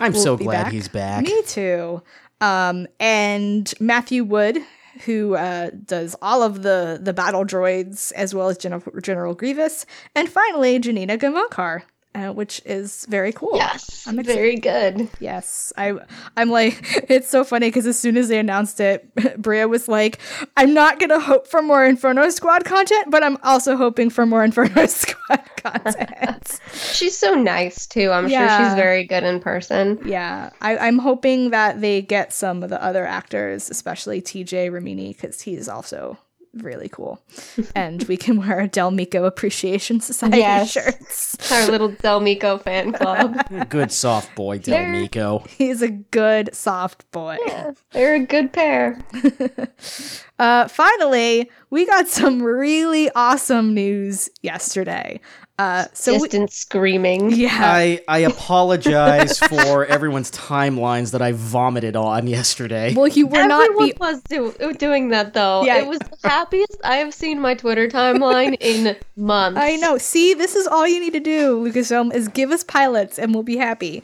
I'm 0.00 0.14
so 0.14 0.36
glad 0.36 0.64
back. 0.64 0.72
he's 0.72 0.88
back. 0.88 1.24
Me 1.24 1.42
too. 1.42 2.02
Um, 2.40 2.86
and 2.98 3.72
Matthew 3.80 4.24
Wood, 4.24 4.58
who 5.04 5.34
uh, 5.34 5.70
does 5.84 6.16
all 6.22 6.42
of 6.42 6.62
the 6.62 6.98
the 7.00 7.12
battle 7.12 7.44
droids 7.44 8.12
as 8.12 8.34
well 8.34 8.48
as 8.48 8.58
General, 8.58 8.82
General 9.02 9.34
Grievous, 9.34 9.86
and 10.14 10.28
finally 10.28 10.78
Janina 10.78 11.18
Gavankar, 11.18 11.82
uh, 12.14 12.32
which 12.32 12.62
is 12.64 13.06
very 13.06 13.32
cool. 13.32 13.56
Yes, 13.56 14.04
I'm 14.06 14.18
excited. 14.18 14.38
very 14.38 14.56
good. 14.56 15.08
Yes, 15.18 15.72
I 15.76 15.94
I'm 16.36 16.50
like 16.50 17.04
it's 17.10 17.28
so 17.28 17.44
funny 17.44 17.68
because 17.68 17.86
as 17.86 17.98
soon 17.98 18.16
as 18.16 18.28
they 18.28 18.38
announced 18.38 18.80
it, 18.80 19.12
Bria 19.38 19.66
was 19.66 19.88
like, 19.88 20.18
"I'm 20.56 20.72
not 20.74 21.00
gonna 21.00 21.20
hope 21.20 21.46
for 21.46 21.62
more 21.62 21.84
Inferno 21.84 22.28
Squad 22.30 22.64
content, 22.64 23.10
but 23.10 23.22
I'm 23.22 23.36
also 23.42 23.76
hoping 23.76 24.10
for 24.10 24.26
more 24.26 24.44
Inferno 24.50 24.86
Squad 24.86 25.42
content." 25.56 26.60
She's 26.72 27.16
so 27.16 27.34
nice 27.34 27.86
too. 27.86 28.10
I'm 28.10 28.28
sure 28.28 28.48
she's 28.48 28.74
very 28.74 29.04
good 29.04 29.24
in 29.24 29.40
person. 29.40 29.98
Yeah, 30.04 30.50
I, 30.60 30.76
I'm 30.76 30.98
hoping 30.98 31.50
that 31.50 31.80
they 31.80 32.02
get 32.02 32.32
some 32.32 32.62
of 32.62 32.70
the 32.70 32.82
other 32.82 33.04
actors, 33.04 33.70
especially 33.70 34.22
TJ 34.22 34.70
Ramini, 34.70 35.14
because 35.14 35.40
he's 35.42 35.68
also 35.68 36.18
really 36.62 36.88
cool. 36.88 37.20
and 37.74 38.02
we 38.04 38.16
can 38.16 38.36
wear 38.38 38.60
a 38.60 38.68
Del 38.68 38.90
Meeko 38.92 39.26
Appreciation 39.26 40.00
Society 40.00 40.38
Yes. 40.38 40.70
shirts. 40.70 41.52
Our 41.52 41.66
little 41.70 41.88
Del 41.88 42.20
Meeko 42.20 42.60
fan 42.62 42.92
club. 42.92 43.36
Good 43.68 43.90
soft 43.92 44.34
boy, 44.34 44.58
Del 44.58 44.76
They're- 44.76 44.92
Mico. 44.92 45.44
He's 45.48 45.82
a 45.82 45.88
good, 45.90 46.54
soft 46.54 47.10
boy. 47.10 47.38
They're 47.92 48.14
a 48.14 48.20
good 48.20 48.52
pair. 48.52 48.98
Uh, 50.36 50.66
finally, 50.66 51.48
we 51.70 51.86
got 51.86 52.08
some 52.08 52.42
really 52.42 53.08
awesome 53.14 53.72
news 53.72 54.28
yesterday. 54.42 55.20
Uh, 55.56 55.84
so 55.92 56.14
we- 56.14 56.18
Distant 56.20 56.50
screaming. 56.52 57.30
yeah, 57.30 57.50
I, 57.62 58.00
I 58.08 58.18
apologize 58.20 59.38
for 59.50 59.86
everyone's 59.86 60.30
timelines 60.32 61.12
that 61.12 61.22
I 61.22 61.30
vomited 61.32 61.94
on 61.94 62.26
yesterday. 62.26 62.92
well, 62.94 63.06
you 63.06 63.26
were 63.28 63.46
not 63.46 63.62
Everyone 63.70 63.86
the 63.88 64.40
was 64.40 64.54
do- 64.58 64.72
doing 64.74 65.10
that 65.10 65.32
though. 65.34 65.62
Yeah. 65.64 65.78
It 65.78 65.86
was 65.86 66.00
the 66.00 66.28
happiest 66.28 66.76
I 66.82 66.96
have 66.96 67.14
seen 67.14 67.40
my 67.40 67.54
Twitter 67.54 67.86
timeline 67.88 68.56
in 68.60 68.96
months. 69.16 69.60
I 69.60 69.76
know. 69.76 69.96
See, 69.98 70.34
this 70.34 70.56
is 70.56 70.66
all 70.66 70.88
you 70.88 70.98
need 70.98 71.12
to 71.12 71.20
do, 71.20 71.64
Lucasfilm, 71.64 72.12
is 72.12 72.26
give 72.28 72.50
us 72.50 72.64
pilots 72.64 73.18
and 73.18 73.32
we'll 73.32 73.44
be 73.44 73.56
happy. 73.56 74.02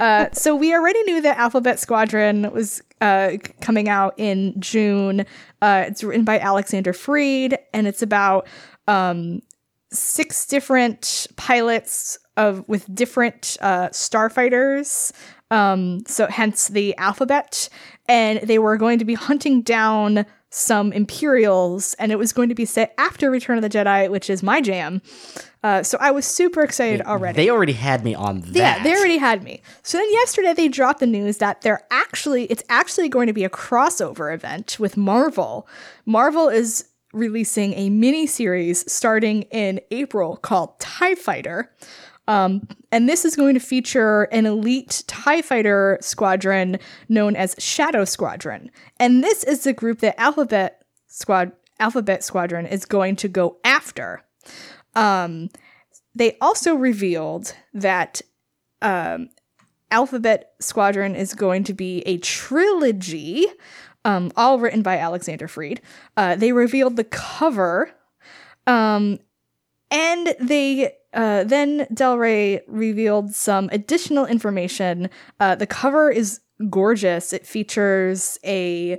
Uh, 0.00 0.28
so 0.32 0.54
we 0.54 0.72
already 0.72 1.02
knew 1.02 1.20
that 1.20 1.36
Alphabet 1.36 1.80
Squadron 1.80 2.48
was 2.52 2.80
uh, 3.00 3.32
coming 3.60 3.88
out 3.88 4.14
in 4.18 4.54
June. 4.60 5.26
Uh, 5.60 5.84
it's 5.88 6.04
written 6.04 6.24
by 6.24 6.38
Alexander 6.38 6.92
Freed, 6.92 7.58
and 7.74 7.88
it's 7.88 8.02
about 8.02 8.46
um, 8.86 9.42
six 9.92 10.46
different 10.46 11.26
pilots 11.36 12.18
of 12.36 12.66
with 12.68 12.92
different 12.94 13.56
uh, 13.60 13.88
starfighters. 13.88 15.12
Um, 15.50 16.02
so 16.06 16.26
hence 16.28 16.68
the 16.68 16.96
alphabet, 16.96 17.68
and 18.08 18.40
they 18.40 18.58
were 18.58 18.76
going 18.78 18.98
to 18.98 19.04
be 19.04 19.14
hunting 19.14 19.62
down 19.62 20.24
some 20.48 20.92
Imperials, 20.92 21.94
and 21.94 22.12
it 22.12 22.18
was 22.18 22.32
going 22.32 22.50
to 22.50 22.54
be 22.54 22.66
set 22.66 22.94
after 22.98 23.30
Return 23.30 23.56
of 23.56 23.62
the 23.62 23.70
Jedi, 23.70 24.10
which 24.10 24.28
is 24.28 24.42
my 24.42 24.60
jam. 24.60 25.00
Uh, 25.62 25.82
so 25.82 25.96
I 26.00 26.10
was 26.10 26.26
super 26.26 26.62
excited 26.62 27.00
already. 27.02 27.36
They 27.36 27.48
already 27.48 27.72
had 27.72 28.04
me 28.04 28.14
on 28.14 28.40
that. 28.40 28.52
Yeah, 28.52 28.82
they 28.82 28.94
already 28.94 29.16
had 29.16 29.42
me. 29.42 29.62
So 29.82 29.96
then 29.96 30.10
yesterday 30.12 30.52
they 30.52 30.68
dropped 30.68 31.00
the 31.00 31.06
news 31.06 31.38
that 31.38 31.62
they're 31.62 31.86
actually 31.90 32.44
it's 32.46 32.64
actually 32.68 33.08
going 33.08 33.28
to 33.28 33.32
be 33.32 33.44
a 33.44 33.50
crossover 33.50 34.34
event 34.34 34.76
with 34.78 34.96
Marvel. 34.96 35.66
Marvel 36.04 36.48
is 36.48 36.84
releasing 37.12 37.74
a 37.74 37.90
mini 37.90 38.26
series 38.26 38.90
starting 38.90 39.42
in 39.42 39.80
April 39.90 40.36
called 40.36 40.78
TIE 40.78 41.14
Fighter. 41.14 41.70
Um, 42.28 42.66
and 42.90 43.08
this 43.08 43.24
is 43.24 43.34
going 43.34 43.54
to 43.54 43.60
feature 43.60 44.24
an 44.24 44.46
elite 44.46 45.02
TIE 45.06 45.42
fighter 45.42 45.98
squadron 46.00 46.78
known 47.08 47.34
as 47.34 47.56
Shadow 47.58 48.04
Squadron. 48.04 48.70
And 48.98 49.24
this 49.24 49.42
is 49.42 49.64
the 49.64 49.72
group 49.72 49.98
that 50.00 50.20
Alphabet 50.20 50.84
Squad 51.08 51.52
Alphabet 51.80 52.22
Squadron 52.22 52.66
is 52.66 52.84
going 52.84 53.16
to 53.16 53.28
go 53.28 53.58
after. 53.64 54.22
Um, 54.94 55.48
they 56.14 56.36
also 56.40 56.74
revealed 56.74 57.54
that 57.74 58.22
um, 58.82 59.30
Alphabet 59.90 60.54
Squadron 60.60 61.16
is 61.16 61.34
going 61.34 61.64
to 61.64 61.74
be 61.74 62.00
a 62.06 62.18
trilogy, 62.18 63.46
um, 64.04 64.32
all 64.36 64.58
written 64.58 64.82
by 64.82 64.98
Alexander 64.98 65.48
Freed. 65.48 65.80
Uh, 66.16 66.36
they 66.36 66.52
revealed 66.52 66.96
the 66.96 67.04
cover, 67.04 67.90
um, 68.66 69.18
and 69.90 70.34
they 70.40 70.94
uh, 71.14 71.44
then 71.44 71.86
Del 71.92 72.18
Rey 72.18 72.62
revealed 72.66 73.34
some 73.34 73.68
additional 73.72 74.26
information. 74.26 75.10
Uh, 75.38 75.54
the 75.54 75.66
cover 75.66 76.10
is 76.10 76.40
gorgeous. 76.70 77.32
It 77.32 77.46
features 77.46 78.38
a 78.44 78.98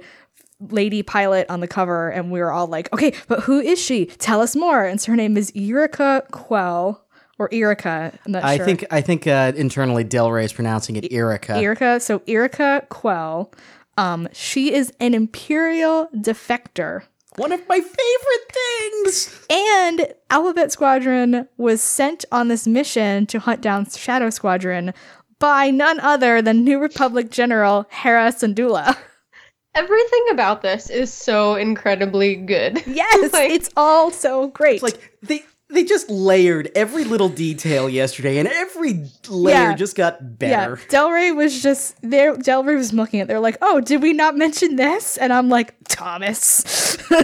lady 0.60 1.04
pilot 1.04 1.50
on 1.50 1.60
the 1.60 1.68
cover, 1.68 2.10
and 2.10 2.32
we 2.32 2.40
were 2.40 2.52
all 2.52 2.68
like, 2.68 2.92
"Okay, 2.94 3.14
but 3.28 3.42
who 3.42 3.60
is 3.60 3.80
she? 3.80 4.06
Tell 4.06 4.42
us 4.42 4.56
more." 4.56 4.86
And 4.86 5.02
so 5.02 5.12
her 5.12 5.16
name 5.16 5.38
is 5.38 5.52
Erica 5.56 6.24
Quell 6.32 7.04
or 7.40 7.50
Erica. 7.52 8.18
I'm 8.26 8.32
not 8.32 8.44
I 8.44 8.58
sure. 8.58 8.66
think 8.66 8.86
I 8.92 9.02
think 9.02 9.28
uh, 9.28 9.54
internally 9.56 10.04
Del 10.04 10.32
Rey 10.32 10.46
is 10.46 10.54
pronouncing 10.54 10.96
it 10.96 11.12
Erica. 11.12 11.56
Erica. 11.56 12.00
So 12.00 12.22
Erica 12.28 12.86
Quell. 12.90 13.52
Um, 13.98 14.28
she 14.34 14.74
is 14.74 14.92
an 15.00 15.14
Imperial 15.14 16.10
defector. 16.16 17.04
One 17.36 17.52
of 17.52 17.68
my 17.68 17.80
favorite 17.80 18.52
things. 18.54 19.46
And 19.50 20.14
Alphabet 20.30 20.72
Squadron 20.72 21.48
was 21.58 21.82
sent 21.82 22.26
on 22.32 22.48
this 22.48 22.68
mission 22.68 23.26
to 23.28 23.40
hunt 23.40 23.62
down 23.62 23.90
Shadow 23.90 24.30
Squadron 24.30 24.94
by 25.40 25.72
none 25.72 26.00
other 26.00 26.42
than 26.42 26.64
New 26.64 26.80
Republic 26.80 27.32
General 27.32 27.88
Hera 27.90 28.32
Syndulla. 28.32 28.96
Everything 29.76 30.26
about 30.30 30.62
this 30.62 30.90
is 30.92 31.12
so 31.12 31.56
incredibly 31.56 32.36
good. 32.36 32.84
Yes, 32.88 33.34
Like- 33.34 33.50
it's 33.52 33.70
all 33.76 34.12
so 34.12 34.48
great. 34.50 34.76
It's 34.76 34.84
like 34.84 35.18
they 35.24 35.44
they 35.74 35.84
just 35.84 36.10
layered 36.10 36.72
every 36.76 37.04
little 37.04 37.30
detail 37.30 37.90
yesterday, 37.90 38.38
and 38.38 38.48
every 38.48 39.10
layer 39.28 39.54
Yeah. 39.56 39.74
just 39.76 39.96
got 39.96 40.40
better. 40.40 40.80
Yeah, 40.82 40.88
Del 40.90 41.12
Rey 41.12 41.32
was 41.32 41.62
just 41.62 41.96
there. 42.02 42.36
Del 42.38 42.64
Rey 42.64 42.76
was 42.76 42.94
looking 42.94 43.20
at. 43.20 43.28
They're 43.28 43.40
like, 43.40 43.58
"Oh, 43.62 43.82
did 43.82 44.02
we 44.02 44.14
not 44.14 44.38
mention 44.38 44.76
this?" 44.76 45.18
And 45.18 45.34
I'm 45.34 45.50
like, 45.50 45.74
"Thomas." 45.88 46.98
and 47.12 47.22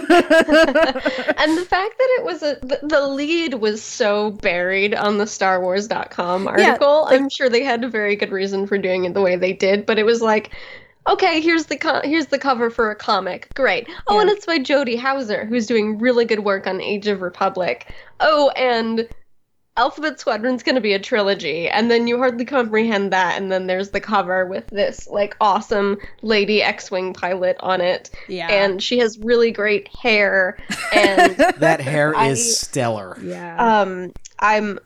the 1.58 1.66
fact 1.68 1.98
that 1.98 2.08
it 2.18 2.24
was 2.24 2.42
a 2.42 2.58
the, 2.62 2.78
the 2.82 3.06
lead 3.06 3.54
was 3.54 3.82
so 3.82 4.30
buried 4.32 4.94
on 4.94 5.18
the 5.18 5.24
starwars.com 5.24 6.46
article 6.48 7.02
like- 7.04 7.20
i'm 7.20 7.28
sure 7.28 7.48
they 7.48 7.62
had 7.64 7.82
a 7.84 7.88
very 7.88 8.16
good 8.16 8.30
reason 8.30 8.66
for 8.66 8.78
doing 8.78 9.04
it 9.04 9.14
the 9.14 9.20
way 9.20 9.36
they 9.36 9.52
did 9.52 9.86
but 9.86 9.98
it 9.98 10.04
was 10.04 10.20
like 10.20 10.50
okay 11.10 11.40
here's 11.40 11.66
the 11.66 11.76
co- 11.76 12.00
here's 12.04 12.26
the 12.26 12.38
cover 12.38 12.70
for 12.70 12.90
a 12.90 12.96
comic. 12.96 13.48
Great. 13.54 13.88
Oh 14.06 14.14
Yeah. 14.16 14.22
and 14.22 14.30
it's 14.30 14.46
by 14.46 14.58
Jody 14.58 14.96
Houser 14.96 15.44
who's 15.44 15.66
doing 15.66 15.98
really 15.98 16.24
good 16.24 16.40
work 16.40 16.66
on 16.66 16.80
age 16.80 17.06
of 17.06 17.20
republic. 17.22 17.92
Oh 18.20 18.50
and 18.50 19.08
Alphabet 19.76 20.20
Squadron's 20.20 20.62
going 20.62 20.74
to 20.74 20.80
be 20.80 20.92
a 20.92 20.98
trilogy, 20.98 21.66
and 21.68 21.90
then 21.90 22.06
you 22.06 22.18
hardly 22.18 22.44
comprehend 22.44 23.12
that, 23.12 23.40
and 23.40 23.50
then 23.50 23.66
there's 23.66 23.90
the 23.90 24.00
cover 24.00 24.44
with 24.44 24.66
this 24.66 25.08
like 25.08 25.36
awesome 25.40 25.96
lady 26.22 26.60
X-wing 26.60 27.14
pilot 27.14 27.56
on 27.60 27.80
it, 27.80 28.10
yeah, 28.28 28.48
and 28.50 28.82
she 28.82 28.98
has 28.98 29.16
really 29.20 29.50
great 29.52 29.88
hair 29.96 30.58
and 30.92 31.36
That 31.58 31.80
hair 31.80 32.14
I- 32.14 32.28
is 32.30 32.58
stellar. 32.58 33.16
yeah, 33.22 33.80
um 33.82 34.12
i'm 34.40 34.78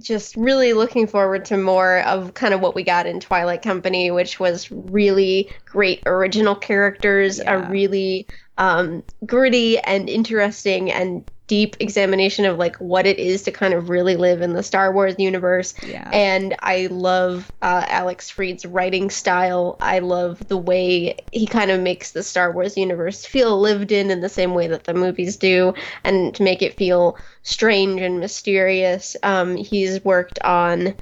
just 0.00 0.36
really 0.36 0.72
looking 0.72 1.06
forward 1.06 1.44
to 1.46 1.56
more 1.56 2.00
of 2.00 2.34
kind 2.34 2.52
of 2.52 2.60
what 2.60 2.74
we 2.74 2.82
got 2.82 3.06
in 3.06 3.20
twilight 3.20 3.62
company 3.62 4.10
which 4.10 4.40
was 4.40 4.70
really 4.70 5.48
great 5.66 6.02
original 6.06 6.54
characters 6.54 7.38
Yeah. 7.38 7.66
a 7.66 7.70
really 7.70 8.26
um 8.58 9.02
gritty 9.24 9.78
and 9.78 10.08
interesting 10.08 10.90
and 10.90 11.28
deep 11.46 11.76
examination 11.80 12.44
of 12.46 12.56
like 12.56 12.76
what 12.76 13.06
it 13.06 13.18
is 13.18 13.42
to 13.42 13.50
kind 13.50 13.74
of 13.74 13.90
really 13.90 14.16
live 14.16 14.40
in 14.40 14.54
the 14.54 14.62
star 14.62 14.90
wars 14.92 15.14
universe 15.18 15.74
yeah. 15.86 16.08
and 16.12 16.54
I 16.60 16.86
love 16.90 17.52
uh, 17.60 17.84
Alex 17.88 18.30
Freed's 18.30 18.64
writing 18.64 19.10
style. 19.10 19.76
I 19.80 19.98
love 19.98 20.48
the 20.48 20.56
way 20.56 21.16
he 21.32 21.46
kind 21.46 21.70
of 21.70 21.80
makes 21.80 22.12
the 22.12 22.22
Star 22.22 22.52
Wars 22.52 22.76
universe 22.76 23.24
feel 23.24 23.60
lived 23.60 23.92
in 23.92 24.10
in 24.10 24.20
the 24.20 24.28
same 24.28 24.54
way 24.54 24.66
that 24.68 24.84
the 24.84 24.94
movies 24.94 25.36
do, 25.36 25.74
and 26.02 26.34
to 26.34 26.42
make 26.42 26.62
it 26.62 26.76
feel 26.76 27.16
strange 27.42 28.00
and 28.00 28.20
mysterious. 28.20 29.16
Um, 29.22 29.56
he's 29.56 30.04
worked 30.04 30.38
on. 30.40 30.94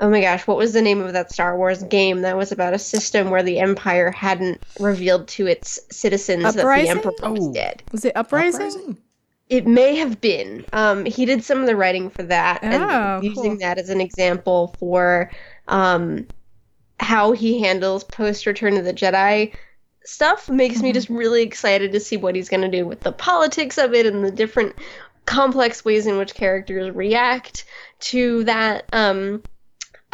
Oh 0.00 0.10
my 0.10 0.20
gosh, 0.20 0.46
what 0.46 0.56
was 0.56 0.72
the 0.72 0.82
name 0.82 1.00
of 1.00 1.12
that 1.12 1.30
Star 1.32 1.56
Wars 1.56 1.82
game 1.84 2.22
that 2.22 2.36
was 2.36 2.50
about 2.50 2.74
a 2.74 2.78
system 2.78 3.30
where 3.30 3.42
the 3.44 3.60
Empire 3.60 4.10
hadn't 4.10 4.60
revealed 4.80 5.28
to 5.28 5.46
its 5.46 5.78
citizens 5.90 6.44
Uprising? 6.44 6.94
that 6.94 7.02
the 7.02 7.08
Emperor 7.08 7.30
was 7.32 7.48
Oh. 7.48 7.52
dead? 7.52 7.82
Was 7.92 8.04
it 8.04 8.16
Uprising? 8.16 8.60
Uprising? 8.66 8.98
It 9.48 9.66
may 9.66 9.96
have 9.96 10.20
been. 10.20 10.64
Um, 10.72 11.04
he 11.04 11.26
did 11.26 11.44
some 11.44 11.60
of 11.60 11.66
the 11.66 11.76
writing 11.76 12.08
for 12.10 12.22
that, 12.24 12.60
Oh, 12.62 12.66
and 12.66 13.24
using 13.24 13.50
cool. 13.52 13.58
that 13.58 13.78
as 13.78 13.90
an 13.90 14.00
example 14.00 14.74
for 14.78 15.30
um, 15.68 16.26
how 16.98 17.32
he 17.32 17.60
handles 17.60 18.04
post 18.04 18.46
Return 18.46 18.76
of 18.76 18.84
the 18.84 18.94
Jedi 18.94 19.52
stuff 20.04 20.48
makes 20.50 20.82
me 20.82 20.90
Mhm. 20.90 20.94
just 20.94 21.08
really 21.08 21.42
excited 21.42 21.92
to 21.92 22.00
see 22.00 22.16
what 22.16 22.34
he's 22.34 22.48
going 22.48 22.60
to 22.62 22.68
do 22.68 22.86
with 22.86 23.00
the 23.00 23.12
politics 23.12 23.78
of 23.78 23.94
it 23.94 24.06
and 24.06 24.24
the 24.24 24.30
different 24.30 24.74
complex 25.26 25.84
ways 25.84 26.06
in 26.06 26.18
which 26.18 26.34
characters 26.34 26.94
react 26.94 27.64
to 28.00 28.44
that. 28.44 28.84
Um, 28.92 29.42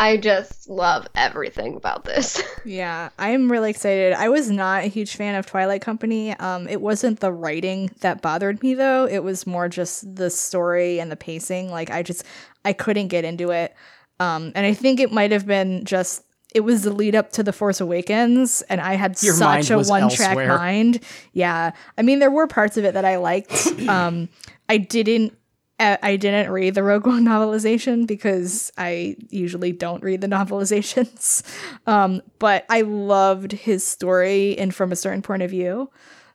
I 0.01 0.17
just 0.17 0.67
love 0.71 1.07
everything 1.15 1.77
about 1.77 2.05
this. 2.05 2.43
Yeah, 2.63 3.09
I'm 3.19 3.51
really 3.51 3.71
excited. 3.71 4.13
I 4.13 4.29
was 4.29 4.51
not 4.51 4.85
a 4.85 4.89
huge 4.89 5.17
fan 5.17 5.35
of 5.35 5.47
Twilight 5.47 5.81
Company. 5.81 6.35
Um, 6.35 6.69
it 6.69 6.83
wasn't 6.83 7.21
the 7.21 7.33
writing 7.33 7.91
that 8.01 8.21
bothered 8.21 8.63
me 8.63 8.75
though. 8.75 9.07
It 9.07 9.21
was 9.21 9.47
more 9.47 9.67
just 9.67 10.15
the 10.15 10.29
story 10.29 11.01
and 11.01 11.11
the 11.11 11.17
pacing. 11.17 11.71
Like 11.71 11.91
I 11.91 12.03
just 12.03 12.23
I 12.63 12.75
couldn't 12.75 13.09
get 13.09 13.25
into 13.25 13.51
it. 13.51 13.75
Um, 14.21 14.53
and 14.55 14.67
I 14.67 14.75
think 14.75 15.01
it 15.01 15.11
might 15.11 15.33
have 15.33 15.47
been 15.47 15.87
just 15.87 16.23
it 16.55 16.61
was 16.61 16.83
the 16.83 16.93
lead 16.93 17.15
up 17.15 17.33
to 17.33 17.43
The 17.43 17.53
Force 17.53 17.81
Awakens, 17.81 18.63
and 18.63 18.81
I 18.81 18.95
had 18.95 19.21
Your 19.23 19.35
such 19.35 19.71
a 19.71 19.79
one 19.79 20.11
track 20.11 20.37
mind. 20.37 21.01
Yeah, 21.33 21.73
I 21.97 22.03
mean 22.03 22.19
there 22.19 22.31
were 22.31 22.47
parts 22.47 22.77
of 22.77 22.85
it 22.85 22.93
that 22.95 23.07
I 23.07 23.17
liked. 23.17 23.67
um, 23.89 24.29
I 24.69 24.77
didn't. 24.77 25.37
I 25.81 26.17
didn't 26.17 26.51
read 26.51 26.75
the 26.75 26.83
Rogue 26.83 27.07
One 27.07 27.25
novelization 27.27 28.07
because 28.07 28.71
I 28.77 29.17
usually 29.31 29.73
don't 29.73 30.03
read 30.03 30.21
the 30.21 30.27
novelizations. 30.29 31.43
Um, 31.87 32.23
but 32.39 32.67
I 32.69 32.83
loved 32.83 33.53
his 33.53 33.87
story 33.87 34.59
and 34.59 34.75
from 34.75 34.93
a 34.93 34.97
certain 34.97 35.23
point 35.23 35.43
of 35.43 35.51
view. 35.51 35.91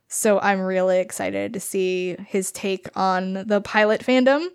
So 0.08 0.40
I'm 0.40 0.62
really 0.62 1.00
excited 1.00 1.54
to 1.54 1.60
see 1.60 2.16
his 2.28 2.52
take 2.52 2.88
on 2.96 3.34
the 3.34 3.62
pilot 3.62 4.02
fandom. 4.02 4.48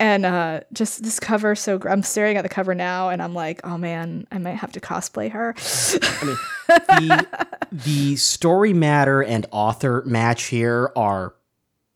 And 0.00 0.24
uh, 0.24 0.60
just 0.72 1.02
this 1.02 1.18
cover, 1.18 1.56
so 1.56 1.78
gr- 1.78 1.88
I'm 1.88 2.04
staring 2.04 2.36
at 2.36 2.42
the 2.42 2.48
cover 2.48 2.72
now, 2.72 3.08
and 3.08 3.20
I'm 3.20 3.34
like, 3.34 3.60
oh 3.64 3.76
man, 3.76 4.28
I 4.30 4.38
might 4.38 4.54
have 4.54 4.70
to 4.72 4.80
cosplay 4.80 5.30
her. 5.32 5.54
the 6.68 7.26
the 7.72 8.16
story 8.16 8.72
matter 8.72 9.22
and 9.22 9.46
author 9.50 10.04
match 10.06 10.44
here 10.44 10.92
are 10.94 11.34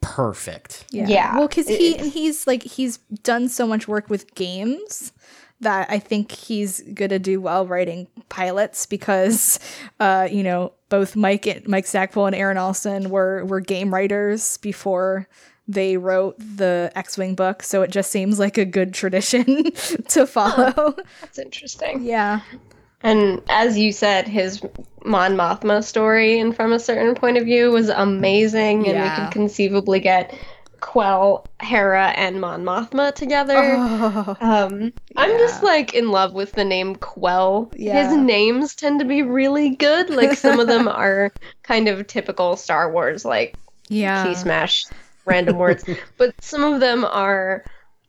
perfect. 0.02 0.84
Yeah. 0.90 1.06
Yeah, 1.08 1.38
Well, 1.38 1.48
because 1.48 1.66
he 1.68 1.94
it- 1.96 2.12
he's 2.12 2.46
like 2.46 2.62
he's 2.62 2.98
done 3.22 3.48
so 3.48 3.66
much 3.66 3.88
work 3.88 4.10
with 4.10 4.34
games 4.34 5.12
that 5.60 5.88
I 5.90 5.98
think 6.00 6.32
he's 6.32 6.80
gonna 6.92 7.18
do 7.20 7.40
well 7.40 7.64
writing 7.66 8.08
pilots 8.28 8.84
because, 8.84 9.58
uh, 10.00 10.28
you 10.30 10.42
know, 10.42 10.72
both 10.88 11.14
Mike 11.16 11.46
and 11.46 11.66
Mike 11.68 11.86
Stackpole 11.86 12.26
and 12.26 12.34
Aaron 12.36 12.58
Alston 12.58 13.08
were 13.10 13.44
were 13.46 13.60
game 13.60 13.94
writers 13.94 14.56
before 14.58 15.28
they 15.68 15.96
wrote 15.96 16.34
the 16.38 16.90
X-wing 16.96 17.36
book. 17.36 17.62
So 17.62 17.82
it 17.82 17.90
just 17.90 18.10
seems 18.10 18.40
like 18.40 18.58
a 18.58 18.64
good 18.64 18.92
tradition 18.92 19.70
to 20.08 20.26
follow. 20.26 20.96
That's 21.20 21.38
interesting. 21.38 22.02
yeah. 22.02 22.40
And 23.02 23.42
as 23.48 23.78
you 23.78 23.92
said, 23.92 24.28
his 24.28 24.62
Mon 25.04 25.36
Mothma 25.36 25.82
story, 25.82 26.38
and 26.38 26.54
from 26.54 26.72
a 26.72 26.78
certain 26.78 27.14
point 27.14 27.36
of 27.36 27.44
view, 27.44 27.70
was 27.70 27.88
amazing. 27.88 28.88
And 28.88 29.02
we 29.02 29.24
could 29.24 29.32
conceivably 29.32 30.00
get 30.00 30.34
Quell, 30.82 31.46
Hera, 31.60 32.08
and 32.08 32.40
Mon 32.40 32.64
Mothma 32.64 33.14
together. 33.14 33.54
Oh, 33.78 34.36
Um, 34.40 34.92
I'm 35.16 35.38
just 35.38 35.62
like 35.62 35.94
in 35.94 36.10
love 36.10 36.34
with 36.34 36.52
the 36.52 36.64
name 36.64 36.96
Quell. 36.96 37.70
Yeah. 37.76 38.08
His 38.08 38.16
names 38.16 38.74
tend 38.74 38.98
to 38.98 39.06
be 39.06 39.22
really 39.22 39.70
good. 39.70 40.10
Like 40.10 40.36
some 40.36 40.60
of 40.60 40.66
them 40.66 40.88
are 41.02 41.32
kind 41.62 41.88
of 41.88 42.06
typical 42.06 42.56
Star 42.56 42.92
Wars, 42.92 43.24
like 43.24 43.56
yeah. 43.88 44.24
key 44.24 44.34
smash 44.34 44.84
random 45.24 45.56
words, 45.56 45.84
but 46.18 46.34
some 46.42 46.64
of 46.64 46.80
them 46.80 47.04
are 47.04 47.64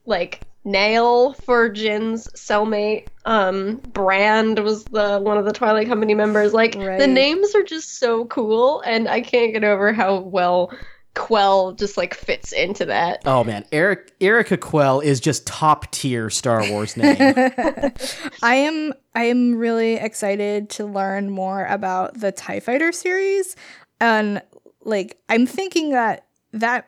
like 0.05 0.41
Nail 0.65 1.33
for 1.33 1.69
Jyn's 1.69 2.27
cellmate. 2.35 3.07
Um, 3.25 3.77
Brand 3.91 4.59
was 4.59 4.85
the 4.85 5.19
one 5.19 5.37
of 5.37 5.45
the 5.45 5.53
Twilight 5.53 5.87
Company 5.87 6.13
members. 6.13 6.53
Like 6.53 6.75
Right. 6.75 6.99
the 6.99 7.07
names 7.07 7.53
are 7.55 7.63
just 7.63 7.99
so 7.99 8.25
cool, 8.25 8.81
and 8.81 9.07
I 9.07 9.21
can't 9.21 9.53
get 9.53 9.63
over 9.63 9.91
how 9.93 10.19
well 10.19 10.71
Quell 11.15 11.73
just 11.73 11.95
like 11.95 12.15
fits 12.15 12.51
into 12.51 12.85
that. 12.85 13.21
Oh 13.25 13.43
man, 13.43 13.65
Eric 13.71 14.13
Erica 14.19 14.57
Quell 14.57 14.99
is 14.99 15.19
just 15.19 15.45
top 15.45 15.91
tier 15.91 16.29
Star 16.29 16.67
Wars 16.69 16.97
name. 16.97 17.15
I 18.41 18.55
am 18.55 18.93
I 19.13 19.25
am 19.25 19.55
really 19.55 19.95
excited 19.95 20.69
to 20.71 20.85
learn 20.85 21.29
more 21.29 21.65
about 21.65 22.19
the 22.19 22.31
TIE 22.31 22.59
Fighter 22.61 22.91
series. 22.91 23.55
And 24.01 24.41
like 24.81 25.19
I'm 25.29 25.45
thinking 25.45 25.91
that 25.91 26.25
that 26.53 26.87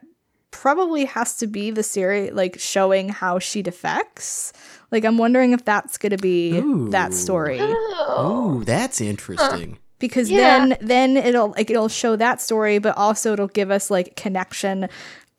probably 0.61 1.05
has 1.05 1.37
to 1.37 1.47
be 1.47 1.71
the 1.71 1.83
series 1.83 2.31
like 2.33 2.59
showing 2.59 3.09
how 3.09 3.39
she 3.39 3.61
defects. 3.61 4.53
Like 4.91 5.03
I'm 5.05 5.17
wondering 5.17 5.51
if 5.53 5.65
that's 5.65 5.97
gonna 5.97 6.17
be 6.17 6.57
Ooh. 6.57 6.89
that 6.89 7.13
story. 7.13 7.59
Oh, 7.61 8.63
that's 8.65 9.01
interesting. 9.01 9.77
Because 9.99 10.29
Yeah. 10.29 10.59
then 10.67 10.77
then 10.81 11.17
it'll 11.17 11.49
like 11.51 11.69
it'll 11.69 11.89
show 11.89 12.15
that 12.15 12.41
story, 12.41 12.79
but 12.79 12.95
also 12.97 13.33
it'll 13.33 13.47
give 13.47 13.71
us 13.71 13.89
like 13.91 14.15
connection 14.15 14.87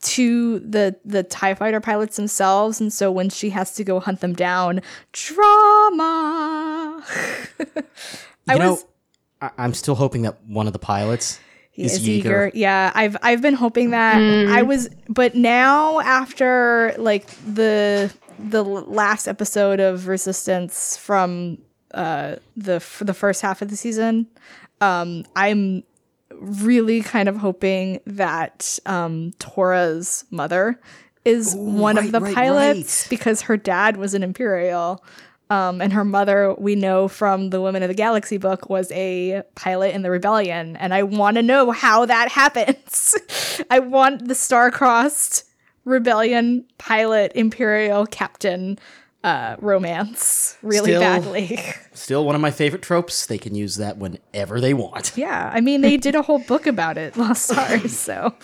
to 0.03 0.61
the 0.61 0.95
the 1.05 1.23
TIE 1.23 1.55
fighter 1.55 1.81
pilots 1.81 2.17
themselves. 2.17 2.81
And 2.81 2.93
so 2.93 3.11
when 3.11 3.29
she 3.31 3.51
has 3.51 3.73
to 3.75 3.85
go 3.85 3.99
hunt 4.01 4.21
them 4.21 4.35
down, 4.35 4.81
drama. 5.13 7.03
I 8.49 8.53
You 8.55 8.59
know, 8.59 8.71
was 8.73 8.85
I- 9.41 9.51
I'm 9.59 9.75
still 9.75 9.95
hoping 9.97 10.23
that 10.23 10.39
one 10.47 10.67
of 10.67 10.73
the 10.73 10.79
pilots 10.79 11.39
is 11.77 11.95
is 11.95 12.03
Yeager. 12.03 12.09
eager. 12.09 12.51
Yeah, 12.55 12.93
I've 12.95 13.17
I've 13.23 13.43
been 13.43 13.55
hoping 13.55 13.91
that. 13.91 14.17
I 14.17 14.63
was 14.63 14.89
but 15.09 15.35
now 15.35 16.01
after 16.01 16.95
like 16.99 17.27
the 17.47 18.13
the 18.39 18.65
last 18.65 19.27
episode 19.27 19.81
of 19.81 20.09
Resistance 20.09 20.97
from 20.97 21.59
uh 21.93 22.37
the 22.57 22.81
for 22.81 23.05
the 23.05 23.15
first 23.15 23.43
half 23.43 23.63
of 23.63 23.69
the 23.69 23.77
season, 23.77 24.27
um 24.81 25.25
I'm 25.35 25.85
really 26.41 27.03
kind 27.03 27.29
of 27.29 27.37
hoping 27.37 28.01
that 28.07 28.79
um 28.87 29.33
Torra's 29.39 30.25
mother 30.31 30.81
is 31.25 31.55
one 31.57 31.97
right, 31.97 32.07
of 32.07 32.13
the 32.13 32.21
right, 32.21 32.35
pilots 32.35 33.03
right. 33.03 33.11
because 33.11 33.43
her 33.43 33.57
dad 33.57 33.97
was 33.97 34.15
an 34.15 34.23
imperial 34.23 35.05
um, 35.51 35.81
and 35.81 35.93
her 35.93 36.05
mother, 36.05 36.55
we 36.59 36.75
know 36.75 37.07
from 37.09 37.51
the 37.51 37.61
Women 37.61 37.83
of 37.83 37.89
the 37.89 37.95
Galaxy 37.95 38.37
book, 38.37 38.69
was 38.69 38.91
a 38.93 39.43
pilot 39.55 39.95
in 39.95 40.03
the 40.03 40.11
rebellion. 40.11 40.77
And 40.77 40.93
I 40.93 41.03
want 41.05 41.37
to 41.37 41.43
know 41.43 41.71
how 41.71 42.05
that 42.07 42.29
happens. 42.33 43.15
I 43.71 43.79
want 43.79 44.27
the 44.29 44.35
star-crossed 44.35 45.45
rebellion 45.85 46.65
pilot 46.79 47.31
imperial 47.37 48.07
captain 48.07 48.77
uh, 49.23 49.57
romance 49.61 50.57
really 50.63 50.91
Still- 50.91 51.01
badly. 51.01 51.59
Still 51.93 52.25
one 52.25 52.35
of 52.35 52.41
my 52.41 52.51
favorite 52.51 52.83
tropes. 52.83 53.27
They 53.27 53.39
can 53.39 53.55
use 53.55 53.77
that 53.77 53.97
whenever 53.97 54.61
they 54.61 54.75
want. 54.75 55.13
yeah, 55.17 55.51
I 55.53 55.61
mean 55.61 55.81
they 55.81 55.97
did 55.97 56.15
a 56.15 56.23
whole 56.23 56.39
book 56.41 56.67
about 56.67 56.99
it, 56.99 57.17
Lost 57.19 57.45
Stars. 57.51 57.97
So, 57.97 58.35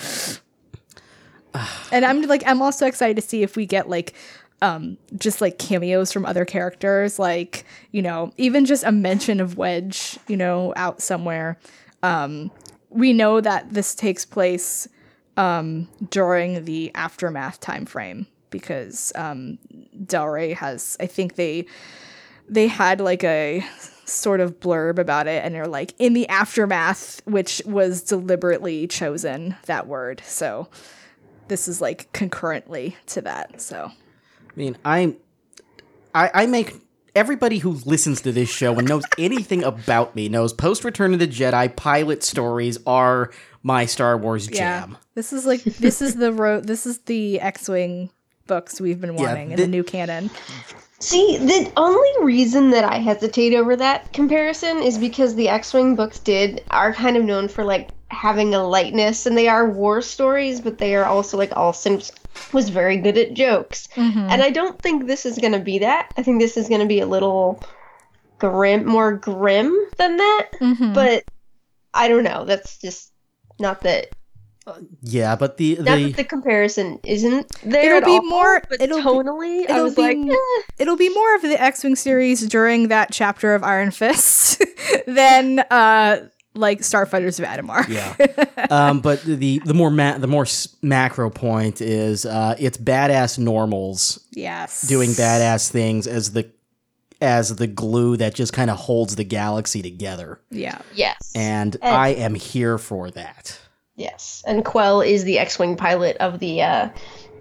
and 1.92 2.04
I'm 2.04 2.22
like, 2.22 2.42
I'm 2.46 2.62
also 2.62 2.86
excited 2.86 3.16
to 3.16 3.22
see 3.22 3.42
if 3.42 3.56
we 3.56 3.66
get 3.66 3.88
like 3.88 4.14
um 4.62 4.96
just 5.18 5.40
like 5.42 5.58
cameos 5.58 6.12
from 6.12 6.24
other 6.24 6.44
characters 6.46 7.18
like 7.18 7.64
you 7.90 8.00
know 8.00 8.32
even 8.38 8.64
just 8.64 8.84
a 8.84 8.92
mention 8.92 9.40
of 9.40 9.58
wedge 9.58 10.18
you 10.28 10.36
know 10.36 10.72
out 10.76 11.02
somewhere. 11.02 11.58
Um 12.02 12.50
we 12.88 13.12
know 13.12 13.40
that 13.40 13.72
this 13.72 13.94
takes 13.94 14.24
place 14.24 14.88
um 15.36 15.88
during 16.10 16.64
the 16.64 16.90
aftermath 16.94 17.60
time 17.60 17.84
frame 17.84 18.26
because 18.50 19.12
um 19.14 19.58
del 20.04 20.28
rey 20.28 20.52
has 20.52 20.94
i 21.00 21.06
think 21.06 21.36
they 21.36 21.64
they 22.48 22.68
had 22.68 23.00
like 23.00 23.24
a 23.24 23.64
sort 24.04 24.40
of 24.40 24.60
blurb 24.60 24.98
about 24.98 25.26
it 25.26 25.44
and 25.44 25.54
they're 25.54 25.66
like 25.66 25.94
in 25.98 26.12
the 26.12 26.28
aftermath 26.28 27.22
which 27.24 27.62
was 27.64 28.02
deliberately 28.02 28.86
chosen 28.86 29.56
that 29.66 29.86
word. 29.86 30.22
So 30.26 30.68
this 31.48 31.68
is 31.68 31.80
like 31.80 32.12
concurrently 32.12 32.96
to 33.06 33.20
that 33.22 33.60
so 33.60 33.90
I 34.54 34.58
mean, 34.58 34.76
I'm, 34.84 35.16
I, 36.14 36.30
I 36.34 36.46
make 36.46 36.74
everybody 37.14 37.58
who 37.58 37.72
listens 37.86 38.20
to 38.22 38.32
this 38.32 38.48
show 38.50 38.78
and 38.78 38.88
knows 38.88 39.04
anything 39.18 39.62
about 39.64 40.14
me 40.16 40.28
knows 40.28 40.52
post 40.52 40.84
Return 40.84 41.12
of 41.12 41.18
the 41.18 41.26
Jedi 41.28 41.74
pilot 41.74 42.22
stories 42.22 42.78
are 42.86 43.30
my 43.62 43.86
Star 43.86 44.16
Wars 44.16 44.46
jam. 44.46 44.96
This 45.14 45.32
is 45.32 45.46
like 45.46 45.62
this 45.62 46.02
is 46.02 46.16
the 46.16 46.32
road. 46.32 46.66
This 46.66 46.86
is 46.86 46.98
the 47.00 47.40
X-wing 47.40 48.10
books 48.46 48.80
we've 48.80 49.00
been 49.00 49.14
Yeah, 49.16 49.26
wanting 49.26 49.50
in 49.52 49.56
the- 49.56 49.62
the 49.62 49.68
new 49.68 49.84
canon. 49.84 50.30
See, 50.98 51.36
the 51.36 51.70
only 51.76 52.24
reason 52.24 52.70
that 52.70 52.84
I 52.84 52.98
hesitate 52.98 53.54
over 53.54 53.74
that 53.74 54.12
comparison 54.12 54.80
is 54.82 54.98
because 54.98 55.34
the 55.34 55.48
X-wing 55.48 55.96
books 55.96 56.20
did 56.20 56.62
are 56.70 56.92
kind 56.92 57.16
of 57.16 57.24
known 57.24 57.48
for 57.48 57.64
like 57.64 57.88
having 58.08 58.54
a 58.54 58.62
lightness, 58.66 59.26
and 59.26 59.36
they 59.36 59.48
are 59.48 59.68
war 59.68 60.00
stories, 60.00 60.60
but 60.60 60.78
they 60.78 60.94
are 60.94 61.04
also 61.04 61.36
like 61.36 61.56
Alston 61.56 62.00
was 62.52 62.68
very 62.70 62.96
good 62.98 63.16
at 63.18 63.34
jokes, 63.34 63.88
and 63.96 64.42
I 64.42 64.50
don't 64.50 64.80
think 64.80 65.06
this 65.06 65.24
is 65.26 65.38
going 65.38 65.52
to 65.52 65.58
be 65.60 65.78
that. 65.80 66.10
I 66.16 66.22
think 66.22 66.40
this 66.40 66.56
is 66.56 66.68
going 66.68 66.80
to 66.80 66.86
be 66.86 67.00
a 67.00 67.06
little 67.06 67.62
grim, 68.38 68.84
more 68.86 69.12
grim 69.12 69.72
than 69.98 70.16
that. 70.16 70.48
Mhm. 70.60 70.94
But 70.94 71.24
I 71.94 72.08
don't 72.08 72.24
know. 72.24 72.44
That's 72.44 72.78
just 72.78 73.12
not 73.60 73.82
that. 73.82 74.08
Yeah, 75.02 75.34
but 75.34 75.56
the 75.56 75.74
Not 75.80 75.96
the 75.96 76.04
that 76.10 76.16
the 76.18 76.24
comparison 76.24 77.00
isn't 77.04 77.50
there. 77.64 77.96
It'll 77.96 77.98
at 77.98 78.04
be 78.04 78.12
all, 78.12 78.28
more- 78.30 78.62
But 78.68 78.80
it'll 78.80 78.98
be- 78.98 79.02
tonally, 79.02 79.60
I 79.68 79.72
it'll 79.74 79.82
was 79.84 79.94
be 79.96 80.02
like, 80.02 80.16
eh. 80.16 80.62
It'll 80.78 80.96
be 80.96 81.08
more 81.12 81.34
of 81.34 81.42
the 81.42 81.60
X-wing 81.60 81.96
series 81.96 82.46
during 82.46 82.86
that 82.88 83.10
chapter 83.10 83.54
of 83.56 83.64
Iron 83.64 83.90
Fist 83.90 84.62
than 85.06 85.58
uh 85.70 86.28
like 86.54 86.80
Starfighters 86.80 87.38
of 87.40 87.46
Adumar. 87.46 87.88
yeah. 87.88 88.66
um, 88.70 89.00
but 89.00 89.22
the 89.22 89.60
the 89.64 89.74
more 89.74 89.90
ma- 89.90 90.18
the 90.18 90.26
more 90.26 90.42
s- 90.44 90.68
macro 90.82 91.30
point 91.30 91.80
is 91.80 92.26
uh, 92.26 92.54
it's 92.58 92.76
badass 92.78 93.38
normals 93.38 94.20
yes. 94.32 94.82
doing 94.82 95.10
badass 95.10 95.70
things 95.70 96.06
as 96.06 96.32
the 96.32 96.48
as 97.20 97.54
the 97.56 97.66
glue 97.68 98.16
that 98.16 98.34
just 98.34 98.52
kind 98.52 98.68
of 98.68 98.76
holds 98.76 99.14
the 99.16 99.22
galaxy 99.24 99.80
together, 99.80 100.40
Yeah. 100.50 100.78
yes. 100.94 101.32
and 101.36 101.76
And- 101.80 101.94
I 101.96 102.08
am 102.08 102.34
here 102.34 102.78
for 102.78 103.10
that. 103.12 103.58
Yes, 103.94 104.42
and 104.46 104.64
Quell 104.64 105.02
is 105.02 105.22
the 105.24 105.38
X-wing 105.38 105.76
pilot 105.76 106.16
of 106.16 106.38
the 106.40 106.62
uh, 106.62 106.88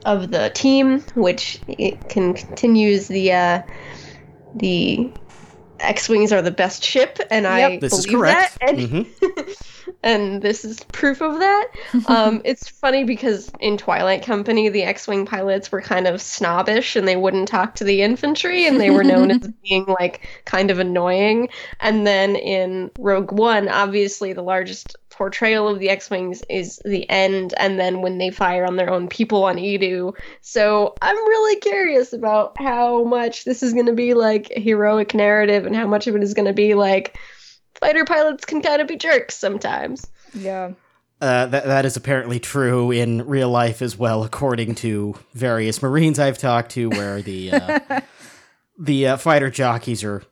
of 0.06 0.30
the 0.32 0.52
team, 0.54 1.00
which 1.16 1.60
it 1.68 2.10
can 2.10 2.34
continues 2.34 3.08
the 3.08 3.32
uh, 3.32 3.62
the 4.56 5.12
X-wings 5.82 6.32
are 6.32 6.42
the 6.42 6.52
best 6.52 6.84
ship, 6.84 7.20
and 7.30 7.48
I 7.48 7.70
Yep. 7.72 7.82
This 7.82 7.94
is 7.94 8.06
believe 8.06 8.20
correct. 8.20 8.60
that, 8.60 8.70
and, 8.70 8.80
Mhm. 8.80 9.56
and 10.04 10.42
this 10.42 10.64
is 10.66 10.80
proof 10.92 11.22
of 11.22 11.40
that. 11.40 11.68
Um, 12.08 12.42
it's 12.46 12.68
funny 12.70 13.04
because 13.04 13.52
in 13.60 13.78
Twilight 13.78 14.24
Company, 14.24 14.70
the 14.70 14.84
X-wing 14.84 15.26
pilots 15.26 15.72
were 15.72 15.82
kind 15.82 16.08
of 16.08 16.22
snobbish, 16.22 16.96
and 16.96 17.08
they 17.08 17.16
wouldn't 17.16 17.48
talk 17.48 17.76
to 17.76 17.84
the 17.84 18.02
infantry, 18.02 18.66
and 18.68 18.80
they 18.80 18.90
were 18.92 19.04
known 19.04 19.32
as 19.32 19.40
being 19.64 19.86
like 19.86 20.28
kind 20.46 20.72
of 20.72 20.80
annoying. 20.80 21.50
And 21.80 22.06
then 22.08 22.36
in 22.36 22.92
Rogue 23.00 23.32
One, 23.32 23.68
obviously 23.70 24.34
the 24.34 24.44
largest 24.44 24.96
portrayal 25.22 25.68
of 25.68 25.78
the 25.78 25.88
X-wings 25.88 26.42
is 26.50 26.82
the 26.84 27.08
end, 27.08 27.54
and 27.58 27.80
then 27.80 28.02
when 28.02 28.18
they 28.18 28.32
fire 28.32 28.66
on 28.66 28.76
their 28.76 28.90
own 28.90 29.08
people 29.08 29.44
on 29.44 29.58
Eadu. 29.58 30.18
So 30.42 30.96
I'm 31.00 31.16
really 31.16 31.60
curious 31.60 32.12
about 32.12 32.60
how 32.60 33.04
much 33.04 33.44
this 33.44 33.62
is 33.62 33.72
going 33.72 33.86
to 33.86 33.94
be 33.94 34.16
like 34.16 34.52
a 34.56 34.60
heroic 34.60 35.14
narrative, 35.14 35.68
and 35.68 35.76
how 35.76 35.86
much 35.86 36.08
of 36.08 36.16
it 36.16 36.24
is 36.24 36.34
going 36.34 36.48
to 36.48 36.54
be 36.54 36.74
like 36.74 37.20
fighter 37.76 38.04
pilots 38.04 38.46
can 38.46 38.64
kind 38.64 38.82
of 38.82 38.88
be 38.88 38.96
jerks 38.96 39.38
sometimes. 39.38 40.08
Yeah. 40.34 40.72
Uh, 41.22 41.46
that 41.46 41.66
that 41.66 41.86
is 41.86 41.96
apparently 41.96 42.40
true 42.40 42.90
in 42.90 43.28
real 43.28 43.50
life 43.50 43.84
as 43.84 43.96
well, 43.96 44.24
according 44.24 44.74
to 44.74 45.14
various 45.36 45.84
Marines 45.84 46.18
I've 46.18 46.40
talked 46.40 46.72
to, 46.72 46.90
where 46.90 47.22
the 47.22 47.52
uh, 47.52 48.02
the 48.80 49.06
uh, 49.10 49.18
fighter 49.18 49.52
jockeys 49.52 50.04
are 50.04 50.24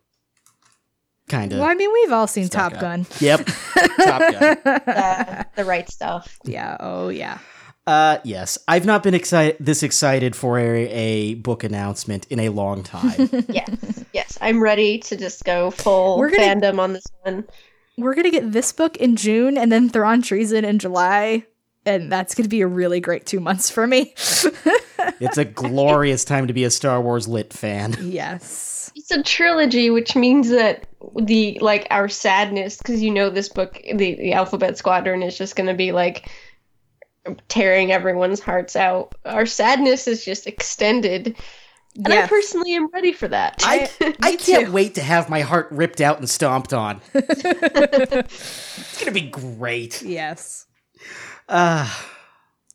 kind 1.30 1.54
of. 1.54 1.60
Well, 1.60 1.70
I 1.70 1.74
mean, 1.76 1.92
we've 1.94 2.12
all 2.12 2.28
seen 2.28 2.50
Top 2.50 2.74
up. 2.74 2.82
Gun. 2.82 3.06
Yep, 3.20 3.46
Top 4.04 4.20
Gun. 4.34 4.58
Yeah, 4.66 5.44
the 5.56 5.66
right 5.66 5.90
stuff. 5.90 6.38
Yeah. 6.44 6.76
Oh, 6.80 7.10
yeah. 7.10 7.38
Uh, 7.88 8.20
yes, 8.24 8.58
I've 8.68 8.86
not 8.86 9.02
been 9.02 9.14
excited 9.16 9.58
this 9.60 9.82
excited 9.82 10.36
for 10.36 10.60
a, 10.60 10.86
a 10.88 11.34
book 11.36 11.64
announcement 11.64 12.28
in 12.30 12.40
a 12.40 12.50
long 12.50 12.84
time. 12.84 13.30
Yes, 13.50 14.04
yes. 14.14 14.38
I'm 14.42 14.62
ready 14.62 15.00
to 15.00 15.16
just 15.18 15.44
go 15.44 15.72
full 15.72 16.18
We're 16.20 16.30
gonna- 16.30 16.44
fandom 16.44 16.80
on 16.80 16.94
this 16.94 17.06
one. 17.24 17.46
We're 17.98 18.14
gonna 18.16 18.30
get 18.32 18.52
this 18.52 18.72
book 18.72 18.96
in 18.98 19.16
June, 19.16 19.58
and 19.58 19.72
then 19.72 19.90
Thrawn 19.90 20.22
Treason 20.22 20.64
in 20.66 20.78
July, 20.80 21.46
and 21.86 22.12
that's 22.12 22.36
gonna 22.36 22.48
be 22.48 22.62
a 22.62 22.68
really 22.68 23.00
great 23.00 23.26
two 23.26 23.40
months 23.40 23.70
for 23.72 23.88
me. 23.88 24.14
it's 25.20 25.38
a 25.40 25.44
glorious 25.46 26.24
time 26.24 26.46
to 26.48 26.54
be 26.54 26.64
a 26.64 26.70
Star 26.72 27.02
Wars 27.02 27.28
lit 27.28 27.52
fan. 27.54 27.98
yes. 28.02 28.79
It's 28.96 29.12
a 29.12 29.24
trilogy, 29.24 29.90
which 29.90 30.16
means 30.16 30.50
that 30.50 30.88
the 31.16 31.58
like 31.62 31.88
our 31.92 32.10
sadness, 32.10 32.78
because 32.78 33.02
you 33.02 33.12
know 33.12 33.30
this 33.30 33.50
book, 33.50 33.82
the, 33.94 34.16
the 34.16 34.34
Alphabet 34.34 34.78
Squadron 34.78 35.24
is 35.24 35.38
just 35.38 35.56
going 35.56 35.68
to 35.68 35.74
be 35.74 35.92
like 35.92 36.30
tearing 37.48 37.92
everyone's 37.92 38.40
hearts 38.40 38.76
out. 38.76 39.16
Our 39.26 39.46
sadness 39.46 40.08
is 40.08 40.24
just 40.26 40.48
extended, 40.48 41.36
and 42.04 42.14
I 42.14 42.28
personally 42.28 42.74
am 42.74 42.88
ready 42.92 43.12
for 43.12 43.28
that. 43.28 43.62
I 43.66 43.90
I 44.22 44.36
can't 44.36 44.68
too. 44.68 44.72
wait 44.72 44.96
to 44.96 45.02
have 45.02 45.30
my 45.30 45.42
heart 45.42 45.68
ripped 45.72 46.02
out 46.02 46.20
and 46.20 46.30
stomped 46.30 46.74
on. 46.74 47.02
it's 47.14 49.00
gonna 49.00 49.12
be 49.12 49.30
great. 49.30 50.02
Yes. 50.02 50.66
Ah, 51.48 52.10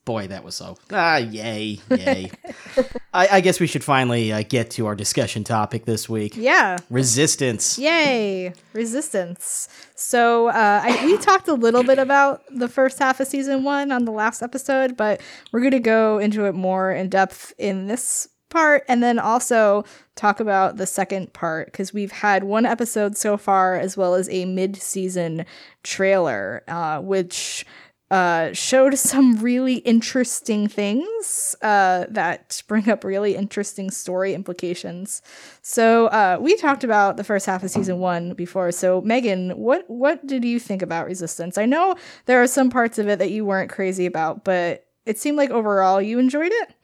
boy, 0.05 0.27
that 0.29 0.45
was 0.45 0.55
so. 0.55 0.77
Ah, 0.91 1.17
yay, 1.17 1.79
yay. 1.91 2.31
I, 3.15 3.29
I 3.33 3.41
guess 3.41 3.61
we 3.61 3.67
should 3.67 3.85
finally 3.85 4.33
uh, 4.33 4.43
get 4.49 4.71
to 4.73 4.87
our 4.87 4.95
discussion 4.95 5.45
topic 5.45 5.85
this 5.85 6.09
week: 6.09 6.37
Yeah. 6.37 6.79
resistance. 6.91 7.79
Yay! 7.79 8.53
Resistance. 8.73 9.69
So 9.95 10.49
uh, 10.49 10.81
I, 10.85 11.07
we 11.07 11.17
talked 11.19 11.49
a 11.49 11.55
little 11.55 11.83
bit 11.85 11.99
about 11.99 12.43
the 12.55 12.69
first 12.69 12.99
half 12.99 13.21
of 13.21 13.27
season 13.27 13.65
one 13.65 13.93
on 13.93 14.05
the 14.05 14.13
last 14.13 14.43
episode, 14.43 14.97
but 14.97 15.21
we're 15.53 15.61
going 15.61 15.71
to 15.73 15.81
go 15.81 16.19
into 16.19 16.45
it 16.47 16.55
more 16.55 16.91
in 16.93 17.09
depth 17.09 17.53
in 17.59 17.87
this 17.87 18.29
part, 18.51 18.85
and 18.89 19.03
then 19.03 19.19
also 19.19 19.85
talk 20.15 20.39
about 20.39 20.77
the 20.77 20.87
second 20.87 21.33
part 21.33 21.67
because 21.67 21.93
we've 21.93 22.13
had 22.13 22.45
one 22.45 22.65
episode 22.67 23.17
so 23.17 23.37
far, 23.37 23.75
as 23.77 23.97
well 23.97 24.15
as 24.15 24.29
a 24.29 24.45
mid-season 24.45 25.45
trailer, 25.83 26.63
uh, 26.69 27.01
which 27.01 27.67
uh, 28.11 28.53
showed 28.53 28.99
some 28.99 29.37
really 29.37 29.77
interesting 29.77 30.69
things 30.69 31.57
uh, 31.63 32.07
that 32.09 32.63
bring 32.69 32.89
up 32.89 33.05
really 33.05 33.35
interesting 33.35 33.91
story 33.91 34.35
implications. 34.35 35.23
So 35.63 36.07
uh, 36.07 36.39
we 36.41 36.57
talked 36.57 36.85
about 36.85 37.17
the 37.17 37.25
first 37.25 37.47
half 37.47 37.63
of 37.63 37.71
season 37.71 37.99
one 37.99 38.35
before. 38.35 38.73
So 38.73 39.01
Megan, 39.01 39.51
what 39.51 39.85
what 39.89 40.27
did 40.27 40.45
you 40.45 40.59
think 40.59 40.83
about 40.83 41.07
Resistance? 41.07 41.59
I 41.59 41.67
know 41.67 41.95
there 42.27 42.43
are 42.43 42.47
some 42.47 42.71
parts 42.71 42.99
of 42.99 43.09
it 43.09 43.19
that 43.19 43.31
you 43.31 43.45
weren't 43.45 43.71
crazy 43.71 44.07
about, 44.07 44.45
but 44.45 44.87
it 45.07 45.19
seemed 45.19 45.37
like 45.37 45.51
overall 45.51 46.01
you 46.01 46.19
enjoyed 46.19 46.53
it. 46.53 46.75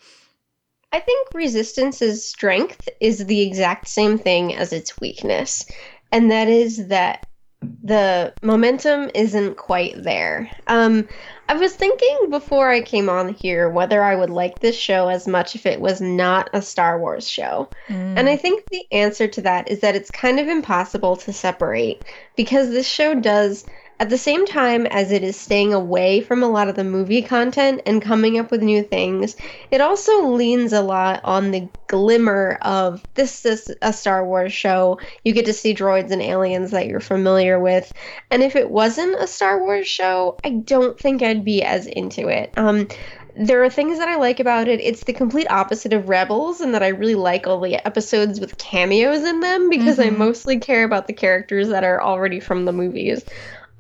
I 0.93 0.99
think 0.99 1.29
Resistance's 1.33 2.29
strength 2.29 2.89
is 3.01 3.27
the 3.27 3.43
exact 3.43 3.87
same 3.87 4.19
thing 4.19 4.57
as 4.57 4.73
its 4.73 4.99
weakness, 5.01 5.65
and 6.11 6.31
that 6.33 6.49
is 6.49 6.89
that 6.89 7.27
the 7.83 8.33
momentum 8.43 9.11
isn't 9.15 9.57
quite 9.57 10.03
there. 10.03 10.51
Um, 10.67 11.07
I 11.49 11.55
was 11.55 11.75
thinking 11.75 12.31
before 12.31 12.71
I 12.71 12.81
came 12.81 13.09
on 13.09 13.35
here 13.35 13.69
whether 13.69 14.03
I 14.03 14.15
would 14.15 14.31
like 14.31 14.61
this 14.61 14.77
show 14.77 15.09
as 15.09 15.27
much 15.27 15.55
if 15.55 15.67
it 15.67 15.81
was 15.81 16.01
not 16.01 16.49
a 16.53 16.63
Star 16.63 16.99
Wars 16.99 17.29
show. 17.29 17.69
And 18.17 18.29
I 18.29 18.37
think 18.37 18.65
the 18.71 18.85
answer 18.93 19.27
to 19.29 19.43
that 19.43 19.71
is 19.71 19.81
that 19.81 19.97
it's 19.97 20.11
kind 20.11 20.39
of 20.41 20.49
impossible 20.49 21.17
to 21.17 21.33
separate 21.33 22.05
because 22.37 22.71
this 22.71 22.87
show 22.87 23.15
does, 23.15 23.67
at 24.01 24.09
the 24.09 24.17
same 24.17 24.47
time 24.47 24.87
as 24.87 25.13
it 25.13 25.23
is 25.23 25.39
staying 25.39 25.75
away 25.75 26.23
from 26.23 26.43
a 26.43 26.49
lot 26.49 26.69
of 26.69 26.75
the 26.75 26.83
movie 26.83 27.21
content 27.21 27.83
and 27.85 28.01
coming 28.01 28.39
up 28.39 28.51
with 28.51 28.63
new 28.63 28.83
things, 28.83 29.37
it 29.71 29.83
also 29.83 30.27
leans 30.29 30.73
a 30.73 30.81
lot 30.81 31.21
on 31.23 31.51
the 31.51 31.69
glimmer 31.87 32.59
of 32.63 33.05
this 33.15 33.45
is 33.45 33.71
a 33.83 33.93
Star 33.93 34.25
Wars 34.25 34.55
show. 34.55 34.99
You 35.23 35.35
get 35.35 35.45
to 35.45 35.53
see 35.53 35.75
droids 35.75 36.11
and 36.11 36.23
aliens 36.23 36.71
that 36.71 36.87
you're 36.87 37.01
familiar 37.01 37.61
with. 37.61 37.93
And 38.31 38.43
if 38.43 38.57
it 38.57 38.71
wasn't 38.71 39.21
a 39.21 39.27
Star 39.27 39.61
Wars 39.61 39.87
show, 39.87 40.39
I 40.45 40.51
don't 40.51 40.99
think 40.99 41.23
I'd 41.23 41.45
be 41.45 41.63
as 41.63 41.87
into 41.87 42.29
it. 42.29 42.55
Um, 42.57 42.89
there 43.37 43.63
are 43.63 43.71
things 43.71 43.99
that 43.99 44.09
I 44.09 44.17
like 44.17 44.41
about 44.41 44.67
it. 44.67 44.81
It's 44.81 45.05
the 45.05 45.13
complete 45.13 45.51
opposite 45.51 45.93
of 45.93 46.09
Rebels, 46.09 46.61
and 46.61 46.75
that 46.75 46.83
I 46.83 46.89
really 46.89 47.15
like 47.15 47.47
all 47.47 47.61
the 47.61 47.77
episodes 47.87 48.41
with 48.41 48.59
cameos 48.59 49.25
in 49.25 49.41
them 49.41 49.69
because 49.71 49.99
I 49.99 50.09
Mhm. 50.09 50.17
mostly 50.17 50.59
care 50.59 50.85
about 50.85 51.07
the 51.07 51.13
characters 51.13 51.69
that 51.69 51.85
are 51.85 52.03
already 52.03 52.41
from 52.41 52.65
the 52.65 52.73
movies. 52.73 53.25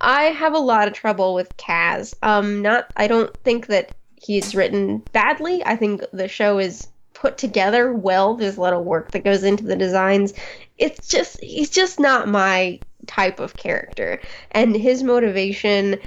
I 0.00 0.24
have 0.24 0.54
a 0.54 0.58
lot 0.58 0.88
of 0.88 0.94
trouble 0.94 1.34
with 1.34 1.56
Kaz. 1.56 2.14
Um, 2.22 2.62
not 2.62 2.90
I 2.96 3.06
don't 3.06 3.34
think 3.38 3.66
that 3.66 3.92
he's 4.16 4.54
written 4.54 4.98
badly. 5.12 5.64
I 5.64 5.76
think 5.76 6.02
the 6.12 6.28
show 6.28 6.58
is 6.58 6.88
put 7.14 7.38
together 7.38 7.92
well. 7.92 8.34
There's 8.34 8.56
a 8.56 8.60
lot 8.60 8.72
of 8.72 8.84
work 8.84 9.10
that 9.12 9.24
goes 9.24 9.44
into 9.44 9.64
the 9.64 9.76
designs. 9.76 10.32
It's 10.78 11.08
just 11.08 11.40
he's 11.42 11.70
just 11.70 12.00
not 12.00 12.28
my 12.28 12.80
type 13.06 13.40
of 13.40 13.56
character. 13.56 14.20
And 14.52 14.74
his 14.74 15.02
motivation 15.02 15.98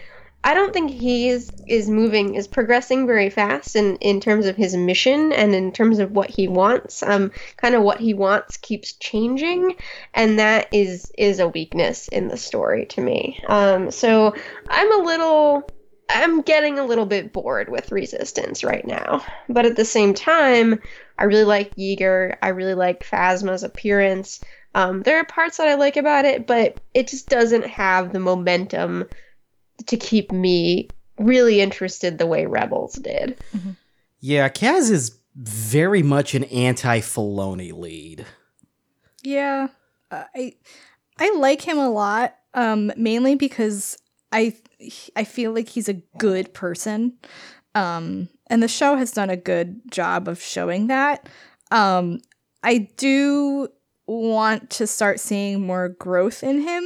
I 0.43 0.53
don't 0.53 0.73
think 0.73 0.91
he 0.91 1.29
is 1.29 1.49
is 1.67 1.89
moving 1.89 2.35
is 2.35 2.47
progressing 2.47 3.07
very 3.07 3.29
fast 3.29 3.75
in 3.75 3.95
in 3.97 4.19
terms 4.19 4.45
of 4.45 4.57
his 4.57 4.75
mission 4.75 5.31
and 5.31 5.55
in 5.55 5.71
terms 5.71 5.99
of 5.99 6.11
what 6.11 6.29
he 6.29 6.47
wants. 6.47 7.01
Um, 7.01 7.31
kind 7.57 7.75
of 7.75 7.83
what 7.83 7.99
he 7.99 8.13
wants 8.13 8.57
keeps 8.57 8.93
changing, 8.93 9.75
and 10.13 10.39
that 10.39 10.67
is 10.73 11.11
is 11.17 11.39
a 11.39 11.47
weakness 11.47 12.09
in 12.09 12.27
the 12.27 12.37
story 12.37 12.85
to 12.87 13.01
me. 13.01 13.41
Um, 13.47 13.89
so 13.91 14.35
I'm 14.67 15.01
a 15.01 15.03
little. 15.03 15.69
I'm 16.09 16.41
getting 16.41 16.77
a 16.77 16.85
little 16.85 17.05
bit 17.05 17.31
bored 17.31 17.69
with 17.69 17.91
Resistance 17.91 18.63
right 18.63 18.85
now. 18.85 19.25
But 19.47 19.65
at 19.65 19.77
the 19.77 19.85
same 19.85 20.13
time, 20.13 20.81
I 21.17 21.23
really 21.23 21.45
like 21.45 21.75
Yeager. 21.75 22.35
I 22.41 22.49
really 22.49 22.73
like 22.73 23.05
Phasma's 23.05 23.63
appearance. 23.63 24.41
Um, 24.75 25.01
there 25.03 25.17
are 25.19 25.25
parts 25.25 25.57
that 25.57 25.69
I 25.69 25.75
like 25.75 25.95
about 25.95 26.25
it, 26.25 26.45
but 26.45 26.81
it 26.93 27.07
just 27.07 27.29
doesn't 27.29 27.65
have 27.65 28.11
the 28.11 28.19
momentum 28.19 29.05
to 29.85 29.97
keep 29.97 30.31
me 30.31 30.89
really 31.17 31.61
interested 31.61 32.17
the 32.17 32.25
way 32.25 32.45
Rebels 32.45 32.93
did. 32.95 33.37
Yeah, 34.19 34.49
Kaz 34.49 34.89
is 34.89 35.19
very 35.35 36.03
much 36.03 36.35
an 36.35 36.43
anti-Filoni 36.45 37.73
lead. 37.73 38.25
Yeah, 39.21 39.67
uh, 40.11 40.23
I 40.35 40.53
I 41.19 41.33
like 41.35 41.61
him 41.61 41.77
a 41.77 41.89
lot. 41.89 42.35
Um, 42.53 42.91
mainly 42.95 43.35
because 43.35 43.97
I 44.31 44.55
I 45.15 45.23
feel 45.23 45.53
like 45.53 45.69
he's 45.69 45.89
a 45.89 46.01
good 46.17 46.53
person. 46.53 47.13
Um, 47.75 48.29
and 48.47 48.61
the 48.61 48.67
show 48.67 48.95
has 48.95 49.11
done 49.11 49.29
a 49.29 49.37
good 49.37 49.81
job 49.91 50.27
of 50.27 50.41
showing 50.41 50.87
that. 50.87 51.27
Um, 51.71 52.19
I 52.61 52.89
do 52.97 53.69
want 54.05 54.69
to 54.71 54.87
start 54.87 55.19
seeing 55.19 55.65
more 55.65 55.89
growth 55.89 56.43
in 56.43 56.61
him, 56.61 56.83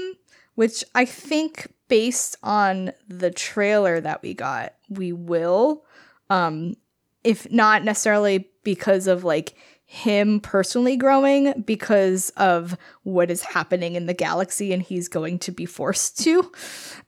which 0.56 0.84
I 0.96 1.06
think 1.06 1.68
based 1.88 2.36
on 2.44 2.92
the 3.08 3.32
trailer 3.32 4.00
that 4.02 4.22
we 4.22 4.34
got, 4.34 4.74
we 4.90 5.14
will. 5.14 5.86
Um, 6.30 6.76
if 7.24 7.52
not 7.52 7.84
necessarily 7.84 8.50
because 8.64 9.08
of 9.08 9.24
like 9.24 9.56
him 9.90 10.42
personally 10.42 10.98
growing 10.98 11.62
because 11.62 12.30
of 12.32 12.78
what 13.04 13.32
is 13.32 13.42
happening 13.42 13.96
in 13.96 14.06
the 14.06 14.14
galaxy 14.14 14.74
and 14.74 14.84
he's 14.84 15.08
going 15.08 15.40
to 15.40 15.50
be 15.50 15.66
forced 15.66 16.20
to 16.20 16.52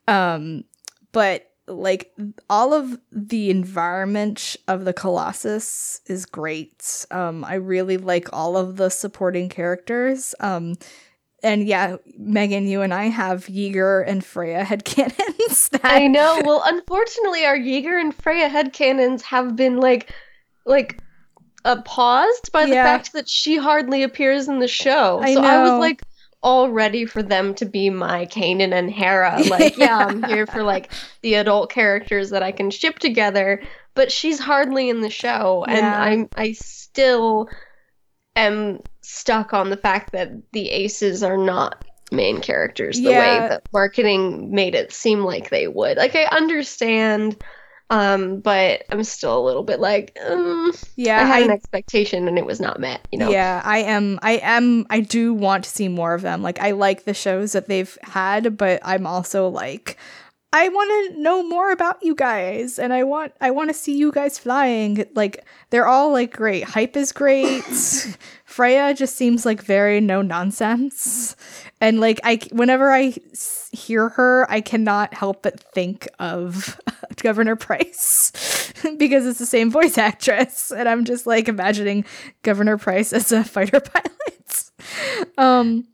um 0.08 0.64
but 1.12 1.52
like 1.68 2.14
all 2.50 2.74
of 2.74 2.98
the 3.12 3.50
environment 3.50 4.56
of 4.70 4.86
the 4.86 4.94
colossus 4.94 6.00
is 6.06 6.26
great 6.26 7.06
um 7.12 7.44
i 7.44 7.56
really 7.56 7.98
like 7.98 8.30
all 8.32 8.56
of 8.56 8.78
the 8.78 8.90
supporting 8.90 9.50
characters 9.50 10.34
um 10.40 10.76
and 11.44 11.68
yeah 11.68 11.96
megan 12.18 12.68
you 12.68 12.82
and 12.82 12.94
i 12.94 13.06
have 13.06 13.46
yeager 13.48 14.04
and 14.08 14.24
freya 14.26 14.64
headcanons 14.64 15.70
that 15.70 15.86
I 15.86 16.08
know. 16.08 16.42
Well, 16.46 16.62
unfortunately, 16.66 17.46
our 17.46 17.58
Yeager 17.58 18.00
and 18.00 18.14
Freya 18.14 18.50
headcanons 18.50 19.22
have 19.24 19.56
been 19.56 19.78
like, 19.78 20.12
like, 20.66 21.00
uh, 21.66 21.82
paused 21.84 22.52
by 22.52 22.66
the 22.66 22.74
Yeah. 22.74 22.84
fact 22.84 23.14
that 23.14 23.28
she 23.30 23.58
hardly 23.58 24.04
appears 24.04 24.48
in 24.48 24.60
the 24.60 24.68
show. 24.68 25.20
I 25.22 25.34
so 25.34 25.42
I 25.42 25.58
was 25.64 25.80
like 25.80 26.02
all 26.42 26.70
ready 26.70 27.06
for 27.06 27.22
them 27.22 27.54
to 27.56 27.66
be 27.66 27.90
my 27.90 28.26
Kanan 28.28 28.74
and 28.74 28.90
Hera. 28.92 29.44
Like, 29.50 29.78
yeah, 29.78 29.98
I'm 29.98 30.24
here 30.24 30.46
for 30.48 30.64
like 30.64 30.92
the 31.22 31.36
adult 31.36 31.72
characters 31.72 32.30
that 32.30 32.44
I 32.44 32.52
can 32.52 32.70
ship 32.72 33.00
together. 33.00 33.62
But 33.96 34.12
she's 34.12 34.40
hardly 34.40 34.90
in 34.90 35.02
the 35.02 35.10
show, 35.10 35.66
and 35.68 35.78
Yeah. 35.78 36.02
I'm 36.02 36.30
I 36.36 36.54
still 36.54 37.50
am 38.36 38.80
stuck 39.12 39.54
on 39.54 39.70
the 39.70 39.78
fact 39.78 40.12
that 40.12 40.30
the 40.52 40.70
aces 40.70 41.24
are 41.24 41.38
not 41.38 41.84
main 42.12 42.42
characters 42.42 42.98
the 42.98 43.12
Yeah. 43.12 43.20
way 43.20 43.40
that 43.50 43.64
marketing 43.74 44.52
made 44.54 44.76
it 44.76 44.92
seem 44.94 45.22
like 45.22 45.50
they 45.50 45.68
would. 45.68 45.98
Like 45.98 46.16
I 46.16 46.26
understand, 46.26 47.42
um, 47.90 48.40
but 48.40 48.84
I'm 48.92 49.04
still 49.04 49.38
a 49.40 49.46
little 49.46 49.64
bit 49.64 49.80
like, 49.80 50.18
um, 50.24 50.72
I 50.74 50.76
Yeah, 50.96 51.26
had 51.26 51.44
an 51.44 51.52
expectation 51.52 52.28
and 52.28 52.38
it 52.38 52.46
was 52.46 52.60
not 52.60 52.80
met. 52.80 53.02
You 53.12 53.20
know? 53.20 53.32
yeah, 53.32 53.62
I 53.66 53.80
am. 53.80 54.20
I 54.22 54.34
am. 54.44 54.86
I 54.90 55.00
do 55.02 55.34
want 55.34 55.64
to 55.64 55.70
see 55.70 55.88
more 55.88 56.14
of 56.14 56.22
them. 56.22 56.42
Like 56.44 56.60
I 56.60 56.72
like 56.72 57.06
the 57.06 57.14
shows 57.14 57.54
that 57.54 57.68
they've 57.68 57.98
had, 58.04 58.58
but 58.58 58.80
I'm 58.84 59.08
also 59.08 59.48
like. 59.48 59.98
I 60.52 60.68
want 60.68 61.14
to 61.14 61.22
know 61.22 61.44
more 61.44 61.72
about 61.72 62.02
you 62.02 62.16
guys 62.16 62.80
and 62.80 62.92
I 62.92 63.04
want 63.04 63.34
I 63.40 63.52
want 63.52 63.70
to 63.70 63.74
see 63.76 63.96
you 63.96 64.12
guys 64.12 64.40
flying. 64.40 65.06
Like 65.14 65.46
they're 65.70 65.86
all 65.86 66.12
like 66.12 66.36
great. 66.36 66.64
Hype 66.64 66.98
is 66.98 67.12
great. 67.12 67.64
Freya 68.50 68.96
just 68.96 69.16
seems 69.16 69.46
like 69.46 69.62
very 69.62 70.02
no 70.02 70.24
nonsense. 70.24 71.36
And 71.80 72.00
like 72.00 72.20
I 72.24 72.40
whenever 72.52 72.90
I 72.92 73.14
s- 73.32 73.70
hear 73.72 74.10
her, 74.10 74.48
I 74.50 74.60
cannot 74.62 75.14
help 75.14 75.44
but 75.44 75.60
think 75.76 76.08
of 76.18 76.82
Governor 77.22 77.56
Price 77.56 78.32
because 78.98 79.28
it's 79.28 79.38
the 79.38 79.46
same 79.46 79.70
voice 79.70 79.98
actress 80.10 80.72
and 80.72 80.90
I'm 80.90 81.06
just 81.06 81.28
like 81.28 81.48
imagining 81.48 82.06
Governor 82.42 82.80
Price 82.80 83.14
as 83.14 83.32
a 83.32 83.44
fighter 83.44 83.80
pilot. 83.80 84.72
Um 85.38 85.88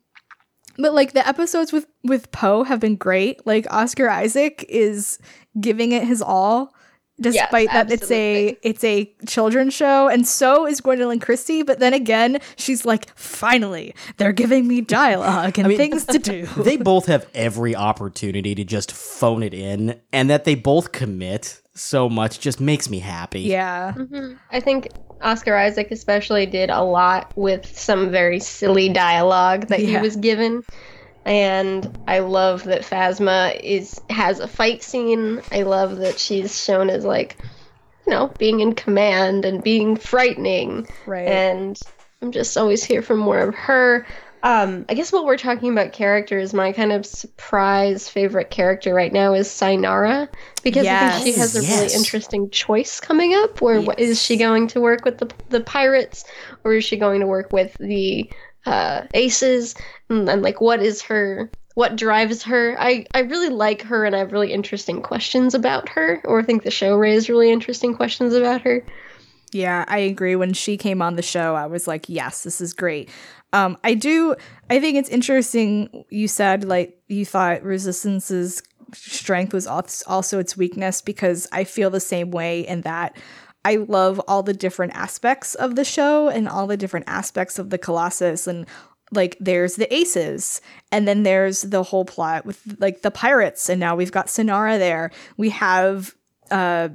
but 0.77 0.93
like 0.93 1.13
the 1.13 1.27
episodes 1.27 1.73
with 1.73 1.87
with 2.03 2.31
Poe 2.31 2.63
have 2.63 2.79
been 2.79 2.95
great. 2.95 3.45
Like 3.45 3.67
Oscar 3.69 4.09
Isaac 4.09 4.65
is 4.69 5.19
giving 5.59 5.91
it 5.93 6.03
his 6.03 6.21
all, 6.21 6.73
despite 7.19 7.69
that 7.71 7.91
it's 7.91 8.11
a 8.11 8.57
it's 8.61 8.83
a 8.83 9.11
children's 9.27 9.73
show, 9.73 10.07
and 10.07 10.27
so 10.27 10.65
is 10.67 10.81
Gwendoline 10.81 11.21
Christie. 11.21 11.63
But 11.63 11.79
then 11.79 11.93
again, 11.93 12.39
she's 12.57 12.85
like, 12.85 13.15
finally, 13.17 13.95
they're 14.17 14.33
giving 14.33 14.67
me 14.67 14.81
dialogue 14.81 15.57
and 15.57 15.67
mean, 15.67 15.77
things 15.77 16.05
to 16.05 16.19
do. 16.19 16.45
they 16.57 16.77
both 16.77 17.05
have 17.05 17.27
every 17.33 17.75
opportunity 17.75 18.55
to 18.55 18.63
just 18.63 18.91
phone 18.91 19.43
it 19.43 19.53
in, 19.53 19.99
and 20.11 20.29
that 20.29 20.43
they 20.45 20.55
both 20.55 20.91
commit 20.91 21.61
so 21.73 22.07
much 22.09 22.39
just 22.39 22.61
makes 22.61 22.89
me 22.89 22.99
happy. 22.99 23.41
yeah, 23.41 23.93
Mhm. 23.97 24.37
I 24.51 24.61
think 24.61 24.87
Oscar 25.21 25.55
Isaac 25.57 25.89
especially 25.91 26.45
did 26.45 26.69
a 26.69 26.81
lot 26.83 27.31
with 27.35 27.77
some 27.77 28.11
very 28.11 28.39
silly 28.39 28.87
dialogue 28.89 29.67
that 29.67 29.81
Yeah. 29.81 29.87
he 29.87 29.97
was 29.97 30.15
given. 30.15 30.63
And 31.25 31.97
I 32.07 32.19
love 32.19 32.65
that 32.65 32.81
Phasma 32.81 33.59
is 33.59 33.99
has 34.09 34.39
a 34.39 34.47
fight 34.47 34.83
scene. 34.83 35.41
I 35.51 35.63
love 35.63 35.97
that 35.97 36.19
she's 36.19 36.63
shown 36.63 36.89
as 36.89 37.03
like, 37.03 37.37
you 38.05 38.13
know, 38.13 38.31
being 38.37 38.59
in 38.59 38.75
command 38.75 39.43
and 39.43 39.63
being 39.63 39.95
frightening. 39.95 40.87
right. 41.07 41.27
And 41.27 41.79
I'm 42.21 42.31
just 42.31 42.55
always 42.57 42.83
here 42.83 43.01
for 43.01 43.15
more 43.15 43.39
of 43.39 43.55
her. 43.55 44.05
Um, 44.43 44.85
I 44.87 44.93
guess 44.93 45.11
what 45.11 45.25
we're 45.25 45.37
talking 45.37 45.71
about 45.71 45.91
characters, 45.91 46.53
my 46.53 46.71
kind 46.71 46.91
of 46.91 47.03
surprise 47.03 48.07
favorite 48.07 48.51
character 48.51 48.93
right 48.93 49.11
now 49.11 49.33
is 49.33 49.47
Synara 49.47 50.29
because 50.61 50.85
I 50.85 51.17
think 51.19 51.35
she 51.35 51.39
has 51.39 51.55
a 51.55 51.61
really 51.61 51.91
interesting 51.95 52.51
choice 52.51 52.99
coming 52.99 53.33
up. 53.33 53.59
Where 53.59 53.81
wh- 53.81 53.97
is 53.97 54.21
she 54.21 54.37
going 54.37 54.67
to 54.67 54.79
work 54.79 55.03
with 55.03 55.17
the 55.17 55.31
the 55.49 55.61
pirates, 55.61 56.25
or 56.63 56.75
is 56.75 56.83
she 56.85 56.95
going 56.95 57.21
to 57.21 57.27
work 57.27 57.51
with 57.51 57.75
the 57.79 58.29
uh, 58.65 59.03
aces? 59.13 59.75
And, 60.09 60.29
and 60.29 60.41
like, 60.41 60.61
what 60.61 60.81
is 60.81 61.01
her? 61.03 61.49
What 61.75 61.95
drives 61.95 62.41
her? 62.43 62.75
I, 62.79 63.05
I 63.13 63.19
really 63.19 63.49
like 63.49 63.81
her, 63.81 64.05
and 64.05 64.15
I 64.15 64.19
have 64.19 64.31
really 64.31 64.53
interesting 64.53 65.01
questions 65.01 65.53
about 65.53 65.89
her. 65.89 66.21
Or 66.25 66.41
think 66.41 66.63
the 66.63 66.71
show 66.71 66.95
raised 66.95 67.29
really 67.29 67.51
interesting 67.51 67.93
questions 67.95 68.33
about 68.33 68.61
her. 68.61 68.85
Yeah, 69.51 69.85
I 69.87 69.99
agree. 69.99 70.35
When 70.35 70.53
she 70.53 70.77
came 70.77 71.01
on 71.01 71.15
the 71.15 71.21
show, 71.21 71.55
I 71.55 71.67
was 71.67 71.87
like, 71.87 72.09
yes, 72.09 72.43
this 72.43 72.59
is 72.61 72.73
great. 72.73 73.09
Um, 73.53 73.77
I 73.83 73.93
do, 73.93 74.35
I 74.69 74.79
think 74.79 74.97
it's 74.97 75.09
interesting. 75.09 76.03
You 76.09 76.27
said, 76.27 76.65
like, 76.65 76.99
you 77.07 77.25
thought 77.25 77.63
Resistance's 77.63 78.61
strength 78.93 79.53
was 79.53 79.67
als- 79.67 80.03
also 80.07 80.39
its 80.39 80.57
weakness 80.57 81.01
because 81.01 81.47
I 81.51 81.63
feel 81.63 81.89
the 81.89 81.99
same 81.99 82.31
way 82.31 82.61
in 82.61 82.81
that 82.81 83.15
I 83.65 83.77
love 83.77 84.21
all 84.27 84.43
the 84.43 84.53
different 84.53 84.95
aspects 84.95 85.55
of 85.55 85.75
the 85.75 85.83
show 85.83 86.29
and 86.29 86.47
all 86.47 86.67
the 86.67 86.77
different 86.77 87.07
aspects 87.09 87.57
of 87.57 87.71
the 87.71 87.79
Colossus. 87.79 88.45
And 88.45 88.67
like, 89.11 89.35
there's 89.39 89.75
the 89.75 89.91
aces, 89.93 90.61
and 90.91 91.07
then 91.07 91.23
there's 91.23 91.63
the 91.63 91.81
whole 91.81 92.05
plot 92.05 92.45
with 92.45 92.77
like 92.79 93.01
the 93.01 93.11
pirates, 93.11 93.67
and 93.69 93.79
now 93.79 93.95
we've 93.95 94.11
got 94.11 94.27
Synara 94.27 94.77
there. 94.77 95.11
We 95.37 95.49
have, 95.49 96.15
uh, 96.51 96.89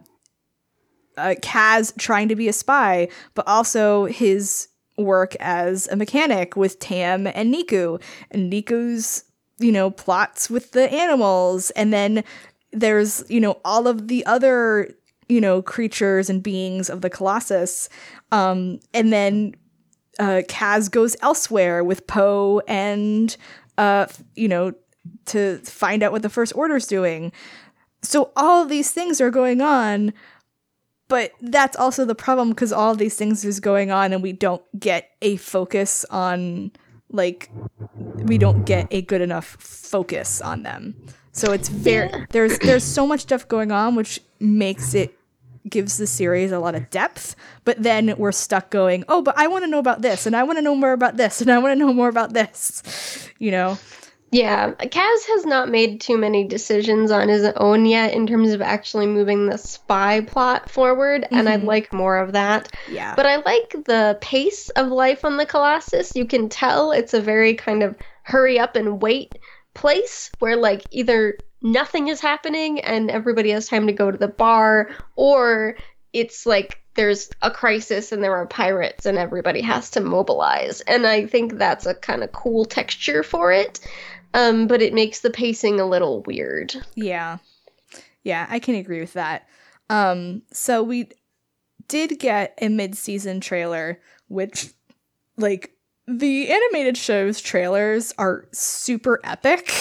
uh, 1.16 1.34
Kaz 1.42 1.96
trying 1.98 2.28
to 2.28 2.36
be 2.36 2.48
a 2.48 2.52
spy, 2.52 3.08
but 3.34 3.46
also 3.48 4.04
his 4.04 4.68
work 4.96 5.34
as 5.40 5.88
a 5.88 5.96
mechanic 5.96 6.56
with 6.56 6.78
Tam 6.78 7.26
and 7.26 7.52
Neeku, 7.52 8.00
and 8.30 8.52
Neeku's 8.52 9.24
you 9.58 9.72
know 9.72 9.90
plots 9.90 10.48
with 10.48 10.72
the 10.72 10.92
animals, 10.92 11.70
and 11.70 11.92
then 11.92 12.24
there's 12.72 13.28
you 13.28 13.40
know 13.40 13.60
all 13.64 13.88
of 13.88 14.08
the 14.08 14.24
other 14.26 14.94
you 15.30 15.40
know 15.40 15.62
creatures 15.62 16.28
and 16.28 16.42
beings 16.42 16.90
of 16.90 17.00
the 17.00 17.10
Colossus, 17.10 17.88
um, 18.32 18.80
and 18.92 19.12
then 19.12 19.54
uh, 20.18 20.42
Kaz 20.48 20.90
goes 20.90 21.16
elsewhere 21.22 21.84
with 21.84 22.06
Poe 22.06 22.60
and 22.66 23.36
uh, 23.78 24.06
you 24.34 24.48
know 24.48 24.74
to 25.26 25.58
find 25.58 26.02
out 26.02 26.12
what 26.12 26.22
the 26.22 26.28
First 26.28 26.54
Order's 26.54 26.86
doing. 26.86 27.32
So 28.02 28.32
all 28.36 28.62
of 28.62 28.68
these 28.68 28.90
things 28.90 29.20
are 29.20 29.30
going 29.30 29.60
on, 29.60 30.12
but 31.08 31.32
that's 31.40 31.76
also 31.76 32.04
the 32.04 32.14
problem 32.14 32.50
because 32.50 32.72
all 32.72 32.94
these 32.94 33.16
things 33.16 33.44
is 33.44 33.60
going 33.60 33.90
on 33.90 34.12
and 34.12 34.22
we 34.22 34.32
don't 34.32 34.62
get 34.78 35.10
a 35.22 35.36
focus 35.36 36.04
on 36.10 36.72
like 37.10 37.50
we 38.22 38.38
don't 38.38 38.64
get 38.64 38.86
a 38.90 39.02
good 39.02 39.20
enough 39.20 39.56
focus 39.58 40.40
on 40.40 40.62
them. 40.62 40.94
So 41.32 41.52
it's 41.52 41.68
very 41.68 42.26
there's 42.30 42.58
there's 42.58 42.84
so 42.84 43.06
much 43.06 43.20
stuff 43.20 43.46
going 43.48 43.70
on 43.70 43.94
which 43.94 44.20
makes 44.40 44.94
it 44.94 45.16
gives 45.68 45.98
the 45.98 46.06
series 46.06 46.52
a 46.52 46.58
lot 46.58 46.74
of 46.74 46.88
depth, 46.90 47.36
but 47.64 47.82
then 47.82 48.14
we're 48.16 48.32
stuck 48.32 48.70
going, 48.70 49.04
"Oh, 49.08 49.22
but 49.22 49.36
I 49.36 49.46
want 49.46 49.64
to 49.64 49.70
know 49.70 49.78
about 49.78 50.02
this 50.02 50.26
and 50.26 50.34
I 50.34 50.42
want 50.42 50.58
to 50.58 50.62
know 50.62 50.74
more 50.74 50.92
about 50.92 51.16
this 51.16 51.40
and 51.40 51.50
I 51.50 51.58
want 51.58 51.72
to 51.72 51.78
know 51.78 51.92
more 51.92 52.08
about 52.08 52.32
this." 52.32 52.82
You 53.38 53.50
know. 53.52 53.78
Yeah, 54.32 54.72
Kaz 54.72 55.26
has 55.28 55.44
not 55.46 55.70
made 55.70 56.00
too 56.00 56.16
many 56.18 56.44
decisions 56.46 57.10
on 57.10 57.28
his 57.28 57.44
own 57.56 57.84
yet 57.86 58.12
in 58.12 58.26
terms 58.26 58.52
of 58.52 58.60
actually 58.62 59.06
moving 59.06 59.46
the 59.46 59.56
spy 59.58 60.20
plot 60.20 60.70
forward, 60.70 61.26
and 61.32 61.48
I'd 61.48 61.62
Mhm. 61.62 61.66
like 61.66 61.92
more 61.92 62.18
of 62.18 62.32
that. 62.32 62.68
Yeah. 62.90 63.14
But 63.16 63.26
I 63.26 63.36
like 63.36 63.74
the 63.86 64.18
pace 64.20 64.68
of 64.70 64.88
life 64.88 65.24
on 65.24 65.36
the 65.38 65.46
Colossus. 65.46 66.12
You 66.14 66.26
can 66.26 66.48
tell 66.48 66.92
it's 66.92 67.14
a 67.14 67.20
very 67.20 67.54
kind 67.54 67.82
of 67.82 67.96
hurry 68.22 68.58
up 68.58 68.76
and 68.76 69.00
wait 69.02 69.36
place 69.74 70.30
where, 70.38 70.56
like, 70.56 70.82
either 70.92 71.36
nothing 71.62 72.08
is 72.08 72.20
happening 72.20 72.80
and 72.80 73.10
everybody 73.10 73.50
has 73.50 73.68
time 73.68 73.86
to 73.86 73.92
go 73.92 74.10
to 74.10 74.18
the 74.18 74.28
bar, 74.28 74.90
or 75.16 75.76
it's 76.12 76.46
like 76.46 76.82
there's 76.94 77.30
a 77.42 77.50
crisis 77.50 78.12
and 78.12 78.22
there 78.22 78.34
are 78.34 78.46
pirates 78.46 79.06
and 79.06 79.16
everybody 79.16 79.60
has 79.60 79.90
to 79.90 80.00
mobilize. 80.00 80.80
And 80.82 81.06
I 81.06 81.26
think 81.26 81.58
that's 81.58 81.86
a 81.86 81.94
kind 81.94 82.24
of 82.24 82.32
cool 82.32 82.64
texture 82.64 83.22
for 83.22 83.52
it. 83.52 83.80
Um, 84.34 84.66
but 84.66 84.82
it 84.82 84.94
makes 84.94 85.20
the 85.20 85.30
pacing 85.30 85.80
a 85.80 85.86
little 85.86 86.22
weird. 86.22 86.74
Yeah. 86.94 87.38
Yeah, 88.22 88.46
I 88.48 88.58
can 88.58 88.74
agree 88.74 89.00
with 89.00 89.14
that. 89.14 89.48
Um, 89.88 90.42
so 90.52 90.82
we 90.82 91.10
did 91.88 92.18
get 92.18 92.56
a 92.60 92.68
mid-season 92.68 93.40
trailer, 93.40 94.00
which 94.28 94.70
like 95.36 95.72
the 96.18 96.50
animated 96.50 96.96
shows 96.96 97.40
trailers 97.40 98.12
are 98.18 98.46
super 98.52 99.20
epic. 99.22 99.72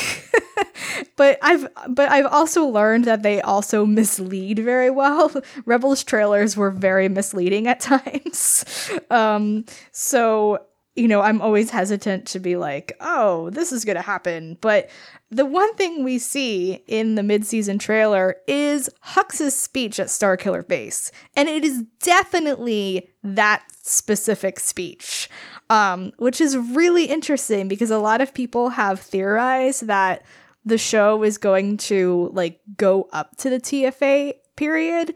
but 1.16 1.40
I've 1.42 1.68
but 1.90 2.10
I've 2.10 2.28
also 2.28 2.66
learned 2.66 3.06
that 3.06 3.24
they 3.24 3.42
also 3.42 3.86
mislead 3.86 4.60
very 4.60 4.90
well. 4.90 5.32
Rebels 5.66 6.04
trailers 6.04 6.56
were 6.56 6.72
very 6.72 7.10
misleading 7.10 7.68
at 7.68 7.80
times. 7.80 8.92
Um, 9.10 9.66
so 9.92 10.66
you 10.96 11.08
know, 11.08 11.22
I'm 11.22 11.42
always 11.42 11.70
hesitant 11.70 12.26
to 12.28 12.40
be 12.40 12.58
like, 12.58 12.92
oh, 13.00 13.52
this 13.52 13.72
is 13.72 13.86
going 13.86 13.96
to 13.96 14.02
happen. 14.02 14.58
But 14.60 14.90
the 15.32 15.46
one 15.46 15.74
thing 15.76 16.04
we 16.04 16.20
see 16.20 16.84
in 16.88 17.16
the 17.16 17.24
mid-season 17.24 17.80
trailer 17.80 18.36
is 18.48 18.90
Hux's 19.00 19.56
speech 19.56 19.98
at 20.00 20.08
Starkiller 20.08 20.68
Base, 20.68 21.12
and 21.38 21.48
it 21.48 21.64
is 21.64 21.84
definitely 22.02 23.12
that 23.24 23.64
specific 23.82 24.60
speech, 24.60 25.30
um, 25.70 26.12
which 26.18 26.42
is 26.42 26.58
really 26.58 27.06
interesting 27.06 27.68
because 27.68 27.92
a 27.92 28.00
lot 28.00 28.22
of 28.22 28.34
people 28.34 28.70
have 28.70 29.00
theorized 29.00 29.88
that 29.88 30.26
the 30.66 30.78
show 30.78 31.24
is 31.24 31.38
going 31.38 31.78
to 31.78 32.30
like 32.34 32.60
go 32.76 33.08
up 33.14 33.36
to 33.38 33.50
the 33.50 33.60
TFA 33.60 34.34
period, 34.56 35.14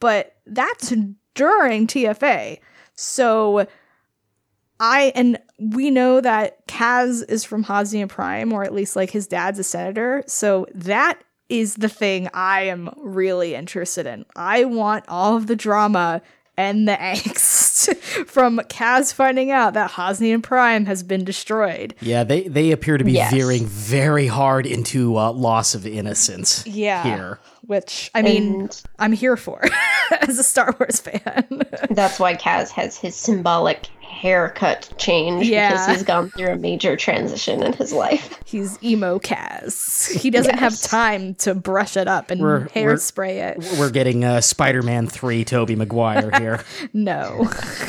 but 0.00 0.36
that's 0.46 0.94
during 1.34 1.86
TFA. 1.86 2.58
So 2.94 3.66
I 4.78 5.12
and 5.14 5.38
we 5.58 5.90
know 5.90 6.20
that 6.20 6.66
Kaz 6.66 7.28
is 7.28 7.44
from 7.44 7.64
Hosnia 7.64 8.08
Prime, 8.08 8.52
or 8.52 8.62
at 8.62 8.74
least 8.74 8.96
like 8.96 9.10
his 9.10 9.26
dad's 9.26 9.58
a 9.58 9.64
senator. 9.64 10.22
So 10.26 10.66
that 10.74 11.22
is 11.48 11.76
the 11.76 11.88
thing 11.88 12.28
I 12.34 12.62
am 12.62 12.90
really 12.96 13.54
interested 13.54 14.06
in. 14.06 14.24
I 14.34 14.64
want 14.64 15.04
all 15.08 15.36
of 15.36 15.46
the 15.46 15.56
drama 15.56 16.20
and 16.56 16.88
the 16.88 16.92
angst 16.92 17.94
from 18.26 18.58
Kaz 18.68 19.12
finding 19.12 19.50
out 19.50 19.74
that 19.74 19.90
Hosnian 19.92 20.42
Prime 20.42 20.86
has 20.86 21.02
been 21.02 21.24
destroyed. 21.24 21.94
Yeah, 22.00 22.24
they 22.24 22.48
they 22.48 22.72
appear 22.72 22.98
to 22.98 23.04
be 23.04 23.12
Yes. 23.12 23.32
veering 23.32 23.66
very 23.66 24.26
hard 24.26 24.66
into 24.66 25.16
uh, 25.18 25.32
loss 25.32 25.74
of 25.74 25.86
innocence. 25.86 26.66
Yeah. 26.66 27.02
here. 27.02 27.38
Which 27.66 28.10
I 28.14 28.22
mean, 28.22 28.60
And- 28.62 28.82
I'm 28.98 29.12
here 29.12 29.36
for 29.36 29.60
as 30.20 30.38
a 30.38 30.44
Star 30.44 30.74
Wars 30.78 31.00
fan. 31.00 31.62
That's 31.90 32.18
why 32.20 32.34
Kaz 32.36 32.70
has 32.70 32.96
his 32.96 33.16
symbolic 33.16 33.88
haircut 34.16 34.90
change 34.96 35.46
Yeah. 35.48 35.70
because 35.72 35.86
he's 35.88 36.02
gone 36.02 36.30
through 36.30 36.48
a 36.48 36.56
major 36.56 36.96
transition 36.96 37.62
in 37.62 37.72
his 37.74 37.92
life. 37.92 38.38
He's 38.46 38.78
emo 38.82 39.18
Kaz. 39.18 40.10
He 40.18 40.30
doesn't 40.30 40.58
have 40.58 40.80
time 40.80 41.34
to 41.36 41.54
brush 41.54 41.96
it 41.96 42.06
up 42.08 42.30
and 42.30 42.40
We're- 42.40 42.60
we're- 42.74 42.94
hairspray 42.94 43.56
it. 43.56 43.78
We're 43.78 43.90
getting 43.90 44.24
uh, 44.24 44.40
Spider-Man 44.40 45.08
three, 45.08 45.44
Tobey 45.44 45.76
Maguire 45.76 46.30
here. 46.38 46.64
No, 46.94 47.48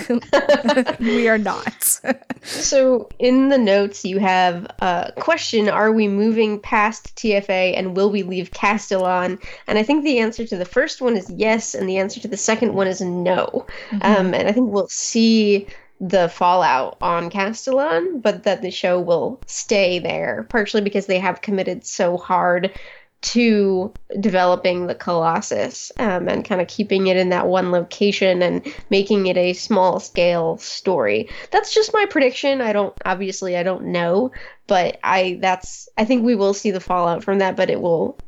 we 1.00 1.28
are 1.30 1.38
not. 1.38 2.00
So 2.44 3.08
in 3.20 3.50
the 3.50 3.58
notes 3.58 4.04
you 4.04 4.20
have 4.20 4.66
a 4.80 5.14
question, 5.18 5.70
are 5.70 5.92
we 5.92 6.08
moving 6.08 6.60
past 6.60 7.16
TFA 7.16 7.78
and 7.78 7.96
will 7.96 8.10
we 8.10 8.24
leave 8.24 8.52
Castellan? 8.52 9.40
And 9.68 9.78
I 9.78 9.84
think 9.84 10.04
the 10.04 10.20
answer 10.20 10.46
to 10.48 10.58
the 10.58 10.66
first 10.66 11.02
one 11.02 11.16
is 11.16 11.30
yes, 11.30 11.74
and 11.74 11.88
the 11.88 11.98
answer 11.98 12.20
to 12.20 12.28
the 12.28 12.38
second 12.38 12.74
one 12.74 12.88
is 12.88 13.00
no. 13.02 13.66
Um, 14.02 14.34
and 14.34 14.48
I 14.48 14.52
think 14.52 14.72
we'll 14.72 14.88
see 14.90 15.68
the 16.00 16.30
fallout 16.30 16.98
on 17.02 17.30
Castellan, 17.30 18.20
but 18.20 18.44
that 18.44 18.62
the 18.62 18.72
show 18.72 19.00
will 19.00 19.42
stay 19.46 20.00
there, 20.00 20.46
partially 20.50 20.82
because 20.82 21.08
they 21.08 21.20
have 21.20 21.42
committed 21.42 21.86
so 21.86 22.18
hard 22.18 22.72
to 23.20 23.92
developing 24.20 24.86
the 24.86 24.94
Colossus 24.94 25.92
um, 25.98 26.30
and 26.30 26.46
kind 26.46 26.62
of 26.62 26.68
keeping 26.68 27.08
it 27.08 27.18
in 27.18 27.30
that 27.30 27.48
one 27.48 27.72
location 27.72 28.44
and 28.44 28.64
making 28.92 29.26
it 29.26 29.38
a 29.38 29.54
small 29.54 30.00
scale 30.00 30.58
story. 30.60 31.28
That's 31.50 31.74
just 31.74 31.94
my 31.94 32.06
prediction. 32.06 32.62
I 32.62 32.74
don't 32.74 32.94
obviously 33.06 33.58
I 33.58 33.64
don't 33.64 33.86
know, 33.86 34.32
but 34.68 35.00
I 35.04 35.40
that's 35.42 35.90
I 35.98 36.06
think 36.06 36.24
we 36.24 36.36
will 36.36 36.54
see 36.54 36.70
the 36.70 36.80
fallout 36.80 37.24
from 37.24 37.40
that, 37.40 37.56
but 37.56 37.72
it 37.72 37.82
will 37.82 38.20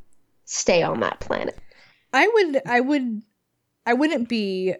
stay 0.45 0.81
on 0.81 1.01
that 1.01 1.19
planet. 1.19 1.55
I 2.11 2.27
would, 2.27 2.61
I 2.65 2.79
would, 2.79 3.21
I 3.85 3.93
wouldn't 3.93 4.29
be 4.29 4.75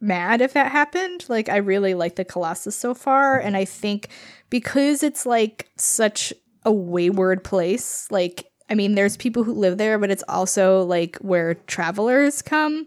mad 0.00 0.40
if 0.40 0.52
that 0.54 0.72
happened. 0.72 1.26
Like, 1.28 1.48
I 1.48 1.56
really 1.56 1.94
like 1.94 2.16
the 2.16 2.24
Colossus 2.24 2.76
so 2.76 2.94
far, 2.94 3.38
and 3.38 3.56
I 3.56 3.64
think 3.64 4.08
because 4.48 5.02
it's 5.02 5.26
like 5.26 5.70
such 5.76 6.32
a 6.64 6.72
wayward 6.72 7.44
place, 7.44 8.06
like, 8.10 8.50
I 8.68 8.74
mean, 8.74 8.94
there's 8.94 9.16
people 9.16 9.44
who 9.44 9.52
live 9.52 9.78
there, 9.78 9.98
but 9.98 10.10
it's 10.10 10.24
also 10.28 10.82
like 10.82 11.16
where 11.16 11.54
travelers 11.54 12.40
come. 12.42 12.86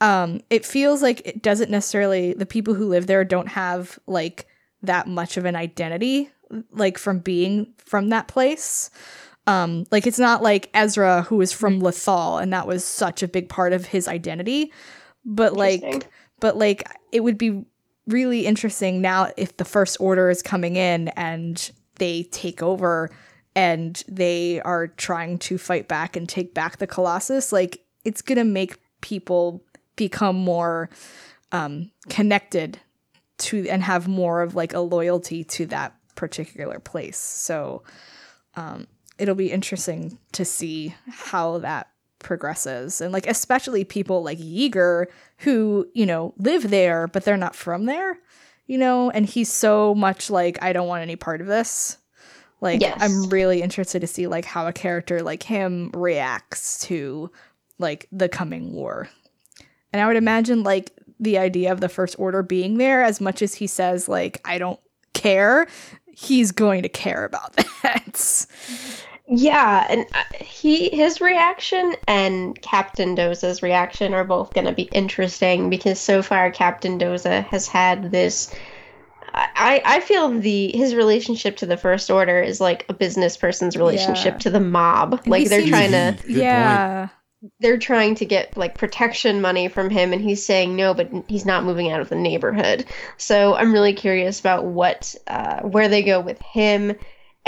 Um, 0.00 0.40
it 0.48 0.64
feels 0.64 1.02
like 1.02 1.22
it 1.26 1.42
doesn't 1.42 1.70
necessarily 1.70 2.34
the 2.34 2.46
people 2.46 2.74
who 2.74 2.86
live 2.86 3.08
there 3.08 3.24
don't 3.24 3.48
have 3.48 3.98
like 4.06 4.46
that 4.82 5.08
much 5.08 5.36
of 5.36 5.44
an 5.44 5.56
identity, 5.56 6.30
like 6.70 6.98
from 6.98 7.18
being 7.18 7.74
from 7.78 8.10
that 8.10 8.28
place. 8.28 8.90
Um, 9.48 9.86
like 9.90 10.06
it's 10.06 10.20
not 10.20 10.42
like 10.42 10.70
Ezra 10.72 11.22
who 11.22 11.40
is 11.40 11.52
from 11.52 11.80
Lothal 11.80 12.40
and 12.40 12.52
that 12.52 12.66
was 12.66 12.84
such 12.84 13.22
a 13.22 13.28
big 13.28 13.48
part 13.48 13.72
of 13.72 13.86
his 13.86 14.06
identity. 14.06 14.72
But 15.24 15.54
like. 15.54 16.08
But 16.40 16.56
like 16.56 16.88
it 17.12 17.20
would 17.20 17.38
be 17.38 17.64
really 18.06 18.46
interesting 18.46 19.00
now 19.00 19.30
if 19.36 19.56
the 19.56 19.64
first 19.64 19.96
order 20.00 20.30
is 20.30 20.42
coming 20.42 20.76
in 20.76 21.08
and 21.08 21.70
they 21.96 22.22
take 22.24 22.62
over 22.62 23.10
and 23.54 24.02
they 24.08 24.60
are 24.60 24.86
trying 24.86 25.38
to 25.38 25.58
fight 25.58 25.88
back 25.88 26.16
and 26.16 26.28
take 26.28 26.54
back 26.54 26.78
the 26.78 26.86
Colossus, 26.86 27.52
like 27.52 27.84
it's 28.04 28.22
gonna 28.22 28.44
make 28.44 28.78
people 29.00 29.64
become 29.96 30.36
more 30.36 30.88
um 31.52 31.90
connected 32.08 32.78
to 33.38 33.68
and 33.68 33.82
have 33.82 34.08
more 34.08 34.42
of 34.42 34.54
like 34.54 34.74
a 34.74 34.80
loyalty 34.80 35.44
to 35.44 35.66
that 35.66 35.94
particular 36.14 36.78
place. 36.78 37.18
So 37.18 37.82
um 38.56 38.86
it'll 39.18 39.34
be 39.34 39.50
interesting 39.50 40.18
to 40.32 40.44
see 40.44 40.94
how 41.08 41.58
that 41.58 41.88
progresses 42.18 43.00
and 43.00 43.12
like 43.12 43.26
especially 43.26 43.84
people 43.84 44.22
like 44.22 44.38
Yeager 44.38 45.06
who, 45.38 45.88
you 45.94 46.06
know, 46.06 46.34
live 46.38 46.70
there 46.70 47.06
but 47.06 47.24
they're 47.24 47.36
not 47.36 47.54
from 47.54 47.84
there, 47.86 48.18
you 48.66 48.78
know, 48.78 49.10
and 49.10 49.26
he's 49.26 49.52
so 49.52 49.94
much 49.94 50.30
like 50.30 50.62
I 50.62 50.72
don't 50.72 50.88
want 50.88 51.02
any 51.02 51.16
part 51.16 51.40
of 51.40 51.46
this. 51.46 51.98
Like 52.60 52.80
Yes. 52.80 52.98
I'm 53.00 53.28
really 53.28 53.62
interested 53.62 54.00
to 54.00 54.06
see 54.06 54.26
like 54.26 54.44
how 54.44 54.66
a 54.66 54.72
character 54.72 55.22
like 55.22 55.42
him 55.42 55.90
reacts 55.94 56.80
to 56.86 57.30
like 57.78 58.08
the 58.10 58.28
coming 58.28 58.72
war. 58.72 59.08
And 59.92 60.02
I 60.02 60.06
would 60.06 60.16
imagine 60.16 60.64
like 60.64 60.92
the 61.20 61.38
idea 61.38 61.72
of 61.72 61.80
the 61.80 61.88
first 61.88 62.16
order 62.18 62.42
being 62.42 62.78
there 62.78 63.02
as 63.02 63.20
much 63.20 63.42
as 63.42 63.54
he 63.54 63.66
says 63.66 64.08
like 64.08 64.40
I 64.44 64.58
don't 64.58 64.80
care, 65.14 65.66
he's 66.06 66.52
going 66.52 66.82
to 66.82 66.88
care 66.88 67.24
about 67.24 67.52
that. 67.82 68.46
Yeah, 69.30 69.86
and 69.90 70.06
uh, 70.14 70.22
he 70.40 70.88
his 70.88 71.20
reaction 71.20 71.94
and 72.06 72.60
Captain 72.62 73.14
Doza's 73.14 73.62
reaction 73.62 74.14
are 74.14 74.24
both 74.24 74.54
going 74.54 74.66
to 74.66 74.72
be 74.72 74.88
interesting 74.92 75.68
because 75.68 76.00
so 76.00 76.22
far 76.22 76.50
Captain 76.50 76.98
Doza 76.98 77.44
has 77.46 77.68
had 77.68 78.10
this. 78.10 78.54
I 79.34 79.82
I 79.84 80.00
feel 80.00 80.30
the 80.30 80.72
his 80.74 80.94
relationship 80.94 81.58
to 81.58 81.66
the 81.66 81.76
First 81.76 82.10
Order 82.10 82.40
is 82.40 82.60
like 82.60 82.86
a 82.88 82.94
business 82.94 83.36
person's 83.36 83.76
relationship 83.76 84.34
Yeah. 84.34 84.38
to 84.38 84.50
the 84.50 84.60
mob. 84.60 85.22
he 85.24 85.30
Like 85.30 85.48
they're 85.48 85.60
seems- 85.60 85.70
trying 85.70 85.90
to 85.92 86.16
Good 86.22 86.26
point. 86.26 86.38
yeah. 86.38 87.08
they're 87.60 87.78
trying 87.78 88.14
to 88.16 88.24
get 88.24 88.56
like 88.56 88.78
protection 88.78 89.40
money 89.42 89.68
from 89.68 89.90
him 89.90 90.12
and 90.14 90.22
he's 90.22 90.44
saying 90.44 90.74
no 90.74 90.92
but 90.94 91.08
he's 91.28 91.44
not 91.46 91.62
moving 91.64 91.88
out 91.92 92.00
of 92.00 92.08
the 92.08 92.16
neighborhood 92.16 92.84
so 93.16 93.54
i'm 93.54 93.72
really 93.72 93.92
curious 93.92 94.40
about 94.40 94.64
what 94.64 95.14
uh, 95.28 95.60
where 95.60 95.86
they 95.86 96.02
go 96.02 96.18
with 96.18 96.40
him 96.42 96.96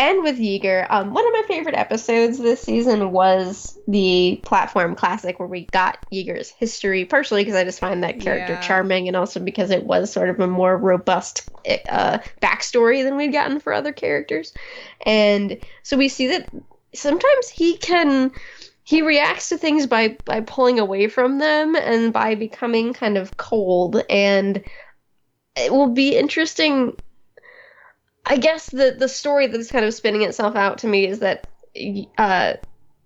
and 0.01 0.23
with 0.23 0.39
Yeager. 0.39 0.87
Um, 0.89 1.13
one 1.13 1.27
of 1.27 1.33
my 1.35 1.43
favorite 1.47 1.75
episodes 1.75 2.39
this 2.39 2.63
season 2.63 3.13
was 3.13 3.79
the 3.87 4.41
platform 4.47 4.97
classic 4.97 5.39
where 5.39 5.47
we 5.47 5.67
got 5.67 5.99
Yeager's 6.11 6.49
history, 6.49 7.05
partially 7.05 7.43
because 7.43 7.55
I 7.55 7.65
just 7.65 7.81
find 7.81 8.03
that 8.03 8.19
character 8.19 8.55
Yeah. 8.55 8.61
charming, 8.61 9.09
and 9.09 9.17
also 9.17 9.41
because 9.41 9.71
it 9.71 9.85
was 9.85 10.11
sort 10.11 10.31
of 10.31 10.41
a 10.41 10.47
more 10.47 10.75
robust 10.75 11.47
uh, 11.91 12.19
backstory 12.41 13.05
than 13.05 13.17
we'd 13.19 13.33
gotten 13.33 13.61
for 13.61 13.75
other 13.75 13.93
characters. 13.93 14.55
And 15.05 15.61
so 15.83 15.99
we 15.99 16.09
see 16.09 16.29
that 16.29 16.49
sometimes 16.95 17.51
he 17.51 17.77
can 17.77 18.33
he 18.85 19.03
reacts 19.03 19.51
to 19.51 19.59
things 19.59 19.87
by 19.87 20.17
by 20.25 20.41
pulling 20.41 20.79
away 20.79 21.09
from 21.09 21.39
them 21.39 21.77
and 21.77 22.11
by 22.11 22.35
becoming 22.35 22.95
kind 22.95 23.19
of 23.19 23.37
cold 23.37 24.03
and 24.09 24.65
it 25.57 25.73
will 25.73 25.91
be 25.91 26.17
interesting 26.17 26.97
i 28.31 28.37
guess 28.37 28.71
the 28.71 28.97
the 28.99 29.09
story 29.09 29.47
that's 29.47 29.71
kind 29.71 29.85
of 29.85 29.93
spinning 29.93 30.23
itself 30.23 30.57
out 30.57 30.79
to 30.79 30.87
me 30.87 31.07
is 31.07 31.19
that 31.19 31.47
uh 32.19 32.55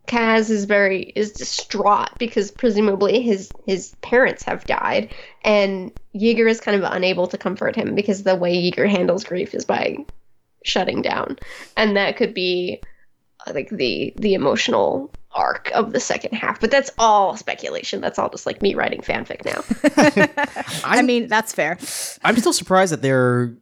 Kaz 0.07 0.51
is 0.51 0.67
very 0.67 1.13
is 1.17 1.33
distraught 1.33 2.11
because 2.19 2.51
presumably 2.51 3.23
his 3.23 3.51
his 3.67 3.95
parents 4.03 4.43
have 4.43 4.65
died 4.67 5.15
and 5.43 5.93
Yeager 6.15 6.49
is 6.49 6.61
kind 6.61 6.83
of 6.83 6.91
unable 6.93 7.27
to 7.29 7.39
comfort 7.39 7.75
him 7.75 7.95
because 7.95 8.23
the 8.23 8.37
way 8.37 8.55
Yeager 8.55 8.89
handles 8.89 9.25
grief 9.25 9.55
is 9.55 9.65
by 9.65 9.97
shutting 10.65 11.03
down. 11.03 11.39
And 11.77 11.97
that 11.97 12.17
could 12.17 12.35
be 12.35 12.81
uh, 13.47 13.53
like 13.55 13.71
the 13.71 14.13
the 14.17 14.35
emotional 14.35 15.11
arc 15.33 15.71
of 15.73 15.93
the 15.93 15.99
second 15.99 16.33
half 16.33 16.61
but 16.61 16.71
that's 16.71 16.91
all 16.99 17.37
speculation. 17.37 18.01
That's 18.01 18.19
all 18.19 18.29
just 18.29 18.47
like 18.47 18.61
me 18.61 18.75
writing 18.75 19.01
fanfic 19.01 19.45
now. 19.45 19.65
I 20.85 21.01
mean, 21.01 21.29
that's 21.29 21.53
fair. 21.53 21.79
I'm 22.23 22.37
still 22.37 22.53
surprised 22.53 22.93
that 22.93 23.01
they're 23.01 23.55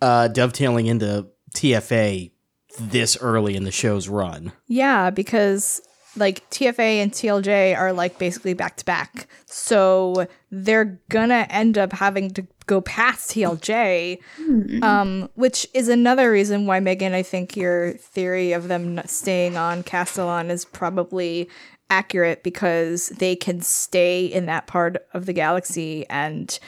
uh, 0.00 0.28
dovetailing 0.28 0.86
into 0.86 1.26
TFA 1.54 2.30
this 2.78 3.16
early 3.20 3.56
in 3.56 3.64
the 3.64 3.72
show's 3.72 4.08
run. 4.08 4.52
Yeah, 4.66 5.10
because 5.10 5.80
like 6.16 6.48
TFA 6.50 7.02
and 7.02 7.12
TLJ 7.12 7.76
are 7.76 7.92
like 7.92 8.18
basically 8.18 8.54
back 8.54 8.76
to 8.76 8.84
back. 8.84 9.28
So 9.46 10.26
they're 10.50 11.00
gonna 11.08 11.46
end 11.50 11.78
up 11.78 11.92
having 11.92 12.30
to 12.30 12.46
go 12.66 12.80
past 12.80 13.30
TLJ, 13.30 14.18
um, 14.82 15.28
which 15.34 15.66
is 15.74 15.88
another 15.88 16.30
reason 16.30 16.66
why, 16.66 16.80
Megan, 16.80 17.14
I 17.14 17.22
think 17.22 17.56
your 17.56 17.92
theory 17.94 18.52
of 18.52 18.68
them 18.68 19.00
staying 19.06 19.56
on 19.56 19.82
Castilon 19.82 20.50
is 20.50 20.64
probably 20.64 21.48
accurate 21.90 22.42
because 22.42 23.08
they 23.08 23.34
can 23.34 23.62
stay 23.62 24.26
in 24.26 24.44
that 24.46 24.66
part 24.66 25.06
of 25.14 25.24
the 25.24 25.32
galaxy 25.32 26.06
and 26.10 26.58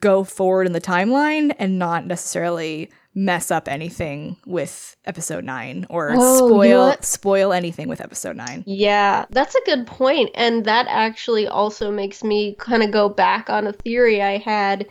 go 0.00 0.24
forward 0.24 0.66
in 0.66 0.72
the 0.72 0.80
timeline 0.80 1.54
and 1.58 1.78
not 1.78 2.06
necessarily 2.06 2.90
mess 3.14 3.50
up 3.50 3.68
anything 3.68 4.36
with 4.46 4.96
episode 5.04 5.44
9 5.44 5.86
or 5.90 6.12
Oh, 6.16 6.48
spoil 6.48 6.96
spoil 7.02 7.52
anything 7.52 7.88
with 7.88 8.00
episode 8.00 8.36
9. 8.36 8.64
Yeah, 8.66 9.26
that's 9.30 9.54
a 9.54 9.60
good 9.66 9.86
point, 9.86 10.30
and 10.34 10.64
that 10.64 10.86
actually 10.88 11.46
also 11.46 11.90
makes 11.90 12.24
me 12.24 12.54
kind 12.58 12.82
of 12.82 12.90
go 12.90 13.10
back 13.10 13.50
on 13.50 13.66
a 13.66 13.72
theory 13.74 14.22
I 14.22 14.38
had 14.38 14.86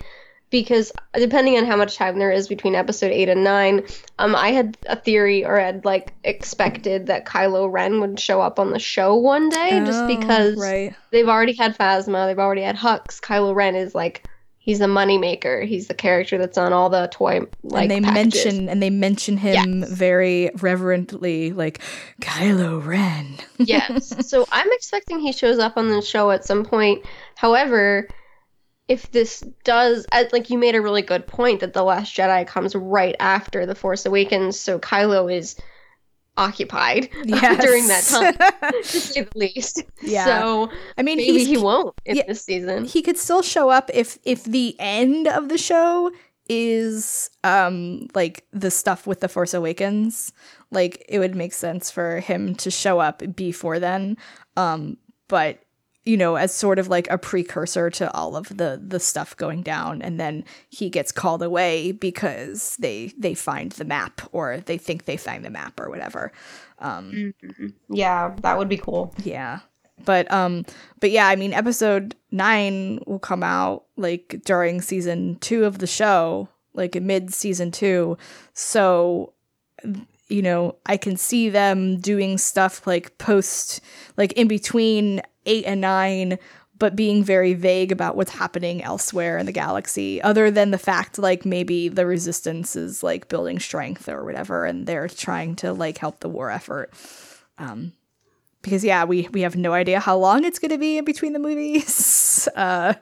because 0.52 0.91
depending 1.16 1.58
on 1.58 1.66
how 1.66 1.78
much 1.78 1.95
time 1.95 2.20
there 2.20 2.30
is 2.30 2.47
between 2.49 2.76
episode 2.76 3.12
8 3.12 3.30
and 3.30 3.43
9, 3.43 3.86
um 4.20 4.36
I 4.36 4.49
had 4.52 4.78
a 4.86 4.97
theory 4.97 5.43
or 5.43 5.58
had 5.58 5.84
like 5.86 6.14
expected 6.24 7.08
that 7.08 7.26
Kylo 7.26 7.72
Ren 7.72 8.02
would 8.02 8.20
show 8.20 8.39
up 8.41 8.60
on 8.60 8.70
the 8.72 8.78
show 8.78 9.16
one 9.16 9.49
day 9.49 9.82
just 9.86 10.04
Oh, 10.04 10.08
because 10.08 10.58
right. 10.58 10.93
they've 11.12 11.28
already 11.30 11.54
had 11.54 11.76
Phasma, 11.76 12.28
they've 12.28 12.38
already 12.38 12.62
had 12.62 12.76
Hux. 12.76 13.20
Kylo 13.20 13.56
Ren 13.56 13.76
is 13.76 13.95
like 13.95 14.26
he's 14.64 14.78
the 14.80 14.86
moneymaker. 14.86 15.66
He's 15.66 15.88
the 15.88 15.93
character 15.95 16.38
that's 16.38 16.57
on 16.57 16.72
all 16.72 16.89
the 16.89 17.07
toy 17.12 17.41
like 17.64 17.84
and 17.84 17.91
they 17.91 17.99
packages. 18.01 18.45
mention 18.45 18.70
and 18.70 18.82
they 18.82 18.89
mention 18.91 19.38
him 19.38 19.82
Yes. 19.82 19.91
very 19.91 20.51
reverently, 20.62 21.51
like 21.51 21.80
Kylo 22.22 22.86
Ren. 22.86 23.38
yes. 23.57 24.14
So 24.30 24.47
I'm 24.51 24.72
expecting 24.72 25.20
he 25.20 25.32
shows 25.34 25.59
up 25.59 25.78
on 25.78 25.89
the 25.89 26.01
show 26.01 26.32
at 26.32 26.45
some 26.45 26.64
point. 26.64 27.03
However, 27.36 28.07
if 28.88 29.09
this 29.12 29.39
does, 29.64 30.05
I- 30.12 30.28
like 30.32 30.49
you 30.49 30.57
made 30.57 30.76
a 30.76 30.82
really 30.82 31.01
good 31.01 31.26
point 31.26 31.62
that 31.62 31.74
the 31.74 31.84
Last 31.84 32.16
Jedi 32.16 32.45
comes 32.45 32.76
right 32.76 33.16
after 33.20 33.66
the 33.66 33.76
Force 33.76 34.05
Awakens, 34.05 34.59
so 34.59 34.78
Kylo 34.80 35.34
is 35.34 35.55
occupied 36.42 37.10
Yes. 37.26 37.62
during 37.66 37.86
that 37.88 38.04
time, 38.04 38.34
to 38.74 38.84
say 38.88 39.22
the 39.22 39.38
least. 39.38 39.84
Yeah. 40.02 40.26
So 40.26 40.70
I 40.98 41.04
mean, 41.04 41.18
maybe 41.18 41.44
he 41.46 41.58
won't 41.58 41.94
in 42.06 42.16
yeah, 42.18 42.24
this 42.28 42.44
season. 42.44 42.86
he 42.86 43.02
could 43.02 43.18
still 43.18 43.42
show 43.44 43.70
up 43.70 43.89
if 43.94 44.18
if 44.24 44.44
the 44.44 44.76
end 44.80 45.28
of 45.28 45.50
the 45.50 45.58
show 45.58 46.12
is 46.50 47.30
um 47.44 48.08
like 48.16 48.44
the 48.52 48.72
stuff 48.72 49.08
with 49.08 49.20
the 49.22 49.30
Force 49.30 49.54
Awakens. 49.54 50.34
Like 50.72 51.06
it 51.10 51.20
would 51.20 51.36
make 51.36 51.54
sense 51.54 51.92
for 51.92 52.20
him 52.20 52.56
to 52.56 52.72
show 52.72 53.00
up 53.00 53.22
before 53.36 53.80
then. 53.80 54.18
Um, 54.58 54.98
but 55.28 55.60
you 56.06 56.18
know, 56.18 56.36
as 56.36 56.54
sort 56.54 56.80
of 56.80 56.88
like 56.88 57.10
a 57.12 57.18
precursor 57.18 57.89
to 57.91 58.12
all 58.14 58.36
of 58.36 58.47
the 58.58 58.82
the 58.86 58.99
stuff 58.99 59.38
going 59.38 59.62
down, 59.62 60.02
and 60.02 60.20
then 60.20 60.43
he 60.70 60.89
gets 60.89 61.12
called 61.12 61.43
away 61.43 61.91
because 61.91 62.76
they 62.80 63.14
they 63.18 63.34
find 63.34 63.72
the 63.74 63.86
map 63.86 64.22
or 64.32 64.58
they 64.66 64.78
think 64.78 65.06
they 65.06 65.18
find 65.18 65.45
the 65.45 65.49
map 65.49 65.80
or 65.80 65.89
whatever. 65.89 66.32
Um, 66.80 67.34
Yeah, 67.89 68.34
that 68.41 68.58
would 68.58 68.70
be 68.70 68.78
cool. 68.78 69.14
yeah. 69.24 69.60
But 70.04 70.32
um 70.34 70.66
but 70.99 71.12
yeah, 71.12 71.28
I 71.28 71.36
mean 71.36 71.54
episode 71.54 72.16
9 72.32 73.02
will 73.06 73.20
come 73.20 73.43
out 73.43 73.84
like 73.97 74.41
during 74.43 74.82
season 74.82 75.38
2 75.41 75.64
of 75.66 75.78
the 75.78 75.86
show, 75.86 76.49
like 76.74 76.99
mid 76.99 77.32
season 77.32 77.70
2. 77.70 78.18
So 78.54 79.34
you 80.28 80.41
know, 80.41 80.78
I 80.88 80.97
can 80.97 81.18
see 81.18 81.49
them 81.49 81.99
doing 81.99 82.39
stuff 82.39 82.88
like 82.88 83.18
post 83.20 83.82
like 84.18 84.32
in 84.34 84.47
between 84.47 85.22
8 85.46 85.66
and 85.66 85.82
9 85.82 86.39
but 86.82 86.96
being 86.96 87.24
very 87.24 87.54
vague 87.54 87.92
about 87.92 88.16
what's 88.16 88.32
happening 88.32 88.84
elsewhere 88.84 89.38
in 89.38 89.46
the 89.46 89.52
galaxy 89.52 90.20
other 90.24 90.50
than 90.50 90.72
the 90.72 90.80
fact 90.80 91.20
like 91.20 91.46
maybe 91.46 91.88
the 91.88 92.08
resistance 92.08 92.76
is 92.76 93.04
like 93.04 93.30
building 93.30 93.60
strength 93.60 94.10
or 94.10 94.26
whatever 94.26 94.66
and 94.66 94.88
they're 94.88 95.08
trying 95.08 95.56
to 95.56 95.74
like 95.74 96.00
help 96.00 96.22
the 96.22 96.30
war 96.30 96.50
effort. 96.50 96.92
Um 97.60 97.94
because 98.64 98.84
yeah 98.84 99.04
we 99.04 99.28
we 99.32 99.42
have 99.42 99.56
no 99.56 99.74
idea 99.74 100.00
how 100.00 100.18
long 100.18 100.44
it's 100.44 100.58
going 100.58 100.72
to 100.72 100.80
be 100.80 100.98
in 100.98 101.06
between 101.06 101.34
the 101.34 101.39
movies. 101.39 102.48
Uh 102.56 102.96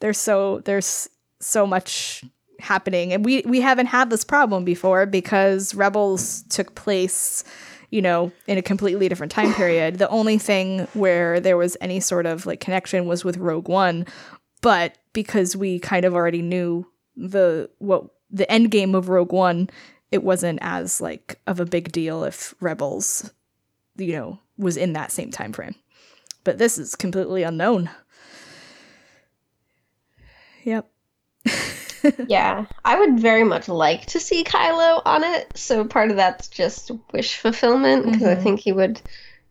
there's 0.00 0.18
so 0.18 0.60
there's 0.66 1.08
so 1.40 1.66
much 1.66 2.22
happening 2.60 3.14
and 3.14 3.24
we 3.24 3.42
we 3.46 3.62
haven't 3.62 3.86
had 3.86 4.10
this 4.10 4.24
problem 4.24 4.64
before 4.64 5.06
because 5.06 5.74
rebels 5.74 6.42
took 6.50 6.74
place 6.74 7.42
you 7.90 8.02
know 8.02 8.32
in 8.46 8.58
a 8.58 8.62
completely 8.62 9.08
different 9.08 9.32
time 9.32 9.52
period. 9.54 9.98
The 9.98 10.08
only 10.08 10.38
thing 10.38 10.86
where 10.94 11.40
there 11.40 11.56
was 11.56 11.76
any 11.80 12.00
sort 12.00 12.26
of 12.26 12.46
like 12.46 12.60
connection 12.60 13.06
was 13.06 13.24
with 13.24 13.36
rogue 13.36 13.68
one 13.68 14.06
but 14.60 14.98
because 15.12 15.56
we 15.56 15.78
kind 15.78 16.04
of 16.04 16.14
already 16.14 16.42
knew 16.42 16.86
the 17.16 17.70
what 17.78 18.04
the 18.30 18.50
end 18.50 18.70
game 18.70 18.94
of 18.94 19.08
rogue 19.08 19.32
one 19.32 19.70
it 20.10 20.22
wasn't 20.22 20.58
as 20.62 21.00
like 21.00 21.38
of 21.46 21.60
a 21.60 21.66
big 21.66 21.92
deal 21.92 22.24
if 22.24 22.54
rebels 22.60 23.30
you 23.96 24.12
know 24.12 24.38
was 24.56 24.76
in 24.76 24.92
that 24.92 25.12
same 25.12 25.30
time 25.30 25.52
frame. 25.52 25.74
But 26.42 26.58
this 26.58 26.78
is 26.78 26.96
completely 26.96 27.42
unknown. 27.42 27.90
Yep 30.64 30.90
yeah, 32.26 32.64
I 32.84 32.98
would 32.98 33.20
very 33.20 33.44
much 33.44 33.68
like 33.68 34.06
to 34.06 34.20
see 34.20 34.44
Kylo 34.44 35.02
on 35.04 35.24
it. 35.24 35.56
So 35.56 35.84
part 35.84 36.10
of 36.10 36.16
that's 36.16 36.48
just 36.48 36.90
wish 37.12 37.36
fulfillment 37.36 38.04
because 38.06 38.22
I 38.22 38.34
Mhm. 38.36 38.42
think 38.42 38.60
he 38.60 38.72
would, 38.72 39.00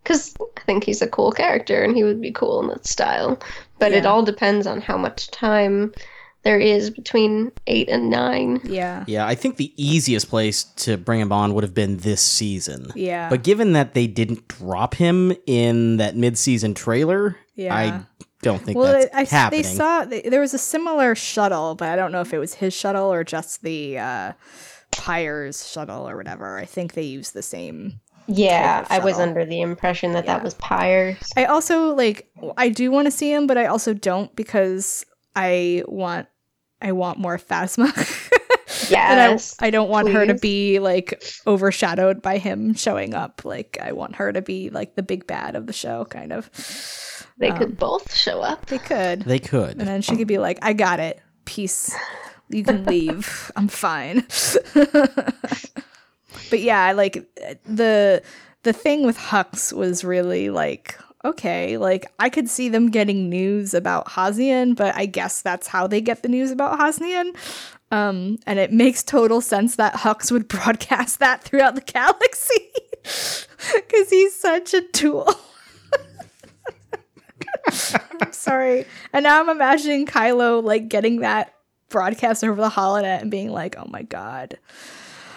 because 0.04 0.36
I 0.58 0.62
think 0.66 0.84
he's 0.84 1.02
a 1.02 1.08
cool 1.08 1.32
character 1.32 1.84
and 1.84 1.96
he 1.96 2.04
would 2.04 2.22
be 2.22 2.32
cool 2.32 2.62
in 2.62 2.68
that 2.70 2.86
style. 2.88 3.40
But 3.80 3.92
it 3.92 4.06
all 4.06 4.24
depends 4.24 4.66
on 4.66 4.82
how 4.82 4.98
much 4.98 5.30
time 5.32 5.94
there 6.44 6.60
is 6.60 6.90
between 6.90 7.52
eight 7.68 7.90
and 7.90 8.10
nine. 8.10 8.62
yeah 8.64 9.04
Yeah, 9.08 9.28
I 9.28 9.36
think 9.36 9.58
the 9.58 9.74
easiest 9.76 10.30
place 10.30 10.64
to 10.78 10.96
bring 10.98 11.20
him 11.20 11.32
on 11.32 11.54
would 11.54 11.64
have 11.64 11.74
been 11.74 11.98
this 11.98 12.22
season. 12.22 12.92
yeah 12.96 13.28
But 13.30 13.44
given 13.44 13.74
that 13.74 13.94
they 13.94 14.08
didn't 14.08 14.48
drop 14.48 14.96
him 14.96 15.34
in 15.46 15.98
that 15.98 16.16
mid-season 16.16 16.74
trailer, 16.74 17.36
yeah 17.56 17.76
I 17.76 18.06
don't 18.42 18.62
think 18.62 18.78
well, 18.78 18.94
that's 18.94 19.14
I, 19.16 19.22
I- 19.22 19.24
happening. 19.26 19.62
they 19.64 19.68
saw 19.68 20.06
they, 20.06 20.22
there 20.22 20.42
was 20.42 20.54
a 20.54 20.58
similar 20.60 21.16
shuttle, 21.16 21.76
but 21.76 21.90
I 21.90 21.96
don't 21.96 22.12
know 22.12 22.22
if 22.22 22.34
it 22.34 22.40
was 22.40 22.54
his 22.56 22.74
shuttle 22.74 23.12
or 23.12 23.24
just 23.24 23.64
the 23.64 23.98
uh, 24.00 24.34
Pyre's 24.92 25.68
shuttle 25.70 26.08
or 26.08 26.16
whatever. 26.18 26.58
I 26.58 26.66
think 26.66 26.94
they 26.94 27.04
used 27.04 27.34
the 27.34 27.42
same. 27.42 28.00
Yeah, 28.30 28.82
Type 28.82 28.92
I 29.02 29.06
was 29.06 29.20
under 29.20 29.46
the 29.46 29.62
impression 29.62 30.12
that 30.14 30.26
Yeah. 30.26 30.36
that 30.36 30.44
was 30.44 30.54
Pyres. 30.56 31.18
I 31.38 31.46
also 31.46 31.96
like 31.96 32.30
I 32.58 32.70
do 32.70 32.92
want 32.92 33.06
to 33.06 33.12
see 33.12 33.32
him, 33.32 33.48
but 33.48 33.58
I 33.58 33.66
also 33.68 33.94
don't 33.94 34.36
because 34.36 35.06
I 35.36 35.84
want 35.88 36.28
I 36.82 36.92
want 36.92 37.20
more 37.20 37.38
Phasma. 37.38 37.86
and 38.92 39.20
I, 39.20 39.30
Yes, 39.30 39.56
I 39.60 39.70
don't 39.70 39.90
want 39.90 40.10
her 40.10 40.26
to 40.26 40.34
be 40.36 40.80
like 40.80 41.24
overshadowed 41.48 42.22
by 42.22 42.38
him 42.38 42.74
showing 42.74 43.14
up. 43.14 43.46
Like 43.46 43.78
I 43.82 43.94
want 43.94 44.16
her 44.18 44.32
to 44.34 44.42
be 44.42 44.70
like 44.70 44.96
the 44.96 45.04
big 45.04 45.26
bad 45.26 45.56
of 45.56 45.66
the 45.66 45.74
show, 45.74 46.04
kind 46.06 46.34
of. 46.34 46.52
They 47.38 47.50
um, 47.50 47.58
could 47.58 47.78
both 47.78 48.16
show 48.16 48.42
up. 48.42 48.66
They 48.68 48.80
could. 48.80 49.22
they 49.22 49.40
could. 49.40 49.78
And 49.78 49.88
then 49.88 50.02
she 50.02 50.16
could 50.16 50.28
be 50.28 50.38
like, 50.38 50.60
I 50.62 50.74
got 50.74 51.00
it. 51.00 51.22
Peace. 51.46 51.96
You 52.50 52.64
can 52.64 52.86
leave. 52.86 53.52
I'm 53.56 53.68
fine. 53.68 54.26
but 54.74 56.60
yeah, 56.60 56.92
like 56.94 57.26
the 57.66 58.24
the 58.64 58.74
thing 58.74 59.06
with 59.06 59.18
Hux 59.18 59.72
was 59.72 60.04
really 60.04 60.50
like, 60.50 60.98
okay, 61.24 61.78
like 61.78 62.12
I 62.20 62.30
could 62.30 62.50
see 62.50 62.70
them 62.70 62.90
getting 62.90 63.30
news 63.30 63.74
about 63.74 64.08
Hosnian, 64.08 64.76
but 64.76 64.96
I 64.96 65.06
guess 65.06 65.42
that's 65.42 65.68
how 65.68 65.88
they 65.88 66.02
get 66.02 66.24
the 66.24 66.30
news 66.30 66.52
about 66.52 66.80
Hosnian. 66.80 67.36
Um, 67.92 68.38
and 68.46 68.60
it 68.60 68.74
makes 68.74 69.04
total 69.04 69.40
sense 69.40 69.78
that 69.78 69.94
Hux 69.94 70.32
would 70.32 70.48
broadcast 70.50 71.20
that 71.20 71.44
throughout 71.44 71.76
the 71.76 71.82
galaxy. 71.82 72.72
Cause 73.04 74.10
he's 74.10 74.36
such 74.36 74.74
a 74.74 74.82
tool. 74.82 75.34
I'm 78.22 78.34
sorry. 78.34 78.86
And 79.14 79.24
now 79.24 79.40
I'm 79.42 79.50
imagining 79.50 80.06
Kylo 80.06 80.64
like 80.64 80.90
getting 80.90 81.22
that 81.22 81.54
broadcast 81.90 82.44
over 82.44 82.60
the 82.60 82.70
holonet 82.70 83.22
and 83.22 83.32
being 83.32 83.52
like, 83.52 83.76
"Oh 83.78 83.88
my 83.90 84.04
god, 84.04 84.58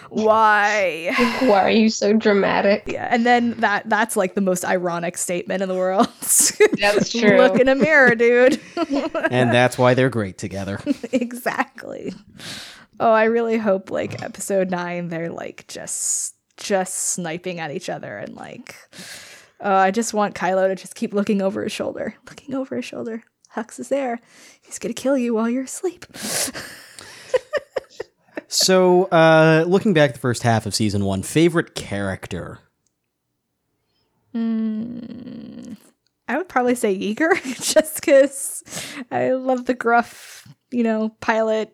why?" 0.09 1.13
Why 1.41 1.63
are 1.63 1.69
you 1.69 1.89
so 1.89 2.13
dramatic? 2.13 2.83
Yeah, 2.85 3.07
and 3.09 3.25
then 3.25 3.51
that 3.59 3.87
that's 3.89 4.15
like 4.15 4.35
the 4.35 4.41
most 4.41 4.65
ironic 4.65 5.17
statement 5.17 5.61
in 5.61 5.69
the 5.69 5.75
world. 5.75 6.07
That's 6.79 7.11
true. 7.11 7.37
Look 7.37 7.59
in 7.59 7.67
a 7.67 7.75
mirror, 7.75 8.15
dude. 8.15 8.59
and 9.31 9.51
that's 9.51 9.77
why 9.77 9.93
they're 9.93 10.09
great 10.09 10.37
together. 10.37 10.79
exactly. 11.11 12.13
Oh, 12.99 13.11
I 13.11 13.25
really 13.25 13.57
hope 13.57 13.91
like 13.91 14.21
episode 14.21 14.69
nine, 14.69 15.09
they're 15.09 15.31
like 15.31 15.65
just 15.67 16.35
just 16.57 16.93
sniping 16.93 17.59
at 17.59 17.71
each 17.71 17.89
other 17.89 18.17
and 18.17 18.35
like. 18.35 18.75
Oh, 19.61 19.75
I 19.75 19.91
just 19.91 20.13
want 20.13 20.35
Kylo 20.35 20.67
to 20.67 20.75
just 20.75 20.95
keep 20.95 21.13
looking 21.13 21.41
over 21.41 21.63
his 21.63 21.71
shoulder, 21.71 22.15
looking 22.27 22.55
over 22.55 22.75
his 22.75 22.85
shoulder. 22.85 23.23
Hux 23.55 23.79
is 23.79 23.89
there. 23.89 24.19
He's 24.61 24.79
gonna 24.79 24.93
kill 24.93 25.17
you 25.17 25.33
while 25.33 25.49
you're 25.49 25.63
asleep. 25.63 26.05
So, 28.53 29.05
uh, 29.05 29.63
looking 29.65 29.93
back 29.93 30.09
at 30.09 30.15
the 30.15 30.19
first 30.19 30.43
half 30.43 30.65
of 30.65 30.75
season 30.75 31.05
one, 31.05 31.23
favorite 31.23 31.73
character? 31.73 32.59
Mm, 34.35 35.77
I 36.27 36.37
would 36.37 36.49
probably 36.49 36.75
say 36.75 36.93
Yeager, 36.93 37.31
just 37.73 37.95
because 37.95 38.61
I 39.09 39.31
love 39.31 39.67
the 39.67 39.73
gruff, 39.73 40.45
you 40.69 40.83
know, 40.83 41.15
pilot. 41.21 41.73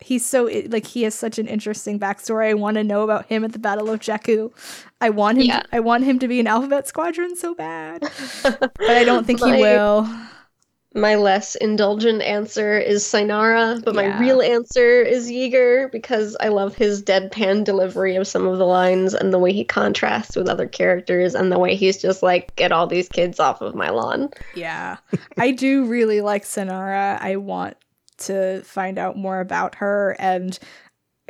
He's 0.00 0.24
so 0.24 0.48
like 0.68 0.86
he 0.86 1.02
has 1.02 1.14
such 1.14 1.38
an 1.38 1.46
interesting 1.46 1.98
backstory. 1.98 2.48
I 2.48 2.54
want 2.54 2.76
to 2.76 2.84
know 2.84 3.02
about 3.02 3.26
him 3.26 3.44
at 3.44 3.52
the 3.52 3.58
Battle 3.58 3.90
of 3.90 4.00
Jakku. 4.00 4.50
I 5.00 5.10
want 5.10 5.38
him. 5.38 5.44
Yeah. 5.44 5.60
To, 5.60 5.68
I 5.76 5.80
want 5.80 6.04
him 6.04 6.18
to 6.20 6.28
be 6.28 6.40
an 6.40 6.46
Alphabet 6.46 6.86
Squadron 6.88 7.36
so 7.36 7.54
bad, 7.54 8.02
but 8.42 8.72
I 8.90 9.04
don't 9.04 9.24
think 9.26 9.42
he 9.44 9.52
will. 9.52 10.08
My 10.92 11.14
less 11.14 11.54
indulgent 11.54 12.20
answer 12.20 12.76
is 12.76 13.04
Synara, 13.04 13.80
but 13.84 13.94
Yeah. 13.94 14.08
my 14.08 14.18
real 14.20 14.42
answer 14.42 15.00
is 15.02 15.30
Yeager 15.30 15.88
because 15.92 16.36
I 16.40 16.48
love 16.48 16.74
his 16.74 17.00
deadpan 17.00 17.62
delivery 17.62 18.16
of 18.16 18.26
some 18.26 18.44
of 18.44 18.58
the 18.58 18.66
lines 18.66 19.14
and 19.14 19.32
the 19.32 19.38
way 19.38 19.52
he 19.52 19.62
contrasts 19.64 20.34
with 20.34 20.48
other 20.48 20.66
characters 20.66 21.36
and 21.36 21.52
the 21.52 21.60
way 21.60 21.76
he's 21.76 22.02
just 22.02 22.24
like, 22.24 22.56
get 22.56 22.72
all 22.72 22.88
these 22.88 23.08
kids 23.08 23.38
off 23.38 23.60
of 23.60 23.76
my 23.76 23.90
lawn. 23.90 24.30
Yeah, 24.56 24.96
I 25.38 25.52
do 25.52 25.84
really 25.84 26.22
like 26.22 26.42
Synara. 26.42 27.20
I 27.20 27.36
want 27.36 27.76
to 28.20 28.62
find 28.62 28.98
out 28.98 29.16
more 29.16 29.40
about 29.40 29.76
her, 29.76 30.16
and 30.18 30.58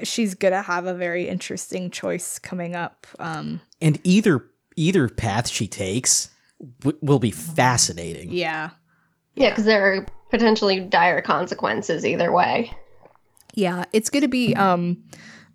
she's 0.02 0.34
gonna 0.34 0.62
have 0.62 0.86
a 0.86 0.94
very 0.94 1.28
interesting 1.28 1.90
choice 1.90 2.38
coming 2.38 2.74
up. 2.74 3.06
Um, 3.18 3.60
And 3.80 3.98
either 4.04 4.44
either 4.76 5.08
path 5.08 5.48
she 5.48 5.66
takes 5.66 6.30
w- 6.80 6.98
will 7.02 7.18
be 7.18 7.30
fascinating. 7.30 8.30
yeah. 8.32 8.70
Yeah, 9.34 9.50
because 9.50 9.64
there 9.64 9.92
are 9.94 10.06
potentially 10.30 10.80
dire 10.80 11.20
consequences 11.22 12.04
either 12.04 12.32
way. 12.32 12.72
Yeah, 13.54 13.84
it's 13.92 14.10
going 14.10 14.22
to 14.22 14.28
be 14.28 14.54
um 14.54 15.02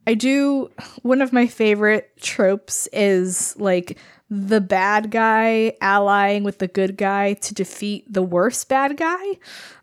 I 0.07 0.13
do 0.13 0.69
one 1.01 1.21
of 1.21 1.33
my 1.33 1.47
favorite 1.47 2.11
tropes 2.21 2.87
is 2.93 3.55
like 3.57 3.97
the 4.29 4.61
bad 4.61 5.11
guy 5.11 5.73
allying 5.81 6.43
with 6.43 6.59
the 6.59 6.67
good 6.67 6.97
guy 6.97 7.33
to 7.33 7.53
defeat 7.53 8.11
the 8.11 8.21
worst 8.23 8.69
bad 8.69 8.97
guy. 8.97 9.23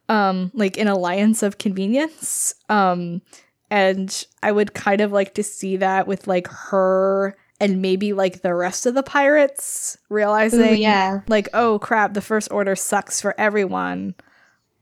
Um 0.09 0.51
like 0.55 0.77
an 0.79 0.89
alliance 0.89 1.43
of 1.43 1.59
convenience. 1.59 2.55
Um 2.69 3.23
and 3.71 4.27
I 4.43 4.53
would 4.53 4.75
kind 4.75 5.01
of 5.01 5.13
like 5.13 5.35
to 5.35 5.43
see 5.43 5.79
that 5.79 6.07
with 6.07 6.27
like 6.27 6.47
her 6.49 7.37
and 7.63 7.81
maybe 7.81 8.13
like 8.13 8.43
the 8.43 8.55
rest 8.55 8.87
of 8.87 8.95
the 8.95 9.05
pirates 9.05 9.97
realizing 10.09 10.61
Ooh, 10.61 10.75
yeah. 10.75 11.21
like 11.29 11.49
oh 11.55 11.79
crap 11.79 12.13
the 12.13 12.21
first 12.21 12.51
order 12.51 12.75
sucks 12.75 13.21
for 13.21 13.39
everyone 13.39 14.15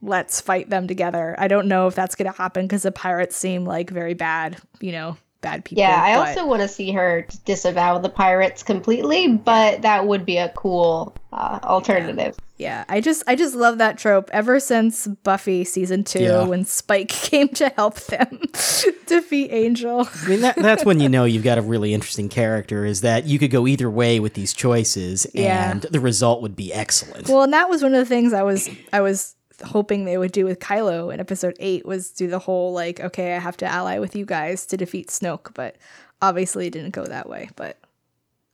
let's 0.00 0.40
fight 0.40 0.70
them 0.70 0.88
together 0.88 1.34
i 1.38 1.46
don't 1.46 1.68
know 1.68 1.86
if 1.86 1.94
that's 1.94 2.14
going 2.14 2.30
to 2.30 2.36
happen 2.36 2.64
because 2.66 2.82
the 2.82 2.90
pirates 2.90 3.36
seem 3.36 3.66
like 3.66 3.90
very 3.90 4.14
bad 4.14 4.56
you 4.80 4.92
know 4.92 5.16
bad 5.40 5.64
people 5.64 5.80
Yeah, 5.82 6.00
I 6.02 6.16
but- 6.16 6.28
also 6.28 6.46
want 6.46 6.62
to 6.62 6.68
see 6.68 6.92
her 6.92 7.26
disavow 7.44 7.98
the 7.98 8.08
pirates 8.10 8.62
completely, 8.62 9.28
but 9.36 9.82
that 9.82 10.06
would 10.06 10.24
be 10.26 10.36
a 10.38 10.50
cool 10.50 11.14
uh, 11.32 11.60
alternative. 11.62 12.36
yeah 12.58 12.84
i 12.88 13.00
just 13.00 13.22
i 13.28 13.36
just 13.36 13.54
love 13.54 13.78
that 13.78 13.96
trope 13.96 14.28
ever 14.32 14.58
since 14.58 15.06
buffy 15.22 15.62
season 15.64 16.02
two 16.02 16.24
Yeah. 16.24 16.42
when 16.44 16.64
spike 16.64 17.08
came 17.30 17.48
to 17.50 17.68
help 17.70 17.94
them 18.06 18.40
defeat 19.06 19.50
angel 19.52 20.08
I 20.24 20.28
mean, 20.28 20.40
that, 20.40 20.56
that's 20.56 20.84
when 20.84 20.98
you 21.00 21.08
know 21.08 21.24
you've 21.24 21.44
got 21.44 21.56
a 21.58 21.62
really 21.62 21.94
interesting 21.94 22.28
character. 22.28 22.84
Is 22.84 23.00
that 23.02 23.26
you 23.26 23.38
could 23.38 23.50
go 23.52 23.66
either 23.68 23.88
way 23.90 24.18
with 24.20 24.34
these 24.34 24.52
choices, 24.52 25.26
Yeah. 25.32 25.70
and 25.70 25.82
the 25.82 26.00
result 26.00 26.42
would 26.42 26.56
be 26.56 26.72
excellent. 26.72 27.28
well 27.28 27.42
and 27.42 27.52
that 27.52 27.68
was 27.70 27.82
one 27.82 27.94
of 27.94 27.98
the 28.00 28.06
things 28.06 28.32
i 28.32 28.42
was 28.42 28.68
i 28.92 29.00
was 29.00 29.36
hoping 29.62 30.04
they 30.04 30.18
would 30.18 30.32
do 30.32 30.44
with 30.44 30.58
kylo 30.58 31.12
in 31.12 31.20
episode 31.20 31.56
8 31.60 31.84
was 31.86 32.10
do 32.10 32.28
the 32.28 32.38
whole 32.38 32.72
like 32.72 33.00
okay 33.00 33.34
i 33.34 33.38
have 33.38 33.56
to 33.58 33.66
ally 33.66 33.98
with 33.98 34.16
you 34.16 34.24
guys 34.24 34.66
to 34.66 34.76
defeat 34.76 35.08
snoke 35.08 35.52
but 35.54 35.76
obviously 36.22 36.66
it 36.66 36.72
didn't 36.72 36.90
go 36.90 37.04
that 37.04 37.28
way. 37.28 37.50
But 37.56 37.78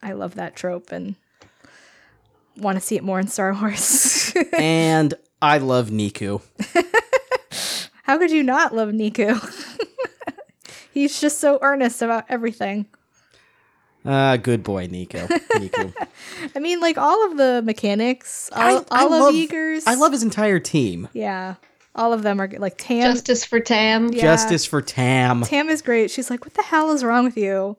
i 0.03 0.13
love 0.13 0.35
that 0.35 0.57
trope 0.57 0.93
and 0.93 1.17
want 2.57 2.79
to 2.79 2.85
see 2.85 2.97
it 2.97 3.05
more 3.05 3.21
in 3.21 3.29
star 3.29 3.53
wars. 3.55 4.35
And 4.53 5.15
I 5.41 5.59
love 5.59 5.91
Neeku. 5.91 6.41
how 8.03 8.19
could 8.19 8.31
you 8.31 8.43
not 8.43 8.75
love 8.75 8.91
Neeku? 8.91 9.39
He's 10.93 11.21
just 11.21 11.39
so 11.39 11.59
earnest 11.61 12.01
about 12.03 12.25
everything 12.29 12.87
Ah, 14.07 14.37
good 14.37 14.63
boy, 14.63 14.87
Neeku. 14.89 15.27
Neeku. 15.57 15.93
i 16.55 16.59
mean 16.59 16.81
like 16.81 16.97
all 16.99 17.27
of 17.31 17.37
the 17.37 17.63
mechanics 17.65 18.49
all, 18.53 18.63
I- 18.63 18.85
I 18.91 19.01
all 19.05 19.13
of 19.15 19.21
love- 19.21 19.35
Yeager's 19.35 19.87
I 19.87 19.95
love 19.95 20.13
his 20.13 20.23
entire 20.23 20.59
team. 20.61 21.09
yeah 21.13 21.55
all 21.95 22.13
of 22.13 22.23
them 22.23 22.41
are 22.41 22.47
good. 22.47 22.61
like 22.61 22.77
tam 22.77 23.15
Justice 23.15 23.45
for 23.45 23.59
Tam. 23.59 24.13
Yeah. 24.13 24.21
Justice 24.23 24.67
for 24.67 24.83
Tam. 24.83 25.43
Tam 25.43 25.71
is 25.71 25.81
great. 25.81 26.11
She's 26.11 26.29
like, 26.29 26.45
"What 26.45 26.53
the 26.53 26.63
hell 26.63 26.91
is 26.93 27.03
wrong 27.03 27.25
with 27.25 27.39
you?" 27.39 27.79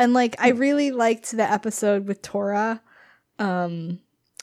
And 0.00 0.12
like, 0.12 0.34
I 0.40 0.48
really 0.48 0.90
liked 0.90 1.30
the 1.30 1.44
episode 1.48 2.08
with 2.08 2.22
Torra. 2.22 2.82
Um, 3.38 4.00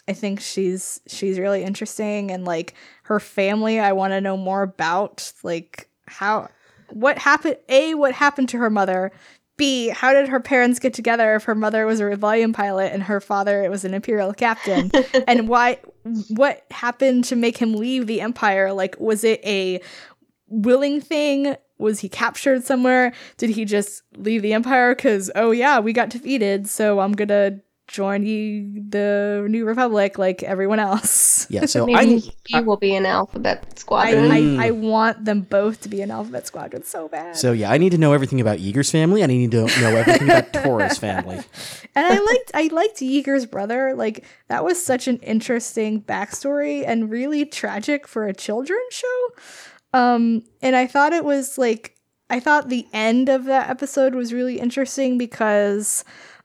I 0.08 0.14
think 0.14 0.40
she's 0.40 1.02
she's 1.06 1.38
really 1.38 1.64
interesting, 1.64 2.32
and 2.32 2.46
like 2.46 2.76
her 3.04 3.20
family, 3.20 3.78
I 3.80 3.92
want 3.92 4.12
to 4.14 4.22
know 4.22 4.38
more 4.38 4.62
about. 4.64 5.34
Like 5.44 5.90
how, 6.08 6.48
what 6.90 7.18
happened? 7.18 7.58
A, 7.68 7.96
what 7.96 8.14
happened 8.14 8.48
to 8.50 8.58
her 8.58 8.70
mother? 8.70 9.12
B, 9.60 9.90
how 9.90 10.14
did 10.14 10.30
her 10.30 10.40
parents 10.40 10.80
get 10.80 10.96
together 10.96 11.36
if 11.36 11.44
her 11.44 11.54
mother 11.54 11.86
was 11.86 12.00
a 12.00 12.06
rebellion 12.06 12.54
pilot 12.54 12.92
and 12.92 13.04
her 13.04 13.20
father 13.20 13.70
was 13.70 13.86
an 13.86 13.94
imperial 13.94 14.34
captain? 14.34 14.90
and 15.28 15.48
why? 15.48 15.80
What 16.30 16.66
happened 16.72 17.26
to 17.26 17.36
make 17.36 17.58
him 17.58 17.74
leave 17.74 18.08
the 18.08 18.22
empire? 18.22 18.74
Like, 18.74 19.00
was 19.00 19.24
it 19.24 19.42
a 19.46 19.82
willing 20.48 21.02
thing? 21.02 21.56
Was 21.78 22.00
he 22.00 22.10
captured 22.10 22.64
somewhere? 22.64 23.14
Did 23.38 23.52
he 23.52 23.66
just 23.66 24.02
leave 24.18 24.42
the 24.42 24.54
empire 24.54 24.96
because 24.96 25.30
oh 25.36 25.52
yeah, 25.52 25.80
we 25.80 25.94
got 25.94 26.10
defeated, 26.10 26.68
so 26.68 27.00
I'm 27.00 27.12
gonna 27.12 27.60
join 27.90 28.24
you, 28.24 28.84
the 28.88 29.46
New 29.50 29.66
Republic 29.66 30.18
like 30.18 30.44
everyone 30.44 30.80
else. 30.80 31.48
Yeah, 31.50 31.66
so 31.66 31.86
Maybe 31.86 31.98
I 31.98 32.32
he 32.46 32.62
will 32.62 32.78
be 32.78 32.96
an 32.96 33.06
alphabet 33.06 33.66
I, 33.66 33.80
squadron. 33.80 34.30
Mm. 34.30 34.60
I, 34.60 34.68
I 34.68 34.72
want 34.72 35.26
them 35.26 35.42
both 35.42 35.82
to 35.82 35.90
be 35.90 36.02
an 36.02 36.12
alphabet 36.12 36.46
squadron 36.48 36.84
so 36.84 37.08
bad. 37.10 37.36
so 37.36 37.52
yeah, 37.52 37.72
I 37.72 37.78
need 37.78 37.92
to 37.92 37.98
know 37.98 38.14
everything 38.14 38.40
about 38.40 38.60
Yeager's 38.60 38.92
family. 38.92 39.24
I 39.24 39.26
need 39.26 39.52
to 39.52 39.66
know 39.66 39.96
everything 39.96 40.30
about 40.30 40.54
Torra's 40.54 40.98
family. 40.98 41.38
and 41.96 42.06
I 42.06 42.20
liked 42.20 42.52
I 42.54 42.70
liked 42.72 42.98
Yeager's 42.98 43.46
brother. 43.46 43.96
Like 43.96 44.26
that 44.48 44.64
was 44.64 44.82
such 44.82 45.08
an 45.08 45.18
interesting 45.18 46.02
backstory 46.02 46.84
and 46.86 47.10
really 47.10 47.46
tragic 47.46 48.08
for 48.08 48.28
a 48.28 48.34
children's 48.34 48.94
show. 48.94 49.28
Um, 49.94 50.44
and 50.62 50.76
I 50.76 50.86
thought 50.86 51.14
it 51.14 51.26
was 51.26 51.58
like 51.58 51.96
I 52.30 52.40
thought 52.40 52.70
the 52.70 52.86
end 52.94 53.28
of 53.28 53.46
that 53.46 53.70
episode 53.70 54.14
was 54.14 54.32
really 54.32 54.60
interesting 54.60 55.18
because, 55.18 56.04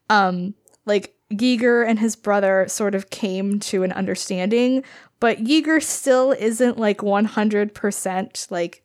um, 0.08 0.54
like 0.86 1.13
Yeager 1.32 1.86
and 1.86 1.98
his 1.98 2.16
brother 2.16 2.66
sort 2.68 2.94
of 2.94 3.10
came 3.10 3.58
to 3.60 3.82
an 3.82 3.92
understanding, 3.92 4.84
but 5.20 5.38
Yeager 5.38 5.82
still 5.82 6.32
isn't 6.32 6.78
like 6.78 7.02
one 7.02 7.24
hundred 7.24 7.74
percent 7.74 8.46
like 8.50 8.82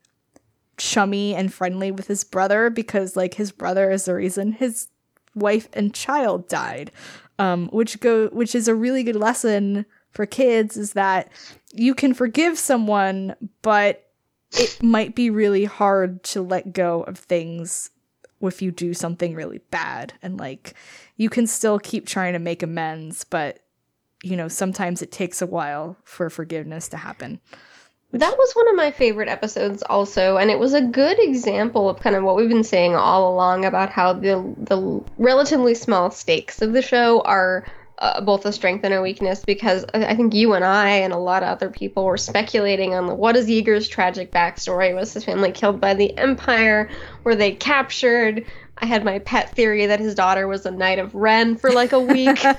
chummy 0.77 1.35
and 1.35 1.53
friendly 1.53 1.91
with 1.91 2.07
his 2.07 2.23
brother 2.23 2.69
because 2.69 3.17
like 3.17 3.33
his 3.33 3.51
brother 3.51 3.91
is 3.91 4.05
the 4.05 4.15
reason 4.15 4.53
his 4.53 4.87
wife 5.35 5.67
and 5.73 5.93
child 5.93 6.47
died. 6.47 6.91
Um 7.37 7.67
which 7.67 7.99
go 7.99 8.27
which 8.29 8.55
is 8.55 8.67
a 8.67 8.75
really 8.75 9.03
good 9.03 9.15
lesson 9.17 9.85
for 10.11 10.25
kids 10.25 10.77
is 10.77 10.93
that 10.93 11.29
you 11.73 11.93
can 11.93 12.13
forgive 12.13 12.57
someone 12.57 13.35
but 13.61 14.09
it 14.53 14.81
might 14.81 15.15
be 15.15 15.29
really 15.29 15.65
hard 15.65 16.23
to 16.23 16.41
let 16.41 16.73
go 16.73 17.03
of 17.03 17.19
things 17.19 17.91
if 18.47 18.61
you 18.61 18.71
do 18.71 18.93
something 18.93 19.33
really 19.33 19.59
bad 19.69 20.13
and 20.21 20.39
like 20.39 20.73
you 21.17 21.29
can 21.29 21.45
still 21.45 21.79
keep 21.79 22.05
trying 22.05 22.33
to 22.33 22.39
make 22.39 22.63
amends 22.63 23.23
but 23.23 23.59
you 24.23 24.35
know 24.35 24.47
sometimes 24.47 25.01
it 25.01 25.11
takes 25.11 25.41
a 25.41 25.47
while 25.47 25.97
for 26.03 26.29
forgiveness 26.29 26.87
to 26.89 26.97
happen. 26.97 27.39
That 28.11 28.35
was 28.37 28.53
one 28.53 28.67
of 28.67 28.75
my 28.75 28.89
favorite 28.89 29.29
episodes 29.29 29.83
also, 29.83 30.37
and 30.37 30.49
it 30.49 30.57
was 30.57 30.73
a 30.73 30.81
good 30.81 31.19
example 31.19 31.87
of 31.87 31.99
kind 31.99 32.15
of 32.15 32.23
what 32.23 32.35
we've 32.35 32.49
been 32.49 32.63
saying 32.63 32.95
all 32.95 33.31
along 33.31 33.65
about 33.65 33.91
how 33.91 34.13
the 34.13 34.55
the 34.57 35.03
relatively 35.17 35.75
small 35.75 36.09
stakes 36.09 36.61
of 36.61 36.73
the 36.73 36.81
show 36.81 37.21
are 37.21 37.65
uh, 37.99 38.21
both 38.21 38.45
a 38.45 38.51
strength 38.51 38.83
and 38.83 38.93
a 38.93 39.01
weakness 39.01 39.43
because 39.43 39.85
I 39.93 40.15
think 40.15 40.33
you 40.33 40.53
and 40.53 40.63
I 40.63 40.89
and 40.89 41.13
a 41.13 41.17
lot 41.17 41.43
of 41.43 41.49
other 41.49 41.69
people 41.69 42.05
were 42.05 42.17
speculating 42.17 42.93
on 42.93 43.07
the, 43.07 43.13
what 43.13 43.35
is 43.35 43.47
Yeager's 43.47 43.87
tragic 43.87 44.31
backstory? 44.31 44.95
Was 44.95 45.13
his 45.13 45.25
family 45.25 45.51
killed 45.51 45.81
by 45.81 45.93
the 45.93 46.17
Empire? 46.17 46.89
Were 47.23 47.35
they 47.35 47.51
captured? 47.51 48.45
I 48.77 48.85
had 48.85 49.03
my 49.03 49.19
pet 49.19 49.53
theory 49.53 49.85
that 49.87 49.99
his 49.99 50.15
daughter 50.15 50.47
was 50.47 50.65
a 50.65 50.71
Knight 50.71 50.99
of 50.99 51.13
Ren 51.13 51.57
for 51.57 51.71
like 51.71 51.91
a 51.91 51.99
week. 51.99 52.39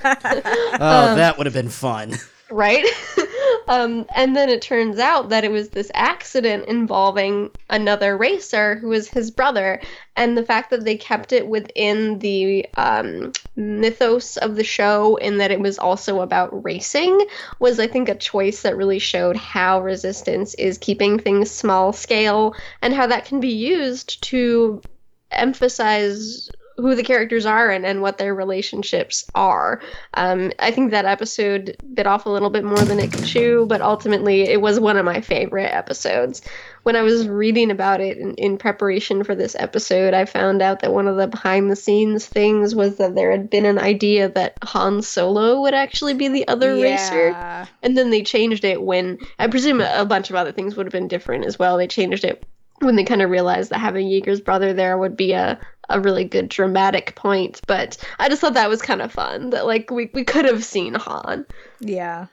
Oh, 0.83 1.15
that 1.17 1.37
would 1.37 1.47
have 1.47 1.55
been 1.55 1.69
fun. 1.69 2.15
Right? 2.51 2.85
um, 3.69 4.07
and 4.15 4.37
then 4.37 4.49
it 4.49 4.63
turns 4.63 4.99
out 4.99 5.29
that 5.29 5.45
it 5.45 5.51
was 5.51 5.71
this 5.71 5.91
accident 5.95 6.67
involving 6.67 7.51
another 7.69 8.17
racer 8.17 8.77
who 8.77 8.89
was 8.89 9.09
his 9.09 9.31
brother, 9.31 9.81
and 10.17 10.37
the 10.37 10.45
fact 10.45 10.71
that 10.71 10.85
they 10.85 10.97
kept 10.97 11.33
it 11.33 11.47
within 11.47 12.19
the 12.19 12.67
um, 12.77 13.33
mythos 13.57 14.37
of 14.37 14.57
the 14.57 14.65
show, 14.65 15.17
in 15.17 15.39
that 15.39 15.51
it 15.51 15.61
was 15.61 15.79
also 15.79 16.21
about 16.21 16.65
racing, 16.65 17.27
was 17.59 17.79
I 17.79 17.87
think 17.87 18.09
a 18.09 18.15
choice 18.15 18.63
that 18.63 18.77
really 18.77 18.99
showed 18.99 19.37
how 19.37 19.81
resistance 19.81 20.55
is 20.55 20.79
keeping 20.79 21.19
things 21.19 21.51
small 21.51 21.93
scale 21.93 22.55
and 22.83 22.95
how 22.95 23.07
that 23.07 23.25
can 23.25 23.41
be 23.41 23.53
used 23.53 24.23
to 24.25 24.83
emphasize 25.31 26.51
who 26.81 26.95
the 26.95 27.03
characters 27.03 27.47
are 27.47 27.71
and, 27.71 27.85
and 27.85 28.03
what 28.03 28.19
their 28.19 28.35
relationships 28.35 29.25
are. 29.35 29.81
Um, 30.15 30.53
I 30.59 30.71
think 30.71 30.91
that 30.91 31.05
episode 31.05 31.77
bit 31.95 32.07
off 32.07 32.27
a 32.27 32.31
little 32.31 32.51
bit 32.51 32.65
more 32.65 32.79
than 32.79 32.99
it 32.99 33.13
could 33.13 33.25
chew, 33.25 33.67
but 33.69 33.81
ultimately 33.81 34.43
it 34.43 34.61
was 34.61 34.81
one 34.81 34.97
of 34.97 35.05
my 35.05 35.21
favorite 35.21 35.73
episodes. 35.73 36.43
When 36.83 36.97
I 36.97 37.03
was 37.03 37.29
reading 37.29 37.71
about 37.71 38.01
it 38.01 38.17
in, 38.17 38.35
in 38.37 38.57
preparation 38.57 39.23
for 39.23 39.35
this 39.35 39.55
episode, 39.59 40.15
I 40.15 40.25
found 40.25 40.63
out 40.63 40.81
that 40.81 40.95
one 40.95 41.09
of 41.09 41.17
the 41.17 41.27
behind 41.27 41.71
the 41.71 41.77
scenes 41.77 42.27
things 42.27 42.75
was 42.75 42.97
that 42.97 43.15
there 43.15 43.31
had 43.31 43.51
been 43.51 43.67
an 43.67 43.79
idea 43.79 44.29
that 44.31 44.55
Han 44.65 45.03
Solo 45.03 45.61
would 45.61 45.75
actually 45.75 46.15
be 46.15 46.29
the 46.29 46.49
other 46.49 46.75
racer. 46.75 47.67
And 47.83 47.99
then 47.99 48.11
they 48.11 48.23
changed 48.23 48.65
it 48.65 48.83
when 48.83 49.19
I 49.39 49.47
presume 49.47 49.81
a 49.81 50.07
bunch 50.07 50.31
of 50.31 50.37
other 50.37 50.53
things 50.53 50.77
would 50.77 50.87
have 50.87 50.93
been 50.93 51.09
different 51.09 51.45
as 51.45 51.59
well. 51.59 51.77
They 51.77 51.87
changed 51.87 52.25
it 52.25 52.45
when 52.81 52.97
they 52.97 53.05
kind 53.05 53.23
of 53.23 53.31
realized 53.31 53.71
that 53.71 53.79
having 53.79 54.09
Yeager's 54.09 54.41
brother 54.41 54.73
there 54.73 54.99
would 54.99 55.17
be 55.17 55.33
a, 55.33 55.59
a 55.89 56.01
really 56.01 56.25
good 56.25 56.49
dramatic 56.49 57.15
point. 57.17 57.61
But 57.67 57.97
I 58.19 58.29
just 58.29 58.41
thought 58.41 58.55
that 58.55 58.69
was 58.69 58.83
kind 58.83 59.03
of 59.03 59.13
fun. 59.13 59.51
That 59.51 59.67
like 59.67 59.91
we, 59.91 60.11
we 60.15 60.25
could 60.25 60.45
have 60.45 60.65
seen 60.65 60.95
Han. 60.95 61.47
Yeah. 61.81 62.27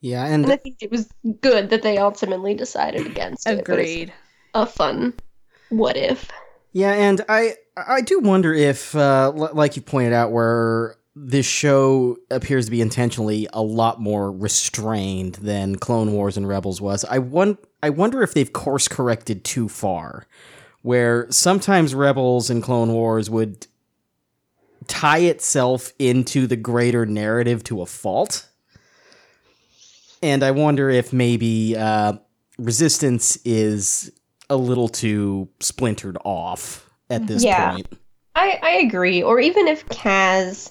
Yeah, 0.00 0.24
And 0.26 0.50
I 0.50 0.56
think 0.56 0.78
it 0.82 0.90
was 0.90 1.08
good 1.40 1.70
that 1.70 1.82
they 1.82 1.96
ultimately 1.96 2.54
decided 2.54 3.06
against 3.06 3.46
it. 3.48 3.60
Agreed. 3.60 4.12
A 4.54 4.66
fun 4.66 5.14
what 5.68 5.96
if. 5.96 6.28
yeah, 6.72 6.92
and 6.92 7.20
I 7.28 7.54
I 7.76 8.00
do 8.02 8.18
wonder 8.18 8.52
if, 8.52 8.94
uh, 8.94 9.32
l- 9.34 9.50
like 9.54 9.76
you 9.76 9.82
pointed 9.82 10.12
out, 10.12 10.30
where 10.32 10.96
this 11.14 11.46
show 11.46 12.16
appears 12.30 12.64
to 12.66 12.70
be 12.70 12.80
intentionally 12.82 13.48
a 13.52 13.62
lot 13.62 14.00
more 14.00 14.30
restrained 14.30 15.36
than 15.36 15.76
Clone 15.76 16.12
Wars 16.12 16.36
and 16.36 16.46
Rebels 16.48 16.80
was. 16.80 17.04
I 17.04 17.18
won- 17.18 17.56
I 17.82 17.90
wonder 17.90 18.22
if 18.22 18.34
they've 18.34 18.52
course 18.52 18.88
corrected 18.88 19.44
too 19.44 19.68
far, 19.68 20.26
where 20.82 21.26
sometimes 21.30 21.94
Rebels 21.94 22.50
and 22.50 22.62
Clone 22.62 22.92
Wars 22.92 23.28
would 23.28 23.66
tie 24.88 25.18
itself 25.18 25.92
into 25.98 26.46
the 26.46 26.56
greater 26.56 27.06
narrative 27.06 27.64
to 27.64 27.82
a 27.82 27.86
fault. 27.86 28.48
And 30.22 30.42
I 30.44 30.52
wonder 30.52 30.88
if 30.90 31.12
maybe 31.12 31.76
uh, 31.76 32.14
Resistance 32.58 33.36
is 33.44 34.12
a 34.48 34.56
little 34.56 34.88
too 34.88 35.48
splintered 35.60 36.16
off 36.24 36.88
at 37.10 37.26
this 37.26 37.42
Yeah. 37.44 37.72
point. 37.72 37.86
I, 38.34 38.58
I 38.62 38.70
agree. 38.76 39.22
Or 39.22 39.40
even 39.40 39.66
if 39.66 39.84
Kaz 39.86 40.70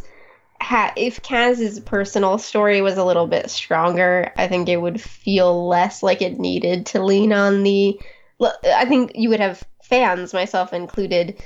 ha- 0.62 0.94
if 0.96 1.22
Kaz's 1.22 1.80
personal 1.80 2.38
story 2.38 2.82
was 2.82 2.98
a 2.98 3.04
little 3.04 3.28
bit 3.28 3.50
stronger, 3.50 4.32
I 4.38 4.48
think 4.48 4.70
it 4.70 4.78
would 4.78 5.02
feel 5.02 5.68
less 5.68 6.04
like 6.04 6.22
it 6.22 6.40
needed 6.40 6.86
to 6.88 7.04
lean 7.04 7.34
on 7.34 7.64
the. 7.64 8.00
I 8.40 8.86
think 8.86 9.12
you 9.16 9.30
would 9.30 9.40
have 9.40 9.64
fans, 9.84 10.34
myself 10.34 10.74
included, 10.74 11.42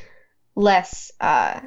less 0.55 1.11
uh, 1.19 1.59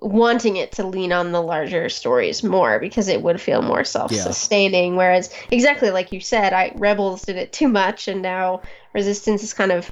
wanting 0.00 0.56
it 0.56 0.72
to 0.72 0.86
lean 0.86 1.12
on 1.12 1.32
the 1.32 1.42
larger 1.42 1.88
stories 1.88 2.42
more 2.42 2.78
because 2.78 3.08
it 3.08 3.22
would 3.22 3.40
feel 3.40 3.60
more 3.60 3.84
self-sustaining. 3.84 4.96
Whereas, 4.96 5.32
exactly 5.50 5.90
like 5.90 6.12
you 6.12 6.20
said, 6.20 6.52
I 6.52 6.72
Rebels 6.76 7.22
did 7.22 7.36
it 7.36 7.52
too 7.52 7.68
much, 7.68 8.08
and 8.08 8.22
now 8.22 8.62
Resistance 8.94 9.42
is 9.42 9.54
kind 9.54 9.72
of 9.72 9.90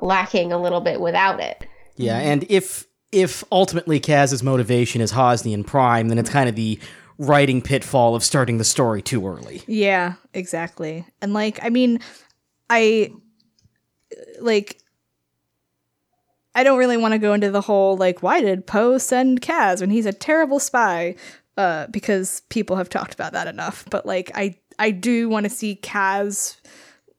lacking 0.00 0.52
a 0.52 0.60
little 0.60 0.80
bit 0.80 1.00
without 1.00 1.40
it. 1.40 1.66
Yeah, 1.96 2.18
and 2.18 2.44
if 2.50 2.86
if 3.12 3.44
ultimately 3.50 4.00
Kaz's 4.00 4.42
motivation 4.42 5.00
is 5.00 5.12
Hosnian 5.12 5.64
Prime, 5.64 6.08
then 6.08 6.18
it's 6.18 6.30
kind 6.30 6.48
of 6.48 6.56
the 6.56 6.78
writing 7.18 7.62
pitfall 7.62 8.14
of 8.14 8.22
starting 8.22 8.58
the 8.58 8.64
story 8.64 9.00
too 9.00 9.26
early. 9.26 9.62
Yeah, 9.66 10.14
exactly. 10.34 11.06
And 11.22 11.32
like, 11.32 11.58
I 11.62 11.70
mean, 11.70 12.00
I 12.68 13.12
like 14.40 14.78
I 16.54 16.64
don't 16.64 16.78
really 16.78 16.96
want 16.96 17.12
to 17.12 17.18
go 17.18 17.34
into 17.34 17.50
the 17.50 17.60
whole 17.60 17.96
like 17.96 18.22
why 18.22 18.40
did 18.40 18.66
Poe 18.66 18.98
send 18.98 19.42
Kaz 19.42 19.80
when 19.80 19.90
he's 19.90 20.06
a 20.06 20.12
terrible 20.12 20.58
spy? 20.58 21.16
Uh, 21.56 21.86
because 21.86 22.42
people 22.50 22.76
have 22.76 22.90
talked 22.90 23.14
about 23.14 23.32
that 23.32 23.46
enough. 23.46 23.86
But 23.90 24.04
like, 24.04 24.30
I 24.34 24.58
I 24.78 24.90
do 24.90 25.28
want 25.28 25.44
to 25.44 25.50
see 25.50 25.78
Kaz 25.82 26.56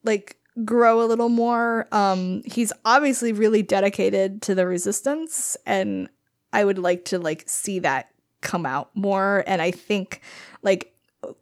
like 0.04 0.37
grow 0.64 1.02
a 1.02 1.06
little 1.06 1.28
more. 1.28 1.86
Um, 1.92 2.42
he's 2.44 2.72
obviously 2.84 3.32
really 3.32 3.62
dedicated 3.62 4.42
to 4.42 4.54
the 4.54 4.66
resistance, 4.66 5.56
and 5.66 6.08
I 6.52 6.64
would 6.64 6.78
like 6.78 7.04
to 7.06 7.18
like 7.18 7.44
see 7.46 7.78
that 7.80 8.10
come 8.40 8.66
out 8.66 8.90
more. 8.94 9.44
And 9.46 9.60
I 9.60 9.70
think 9.70 10.20
like 10.62 10.94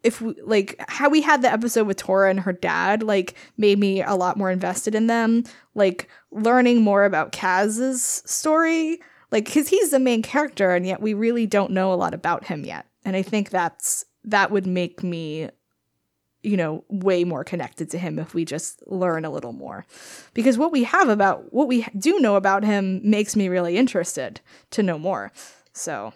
if 0.03 0.21
we, 0.21 0.35
like 0.43 0.83
how 0.89 1.09
we 1.09 1.21
had 1.21 1.43
the 1.43 1.53
episode 1.53 1.87
with 1.87 1.99
Torra 1.99 2.31
and 2.31 2.41
her 2.41 2.53
dad 2.53 3.03
like 3.03 3.35
made 3.57 3.79
me 3.79 4.03
a 4.03 4.15
lot 4.15 4.37
more 4.37 4.51
invested 4.51 4.95
in 4.95 5.07
them 5.07 5.45
like 5.75 6.09
learning 6.31 6.81
more 6.81 7.05
about 7.05 7.33
Kaz's 7.33 8.23
story 8.25 8.99
like 9.31 9.51
cuz 9.51 9.69
he's 9.69 9.91
the 9.91 9.99
main 9.99 10.23
character 10.23 10.71
and 10.71 10.87
yet 10.87 11.03
we 11.03 11.13
really 11.13 11.47
don't 11.47 11.73
know 11.73 11.93
a 11.93 11.95
lot 11.95 12.15
about 12.15 12.47
him 12.47 12.65
yet 12.65 12.87
and 13.05 13.17
I 13.17 13.23
think 13.23 13.51
that's 13.51 14.07
that 14.25 14.51
would 14.51 14.67
make 14.67 15.03
me 15.03 15.51
you 16.47 16.57
know 16.57 16.85
way 16.89 17.25
more 17.25 17.45
connected 17.45 17.91
to 17.91 17.99
him 17.99 18.19
if 18.19 18.33
we 18.35 18.45
just 18.45 18.83
learn 18.87 19.25
a 19.25 19.31
little 19.31 19.53
more. 19.53 19.85
Because 20.33 20.57
what 20.57 20.73
we 20.73 20.85
have 20.85 21.09
about 21.09 21.53
what 21.53 21.69
we 21.69 21.87
do 21.99 22.19
know 22.21 22.37
about 22.37 22.65
him 22.65 23.01
makes 23.03 23.35
me 23.37 23.49
really 23.49 23.77
interested 23.77 24.41
to 24.71 24.83
know 24.83 24.99
more. 24.99 25.33
So. 25.73 26.13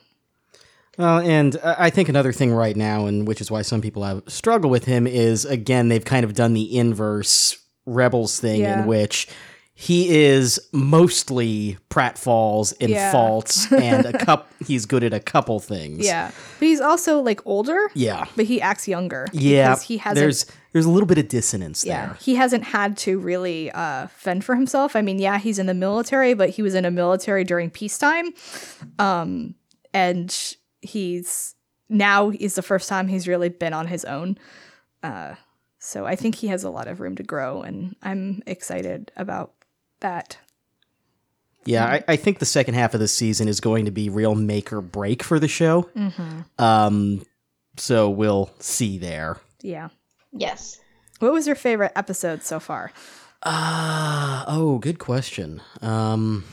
Well, 0.99 1.19
and 1.21 1.57
I 1.65 1.89
think 1.89 2.09
another 2.09 2.33
thing 2.33 2.53
right 2.53 2.77
now, 2.77 3.07
and 3.07 3.27
which 3.27 3.41
is 3.41 3.51
why 3.51 3.63
some 3.63 3.81
people 3.81 4.03
have 4.05 4.23
struggle 4.27 4.69
with 4.71 4.85
him, 4.85 5.07
is 5.07 5.45
again 5.45 5.89
they've 5.89 6.05
kind 6.05 6.25
of 6.25 6.35
done 6.35 6.53
the 6.55 6.77
inverse 6.77 7.57
Rebels 7.87 8.39
thing 8.39 8.61
Yeah. 8.61 8.83
in 8.83 8.87
which 8.87 9.27
he 9.83 10.15
is 10.15 10.61
mostly 10.73 11.79
pratfalls 11.89 12.75
and 12.83 12.91
Yeah. 12.91 13.11
faults, 13.13 13.73
and 13.73 14.05
a 14.05 14.19
cup. 14.19 14.47
He's 14.67 14.85
good 14.85 15.03
at 15.03 15.15
a 15.15 15.21
couple 15.21 15.59
things. 15.59 16.05
yeah 16.05 16.31
but 16.59 16.69
he's 16.69 16.83
also 16.83 17.21
like 17.23 17.41
older 17.47 17.89
yeah, 17.95 18.27
but 18.37 18.45
he 18.45 18.61
acts 18.61 18.87
younger. 18.87 19.27
yeah. 19.33 19.71
because 19.71 19.83
he 19.85 19.97
hasn't. 19.97 20.17
there's 20.23 20.45
there's 20.73 20.85
a 20.85 20.91
little 20.91 21.07
bit 21.07 21.17
of 21.17 21.29
dissonance 21.29 21.83
yeah, 21.85 22.07
there. 22.09 22.17
he 22.21 22.35
hasn't 22.35 22.63
had 22.65 22.97
to 22.99 23.19
really 23.19 23.71
uh, 23.73 24.07
fend 24.09 24.45
for 24.45 24.55
himself. 24.55 24.95
I 24.95 25.01
mean, 25.01 25.19
yeah, 25.19 25.39
he's 25.39 25.59
in 25.59 25.65
the 25.67 25.75
military, 25.75 26.35
but 26.35 26.51
he 26.51 26.61
was 26.63 26.75
in 26.75 26.85
a 26.85 26.91
military 26.91 27.43
during 27.45 27.71
peacetime, 27.71 28.35
um, 28.99 29.55
and 29.95 30.55
he's 30.83 31.55
now 31.89 32.31
is 32.39 32.55
the 32.55 32.63
first 32.63 32.89
time 32.89 33.09
he's 33.09 33.27
really 33.27 33.49
been 33.49 33.73
on 33.73 33.87
his 33.87 34.05
own. 34.05 34.37
Uh, 35.03 35.35
so 35.79 36.05
I 36.05 36.15
think 36.15 36.35
he 36.37 36.49
has 36.49 36.63
a 36.65 36.71
lot 36.71 36.87
of 36.87 37.01
room 37.01 37.17
to 37.17 37.23
grow, 37.23 37.63
and 37.63 37.97
I'm 38.03 38.43
excited 38.47 39.11
about 39.17 39.55
that. 40.01 40.39
Yeah, 41.65 41.85
I, 41.85 42.05
I 42.09 42.17
think 42.17 42.39
the 42.39 42.47
second 42.47 42.75
half 42.75 42.95
of 42.95 43.01
the 43.01 43.09
season 43.09 43.47
is 43.47 43.61
going 43.61 43.85
to 43.85 43.91
be 43.91 44.09
real 44.09 44.35
make 44.35 44.73
or 44.73 44.81
break 44.81 45.23
for 45.23 45.39
the 45.39 45.49
show. 45.49 45.89
Mm-hmm. 45.95 46.41
Um, 46.59 47.23
so 47.77 48.09
we'll 48.09 48.51
see 48.59 48.99
there. 48.99 49.39
Yeah. 49.63 49.89
Yes. 50.33 50.81
What 51.19 51.33
was 51.33 51.47
your 51.47 51.57
favorite 51.57 51.93
episode 51.97 52.43
so 52.43 52.61
far? 52.61 52.93
Ah, 53.43 54.45
oh, 54.49 54.79
good 54.79 54.99
question. 54.99 55.61
Um, 55.83 56.45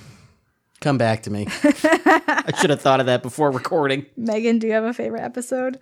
come 0.81 0.97
back 0.97 1.23
to 1.23 1.31
me. 1.31 1.47
I 1.63 2.51
should 2.59 2.69
have 2.69 2.81
thought 2.81 2.99
of 2.99 3.05
that 3.05 3.23
before 3.23 3.51
recording. 3.51 4.05
Megan, 4.15 4.59
do 4.59 4.67
you 4.67 4.73
have 4.73 4.83
a 4.83 4.93
favorite 4.93 5.21
episode? 5.23 5.79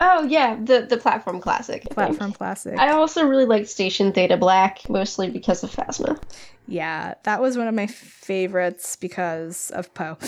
Oh 0.00 0.24
yeah, 0.24 0.56
the 0.62 0.82
the 0.82 0.96
platform 0.96 1.40
classic. 1.40 1.82
I 1.82 1.84
think. 1.84 1.94
Platform 1.94 2.32
classic. 2.32 2.78
I 2.78 2.90
also 2.90 3.26
really 3.26 3.46
liked 3.46 3.68
Station 3.68 4.12
Theta 4.12 4.36
Black, 4.36 4.88
mostly 4.88 5.30
because 5.30 5.64
of 5.64 5.70
Phasma. 5.70 6.20
Yeah, 6.68 7.14
that 7.22 7.40
was 7.40 7.56
one 7.56 7.68
of 7.68 7.74
my 7.74 7.86
favorites 7.86 8.96
because 8.96 9.70
of 9.70 9.92
Poe. 9.94 10.18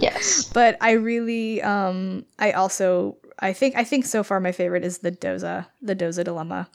Yes. 0.00 0.50
but 0.52 0.76
I 0.80 0.92
really 0.92 1.62
um 1.62 2.24
I 2.38 2.52
also 2.52 3.16
I 3.38 3.52
think 3.52 3.76
I 3.76 3.84
think 3.84 4.06
so 4.06 4.22
far 4.22 4.40
my 4.40 4.52
favorite 4.52 4.84
is 4.84 4.98
the 4.98 5.12
Doza, 5.12 5.66
the 5.82 5.94
Doza 5.94 6.24
dilemma 6.24 6.68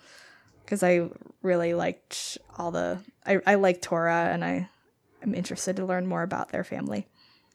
because 0.64 0.84
I 0.84 1.10
really 1.42 1.74
liked 1.74 2.38
all 2.58 2.72
the 2.72 3.00
I 3.26 3.40
I 3.46 3.56
like 3.56 3.82
Torra 3.82 4.30
and 4.32 4.46
I 4.46 4.70
am 5.24 5.34
interested 5.34 5.76
to 5.78 5.86
learn 5.86 6.06
more 6.08 6.22
about 6.24 6.50
their 6.52 6.64
family. 6.64 7.08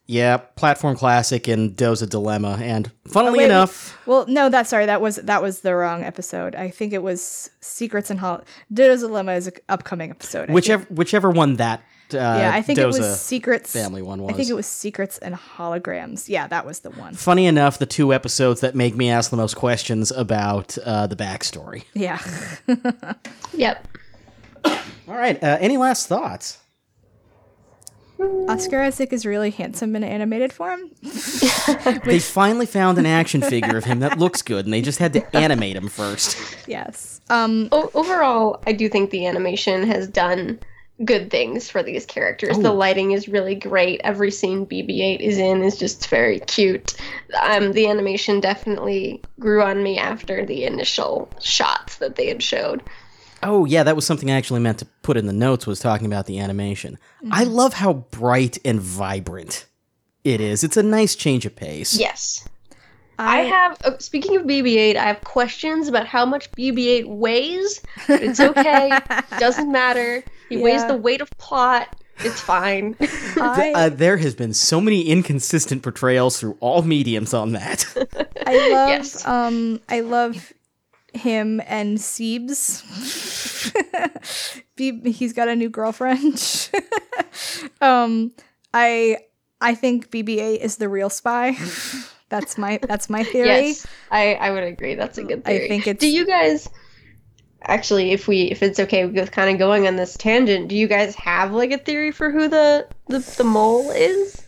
Yeah, 0.07 0.37
platform 0.37 0.95
classic 0.95 1.47
and 1.47 1.75
Doza 1.75 2.07
Dilemma, 2.07 2.59
and 2.61 2.91
funnily 3.07 3.39
Oh, 3.39 3.41
wait, 3.41 3.45
enough, 3.45 3.97
Well, 4.05 4.25
no, 4.27 4.49
that's 4.49 4.69
sorry. 4.69 4.85
That 4.85 5.01
was 5.01 5.15
that 5.15 5.41
was 5.41 5.61
the 5.61 5.75
wrong 5.75 6.03
episode. 6.03 6.53
I 6.55 6.69
think 6.69 6.93
it 6.93 7.01
was 7.01 7.49
Secrets 7.59 8.11
and 8.11 8.19
Hol- 8.19 8.43
Doza's 8.71 9.01
dilemma 9.01 9.33
is 9.33 9.47
an 9.47 9.53
upcoming 9.67 10.11
episode. 10.11 10.49
I 10.51 10.53
whichever 10.53 10.85
whichever 10.91 11.31
one 11.31 11.55
that 11.55 11.79
uh, 12.13 12.17
yeah, 12.17 12.51
I 12.53 12.61
think 12.61 12.77
it 12.77 12.85
was 12.85 13.19
Secrets 13.19 13.73
family 13.73 14.03
one 14.03 14.21
was. 14.21 14.31
I 14.31 14.37
think 14.37 14.47
it 14.49 14.53
was 14.53 14.67
Secrets 14.67 15.17
and 15.17 15.33
Holograms. 15.33 16.29
Yeah, 16.29 16.45
that 16.49 16.63
was 16.67 16.81
the 16.81 16.91
one. 16.91 17.15
Funny 17.15 17.47
enough, 17.47 17.79
the 17.79 17.87
two 17.87 18.13
episodes 18.13 18.61
that 18.61 18.75
make 18.75 18.95
me 18.95 19.09
ask 19.09 19.31
the 19.31 19.37
most 19.37 19.55
questions 19.55 20.11
about 20.11 20.77
uh, 20.85 21.07
the 21.07 21.15
backstory. 21.15 21.85
Yeah. 21.95 22.19
Yep. 23.53 23.87
All 24.65 25.15
right, 25.15 25.41
uh, 25.43 25.57
any 25.59 25.77
last 25.77 26.07
thoughts? 26.07 26.57
Oscar 28.47 28.81
Isaac 28.81 29.11
is 29.11 29.25
really 29.25 29.49
handsome 29.51 29.95
in 29.95 30.03
animated 30.03 30.53
form. 30.53 30.91
They 32.05 32.19
finally 32.19 32.65
found 32.65 32.97
an 32.97 33.05
action 33.05 33.41
figure 33.53 33.77
of 33.77 33.83
him 33.83 33.99
that 33.99 34.17
looks 34.19 34.41
good, 34.41 34.65
and 34.65 34.73
they 34.73 34.81
just 34.81 34.99
had 34.99 35.13
to 35.13 35.35
animate 35.35 35.75
him 35.75 35.89
first. 35.89 36.37
Yes. 36.67 37.21
Um 37.29 37.67
O- 37.71 37.89
overall, 37.93 38.61
I 38.67 38.71
do 38.73 38.87
think 38.89 39.09
the 39.09 39.25
animation 39.25 39.83
has 39.87 40.07
done 40.07 40.59
good 41.03 41.29
things 41.29 41.69
for 41.69 41.83
these 41.83 42.05
characters. 42.05 42.57
The 42.57 42.71
lighting 42.71 43.11
is 43.11 43.27
really 43.27 43.55
great. 43.55 43.99
Every 44.05 44.31
scene 44.31 44.65
BB-8 44.65 45.19
is 45.19 45.37
in 45.37 45.61
is 45.61 45.77
just 45.77 46.07
very 46.07 46.39
cute. 46.39 46.95
Um, 47.41 47.73
the 47.73 47.87
animation 47.89 48.39
definitely 48.39 49.21
grew 49.37 49.61
on 49.61 49.83
me 49.83 49.97
after 49.97 50.45
the 50.45 50.63
initial 50.63 51.27
shots 51.41 51.97
that 51.97 52.15
they 52.15 52.27
had 52.27 52.41
showed. 52.41 52.81
Oh 53.47 53.65
yeah, 53.65 53.83
that 53.83 53.95
was 53.95 54.05
something 54.05 54.29
I 54.31 54.35
actually 54.35 54.59
meant 54.59 54.79
to 54.79 54.85
put 55.03 55.17
in 55.17 55.25
the 55.27 55.33
notes. 55.33 55.65
Was 55.67 55.79
talking 55.79 56.07
about 56.07 56.25
the 56.25 56.39
animation. 56.39 56.97
I 57.31 57.43
love 57.43 57.73
how 57.73 57.93
bright 57.93 58.57
and 58.65 58.81
vibrant 58.81 59.67
it 60.23 60.41
is. 60.41 60.63
It's 60.63 60.77
a 60.77 60.83
nice 60.83 61.15
change 61.15 61.45
of 61.45 61.55
pace. 61.55 61.97
Yes. 61.97 62.47
I 63.17 63.43
have, 63.43 63.77
uh, 63.85 63.97
speaking 63.99 64.35
of 64.35 64.41
BB 64.43 64.75
8, 64.75 64.97
I 64.97 65.05
have 65.05 65.21
questions 65.23 65.87
about 65.87 66.05
how 66.05 66.25
much 66.25 66.51
BB 66.51 66.85
8 66.87 67.07
weighs, 67.07 67.81
but 68.09 68.21
it's 68.21 68.41
okay. 68.41 68.91
Doesn't 69.39 69.71
matter. 69.71 70.21
He 70.49 70.57
weighs 70.57 70.85
the 70.85 70.97
weight 70.97 71.21
of 71.21 71.29
plot. 71.37 71.95
It's 72.19 72.41
fine. 72.41 72.95
I, 73.39 73.71
Uh, 73.73 73.89
there 73.89 74.17
has 74.17 74.35
been 74.35 74.53
so 74.53 74.81
many 74.81 75.03
inconsistent 75.03 75.81
portrayals 75.81 76.37
through 76.39 76.57
all 76.59 76.81
mediums 76.81 77.33
on 77.33 77.53
that. 77.53 77.85
I 78.45 78.53
love 78.71 78.89
Yes. 78.89 79.25
um 79.25 79.79
I 79.87 80.01
love 80.01 80.51
him 81.15 81.61
and 81.65 81.97
Siebes. 81.97 82.81
He's 85.05 85.33
got 85.33 85.47
a 85.47 85.55
new 85.55 85.69
girlfriend. 85.69 86.69
um 87.81 88.31
I 88.73 89.17
I 89.61 89.73
think 89.75 90.11
BB-8 90.11 90.57
is 90.59 90.77
the 90.77 90.89
real 90.89 91.09
spy. 91.09 91.55
that's 92.29 92.57
my 92.57 92.79
that's 92.81 93.09
my 93.09 93.23
theory. 93.23 93.47
Yes, 93.47 93.87
I, 94.11 94.33
I 94.35 94.51
would 94.51 94.63
agree. 94.63 94.95
That's 94.95 95.17
a 95.17 95.23
good 95.23 95.43
I 95.45 95.67
think 95.67 95.87
it's- 95.87 95.99
Do 95.99 96.07
you 96.07 96.25
guys 96.25 96.69
actually, 97.61 98.11
if 98.11 98.27
we 98.27 98.43
if 98.43 98.61
it's 98.61 98.79
okay 98.79 99.05
with 99.05 99.31
kind 99.31 99.49
of 99.49 99.57
going 99.57 99.87
on 99.87 99.95
this 99.95 100.15
tangent, 100.17 100.67
do 100.67 100.75
you 100.75 100.87
guys 100.87 101.15
have 101.15 101.51
like 101.51 101.71
a 101.71 101.77
theory 101.77 102.11
for 102.11 102.31
who 102.31 102.47
the 102.47 102.87
the, 103.07 103.19
the 103.37 103.43
mole 103.43 103.89
is? 103.91 104.41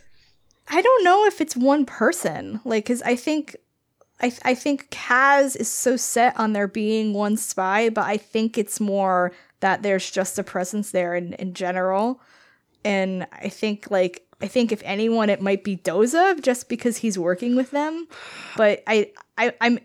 I 0.70 0.82
don't 0.82 1.02
know 1.04 1.24
if 1.24 1.40
it's 1.40 1.56
one 1.56 1.86
person. 1.86 2.60
Like, 2.64 2.84
cause 2.86 3.00
I 3.02 3.16
think, 3.16 3.56
I 4.20 4.32
I 4.44 4.54
think 4.54 4.90
Kaz 4.90 5.56
is 5.56 5.68
so 5.68 5.96
set 5.96 6.38
on 6.38 6.52
there 6.52 6.68
being 6.68 7.12
one 7.14 7.36
spy, 7.36 7.88
but 7.90 8.04
I 8.04 8.16
think 8.16 8.58
it's 8.58 8.80
more 8.80 9.32
that 9.60 9.82
there's 9.82 10.10
just 10.10 10.38
a 10.38 10.42
presence 10.42 10.90
there 10.90 11.14
in 11.14 11.32
in 11.34 11.54
general, 11.54 12.20
and 12.84 13.26
I 13.32 13.48
think 13.48 13.90
like 13.90 14.24
I 14.40 14.46
think 14.48 14.70
if 14.72 14.82
anyone, 14.84 15.30
it 15.30 15.40
might 15.42 15.64
be 15.64 15.76
Doza, 15.76 16.40
just 16.40 16.68
because 16.68 16.98
he's 16.98 17.18
working 17.18 17.56
with 17.56 17.70
them. 17.70 18.06
But 18.56 18.82
I 18.86 19.10
I 19.36 19.52
I'm. 19.60 19.78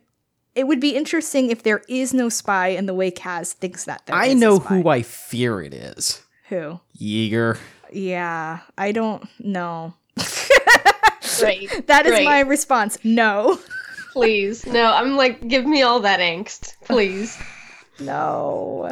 It 0.56 0.68
would 0.68 0.80
be 0.80 0.96
interesting 0.96 1.50
if 1.50 1.64
there 1.64 1.82
is 1.90 2.14
no 2.14 2.30
spy 2.30 2.68
in 2.68 2.86
the 2.86 2.94
way 2.94 3.10
Kaz 3.10 3.54
thinks 3.54 3.86
that 3.86 4.06
there 4.06 4.16
I 4.16 4.28
is 4.28 4.34
a 4.34 4.38
know 4.38 4.60
spy. 4.60 4.82
who 4.82 4.88
I 4.90 5.02
fear 5.02 5.62
it 5.64 5.74
is. 5.74 6.22
Who? 6.50 6.80
Yeager. 7.00 7.58
Yeah, 7.92 8.60
I 8.78 8.92
don't 8.92 9.28
know. 9.40 9.94
Right. 11.42 11.88
That 11.88 12.06
is 12.06 12.12
Right. 12.12 12.26
my 12.26 12.40
response. 12.42 12.98
No. 13.04 13.60
Please. 14.14 14.66
No, 14.66 14.86
I'm 14.94 15.16
like, 15.18 15.48
give 15.48 15.66
me 15.66 15.82
all 15.82 16.00
that 16.02 16.20
angst. 16.20 16.76
Please. 16.86 17.38
No. 18.00 18.92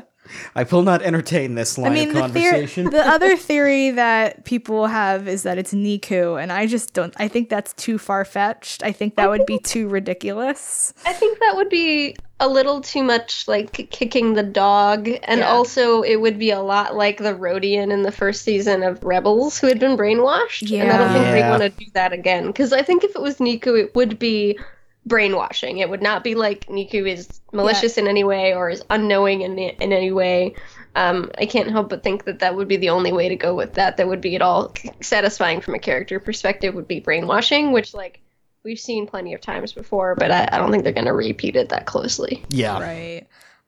I 0.55 0.63
will 0.63 0.83
not 0.83 1.01
entertain 1.01 1.55
this 1.55 1.77
line 1.77 1.91
I 1.91 1.95
mean, 1.95 2.09
of 2.09 2.13
the, 2.33 2.39
theor- 2.39 2.51
conversation. 2.51 2.89
the 2.89 3.05
other 3.05 3.35
theory 3.35 3.91
that 3.91 4.45
people 4.45 4.87
have 4.87 5.27
is 5.27 5.43
that 5.43 5.57
it's 5.57 5.73
Neeku, 5.73 6.41
and 6.41 6.53
I 6.53 6.67
just 6.67 6.93
don't. 6.93 7.13
I 7.17 7.27
think 7.27 7.49
that's 7.49 7.73
too 7.73 7.97
far 7.97 8.23
fetched. 8.23 8.81
I 8.83 8.93
think 8.93 9.15
that 9.15 9.29
would 9.29 9.45
be 9.45 9.59
too 9.59 9.89
ridiculous. 9.89 10.93
I 11.05 11.11
think 11.11 11.39
that 11.39 11.55
would 11.57 11.67
be 11.69 12.15
a 12.39 12.47
little 12.47 12.79
too 12.81 13.03
much 13.03 13.45
like 13.47 13.73
kicking 13.91 14.33
the 14.35 14.43
dog, 14.43 15.09
and 15.23 15.39
Yeah. 15.41 15.49
also 15.51 16.01
it 16.01 16.21
would 16.21 16.39
be 16.39 16.51
a 16.51 16.61
lot 16.61 16.95
like 16.95 17.17
the 17.17 17.33
Rodian 17.33 17.91
in 17.91 18.03
the 18.03 18.11
first 18.11 18.43
season 18.43 18.83
of 18.83 19.03
Rebels 19.03 19.59
who 19.59 19.67
had 19.67 19.79
been 19.79 19.97
brainwashed. 19.97 20.69
Yeah. 20.69 20.83
And 20.83 20.91
I 20.93 20.97
don't 20.97 21.11
think 21.13 21.25
they 21.33 21.49
want 21.49 21.61
to 21.63 21.69
do 21.69 21.91
that 21.93 22.13
again. 22.13 22.47
Because 22.47 22.71
I 22.71 22.83
think 22.83 23.03
if 23.03 23.15
it 23.17 23.21
was 23.21 23.37
Neeku, 23.39 23.77
it 23.77 23.95
would 23.95 24.17
be 24.17 24.57
brainwashing. 25.05 25.79
It 25.79 25.89
would 25.89 26.01
not 26.01 26.23
be 26.23 26.35
like 26.35 26.65
Neeku 26.67 27.09
is 27.09 27.41
malicious 27.51 27.97
in 27.97 28.07
any 28.07 28.23
way 28.23 28.53
or 28.53 28.69
is 28.69 28.83
unknowing 28.89 29.41
in, 29.41 29.57
in 29.57 29.93
any 29.93 30.11
way. 30.11 30.55
Um, 30.95 31.31
I 31.37 31.45
can't 31.45 31.71
help 31.71 31.89
but 31.89 32.03
think 32.03 32.25
that 32.25 32.39
that 32.39 32.55
would 32.55 32.67
be 32.67 32.77
the 32.77 32.89
only 32.89 33.11
way 33.11 33.29
to 33.29 33.35
go 33.35 33.55
with 33.55 33.73
that. 33.75 33.97
That 33.97 34.07
would 34.07 34.21
be 34.21 34.35
at 34.35 34.41
all 34.41 34.73
satisfying 35.01 35.61
from 35.61 35.73
a 35.75 35.79
character 35.79 36.19
perspective. 36.19 36.75
Would 36.75 36.87
be 36.87 36.99
brainwashing, 36.99 37.71
which 37.71 37.93
like 37.93 38.19
we've 38.63 38.79
seen 38.79 39.07
plenty 39.07 39.33
of 39.33 39.41
times 39.41 39.71
before, 39.73 40.15
but 40.15 40.31
I, 40.31 40.49
I 40.51 40.57
don't 40.57 40.69
think 40.71 40.83
they're 40.83 40.93
going 40.93 41.05
to 41.05 41.13
repeat 41.13 41.55
it 41.55 41.69
that 41.69 41.85
closely. 41.85 42.43
yeah. 42.49 42.79
Right. 42.79 43.27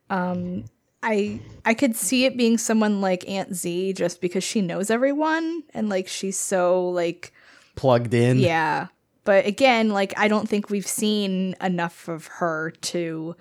Um. 0.09 0.65
I 1.05 1.41
I 1.65 1.73
could 1.73 1.97
see 1.97 2.23
it 2.23 2.37
being 2.37 2.57
someone 2.57 3.01
like 3.01 3.27
Aunt 3.27 3.53
Z, 3.53 3.91
just 3.91 4.21
because 4.21 4.41
she 4.43 4.61
knows 4.61 4.89
everyone 4.89 5.63
and 5.73 5.89
like 5.89 6.07
she's 6.07 6.39
so 6.39 6.87
like 6.89 7.33
Plugged 7.75 8.13
in. 8.13 8.39
yeah. 8.39 8.87
But 9.23 9.45
again, 9.45 9.89
like 9.89 10.13
I 10.17 10.27
don't 10.27 10.47
think 10.47 10.69
we've 10.69 10.87
seen 10.87 11.55
enough 11.61 12.07
of 12.07 12.27
her 12.27 12.71
to 12.81 13.35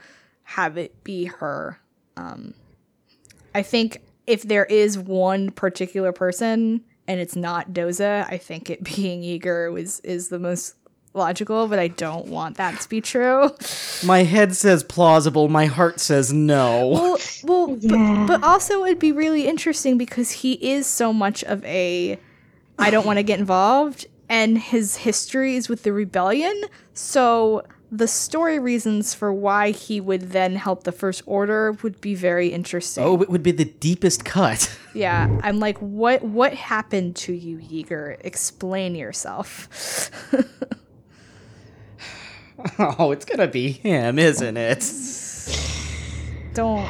have 0.44 0.76
it 0.76 1.02
be 1.04 1.24
her. 1.24 1.78
Um 2.16 2.54
I 3.54 3.62
think 3.62 3.98
if 4.26 4.42
there 4.42 4.64
is 4.64 4.98
one 4.98 5.50
particular 5.50 6.12
person 6.12 6.82
and 7.08 7.20
it's 7.20 7.36
not 7.36 7.72
Doza, 7.72 8.26
I 8.30 8.38
think 8.38 8.70
it 8.70 8.82
being 8.96 9.22
Yeager 9.22 9.72
was 9.72 10.00
is 10.00 10.28
the 10.28 10.38
most 10.38 10.74
logical, 11.14 11.68
but 11.68 11.78
I 11.78 11.88
don't 11.88 12.26
want 12.26 12.56
that 12.56 12.80
to 12.80 12.88
be 12.88 13.00
true. 13.00 13.50
My 14.04 14.22
head 14.22 14.56
says 14.56 14.82
plausible. 14.82 15.48
My 15.48 15.66
heart 15.66 16.00
says 16.00 16.32
no. 16.32 16.88
Well, 16.88 17.18
well, 17.44 17.76
but, 17.76 18.26
but 18.26 18.44
also 18.44 18.84
it'd 18.84 18.98
be 18.98 19.12
really 19.12 19.46
interesting 19.46 19.98
because 19.98 20.30
he 20.30 20.52
is 20.54 20.86
so 20.86 21.12
much 21.12 21.44
of 21.44 21.64
a 21.64 22.18
I 22.78 22.90
don't 22.90 23.06
want 23.06 23.18
to 23.18 23.22
get 23.22 23.38
involved 23.38 24.06
and 24.32 24.56
his 24.56 24.96
history 24.96 25.56
is 25.56 25.68
with 25.68 25.82
the 25.82 25.92
rebellion. 25.92 26.62
So 26.94 27.64
the 27.90 28.08
story 28.08 28.58
reasons 28.58 29.12
for 29.12 29.30
why 29.30 29.72
he 29.72 30.00
would 30.00 30.30
then 30.30 30.56
help 30.56 30.84
the 30.84 30.92
first 30.92 31.22
order 31.26 31.72
would 31.82 32.00
be 32.00 32.14
very 32.14 32.48
interesting. 32.48 33.04
Oh, 33.04 33.20
it 33.20 33.28
would 33.28 33.42
be 33.42 33.52
the 33.52 33.66
deepest 33.66 34.24
cut. 34.24 34.76
Yeah, 34.94 35.40
I'm 35.42 35.58
like 35.58 35.78
what 35.78 36.22
what 36.22 36.52
happened 36.52 37.16
to 37.16 37.32
you, 37.32 37.56
Yeager? 37.56 38.18
Explain 38.20 38.94
yourself. 38.94 40.10
Oh, 42.78 43.10
it's 43.10 43.24
gonna 43.24 43.48
be 43.48 43.72
him, 43.72 44.18
isn't 44.20 44.56
it? 44.56 44.80
don't 46.54 46.88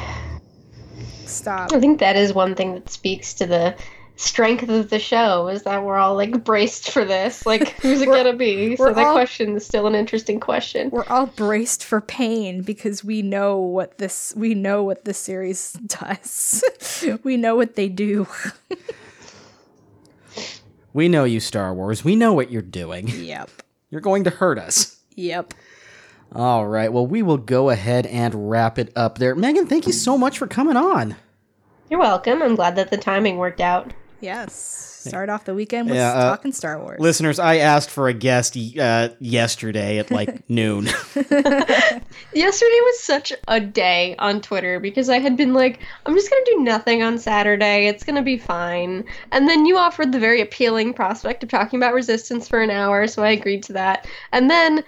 stop. 1.25 1.71
I 1.73 1.79
think 1.79 1.99
that 1.99 2.15
is 2.15 2.33
one 2.33 2.53
thing 2.53 2.75
that 2.75 2.89
speaks 2.89 3.33
to 3.35 3.47
the 3.47 3.75
strength 4.15 4.69
of 4.69 4.89
the 4.89 4.99
show 4.99 5.47
is 5.47 5.63
that 5.63 5.83
we're 5.83 5.97
all 5.97 6.15
like 6.15 6.43
braced 6.43 6.91
for 6.91 7.03
this. 7.03 7.45
Like, 7.45 7.69
who's 7.81 8.01
it 8.01 8.05
gonna 8.05 8.33
be? 8.33 8.75
So 8.75 8.93
that 8.93 9.05
all- 9.07 9.13
question 9.13 9.55
is 9.55 9.65
still 9.65 9.87
an 9.87 9.95
interesting 9.95 10.39
question. 10.39 10.89
we're 10.91 11.05
all 11.05 11.25
braced 11.27 11.83
for 11.83 11.99
pain 12.01 12.61
because 12.61 13.03
we 13.03 13.21
know 13.21 13.57
what 13.57 13.97
this 13.97 14.33
we 14.35 14.53
know 14.53 14.83
what 14.83 15.05
this 15.05 15.17
series 15.17 15.73
does. 15.85 16.63
we 17.23 17.37
know 17.37 17.55
what 17.55 17.75
they 17.75 17.89
do. 17.89 18.27
We 20.93 21.09
know 21.09 21.23
you, 21.23 21.39
Star 21.39 21.73
Wars. 21.73 22.03
We 22.03 22.15
know 22.15 22.33
what 22.33 22.51
you're 22.51 22.61
doing. 22.61 23.07
yep. 23.07 23.49
You're 23.89 23.99
going 23.99 24.23
to 24.25 24.29
hurt 24.29 24.59
us. 24.59 24.99
Yep. 25.15 25.53
All 26.35 26.67
right. 26.67 26.93
Well, 26.93 27.07
we 27.07 27.23
will 27.23 27.37
go 27.37 27.71
ahead 27.71 28.05
and 28.05 28.49
wrap 28.49 28.77
it 28.77 28.91
up 28.95 29.17
there. 29.17 29.33
Megan, 29.35 29.65
thank 29.65 29.87
you 29.87 29.93
so 29.93 30.17
much 30.19 30.37
for 30.37 30.45
coming 30.47 30.77
on. 30.77 31.15
You're 31.89 31.99
welcome. 31.99 32.41
I'm 32.43 32.55
glad 32.55 32.75
that 32.75 32.91
the 32.91 32.97
timing 32.97 33.37
worked 33.37 33.59
out. 33.61 33.91
Yes. 34.23 34.53
Start 35.09 35.29
off 35.29 35.43
the 35.43 35.53
weekend 35.53 35.89
with 35.89 35.97
Yeah, 35.97 36.13
uh, 36.13 36.29
talking 36.29 36.53
Star 36.53 36.79
Wars. 36.79 36.97
Listeners, 36.97 37.37
I 37.37 37.57
asked 37.57 37.89
for 37.89 38.07
a 38.07 38.13
guest 38.13 38.55
uh, 38.79 39.09
yesterday 39.19 39.97
at 39.97 40.11
like 40.11 40.49
noon. 40.49 40.85
Yesterday 42.33 42.79
was 42.81 42.99
such 43.03 43.33
a 43.49 43.59
day 43.59 44.15
on 44.17 44.39
Twitter 44.39 44.79
because 44.79 45.09
I 45.09 45.19
had 45.19 45.35
been 45.35 45.53
like, 45.53 45.81
I'm 46.05 46.15
just 46.15 46.29
gonna 46.29 46.45
do 46.45 46.63
nothing 46.63 47.03
on 47.03 47.19
Saturday. 47.19 47.87
It's 47.87 48.05
gonna 48.05 48.23
be 48.23 48.37
fine. 48.37 49.03
And 49.33 49.49
then 49.49 49.65
you 49.65 49.77
offered 49.77 50.13
the 50.13 50.19
very 50.19 50.39
appealing 50.39 50.93
prospect 50.93 51.43
of 51.43 51.49
talking 51.49 51.77
about 51.77 51.93
resistance 51.93 52.47
for 52.47 52.61
an 52.61 52.69
hour, 52.69 53.07
so 53.07 53.23
I 53.23 53.31
agreed 53.31 53.63
to 53.63 53.73
that. 53.73 54.07
And 54.31 54.49
then 54.49 54.85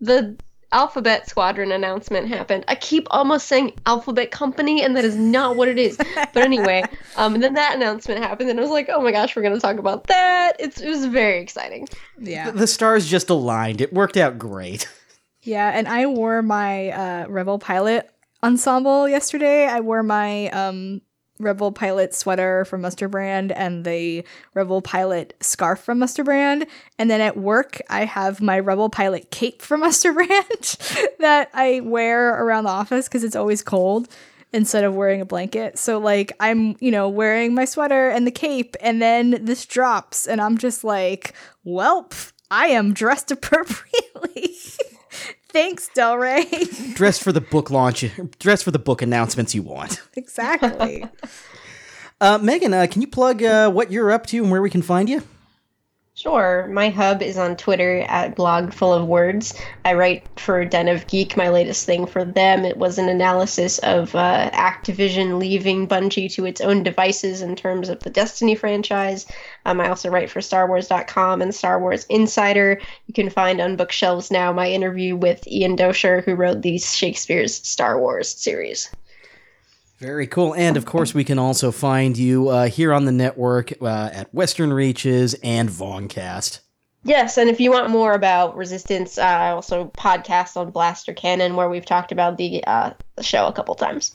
the 0.00 0.36
Alphabet 0.72 1.28
Squadron 1.28 1.72
announcement 1.72 2.28
happened. 2.28 2.64
I 2.68 2.76
keep 2.76 3.08
almost 3.10 3.46
saying 3.48 3.72
Alphabet 3.86 4.30
Company, 4.30 4.82
and 4.82 4.96
that 4.96 5.04
is 5.04 5.16
not 5.16 5.56
what 5.56 5.68
it 5.68 5.78
is. 5.78 5.96
But 5.96 6.36
anyway, 6.36 6.84
um, 7.16 7.34
and 7.34 7.42
then 7.42 7.54
that 7.54 7.74
announcement 7.74 8.22
happened, 8.22 8.50
and 8.50 8.58
I 8.58 8.62
was 8.62 8.70
like, 8.70 8.88
oh 8.88 9.00
my 9.00 9.10
gosh, 9.10 9.34
we're 9.34 9.42
gonna 9.42 9.58
talk 9.58 9.78
about 9.78 10.06
that. 10.06 10.54
It's, 10.60 10.80
it 10.80 10.88
was 10.88 11.06
very 11.06 11.40
exciting. 11.40 11.88
yeah. 12.18 12.50
the 12.50 12.66
stars 12.66 13.08
just 13.08 13.30
aligned. 13.30 13.80
It 13.80 13.92
worked 13.92 14.16
out 14.16 14.38
great. 14.38 14.88
Yeah, 15.42 15.70
and 15.70 15.88
I 15.88 16.04
wore 16.04 16.42
my 16.42 16.90
uh, 16.90 17.26
Rebel 17.28 17.58
Pilot 17.58 18.10
ensemble 18.42 19.08
yesterday. 19.08 19.66
I 19.66 19.80
wore 19.80 20.02
my 20.02 20.48
um, 20.50 21.00
Rebel 21.40 21.72
Pilot 21.72 22.14
sweater 22.14 22.64
from 22.64 22.82
Musterbrand 22.82 23.52
and 23.56 23.84
the 23.84 24.24
Rebel 24.54 24.82
Pilot 24.82 25.34
scarf 25.40 25.80
from 25.80 25.98
Musterbrand. 25.98 26.68
And 26.98 27.10
then 27.10 27.20
at 27.20 27.36
work, 27.36 27.80
I 27.88 28.04
have 28.04 28.40
my 28.40 28.58
Rebel 28.58 28.90
Pilot 28.90 29.30
cape 29.30 29.62
from 29.62 29.82
Musterbrand 29.84 31.16
that 31.18 31.50
I 31.54 31.80
wear 31.80 32.30
around 32.44 32.64
the 32.64 32.70
office 32.70 33.08
because 33.08 33.24
it's 33.24 33.36
always 33.36 33.62
cold 33.62 34.08
instead 34.52 34.84
of 34.84 34.94
wearing 34.94 35.20
a 35.20 35.26
blanket. 35.26 35.78
So, 35.78 35.98
like, 35.98 36.32
I'm, 36.40 36.76
you 36.80 36.90
know, 36.90 37.08
wearing 37.08 37.54
my 37.54 37.64
sweater 37.64 38.08
and 38.10 38.26
the 38.26 38.32
cape, 38.32 38.76
and 38.80 39.00
then 39.00 39.44
this 39.44 39.64
drops, 39.66 40.26
and 40.26 40.40
I'm 40.40 40.58
just 40.58 40.82
like, 40.82 41.34
welp, 41.66 42.32
I 42.50 42.66
am 42.68 42.92
dressed 42.92 43.30
appropriately. 43.30 44.56
Thanks, 45.52 45.88
Del 45.94 46.16
Rey. 46.16 46.44
Dress 46.94 47.18
for 47.18 47.32
the 47.32 47.40
book 47.40 47.70
launch. 47.70 48.04
Dress 48.38 48.62
for 48.62 48.70
the 48.70 48.78
book 48.78 49.02
announcements 49.02 49.54
you 49.54 49.62
want. 49.62 50.00
exactly. 50.14 51.04
Uh, 52.22 52.36
Megan, 52.36 52.74
uh, 52.74 52.86
can 52.90 53.00
you 53.00 53.08
plug 53.08 53.42
uh, 53.42 53.70
what 53.70 53.90
you're 53.90 54.10
up 54.10 54.26
to 54.26 54.42
and 54.42 54.50
where 54.50 54.60
we 54.60 54.68
can 54.68 54.82
find 54.82 55.08
you? 55.08 55.22
Sure. 56.14 56.66
My 56.66 56.90
hub 56.90 57.22
is 57.22 57.38
on 57.38 57.56
Twitter 57.56 58.00
at 58.00 58.34
blog 58.36 58.74
full 58.74 58.92
of 58.92 59.06
words. 59.06 59.54
I 59.86 59.94
write 59.94 60.26
for 60.38 60.64
Den 60.66 60.88
of 60.88 61.06
Geek. 61.06 61.34
My 61.34 61.48
latest 61.48 61.86
thing 61.86 62.04
for 62.04 62.26
them 62.26 62.66
it 62.66 62.76
was 62.76 62.98
an 62.98 63.08
analysis 63.08 63.78
of 63.78 64.14
uh, 64.14 64.50
Activision 64.50 65.38
leaving 65.38 65.88
Bungie 65.88 66.30
to 66.34 66.44
its 66.44 66.60
own 66.60 66.82
devices 66.82 67.40
in 67.40 67.56
terms 67.56 67.88
of 67.88 68.00
the 68.00 68.10
Destiny 68.10 68.54
franchise. 68.54 69.24
Um, 69.64 69.80
I 69.80 69.88
also 69.88 70.10
write 70.10 70.28
for 70.28 70.40
StarWars.com 70.40 71.40
and 71.40 71.54
Star 71.54 71.80
Wars 71.80 72.04
Insider. 72.10 72.78
You 73.06 73.14
can 73.14 73.30
find 73.30 73.58
on 73.60 73.76
bookshelves 73.76 74.30
now 74.30 74.52
my 74.52 74.68
interview 74.68 75.16
with 75.16 75.46
Ian 75.46 75.74
Doescher, 75.74 76.22
who 76.24 76.34
wrote 76.34 76.60
the 76.60 76.76
Shakespeare's 76.76 77.66
Star 77.66 77.98
Wars 77.98 78.28
series. 78.28 78.90
Very 80.00 80.26
cool. 80.26 80.54
And 80.54 80.78
of 80.78 80.86
course, 80.86 81.12
we 81.12 81.24
can 81.24 81.38
also 81.38 81.70
find 81.70 82.16
you 82.16 82.48
uh, 82.48 82.68
here 82.68 82.90
on 82.92 83.04
the 83.04 83.12
network 83.12 83.72
uh, 83.82 84.08
at 84.12 84.32
Western 84.34 84.72
Reaches 84.72 85.34
and 85.42 85.68
Vongcast. 85.68 86.60
Yes, 87.04 87.38
and 87.38 87.48
if 87.48 87.60
you 87.60 87.70
want 87.70 87.90
more 87.90 88.12
about 88.12 88.56
Resistance, 88.56 89.18
uh, 89.18 89.22
I 89.22 89.50
also 89.50 89.90
podcast 89.96 90.56
on 90.56 90.70
Blaster 90.70 91.12
Cannon 91.12 91.54
where 91.54 91.68
we've 91.68 91.84
talked 91.84 92.12
about 92.12 92.38
the, 92.38 92.64
uh, 92.64 92.92
the 93.16 93.22
show 93.22 93.46
a 93.46 93.52
couple 93.52 93.74
times. 93.74 94.12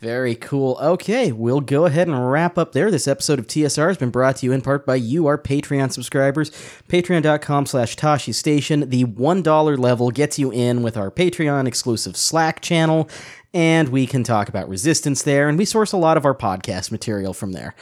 Very 0.00 0.34
cool. 0.34 0.76
Okay, 0.82 1.32
we'll 1.32 1.60
go 1.60 1.86
ahead 1.86 2.08
and 2.08 2.30
wrap 2.30 2.58
up 2.58 2.72
there. 2.72 2.90
This 2.90 3.08
episode 3.08 3.38
of 3.38 3.46
TSR 3.46 3.88
has 3.88 3.96
been 3.96 4.10
brought 4.10 4.36
to 4.36 4.46
you 4.46 4.52
in 4.52 4.60
part 4.60 4.84
by 4.84 4.96
you, 4.96 5.26
our 5.26 5.38
Patreon 5.38 5.92
subscribers. 5.92 6.50
Patreon.com 6.88 7.66
slash 7.66 7.96
Tashi 7.96 8.32
Station. 8.32 8.90
The 8.90 9.04
$1 9.04 9.78
level 9.78 10.10
gets 10.10 10.38
you 10.38 10.52
in 10.52 10.82
with 10.82 10.96
our 10.96 11.10
Patreon 11.10 11.66
exclusive 11.66 12.16
Slack 12.16 12.60
channel, 12.60 13.08
and 13.54 13.88
we 13.88 14.06
can 14.06 14.24
talk 14.24 14.48
about 14.48 14.68
resistance 14.68 15.22
there, 15.22 15.48
and 15.48 15.56
we 15.56 15.64
source 15.64 15.92
a 15.92 15.96
lot 15.96 16.16
of 16.16 16.26
our 16.26 16.34
podcast 16.34 16.90
material 16.90 17.32
from 17.32 17.52
there. 17.52 17.74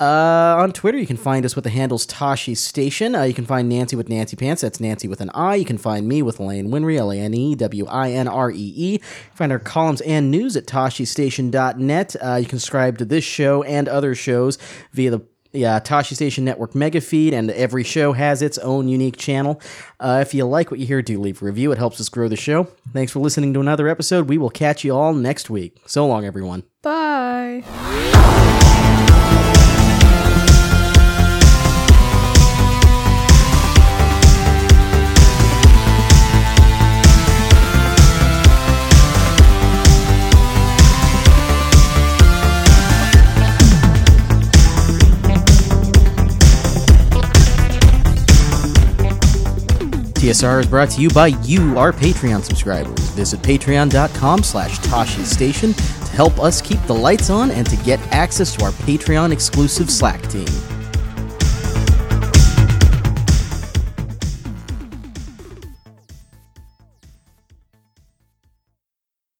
Uh, 0.00 0.56
on 0.58 0.72
Twitter, 0.72 0.98
you 0.98 1.06
can 1.06 1.16
find 1.16 1.44
us 1.46 1.54
with 1.54 1.62
the 1.62 1.70
handles 1.70 2.04
Tashi 2.04 2.56
Station. 2.56 3.14
Uh, 3.14 3.22
you 3.22 3.32
can 3.32 3.46
find 3.46 3.68
Nancy 3.68 3.94
with 3.94 4.08
Nancy 4.08 4.36
Pants. 4.36 4.62
That's 4.62 4.80
Nancy 4.80 5.06
with 5.06 5.20
an 5.20 5.30
I. 5.32 5.54
You 5.54 5.64
can 5.64 5.78
find 5.78 6.08
me 6.08 6.20
with 6.20 6.40
Lane 6.40 6.68
Winree, 6.68 6.98
L 6.98 7.12
A 7.12 7.16
N 7.16 7.32
E 7.32 7.54
W 7.54 7.86
I 7.86 8.10
N 8.10 8.26
R 8.26 8.50
E 8.50 8.72
E. 8.76 8.98
Find 9.34 9.52
our 9.52 9.60
columns 9.60 10.00
and 10.00 10.32
news 10.32 10.56
at 10.56 10.66
TashiStation.net. 10.66 12.16
Uh, 12.20 12.34
you 12.34 12.46
can 12.46 12.58
subscribe 12.58 12.98
to 12.98 13.04
this 13.04 13.22
show 13.22 13.62
and 13.62 13.88
other 13.88 14.16
shows 14.16 14.58
via 14.92 15.12
the 15.12 15.20
yeah, 15.54 15.78
Tashi 15.78 16.14
Station 16.14 16.44
Network 16.44 16.74
mega 16.74 17.00
feed, 17.00 17.32
and 17.32 17.50
every 17.52 17.84
show 17.84 18.12
has 18.12 18.42
its 18.42 18.58
own 18.58 18.88
unique 18.88 19.16
channel. 19.16 19.60
Uh, 20.00 20.18
if 20.20 20.34
you 20.34 20.44
like 20.44 20.70
what 20.70 20.80
you 20.80 20.86
hear, 20.86 21.00
do 21.00 21.18
leave 21.20 21.40
a 21.40 21.44
review. 21.44 21.72
It 21.72 21.78
helps 21.78 22.00
us 22.00 22.08
grow 22.08 22.28
the 22.28 22.36
show. 22.36 22.64
Thanks 22.92 23.12
for 23.12 23.20
listening 23.20 23.54
to 23.54 23.60
another 23.60 23.88
episode. 23.88 24.28
We 24.28 24.38
will 24.38 24.50
catch 24.50 24.84
you 24.84 24.94
all 24.94 25.14
next 25.14 25.48
week. 25.48 25.78
So 25.86 26.06
long, 26.06 26.24
everyone. 26.24 26.64
Bye. 26.82 27.62
TSR 50.24 50.60
is 50.60 50.66
brought 50.66 50.88
to 50.88 51.02
you 51.02 51.10
by 51.10 51.26
you, 51.42 51.76
our 51.78 51.92
Patreon 51.92 52.42
subscribers. 52.42 52.98
Visit 53.10 53.42
patreon.com 53.42 54.42
slash 54.42 54.78
Tashi 54.78 55.22
Station 55.22 55.74
to 55.74 56.12
help 56.12 56.38
us 56.38 56.62
keep 56.62 56.80
the 56.84 56.94
lights 56.94 57.28
on 57.28 57.50
and 57.50 57.68
to 57.68 57.76
get 57.84 58.00
access 58.10 58.56
to 58.56 58.64
our 58.64 58.70
Patreon 58.70 59.32
exclusive 59.32 59.90
Slack 59.90 60.22
team. 60.30 60.46